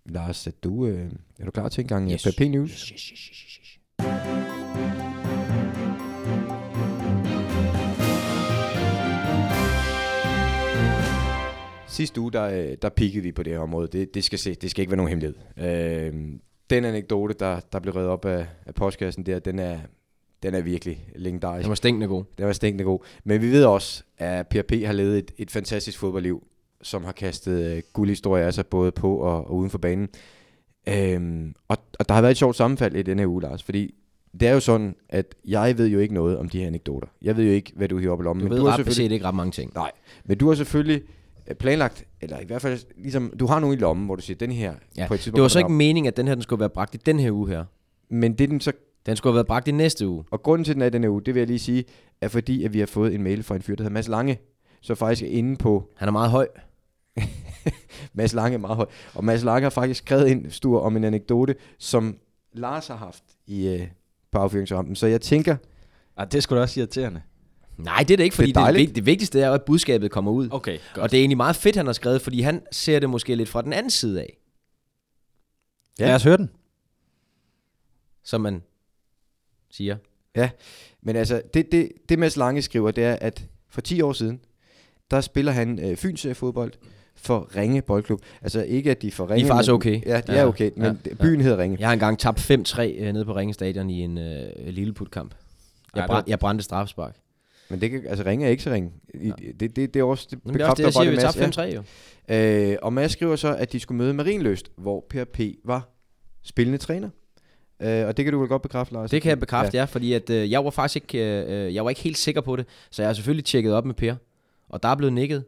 Lars, 0.05 0.47
er 0.47 0.51
du, 0.63 0.85
øh, 0.87 1.11
er 1.39 1.45
du 1.45 1.51
klar 1.51 1.69
til 1.69 1.81
en 1.81 1.87
gang 1.87 2.11
Yes. 2.11 2.23
yes. 2.23 2.35
PP 2.35 2.41
News? 2.41 2.71
Yes, 2.71 2.81
yes, 2.89 3.01
yes, 3.01 3.19
yes, 3.29 3.59
yes. 4.01 4.50
Sidste 12.01 12.21
uge, 12.21 12.31
der, 12.31 12.43
øh, 12.43 12.77
der 12.81 12.89
pikkede 12.89 13.23
vi 13.23 13.31
på 13.31 13.43
det 13.43 13.53
her 13.53 13.59
område. 13.59 13.87
Det, 13.87 14.13
det, 14.13 14.23
skal, 14.23 14.39
se, 14.39 14.55
det 14.55 14.71
skal 14.71 14.81
ikke 14.81 14.91
være 14.91 14.97
nogen 14.97 15.09
hemmelighed. 15.09 15.35
Øh, 15.57 16.13
den 16.69 16.85
anekdote, 16.85 17.33
der, 17.39 17.59
der 17.59 17.79
blev 17.79 17.93
reddet 17.93 18.09
op 18.09 18.25
af, 18.25 18.45
af 18.65 18.75
postkassen 18.75 19.25
der, 19.25 19.39
den 19.39 19.59
er, 19.59 19.79
den 20.43 20.53
er 20.53 20.61
virkelig 20.61 21.07
legendarisk. 21.15 21.63
Den 21.63 21.69
var 21.69 21.75
stinkende 21.75 22.07
god. 22.07 22.23
Den 22.37 22.45
var 22.45 22.53
stinkende 22.53 22.83
god. 22.83 22.99
Men 23.23 23.41
vi 23.41 23.51
ved 23.51 23.65
også, 23.65 24.03
at 24.17 24.47
PRP 24.47 24.71
har 24.71 24.93
levet 24.93 25.17
et, 25.17 25.31
et 25.37 25.51
fantastisk 25.51 25.99
fodboldliv, 25.99 26.43
som 26.81 27.03
har 27.03 27.11
kastet 27.11 27.75
øh, 27.75 27.83
guldhistorier 27.93 28.45
af 28.45 28.53
sig, 28.53 28.67
både 28.67 28.91
på 28.91 29.15
og, 29.15 29.47
og 29.47 29.55
uden 29.55 29.69
for 29.69 29.77
banen. 29.77 30.09
Øhm, 30.89 31.55
og, 31.67 31.77
og 31.99 32.09
der 32.09 32.15
har 32.15 32.21
været 32.21 32.31
et 32.31 32.37
sjovt 32.37 32.55
sammenfald 32.55 32.95
i 32.95 33.01
denne 33.01 33.27
uge, 33.27 33.41
Lars, 33.41 33.63
fordi 33.63 33.95
det 34.39 34.47
er 34.47 34.53
jo 34.53 34.59
sådan, 34.59 34.95
at 35.09 35.35
jeg 35.47 35.77
ved 35.77 35.87
jo 35.87 35.99
ikke 35.99 36.13
noget 36.13 36.37
om 36.37 36.49
de 36.49 36.59
her 36.59 36.67
anekdoter. 36.67 37.07
Jeg 37.21 37.37
ved 37.37 37.43
jo 37.43 37.51
ikke, 37.51 37.73
hvad 37.75 37.87
du 37.87 37.97
hiver 37.97 38.13
op 38.13 38.21
i 38.21 38.23
lommen. 38.23 38.41
Du 38.41 38.49
men 38.49 38.51
ved 38.51 38.59
du 38.59 38.65
ret 38.65 38.85
beset 38.85 39.11
ikke 39.11 39.25
ret 39.25 39.35
mange 39.35 39.51
ting. 39.51 39.71
Nej, 39.75 39.91
men 40.25 40.37
du 40.37 40.47
har 40.47 40.55
selvfølgelig 40.55 41.01
planlagt, 41.53 42.05
eller 42.21 42.39
i 42.39 42.45
hvert 42.45 42.61
fald, 42.61 42.79
ligesom, 42.97 43.33
du 43.39 43.45
har 43.45 43.59
nogen 43.59 43.77
i 43.77 43.81
lommen, 43.81 44.05
hvor 44.05 44.15
du 44.15 44.21
siger, 44.21 44.37
den 44.37 44.51
her 44.51 44.73
Ja. 44.97 45.07
på 45.07 45.13
et 45.13 45.19
tidspunkt... 45.19 45.35
Det 45.35 45.41
var 45.41 45.47
så 45.47 45.59
ikke 45.59 45.71
meningen, 45.71 46.07
at 46.07 46.17
den 46.17 46.27
her 46.27 46.35
den 46.35 46.41
skulle 46.41 46.59
være 46.59 46.69
bragt 46.69 46.95
i 46.95 46.97
den 47.05 47.19
her 47.19 47.31
uge 47.31 47.49
her. 47.49 47.65
Men 48.09 48.33
det 48.33 48.49
den 48.49 48.59
så... 48.59 48.71
Den 49.05 49.15
skulle 49.15 49.31
have 49.31 49.35
været 49.35 49.47
bragt 49.47 49.67
i 49.67 49.71
næste 49.71 50.07
uge. 50.07 50.23
Og 50.31 50.43
grunden 50.43 50.65
til, 50.65 50.73
den 50.73 50.81
er 50.81 50.85
i 50.85 50.89
denne 50.89 51.11
uge, 51.11 51.21
det 51.21 51.33
vil 51.35 51.39
jeg 51.41 51.47
lige 51.47 51.59
sige, 51.59 51.83
er 52.21 52.27
fordi, 52.27 52.63
at 52.63 52.73
vi 52.73 52.79
har 52.79 52.85
fået 52.85 53.15
en 53.15 53.23
mail 53.23 53.43
fra 53.43 53.55
en 53.55 53.61
fyr, 53.61 53.75
der 53.75 53.83
hedder 53.83 53.93
Mads 53.93 54.07
Lange, 54.07 54.39
så 54.81 54.95
faktisk 54.95 55.23
er 55.23 55.27
inde 55.27 55.55
på... 55.57 55.89
Han 55.95 56.07
er 56.07 56.11
meget 56.11 56.31
høj. 56.31 56.47
Mads 58.13 58.33
Lange 58.33 58.53
er 58.53 58.59
meget 58.59 58.75
høj. 58.75 58.85
Og 59.15 59.23
Mads 59.25 59.43
Lange 59.43 59.63
har 59.63 59.69
faktisk 59.69 59.97
skrevet 60.05 60.27
ind, 60.27 60.51
Stur, 60.51 60.79
om 60.81 60.97
en 60.97 61.03
anekdote, 61.03 61.55
som 61.79 62.17
Lars 62.53 62.87
har 62.87 62.95
haft 62.95 63.23
i, 63.47 63.67
øh, 63.67 63.87
på 64.31 64.37
affyringsrampen. 64.37 64.95
Så 64.95 65.07
jeg 65.07 65.21
tænker, 65.21 65.55
ah, 66.17 66.27
det 66.31 66.43
sgu 66.43 66.55
da 66.55 66.61
også 66.61 66.79
irriterende. 66.79 67.21
Nej, 67.83 67.97
det 68.07 68.11
er 68.11 68.17
det 68.17 68.23
ikke, 68.23 68.35
fordi 68.35 68.51
Det 68.51 68.57
er 68.57 68.71
det, 68.71 68.95
det, 68.95 69.05
vigtigste 69.05 69.41
er 69.41 69.51
at 69.51 69.61
budskabet 69.65 70.11
kommer 70.11 70.31
ud. 70.31 70.47
Okay, 70.51 70.77
Og 70.95 71.11
det 71.11 71.17
er 71.17 71.21
egentlig 71.21 71.37
meget 71.37 71.55
fedt, 71.55 71.75
han 71.75 71.85
har 71.85 71.93
skrevet, 71.93 72.21
fordi 72.21 72.41
han 72.41 72.61
ser 72.71 72.99
det 72.99 73.09
måske 73.09 73.35
lidt 73.35 73.49
fra 73.49 73.61
den 73.61 73.73
anden 73.73 73.89
side 73.89 74.21
af, 74.21 74.37
Ja. 75.99 76.05
Lad 76.05 76.15
os 76.15 76.23
høre 76.23 76.37
den. 76.37 76.49
som 78.23 78.41
man 78.41 78.61
siger. 79.71 79.97
Men 81.01 81.15
altså, 81.15 81.41
det, 81.53 81.71
det, 81.71 81.91
det 82.09 82.19
Mads 82.19 82.37
Lange 82.37 82.61
skriver, 82.61 82.91
det 82.91 83.03
er, 83.03 83.15
at 83.21 83.45
for 83.69 83.81
10 83.81 84.01
år 84.01 84.13
siden, 84.13 84.39
der 85.11 85.21
spiller 85.21 85.51
han 85.51 85.79
øh, 85.79 85.97
Fyns 85.97 86.25
øh, 86.25 86.35
fodbold 86.35 86.73
for 87.15 87.55
Ringe 87.55 87.81
Boldklub. 87.81 88.21
Altså 88.41 88.63
ikke, 88.63 88.91
at 88.91 89.01
de 89.01 89.11
får 89.11 89.29
Ringe... 89.29 89.47
faktisk 89.47 89.69
men- 89.69 89.75
okay. 89.75 90.01
Ja, 90.05 90.21
de 90.21 90.33
Ja, 90.33 90.39
er 90.39 90.45
okay, 90.45 90.71
men 90.75 90.99
ja, 91.05 91.13
byen 91.13 91.41
hedder 91.41 91.57
Ringe. 91.57 91.77
Jeg 91.79 91.87
har 91.87 91.93
engang 91.93 92.19
tabt 92.19 92.51
5-3 92.51 92.81
øh, 92.81 93.13
nede 93.13 93.25
på 93.25 93.35
Ringe 93.35 93.53
Stadion 93.53 93.89
i 93.89 94.01
en 94.01 94.17
øh, 94.17 94.49
lilleputkamp. 94.67 95.35
Jeg, 95.95 96.05
brænd, 96.07 96.29
jeg 96.29 96.39
brændte 96.39 96.63
straffespark. 96.63 97.15
Men 97.71 97.81
det 97.81 97.91
kan, 97.91 98.03
altså 98.07 98.25
Ringe 98.25 98.45
er 98.45 98.49
ikke 98.49 98.63
så 98.63 98.71
Ringe. 98.71 98.91
I, 99.13 99.31
det, 99.59 99.75
det, 99.75 99.93
det, 99.93 99.95
er 99.99 100.03
også, 100.03 100.27
det 100.31 100.39
Men 100.45 100.53
det 100.53 100.61
er 100.61 100.65
også 100.65 100.83
det, 100.83 100.85
jeg 100.85 100.93
siger, 100.93 101.11
vi 101.11 101.17
tabte 101.17 101.61
5-3 101.61 101.75
jo. 101.75 101.83
Ja. 102.29 102.71
Øh, 102.71 102.77
og 102.81 102.93
Mads 102.93 103.11
skriver 103.11 103.35
så, 103.35 103.55
at 103.55 103.71
de 103.71 103.79
skulle 103.79 103.97
møde 103.97 104.13
Marienløst, 104.13 104.71
hvor 104.77 105.05
PRP 105.09 105.39
var 105.63 105.89
spillende 106.43 106.77
træner. 106.77 107.09
Øh, 107.81 108.07
og 108.07 108.17
det 108.17 108.25
kan 108.25 108.33
du 108.33 108.39
vel 108.39 108.47
godt 108.47 108.61
bekræfte, 108.61 108.93
Lars? 108.93 109.11
Det 109.11 109.21
kan 109.21 109.29
jeg 109.29 109.39
bekræfte, 109.39 109.77
ja, 109.77 109.83
fordi 109.83 110.13
at, 110.13 110.29
øh, 110.29 110.51
jeg 110.51 110.65
var 110.65 110.71
faktisk 110.71 110.95
ikke, 110.95 111.45
øh, 111.45 111.75
jeg 111.75 111.83
var 111.83 111.89
ikke 111.89 112.01
helt 112.01 112.17
sikker 112.17 112.41
på 112.41 112.55
det, 112.55 112.65
så 112.91 113.01
jeg 113.01 113.09
har 113.09 113.13
selvfølgelig 113.13 113.45
tjekket 113.45 113.73
op 113.73 113.85
med 113.85 113.93
Per, 113.93 114.15
og 114.69 114.83
der 114.83 114.89
er 114.89 114.95
blevet 114.95 115.13
nikket. 115.13 115.43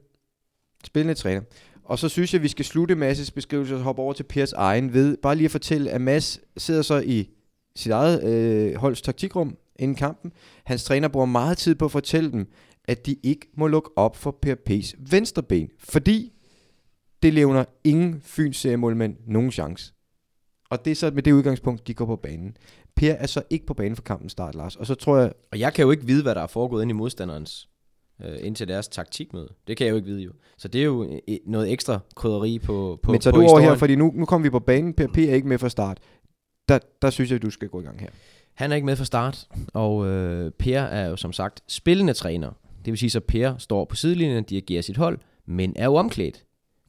Spillende 0.84 1.14
træner. 1.14 1.42
Og 1.84 2.00
så 2.00 2.10
synes 2.10 2.34
jeg, 2.34 2.40
at 2.40 2.44
vi 2.44 2.48
skal 2.48 2.66
slutte 2.66 2.96
Mads' 2.96 3.32
beskrivelse 3.36 3.76
og 3.76 3.82
hoppe 3.82 4.02
over 4.02 4.14
til 4.14 4.24
Pers 4.24 4.54
egen 4.54 4.94
ved. 4.94 5.18
Bare 5.18 5.36
lige 5.36 5.46
at 5.46 5.52
fortælle, 5.52 5.92
at 5.92 6.02
Mads 6.02 6.40
sidder 6.58 6.82
så 6.82 7.00
i 7.06 7.30
sit 7.76 7.92
eget 7.92 8.24
øh, 8.24 8.76
holds 8.76 9.02
taktikrum 9.02 9.58
inden 9.80 9.96
kampen. 9.96 10.32
Hans 10.64 10.84
træner 10.84 11.08
bruger 11.08 11.26
meget 11.26 11.58
tid 11.58 11.76
på 11.76 11.86
at 11.86 11.92
fortælle 11.92 12.32
dem, 12.32 12.52
at 12.86 13.06
de 13.06 13.16
ikke 13.24 13.48
må 13.58 13.68
lukke 13.68 13.90
op 13.96 14.18
for 14.18 14.40
PRP's 14.46 14.94
venstre 15.12 15.44
ben, 15.44 15.70
fordi 15.80 16.34
det 17.24 17.34
levner 17.34 17.66
ingen 17.84 18.22
Fyns 18.22 18.58
seriemålmænd 18.58 19.16
nogen 19.28 19.52
chance. 19.52 19.94
Og 20.70 20.86
det 20.86 20.92
er 20.92 20.96
så 20.96 21.12
med 21.12 21.24
det 21.24 21.32
udgangspunkt, 21.32 21.88
de 21.88 21.94
går 21.94 22.06
på 22.06 22.16
banen. 22.16 22.58
Per 22.96 23.14
er 23.14 23.28
så 23.28 23.44
ikke 23.50 23.66
på 23.66 23.74
banen 23.74 23.96
for 23.96 24.04
kampen 24.04 24.30
start, 24.30 24.56
Lars. 24.56 24.76
Og 24.76 24.86
så 24.86 24.96
tror 24.96 25.18
jeg, 25.18 25.34
Og 25.52 25.60
jeg 25.60 25.74
kan 25.74 25.84
jo 25.84 25.92
ikke 25.92 26.06
vide, 26.06 26.24
hvad 26.24 26.36
der 26.36 26.42
er 26.42 26.48
foregået 26.48 26.82
inde 26.82 26.92
i 26.92 26.94
modstanderens, 26.94 27.70
øh, 28.26 28.38
indtil 28.42 28.68
deres 28.68 28.88
taktikmøde. 28.88 29.50
Det 29.68 29.78
kan 29.78 29.86
jeg 29.86 29.92
jo 29.92 29.96
ikke 29.96 30.08
vide 30.08 30.22
jo. 30.22 30.32
Så 30.58 30.68
det 30.68 30.82
er 30.82 30.86
jo 30.86 31.04
øh, 31.28 31.38
noget 31.46 31.72
ekstra 31.72 32.00
krydderi 32.16 32.60
på, 32.60 33.00
på 33.04 33.12
men 33.12 33.22
så 33.22 33.32
på 33.32 33.36
du 33.36 33.42
over 33.42 33.50
her, 33.50 33.56
historien. 33.56 33.80
fordi 33.80 33.96
nu, 33.96 34.12
nu 34.16 34.26
kommer 34.26 34.44
vi 34.44 34.50
på 34.50 34.60
banen. 34.60 34.94
PRP 34.94 35.18
er 35.18 35.34
ikke 35.34 35.48
med 35.48 35.58
fra 35.58 35.70
start. 35.70 35.98
Der, 36.70 36.80
der 37.02 37.10
synes 37.10 37.32
jeg, 37.32 37.42
du 37.42 37.50
skal 37.50 37.70
gå 37.70 37.82
i 37.82 37.84
gang 37.84 38.00
her. 38.00 38.10
Han 38.54 38.72
er 38.72 38.76
ikke 38.76 38.86
med 38.86 38.96
fra 38.96 39.06
start, 39.06 39.48
og 39.74 40.08
øh, 40.08 40.52
Per 40.52 40.80
er 40.82 41.10
jo 41.10 41.16
som 41.16 41.34
sagt 41.34 41.64
spillende 41.68 42.14
træner. 42.14 42.50
Det 42.86 42.92
vil 42.92 42.98
sige, 42.98 43.10
så 43.10 43.20
Per 43.20 43.58
står 43.58 43.86
på 43.86 43.96
sidelinjen, 43.96 44.44
dirigerer 44.44 44.82
sit 44.82 44.98
hold, 44.98 45.20
men 45.46 45.74
er 45.76 45.86
jo 45.86 45.96
omklædt. 45.96 46.44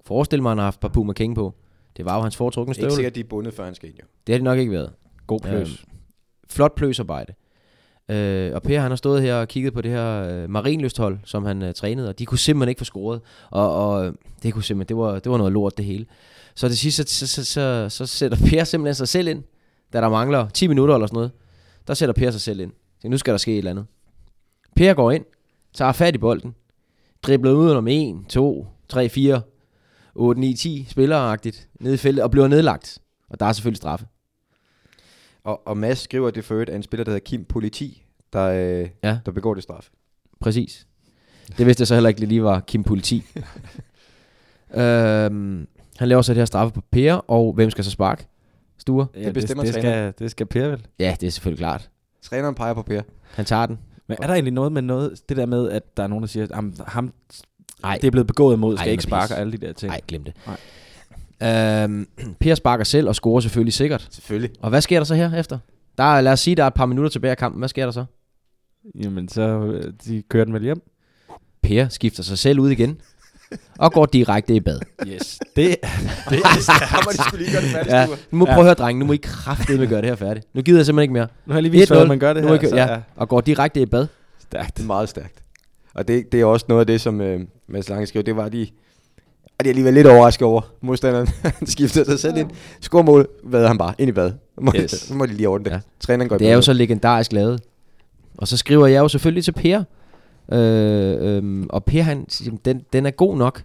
Forestil 0.04 0.42
mig, 0.42 0.50
at 0.50 0.52
han 0.52 0.58
har 0.58 0.64
haft 0.64 0.80
par 0.80 0.88
Puma 0.88 1.12
King 1.12 1.34
på. 1.34 1.54
Det 1.96 2.04
var 2.04 2.16
jo 2.16 2.22
hans 2.22 2.36
foretrukne 2.36 2.74
Det 2.74 2.78
er 2.78 2.80
støvle. 2.80 2.90
ikke 2.90 2.96
sikkert, 2.96 3.14
de 3.14 3.20
er 3.20 3.24
bundet, 3.24 3.54
før 3.54 3.64
han 3.64 3.74
skal 3.74 3.88
ind, 3.88 3.98
jo. 3.98 4.04
Det 4.26 4.32
har 4.32 4.38
det 4.38 4.44
nok 4.44 4.58
ikke 4.58 4.72
været. 4.72 4.92
God 5.26 5.40
pløs. 5.40 5.68
Øhm, 5.68 5.90
flot 6.50 6.74
pløsarbejde. 6.74 7.34
Øh, 8.08 8.54
og 8.54 8.62
Per 8.62 8.80
han 8.80 8.90
har 8.90 8.96
stået 8.96 9.22
her 9.22 9.34
og 9.34 9.48
kigget 9.48 9.72
på 9.74 9.80
det 9.80 9.90
her 9.90 10.28
øh, 10.28 10.50
marinlysthold, 10.50 11.18
som 11.24 11.44
han 11.44 11.62
øh, 11.62 11.74
trænede, 11.74 12.08
og 12.08 12.18
de 12.18 12.26
kunne 12.26 12.38
simpelthen 12.38 12.68
ikke 12.68 12.78
få 12.78 12.84
scoret. 12.84 13.20
Og, 13.50 13.88
og 13.88 14.06
øh, 14.06 14.12
det 14.42 14.52
kunne 14.52 14.64
simpelthen, 14.64 14.96
det 14.96 15.04
var, 15.04 15.18
det 15.18 15.32
var 15.32 15.38
noget 15.38 15.52
lort 15.52 15.76
det 15.76 15.84
hele. 15.84 16.06
Så 16.54 16.68
til 16.68 16.78
sidst, 16.78 17.08
så, 17.08 17.26
så, 17.26 17.44
så, 17.44 17.44
så, 17.44 17.88
så 17.88 18.06
sætter 18.06 18.38
Per 18.50 18.64
simpelthen 18.64 18.94
sig 18.94 19.08
selv 19.08 19.28
ind, 19.28 19.42
da 19.92 20.00
der 20.00 20.08
mangler 20.08 20.48
10 20.48 20.66
minutter 20.66 20.94
eller 20.94 21.06
sådan 21.06 21.16
noget. 21.16 21.30
Der 21.86 21.94
sætter 21.94 22.12
Per 22.12 22.30
sig 22.30 22.40
selv 22.40 22.60
ind. 22.60 22.72
Så 23.00 23.08
nu 23.08 23.18
skal 23.18 23.32
der 23.32 23.38
ske 23.38 23.52
et 23.52 23.58
eller 23.58 23.70
andet. 23.70 23.86
Per 24.76 24.94
går 24.94 25.10
ind, 25.10 25.24
tager 25.74 25.92
fat 25.92 26.14
i 26.14 26.18
bolden, 26.18 26.54
dribler 27.22 27.52
ud 27.52 27.70
om 27.70 27.88
1, 27.88 28.14
2, 28.28 28.66
3, 28.88 29.08
4, 29.08 29.42
8, 30.14 30.40
9, 30.40 30.54
10 30.54 30.86
spilleragtigt 30.90 31.68
ned 31.80 31.94
i 31.94 31.96
feltet, 31.96 32.24
og 32.24 32.30
bliver 32.30 32.48
nedlagt. 32.48 32.98
Og 33.28 33.40
der 33.40 33.46
er 33.46 33.52
selvfølgelig 33.52 33.76
straffe. 33.76 34.06
Og, 35.44 35.66
og 35.66 35.76
Mads 35.76 35.98
skriver 35.98 36.30
det 36.30 36.44
for 36.44 36.54
øvrigt 36.54 36.70
af 36.70 36.76
en 36.76 36.82
spiller, 36.82 37.04
der 37.04 37.10
hedder 37.12 37.24
Kim 37.24 37.44
Politi, 37.44 38.04
der, 38.32 38.42
øh, 38.82 38.88
Ja. 39.02 39.18
der 39.26 39.32
begår 39.32 39.54
det 39.54 39.62
straf. 39.62 39.88
Præcis. 40.40 40.86
Det 41.58 41.66
vidste 41.66 41.80
jeg 41.80 41.86
så 41.88 41.94
heller 41.94 42.08
ikke 42.08 42.26
lige 42.26 42.42
var 42.42 42.60
Kim 42.60 42.84
Politi. 42.84 43.24
øhm, 44.74 45.66
han 45.96 46.08
laver 46.08 46.22
så 46.22 46.32
det 46.32 46.40
her 46.40 46.44
straffe 46.44 46.74
på 46.74 46.80
Per, 46.90 47.14
og 47.14 47.52
hvem 47.52 47.70
skal 47.70 47.84
så 47.84 47.90
sparke? 47.90 48.26
Stuer? 48.84 49.06
Ja, 49.14 49.24
Det 49.24 49.34
bestemmer 49.34 49.64
det, 49.64 49.74
det, 49.74 49.82
træneren. 49.82 50.12
skal, 50.12 50.24
det 50.24 50.30
skal 50.30 50.46
Per 50.46 50.68
vel. 50.68 50.86
Ja, 50.98 51.16
det 51.20 51.26
er 51.26 51.30
selvfølgelig 51.30 51.58
klart. 51.58 51.90
Træneren 52.22 52.54
peger 52.54 52.74
på 52.74 52.82
Per. 52.82 53.02
Han 53.34 53.44
tager 53.44 53.66
den. 53.66 53.78
Men 54.08 54.16
er 54.22 54.26
der 54.26 54.34
egentlig 54.34 54.52
noget 54.52 54.72
med 54.72 54.82
noget, 54.82 55.20
det 55.28 55.36
der 55.36 55.46
med, 55.46 55.70
at 55.70 55.96
der 55.96 56.02
er 56.02 56.06
nogen, 56.06 56.22
der 56.22 56.28
siger, 56.28 56.44
at 56.44 56.50
ham, 56.54 56.74
ham 56.86 57.12
Nej, 57.82 57.98
det 58.00 58.06
er 58.06 58.10
blevet 58.10 58.26
begået 58.26 58.56
imod, 58.56 58.76
skal 58.76 58.88
Ej, 58.88 58.90
ikke 58.92 59.02
sparke 59.02 59.24
pis. 59.28 59.32
og 59.32 59.38
alle 59.40 59.52
de 59.52 59.66
der 59.66 59.72
ting. 59.72 59.90
Nej, 59.90 60.00
glem 60.08 60.24
det. 60.24 60.34
Nej. 60.46 61.84
Øhm, 61.84 62.08
per 62.40 62.54
sparker 62.54 62.84
selv 62.84 63.08
og 63.08 63.14
scorer 63.14 63.40
selvfølgelig 63.40 63.72
sikkert. 63.72 64.08
Selvfølgelig. 64.10 64.50
Og 64.60 64.70
hvad 64.70 64.80
sker 64.80 64.98
der 64.98 65.04
så 65.04 65.14
her 65.14 65.34
efter? 65.38 65.58
Der 65.98 66.04
er, 66.04 66.20
lad 66.20 66.32
os 66.32 66.40
sige, 66.40 66.56
der 66.56 66.62
er 66.62 66.66
et 66.66 66.74
par 66.74 66.86
minutter 66.86 67.08
tilbage 67.10 67.30
af 67.30 67.36
kampen. 67.38 67.58
Hvad 67.58 67.68
sker 67.68 67.84
der 67.84 67.92
så? 67.92 68.04
Jamen, 69.02 69.28
så 69.28 69.42
øh, 69.42 69.92
de 70.06 70.22
kører 70.28 70.44
den 70.44 70.54
vel 70.54 70.62
hjem. 70.62 70.82
Per 71.62 71.88
skifter 71.88 72.22
sig 72.22 72.38
selv 72.38 72.60
ud 72.60 72.70
igen. 72.70 73.00
Og 73.78 73.92
går 73.92 74.06
direkte 74.06 74.54
i 74.54 74.60
bad. 74.60 74.78
Yes. 75.06 75.38
Det, 75.56 75.76
det 76.30 76.38
er 76.38 77.04
må 77.04 77.10
de 77.12 77.16
skulle 77.22 77.44
lige 77.44 77.52
gøre 77.52 77.62
det 77.62 77.70
færdigt, 77.70 77.92
Ja, 77.94 78.06
nu 78.30 78.38
må 78.38 78.46
Ja. 78.46 78.52
prøve 78.54 78.60
at 78.60 78.64
høre, 78.64 78.74
drenge. 78.74 78.98
Nu 79.00 79.06
må 79.06 79.12
I 79.12 79.16
kraftedeme 79.22 79.86
gøre 79.86 80.00
det 80.00 80.08
her 80.08 80.16
færdigt. 80.16 80.46
Nu 80.54 80.62
gider 80.62 80.78
jeg 80.78 80.86
simpelthen 80.86 81.02
ikke 81.02 81.12
mere. 81.12 81.26
Nu 81.46 81.52
har 81.52 81.56
jeg 81.58 81.62
lige 81.62 81.72
vist, 81.72 81.90
1-0. 81.90 81.94
hvordan 81.94 82.08
man 82.08 82.18
gør 82.18 82.32
det 82.32 82.42
Nu 82.42 82.48
her. 82.48 82.54
I 82.54 82.58
kø- 82.58 82.68
så, 82.68 82.76
ja. 82.76 82.98
Og 83.16 83.28
går 83.28 83.40
direkte 83.40 83.80
i 83.80 83.86
bad. 83.86 84.06
Stærkt. 84.40 84.76
Det 84.78 84.86
meget 84.86 85.08
stærkt. 85.08 85.42
Og 85.94 86.08
det, 86.08 86.32
det 86.32 86.40
er 86.40 86.44
også 86.44 86.66
noget 86.68 86.80
af 86.80 86.86
det, 86.86 87.00
som 87.00 87.20
øh, 87.20 87.40
Mads 87.68 87.88
Lange 87.88 88.06
skrev, 88.06 88.22
det 88.22 88.36
var 88.36 88.48
de... 88.48 88.66
Og 89.58 89.64
de 89.64 89.68
er 89.68 89.70
alligevel 89.70 89.94
lidt 89.94 90.06
overrasket 90.06 90.46
over 90.46 90.60
modstanderen. 90.80 91.28
han 91.58 91.66
skiftede 91.66 92.04
sig 92.04 92.18
selv 92.18 92.36
ind. 92.36 92.50
Scormål, 92.80 93.28
hvad 93.44 93.66
han 93.68 93.78
bare 93.78 93.94
ind 93.98 94.08
i 94.08 94.12
bad. 94.12 94.30
Så 94.54 94.60
må, 94.60 94.72
Yes. 94.76 94.90
så 94.90 95.14
må 95.14 95.26
de 95.26 95.32
lige 95.32 95.48
ordne 95.48 95.64
det. 95.64 95.70
Ja. 95.70 95.80
Træneren 96.00 96.28
går 96.28 96.36
i 96.36 96.38
Det 96.38 96.48
er 96.50 96.54
jo 96.54 96.62
så 96.62 96.72
legendarisk 96.72 97.32
lavet. 97.32 97.60
Og 98.38 98.48
så 98.48 98.56
skriver 98.56 98.86
jeg 98.86 98.98
jo 99.00 99.08
selvfølgelig 99.08 99.44
til 99.44 99.52
Per. 99.52 99.82
Øh, 100.52 101.36
øhm, 101.36 101.66
og 101.70 101.84
Per, 101.84 102.02
han 102.02 102.24
siger, 102.28 102.46
"Jamen, 102.46 102.60
den, 102.64 102.82
den 102.92 103.06
er 103.06 103.10
god 103.10 103.36
nok. 103.36 103.62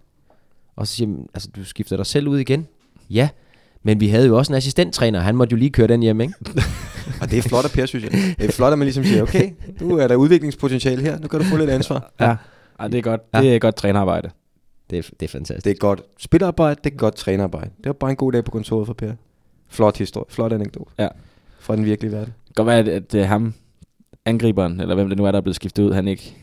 Og 0.75 0.87
så 0.87 0.95
siger 0.95 1.09
altså 1.33 1.49
du 1.55 1.65
skifter 1.65 1.95
dig 1.97 2.05
selv 2.05 2.27
ud 2.27 2.39
igen. 2.39 2.67
Ja, 3.09 3.29
men 3.83 3.99
vi 3.99 4.07
havde 4.07 4.27
jo 4.27 4.37
også 4.37 4.51
en 4.53 4.57
assistenttræner. 4.57 5.19
Han 5.19 5.35
måtte 5.35 5.51
jo 5.51 5.57
lige 5.57 5.69
køre 5.69 5.87
den 5.87 6.01
hjem, 6.01 6.21
ikke? 6.21 6.33
Og 7.21 7.31
det 7.31 7.37
er 7.37 7.41
flot 7.41 7.65
af 7.65 7.71
Per, 7.71 7.85
synes 7.85 8.03
jeg. 8.05 8.11
Det 8.11 8.45
er 8.45 8.51
flot, 8.51 8.73
at 8.73 8.79
man 8.79 8.85
ligesom 8.85 9.03
siger, 9.03 9.21
okay, 9.21 9.51
nu 9.81 9.97
er 9.97 10.07
der 10.07 10.15
udviklingspotentiale 10.15 11.01
her. 11.01 11.19
Nu 11.19 11.27
kan 11.27 11.39
du 11.39 11.45
få 11.45 11.57
lidt 11.57 11.69
ansvar. 11.69 12.11
Ja. 12.19 12.35
ja, 12.81 12.87
det 12.87 12.97
er 12.97 13.01
godt. 13.01 13.21
Ja. 13.33 13.41
Det 13.41 13.55
er 13.55 13.59
godt 13.59 13.75
trænerarbejde. 13.75 14.29
Det 14.89 14.97
er, 14.99 15.03
det 15.19 15.23
er 15.25 15.27
fantastisk. 15.27 15.65
Det 15.65 15.71
er 15.71 15.75
godt 15.75 16.01
spillerarbejde, 16.17 16.79
det 16.83 16.93
er 16.93 16.97
godt 16.97 17.15
trænerarbejde. 17.15 17.69
Det 17.77 17.85
var 17.85 17.93
bare 17.93 18.09
en 18.09 18.15
god 18.15 18.31
dag 18.31 18.43
på 18.45 18.51
kontoret 18.51 18.87
for 18.87 18.93
Per. 18.93 19.11
Flot 19.67 19.97
historie, 19.97 20.25
flot 20.29 20.53
anekdote. 20.53 20.91
Ja. 20.99 21.07
Fra 21.59 21.75
den 21.75 21.85
virkelige 21.85 22.11
verden. 22.11 22.33
Det 22.47 22.55
kan 22.55 22.65
godt 22.65 22.67
være, 22.67 22.79
at, 22.79 22.87
at 22.87 23.11
det 23.11 23.21
er 23.21 23.25
ham, 23.25 23.53
angriberen, 24.25 24.79
eller 24.81 24.95
hvem 24.95 25.09
det 25.09 25.17
nu 25.17 25.25
er, 25.25 25.31
der 25.31 25.37
er 25.37 25.41
blevet 25.41 25.55
skiftet 25.55 25.83
ud, 25.83 25.93
han 25.93 26.07
ikke, 26.07 26.35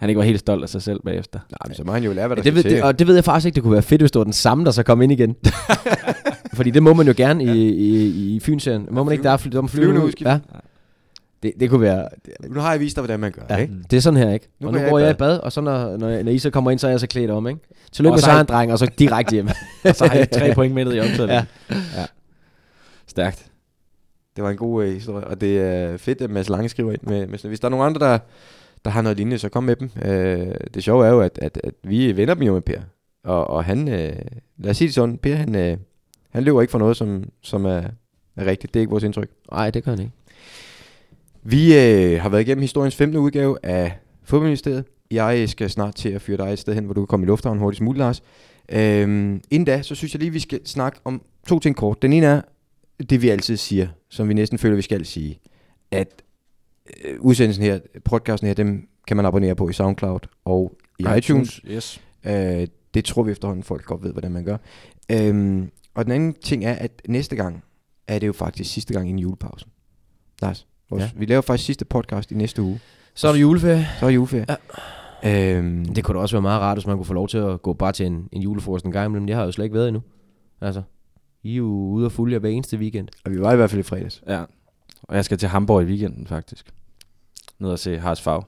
han 0.00 0.08
ikke 0.08 0.18
var 0.18 0.24
helt 0.24 0.40
stolt 0.40 0.62
af 0.62 0.68
sig 0.68 0.82
selv 0.82 1.00
bagefter. 1.04 1.38
Nej, 1.50 1.58
men 1.66 1.74
så 1.74 1.84
må 1.84 1.92
han 1.92 2.04
jo 2.04 2.12
lære, 2.12 2.26
hvad 2.26 2.36
der 2.36 2.42
det 2.42 2.54
ved, 2.54 2.62
det, 2.62 2.82
og 2.82 2.98
det 2.98 3.06
ved 3.06 3.14
jeg 3.14 3.24
faktisk 3.24 3.46
ikke, 3.46 3.54
det 3.54 3.62
kunne 3.62 3.72
være 3.72 3.82
fedt, 3.82 4.02
hvis 4.02 4.10
det 4.10 4.18
var 4.18 4.24
den 4.24 4.32
samme, 4.32 4.64
der 4.64 4.70
så 4.70 4.82
kom 4.82 5.02
ind 5.02 5.12
igen. 5.12 5.36
Fordi 6.56 6.70
det 6.70 6.82
må 6.82 6.94
man 6.94 7.06
jo 7.06 7.14
gerne 7.16 7.44
i, 7.44 7.68
i, 7.68 8.36
i 8.36 8.40
Fynserien. 8.40 8.88
Må 8.90 9.04
man 9.04 9.12
ikke, 9.12 9.24
der 9.24 9.30
er, 9.30 9.36
fly, 9.36 9.50
der 9.50 9.66
Flyvende 9.66 10.04
ud. 10.04 10.12
Ja. 10.20 10.38
Det, 11.42 11.52
det 11.60 11.70
kunne 11.70 11.80
være... 11.80 12.08
Nu 12.48 12.60
har 12.60 12.70
jeg 12.70 12.80
vist 12.80 12.96
dig, 12.96 13.02
hvordan 13.02 13.20
man 13.20 13.32
gør. 13.32 13.42
Ja, 13.50 13.56
Ikke? 13.56 13.74
det 13.90 13.96
er 13.96 14.00
sådan 14.00 14.16
her, 14.16 14.32
ikke? 14.32 14.48
Nu 14.60 14.66
og 14.66 14.72
går 14.72 14.78
nu 14.78 14.84
jeg 14.84 14.90
går 14.90 14.98
i 14.98 15.02
jeg 15.02 15.10
i 15.10 15.14
bad. 15.14 15.38
og 15.38 15.52
så 15.52 15.60
når, 15.60 15.96
når, 15.96 16.22
når 16.22 16.32
I 16.32 16.38
så 16.38 16.50
kommer 16.50 16.70
ind, 16.70 16.78
så 16.78 16.86
er 16.86 16.90
jeg 16.90 17.00
så 17.00 17.06
klædt 17.06 17.30
om, 17.30 17.46
ikke? 17.48 17.60
Tillykke 17.92 18.14
med 18.14 18.22
sejren, 18.22 18.46
dreng, 18.46 18.72
og 18.72 18.78
så 18.78 18.90
direkte 18.98 19.32
hjem. 19.32 19.48
Og 19.84 19.96
så 19.96 20.06
har 20.06 20.14
jeg 20.14 20.30
tre 20.30 20.52
point 20.54 20.74
med 20.74 20.94
i 20.94 21.00
optaget. 21.00 21.28
Ja. 21.28 21.44
ja. 21.70 22.06
Stærkt. 23.06 23.46
Det 24.36 24.44
var 24.44 24.50
en 24.50 24.56
god 24.56 24.84
øh, 24.84 24.94
historie, 24.94 25.26
og 25.26 25.40
det 25.40 25.60
er 25.60 25.96
fedt, 25.96 26.20
at 26.20 26.30
Mads 26.30 26.48
Lange 26.48 26.68
skriver 26.68 26.92
ind 26.92 27.00
med, 27.02 27.26
med 27.26 27.38
Hvis 27.38 27.60
der 27.60 27.68
er 27.68 27.70
nogen 27.70 27.86
andre, 27.86 28.06
der, 28.06 28.18
der 28.84 28.90
har 28.90 29.02
noget 29.02 29.16
lignende, 29.16 29.38
så 29.38 29.48
kom 29.48 29.64
med 29.64 29.76
dem. 29.76 29.90
Øh, 30.04 30.54
det 30.74 30.84
sjove 30.84 31.06
er 31.06 31.10
jo, 31.10 31.20
at, 31.20 31.38
at, 31.42 31.60
at 31.64 31.74
vi 31.82 32.16
vender 32.16 32.34
dem 32.34 32.42
jo 32.42 32.52
med 32.52 32.60
Per. 32.60 32.80
Og, 33.24 33.46
og 33.46 33.64
han, 33.64 33.88
øh, 33.88 34.12
lad 34.58 34.70
os 34.70 34.76
sige 34.76 34.88
det 34.88 34.94
sådan, 34.94 35.18
Per 35.18 35.34
han, 35.34 35.54
øh, 35.54 35.76
han 36.30 36.44
løber 36.44 36.60
ikke 36.60 36.70
for 36.70 36.78
noget, 36.78 36.96
som, 36.96 37.24
som 37.42 37.64
er, 37.64 37.82
er 38.36 38.46
rigtigt. 38.46 38.74
Det 38.74 38.80
er 38.80 38.82
ikke 38.82 38.90
vores 38.90 39.04
indtryk. 39.04 39.30
Nej, 39.52 39.70
det 39.70 39.84
gør 39.84 39.92
han 39.92 40.00
ikke. 40.00 40.12
Vi 41.42 41.78
øh, 41.78 42.20
har 42.22 42.28
været 42.28 42.42
igennem 42.42 42.62
historiens 42.62 42.96
femte 42.96 43.20
udgave 43.20 43.58
af 43.62 43.98
Fodboldministeriet. 44.24 44.84
Jeg 45.10 45.48
skal 45.48 45.70
snart 45.70 45.94
til 45.94 46.08
at 46.08 46.22
fyre 46.22 46.36
dig 46.36 46.52
et 46.52 46.58
sted 46.58 46.74
hen, 46.74 46.84
hvor 46.84 46.94
du 46.94 47.00
kan 47.00 47.06
komme 47.06 47.24
i 47.24 47.26
lufthavnen 47.26 47.60
hurtigst 47.62 47.82
muligt, 47.82 47.98
Lars. 47.98 48.22
Øhm, 48.72 49.42
inden 49.50 49.64
da, 49.64 49.82
så 49.82 49.94
synes 49.94 50.14
jeg 50.14 50.20
lige, 50.20 50.32
vi 50.32 50.40
skal 50.40 50.60
snakke 50.66 51.00
om 51.04 51.22
to 51.48 51.58
ting 51.58 51.76
kort. 51.76 52.02
Den 52.02 52.12
ene 52.12 52.26
er 52.26 52.40
det, 53.10 53.22
vi 53.22 53.28
altid 53.28 53.56
siger, 53.56 53.88
som 54.08 54.28
vi 54.28 54.34
næsten 54.34 54.58
føler, 54.58 54.76
vi 54.76 54.82
skal 54.82 55.06
sige, 55.06 55.40
at 55.90 56.08
øh, 56.08 56.29
udsendelsen 57.18 57.64
her, 57.64 57.78
podcasten 58.04 58.46
her, 58.46 58.54
dem 58.54 58.88
kan 59.06 59.16
man 59.16 59.26
abonnere 59.26 59.54
på 59.54 59.68
i 59.68 59.72
SoundCloud 59.72 60.20
og 60.44 60.78
i 60.98 61.02
iTunes. 61.02 61.18
iTunes. 61.18 61.60
Yes. 61.70 62.00
Øh, 62.26 62.66
det 62.94 63.04
tror 63.04 63.22
vi 63.22 63.30
efterhånden, 63.32 63.62
folk 63.62 63.84
godt 63.84 64.02
ved, 64.02 64.12
hvordan 64.12 64.32
man 64.32 64.44
gør. 64.44 64.56
Øhm, 65.12 65.70
og 65.94 66.04
den 66.04 66.12
anden 66.12 66.34
ting 66.34 66.64
er, 66.64 66.72
at 66.72 67.02
næste 67.08 67.36
gang 67.36 67.64
er 68.08 68.18
det 68.18 68.26
jo 68.26 68.32
faktisk 68.32 68.72
sidste 68.72 68.94
gang 68.94 69.08
inden 69.08 69.18
julepausen. 69.18 69.70
Lars, 70.42 70.66
vores, 70.90 71.02
Ja. 71.02 71.10
vi 71.16 71.24
laver 71.24 71.40
faktisk 71.42 71.66
sidste 71.66 71.84
podcast 71.84 72.32
i 72.32 72.34
næste 72.34 72.62
uge. 72.62 72.80
Så 73.14 73.28
er 73.28 73.32
der 73.32 73.38
juleferie. 73.38 73.86
Så 74.00 74.06
er 74.06 74.10
juleferie. 74.10 74.46
Ja. 75.24 75.56
Øhm, 75.58 75.84
Det 75.84 76.04
kunne 76.04 76.14
da 76.16 76.20
også 76.22 76.36
være 76.36 76.42
meget 76.42 76.60
rart, 76.60 76.76
hvis 76.76 76.86
man 76.86 76.96
kunne 76.96 77.04
få 77.06 77.14
lov 77.14 77.28
til 77.28 77.38
at 77.38 77.62
gå 77.62 77.72
bare 77.72 77.92
til 77.92 78.06
en, 78.06 78.28
en 78.32 78.42
julefrokost 78.42 78.84
en 78.84 78.92
gang 78.92 79.06
imellem. 79.06 79.28
Jeg 79.28 79.36
har 79.36 79.44
jo 79.44 79.52
slet 79.52 79.64
ikke 79.64 79.74
været 79.74 79.88
endnu. 79.88 80.02
Altså, 80.60 80.82
I 81.42 81.52
er 81.52 81.56
jo 81.56 81.64
ude 81.66 82.06
og 82.06 82.12
fulde 82.12 82.32
jer 82.32 82.38
hver 82.40 82.50
eneste 82.50 82.76
weekend. 82.76 83.08
og 83.24 83.30
vi 83.30 83.40
var 83.40 83.52
i 83.52 83.56
hvert 83.56 83.70
fald 83.70 83.80
i 83.80 83.82
fredags. 83.82 84.22
Ja. 84.28 84.44
Og 85.02 85.16
jeg 85.16 85.24
skal 85.24 85.38
til 85.38 85.48
Hamburg 85.48 85.82
i 85.82 85.84
weekenden, 85.84 86.26
faktisk. 86.26 86.70
Ned 87.60 87.70
og 87.70 87.78
se 87.78 87.98
Hars 87.98 88.20
Fag. 88.20 88.42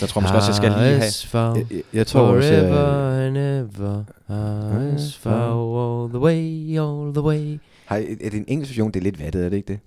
Der 0.00 0.06
tror 0.06 0.20
jeg 0.20 0.24
måske 0.24 0.36
også, 0.36 0.48
jeg 0.50 0.54
skal 0.56 0.68
lige 0.70 0.80
have... 0.80 1.00
Harsfag, 1.00 1.56
Jeg, 1.56 1.66
jeg, 1.70 1.82
jeg 1.92 2.06
tror 2.06 2.20
også, 2.20 2.48
Forever 2.48 3.10
øh, 3.10 3.26
and 3.26 3.36
ever. 3.38 4.04
Harsfag, 4.26 5.32
all 5.32 6.08
the 6.10 6.18
way, 6.18 6.78
all 6.78 7.14
the 7.14 7.22
way. 7.22 7.58
har, 7.86 7.96
er 7.96 8.30
det 8.30 8.34
en 8.34 8.44
engelsk 8.48 8.70
version? 8.70 8.90
Det 8.92 9.00
er 9.00 9.04
lidt 9.04 9.20
vattet, 9.20 9.44
er 9.44 9.48
det 9.48 9.56
ikke 9.56 9.68
det? 9.68 9.78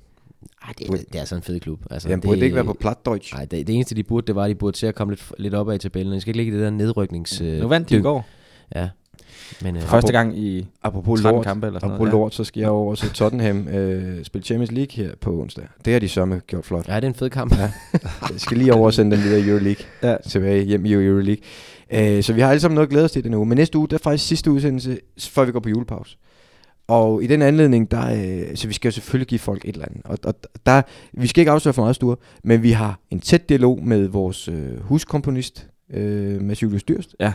Ej, 0.64 0.74
det, 0.78 0.88
er, 0.90 0.94
det 1.14 1.22
er 1.22 1.26
sådan 1.26 1.40
en 1.40 1.44
fed 1.44 1.60
klub. 1.60 1.80
Altså, 1.92 2.10
Jamen, 2.10 2.22
burde 2.22 2.36
det 2.40 2.44
ikke 2.44 2.56
være 2.56 2.66
på 2.66 2.74
platdeutsch? 2.80 3.34
Nej, 3.34 3.46
det, 3.46 3.68
det, 3.68 3.76
eneste 3.76 3.96
de 3.96 4.04
burde, 4.04 4.28
det 4.28 4.36
var, 4.36 4.44
at 4.44 4.50
de 4.50 4.56
burde 4.56 4.78
til 4.78 4.86
at 4.88 4.96
komme 4.96 5.14
lidt, 5.14 5.32
lidt 5.38 5.54
op 5.54 5.70
ad 5.70 5.76
i 5.76 5.78
tabellen. 5.78 6.14
De 6.14 6.22
skal 6.22 6.30
ikke 6.30 6.38
ligge 6.44 6.52
i 6.52 6.56
det 6.56 6.64
der 6.64 6.70
nedryknings... 6.70 7.42
Øh, 7.42 7.60
Nu 7.62 7.68
vandt 7.68 7.90
de 7.90 7.94
i 7.94 7.98
dyng. 7.98 8.04
går. 8.04 8.26
Ja. 8.76 8.90
Men, 9.62 9.76
øh, 9.76 9.82
Første 9.82 10.12
gang 10.12 10.38
i 10.40 10.68
Apropos 10.84 11.22
13 11.22 11.36
lort, 11.38 11.46
kampe 11.46 11.68
eller 11.68 11.80
sådan 11.80 11.92
apropos 11.92 12.12
noget. 12.12 12.22
lort, 12.22 12.34
så 12.36 12.44
skal 12.44 12.60
jeg 12.62 12.70
over 12.70 12.96
til 12.96 13.10
Tottenham 13.10 13.68
øh, 13.78 14.26
spille 14.26 14.46
Champions 14.46 14.72
League 14.72 15.06
her 15.06 15.12
på 15.22 15.42
onsdag. 15.42 15.68
Det 15.86 15.94
har 15.94 16.00
de 16.00 16.10
sørme 16.10 16.42
gjort 16.48 16.66
flot. 16.66 16.88
Ja, 16.88 16.96
det 16.96 17.04
er 17.04 17.08
en 17.08 17.14
fed 17.14 17.30
kamp. 17.30 17.58
Ja. 17.58 17.72
Jeg 18.32 18.40
skal 18.40 18.58
lige 18.58 18.74
over 18.74 18.86
og 18.86 18.94
sende 18.94 19.16
den 19.16 19.24
videre 19.26 19.42
Euroleague. 19.48 19.86
Ja. 20.04 20.16
Tilbage 20.30 20.64
hjem 20.64 20.86
i 20.86 20.94
Euroleague. 20.94 21.44
Øh, 21.94 22.24
så 22.24 22.34
vi 22.34 22.42
har 22.42 22.50
alle 22.50 22.60
sammen 22.60 22.76
noget 22.76 22.88
at 22.88 22.92
glæde 22.92 23.06
os 23.06 23.12
til 23.12 23.24
den 23.24 23.34
uge. 23.34 23.46
Men 23.46 23.58
næste 23.58 23.78
uge, 23.78 23.88
der 23.88 23.96
er 23.96 24.00
faktisk 24.00 24.28
sidste 24.28 24.52
udsendelse, 24.52 25.00
før 25.20 25.46
vi 25.46 25.52
går 25.52 25.60
på 25.60 25.70
julepause. 25.70 26.18
Og 26.88 27.24
i 27.24 27.28
den 27.28 27.42
anledning, 27.42 27.92
der, 27.92 28.14
øh, 28.50 28.56
så 28.56 28.68
vi 28.68 28.74
skal 28.74 28.88
jo 28.88 28.92
selvfølgelig 28.92 29.28
give 29.28 29.40
folk 29.40 29.66
et 29.66 29.74
eller 29.74 29.86
andet. 29.86 30.02
Og, 30.06 30.18
og 30.24 30.36
der, 30.66 30.82
vi 31.14 31.28
skal 31.28 31.42
ikke 31.42 31.52
afsløre 31.52 31.74
for 31.74 31.82
meget 31.82 31.96
store, 31.96 32.16
men 32.44 32.64
vi 32.64 32.72
har 32.72 33.00
en 33.12 33.20
tæt 33.20 33.50
dialog 33.50 33.84
med 33.84 34.08
vores 34.08 34.48
øh, 34.48 34.80
huskomponist, 34.82 35.68
øh, 35.94 36.42
Mads 36.42 36.64
Julius 36.64 36.84
Dyrst. 36.84 37.16
Ja. 37.20 37.34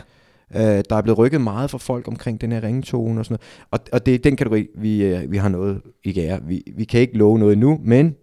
Øh, 0.55 0.61
der 0.61 0.95
er 0.95 1.01
blevet 1.01 1.17
rykket 1.17 1.41
meget 1.41 1.69
for 1.71 1.77
folk 1.77 2.07
omkring 2.07 2.41
den 2.41 2.51
her 2.51 2.63
ringetone 2.63 3.19
og 3.21 3.25
sådan 3.25 3.33
noget. 3.33 3.67
Og, 3.71 3.79
og 3.93 4.05
det 4.05 4.15
er 4.15 4.19
den 4.19 4.35
kategori, 4.35 4.67
vi, 4.75 5.03
øh, 5.03 5.31
vi 5.31 5.37
har 5.37 5.49
noget 5.49 5.81
i 6.03 6.13
gære. 6.13 6.39
Vi, 6.43 6.63
vi 6.75 6.83
kan 6.83 6.99
ikke 7.01 7.17
love 7.17 7.39
noget 7.39 7.57
nu, 7.57 7.79
men 7.83 8.15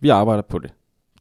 Vi 0.00 0.08
arbejder 0.08 0.42
på 0.42 0.58
det. 0.58 0.72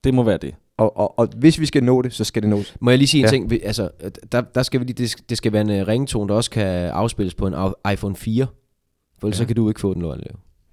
Det 0.03 0.13
må 0.13 0.23
være 0.23 0.37
det. 0.37 0.55
og, 0.77 0.97
og, 0.97 1.19
og 1.19 1.27
hvis 1.37 1.59
vi 1.59 1.65
skal 1.65 1.83
nå 1.83 2.01
det, 2.01 2.13
så 2.13 2.23
skal 2.23 2.41
det 2.41 2.49
nås. 2.49 2.75
Må 2.79 2.89
jeg 2.89 2.97
lige 2.97 3.07
sige 3.07 3.19
en 3.19 3.25
Ja. 3.25 3.29
ting? 3.29 3.49
Vi- 3.49 3.61
Altså, 3.63 3.89
der, 4.31 4.41
der 4.41 4.63
skal 4.63 4.79
vi 4.79 4.85
lige, 4.85 4.93
det, 4.97 5.09
skal, 5.09 5.25
det 5.29 5.37
skal 5.37 5.53
være 5.53 5.61
en 5.61 5.81
uh, 5.81 5.87
ringetone, 5.87 6.29
der 6.29 6.35
også 6.35 6.51
kan 6.51 6.67
afspilles 6.89 7.35
på 7.35 7.47
en 7.47 7.53
iPhone 7.93 8.15
4. 8.15 8.45
For 9.19 9.27
ellers 9.27 9.39
Ja. 9.39 9.43
så 9.43 9.47
kan 9.47 9.55
du 9.55 9.67
ikke 9.67 9.79
få 9.79 9.93
den, 9.93 10.01
Lorte. 10.01 10.21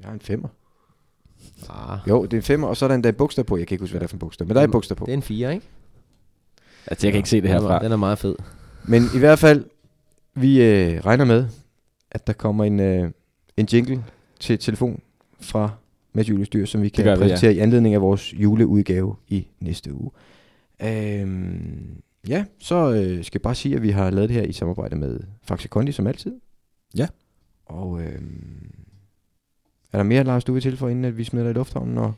Jeg 0.01 0.07
har 0.09 0.13
en 0.15 0.21
femmer. 0.21 0.49
Ah, 1.71 1.99
Jo, 2.09 2.23
det 2.23 2.33
er 2.33 2.37
en 2.37 2.43
femmer, 2.43 2.69
og 2.69 2.77
så 2.77 2.85
er 2.85 2.89
der 2.89 2.95
en 2.95 3.05
der 3.05 3.13
bogstav 3.13 3.45
på. 3.45 3.57
Jeg 3.57 3.67
kan 3.67 3.75
ikke 3.75 3.83
huske, 3.83 3.93
hvad 3.93 4.01
det 4.01 4.05
er 4.05 4.09
for 4.09 4.17
en 4.17 4.19
bogstav, 4.19 4.47
men 4.49 4.55
der 4.55 4.61
er 4.61 4.65
en 4.65 4.71
bogstav 4.71 4.97
på. 4.97 5.07
det 5.07 5.13
er 5.13 5.17
en 5.17 5.23
4, 5.23 5.55
ikke? 5.55 5.67
Altså, 6.87 7.07
jeg 7.07 7.13
kan 7.13 7.19
ikke 7.19 7.29
se 7.29 7.41
det 7.41 7.51
er, 7.51 7.53
herfra. 7.53 7.79
den 7.83 7.93
er 7.93 7.97
meget 7.97 8.19
fed. 8.19 8.37
Men 8.85 9.03
i 9.15 9.19
hvert 9.19 9.39
fald, 9.39 9.65
vi 10.35 10.63
øh, 10.63 11.01
regner 11.01 11.25
med, 11.25 11.49
at 12.11 12.27
der 12.27 12.33
kommer 12.33 12.65
en, 12.65 12.81
øh, 12.81 13.11
en 13.57 13.69
jingle 13.73 14.05
til 14.41 14.59
telefon 14.59 15.03
fra 15.41 15.71
Mads 16.13 16.29
Julius 16.29 16.49
Dyr, 16.49 16.67
som 16.67 16.83
vi 16.83 16.89
kan 16.89 17.05
vi, 17.05 17.11
ja. 17.11 17.17
præsentere 17.17 17.55
i 17.55 17.59
anledning 17.59 17.95
af 17.95 18.01
vores 18.01 18.35
juleudgave 18.35 19.17
i 19.29 19.47
næste 19.61 19.95
uge. 19.95 20.11
Øhm, 20.83 22.03
ja, 22.29 22.45
så 22.59 22.93
øh, 22.93 23.25
skal 23.25 23.39
jeg 23.39 23.43
bare 23.43 23.55
sige, 23.55 23.77
at 23.77 23.83
vi 23.83 23.91
har 23.91 24.11
lavet 24.11 24.29
det 24.29 24.37
her 24.37 24.45
i 24.45 24.53
samarbejde 24.53 24.97
med 24.97 25.21
Faxe 25.43 25.69
Kondi, 25.69 25.93
som 25.93 26.07
altid. 26.07 26.33
Ja. 26.97 27.07
Og 27.67 28.01
øhm, 28.03 28.75
er 29.93 29.99
der 29.99 30.03
mere, 30.05 30.25
Lars, 30.25 30.45
du 30.45 30.53
vil 30.53 30.63
tilføje, 30.63 30.91
inden 30.91 31.05
at 31.05 31.17
vi 31.17 31.25
smider 31.25 31.45
dig 31.45 31.51
i 31.51 31.55
lufthavnen? 31.55 31.99
Og 31.99 32.15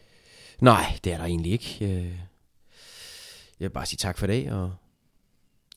Nej, 0.60 0.98
det 1.04 1.12
er 1.12 1.16
der 1.16 1.24
egentlig 1.24 1.52
ikke. 1.52 1.78
Øh, 1.80 2.04
Jeg 3.60 3.68
vil 3.68 3.70
bare 3.70 3.86
sige 3.86 3.96
tak 3.96 4.18
for 4.18 4.26
det, 4.26 4.52
og 4.52 4.72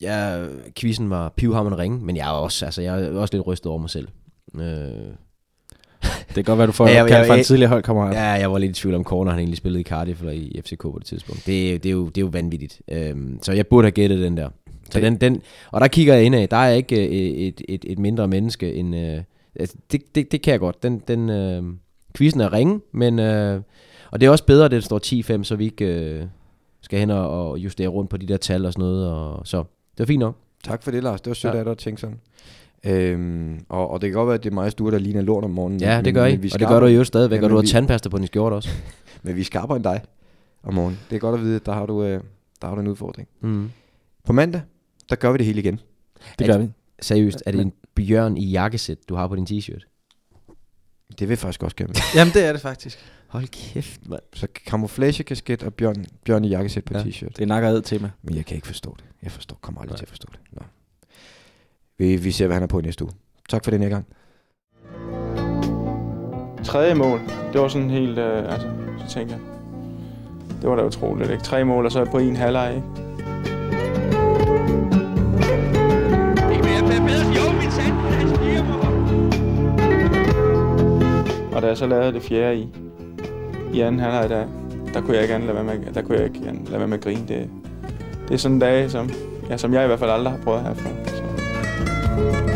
ja, 0.00 0.46
quizzen 0.78 1.10
var 1.10 1.28
pivhammerende 1.36 1.82
ringe, 1.82 1.98
men 1.98 2.16
jeg 2.16 2.26
er 2.26 2.32
også, 2.32 2.64
altså, 2.64 2.82
jeg 2.82 3.02
er 3.02 3.18
også 3.18 3.34
lidt 3.36 3.46
rystet 3.46 3.70
over 3.70 3.80
mig 3.80 3.90
selv. 3.90 4.08
Øh, 4.54 4.62
Det 6.28 6.34
kan 6.34 6.44
godt 6.44 6.58
være, 6.58 6.66
du 6.66 6.72
får 6.72 6.88
ja, 6.88 7.06
kaldt 7.06 7.26
fra 7.26 7.36
en 7.36 7.44
tidligere 7.44 7.68
holdkammerat. 7.68 8.14
Ja, 8.14 8.22
jeg 8.22 8.52
var 8.52 8.58
lidt 8.58 8.70
i 8.70 8.80
tvivl 8.80 8.94
om, 8.94 9.04
Corner 9.04 9.30
han 9.30 9.38
egentlig 9.38 9.58
spillede 9.58 9.80
i 9.80 9.84
Cardiff 9.84 10.20
eller 10.20 10.32
i 10.32 10.60
FCK 10.64 10.82
på 10.82 10.96
det 10.98 11.06
tidspunkt. 11.06 11.46
Det, 11.46 11.82
det, 11.82 11.88
er, 11.88 11.92
jo, 11.92 12.06
det 12.06 12.18
er 12.18 12.22
jo 12.22 12.30
vanvittigt. 12.32 12.82
Øhm, 12.90 13.38
så 13.42 13.52
jeg 13.52 13.66
burde 13.66 13.86
have 13.86 13.92
gættet 13.92 14.18
den 14.18 14.36
der. 14.36 14.48
Så 14.90 15.00
den, 15.00 15.16
den, 15.16 15.42
og 15.70 15.80
der 15.80 15.88
kigger 15.88 16.14
jeg 16.14 16.24
indad. 16.24 16.48
Der 16.48 16.56
er 16.56 16.70
ikke 16.70 17.06
øh, 17.06 17.12
et, 17.12 17.62
et, 17.68 17.84
et 17.88 17.98
mindre 17.98 18.28
menneske 18.28 18.74
end... 18.74 18.96
Øh, 18.96 19.22
altså, 19.60 19.76
det, 19.92 20.14
det, 20.14 20.32
det 20.32 20.42
kan 20.42 20.52
jeg 20.52 20.60
godt. 20.60 20.82
Den, 20.82 21.02
den, 21.08 21.30
øh, 21.30 21.62
quizzen 22.16 22.40
er 22.40 22.52
ringe, 22.52 22.80
men... 22.92 23.18
Øh, 23.18 23.60
og 24.10 24.20
det 24.20 24.26
er 24.26 24.30
også 24.30 24.44
bedre, 24.44 24.64
at 24.64 24.70
det 24.70 24.84
står 24.84 25.38
10-5, 25.38 25.44
så 25.44 25.56
vi 25.56 25.64
ikke 25.64 25.84
øh, 25.84 26.26
skal 26.82 26.98
hen 26.98 27.10
og, 27.10 27.50
og 27.50 27.58
justere 27.58 27.88
rundt 27.88 28.10
på 28.10 28.16
de 28.16 28.26
der 28.26 28.36
tal 28.36 28.66
og 28.66 28.72
sådan 28.72 28.82
noget. 28.82 29.10
Og, 29.10 29.46
så 29.46 29.64
det 29.98 29.98
var 29.98 30.06
fint 30.06 30.20
nok. 30.20 30.36
Tak 30.64 30.82
for 30.82 30.90
det, 30.90 31.02
Lars. 31.02 31.20
Det 31.20 31.30
var 31.30 31.34
sødt 31.34 31.54
Ja. 31.54 31.58
af 31.58 31.64
dig 31.64 31.70
at 31.72 31.78
tænke 31.78 32.00
sådan. 32.00 32.20
Øhm, 32.84 33.64
og, 33.68 33.90
og 33.90 34.00
det 34.00 34.08
kan 34.10 34.14
godt 34.14 34.26
være, 34.26 34.34
at 34.34 34.44
det 34.44 34.50
er 34.50 34.54
mig 34.54 34.70
stuer, 34.72 34.90
der 34.90 34.98
ligner 34.98 35.22
lort 35.22 35.44
om 35.44 35.50
morgenen. 35.50 35.80
Ja, 35.80 35.96
men- 35.96 36.04
det 36.04 36.14
gør 36.14 36.24
men 36.24 36.32
I. 36.34 36.36
vi 36.36 36.50
Og 36.54 36.60
det 36.60 36.68
gør 36.68 36.80
du 36.80 36.86
jo 36.86 37.04
stadigvæk, 37.04 37.38
Ja, 37.40 37.44
og 37.44 37.50
du 37.50 37.54
men 37.54 37.58
har 37.58 37.62
vi- 37.62 37.68
tandpasta 37.68 38.08
på 38.08 38.18
din 38.18 38.26
skjorte 38.26 38.54
også. 38.54 38.68
Men 39.22 39.36
vi 39.36 39.40
er 39.40 39.44
skarpere 39.44 39.76
end 39.76 39.84
dig 39.84 40.02
om 40.62 40.74
morgenen. 40.74 40.98
Det 41.10 41.16
er 41.16 41.20
godt 41.20 41.34
at 41.34 41.40
vide, 41.40 41.56
at 41.56 41.66
der 41.66 41.72
har 41.72 41.86
du, 41.86 42.02
øh, 42.04 42.20
der 42.62 42.68
har 42.68 42.74
du 42.74 42.80
en 42.80 42.86
udfordring. 42.88 43.28
Mm. 43.40 43.70
På 44.24 44.32
mandag, 44.32 44.60
der 45.10 45.16
gør 45.16 45.32
vi 45.32 45.38
det 45.38 45.46
hele 45.46 45.60
igen. 45.60 45.80
Det 46.38 46.46
gør 46.46 46.58
vi. 46.58 46.68
Seriøst, 47.02 47.42
er 47.46 47.50
det 47.50 47.58
Men- 47.58 47.66
en 47.66 47.72
bjørn 47.94 48.36
i 48.36 48.50
jakkesæt, 48.50 48.98
du 49.08 49.14
har 49.14 49.28
på 49.28 49.36
din 49.36 49.46
t-shirt? 49.50 49.92
Det 51.18 51.28
vil 51.28 51.36
faktisk 51.36 51.62
også 51.62 51.76
gerne. 51.76 51.94
Jamen, 52.16 52.34
det 52.34 52.44
er 52.44 52.52
det 52.52 52.60
faktisk. 52.60 52.98
Hold 53.28 53.46
kæft, 53.48 54.08
mand. 54.08 54.20
Så 54.34 54.46
camouflagekasket 54.66 55.62
og 55.62 55.74
bjørn, 55.74 56.06
bjørn 56.24 56.44
i 56.44 56.48
jakkesæt 56.48 56.84
på 56.84 56.94
Ja. 56.94 57.02
t-shirt. 57.02 57.28
Det 57.28 57.40
er 57.40 57.46
nakker 57.46 57.80
tema. 57.80 58.10
Men 58.22 58.36
jeg 58.36 58.46
kan 58.46 58.54
ikke 58.54 58.66
forstå 58.66 58.94
det. 58.98 59.04
Jeg 59.22 59.32
forstår, 59.32 59.58
kommer 59.60 59.80
aldrig 59.80 59.92
Nej. 59.92 59.98
til 59.98 60.04
at 60.04 60.08
forstå 60.08 60.28
det. 60.32 60.40
Nå. 60.52 60.62
Vi, 61.98 62.16
vi 62.16 62.30
ser, 62.30 62.46
hvad 62.46 62.56
han 62.56 62.62
er 62.62 62.66
på 62.66 62.78
i 62.78 62.82
næste 62.82 63.04
uge. 63.04 63.12
Tak 63.48 63.64
for 63.64 63.70
den 63.70 63.82
her 63.82 63.88
gang. 63.88 64.06
Tredje 66.64 66.94
mål, 66.94 67.20
det 67.52 67.60
var 67.60 67.68
sådan 67.68 67.90
helt, 67.90 68.18
øh, 68.18 68.52
altså, 68.52 68.68
så 68.98 69.14
tænkte 69.14 69.34
jeg, 69.34 69.42
det 70.62 70.70
var 70.70 70.76
da 70.76 70.84
utroligt, 70.84 71.30
ikke? 71.30 71.42
Tre 71.42 71.64
mål, 71.64 71.84
og 71.86 71.92
så 71.92 72.04
på 72.04 72.18
en 72.18 72.36
halvleg, 72.36 72.74
ikke? 72.74 72.86
Og 81.52 81.62
da 81.62 81.66
jeg 81.66 81.76
så 81.76 81.86
lavede 81.86 82.12
det 82.12 82.22
fjerde 82.22 82.56
i, 82.58 82.68
i 83.72 83.80
anden 83.80 84.00
halvleg, 84.00 84.30
der, 84.30 84.46
der 84.94 85.00
kunne 85.00 85.14
jeg 85.14 85.22
ikke 85.22 85.38
lade 85.38 85.54
være 85.54 85.64
med, 85.64 85.94
der 85.94 86.02
kunne 86.02 86.18
jeg 86.18 86.24
ikke 86.24 86.40
lade 86.44 86.78
være 86.78 86.88
med 86.88 86.98
at 86.98 87.04
grine. 87.04 87.28
Det, 87.28 87.50
det 88.28 88.34
er 88.34 88.38
sådan 88.38 88.54
en 88.54 88.60
dag, 88.60 88.90
som, 88.90 89.10
ja, 89.50 89.56
som 89.56 89.74
jeg 89.74 89.84
i 89.84 89.86
hvert 89.86 89.98
fald 89.98 90.10
aldrig 90.10 90.32
har 90.32 90.40
prøvet 90.44 90.62
herfra. 90.62 90.88
Så. 91.06 92.55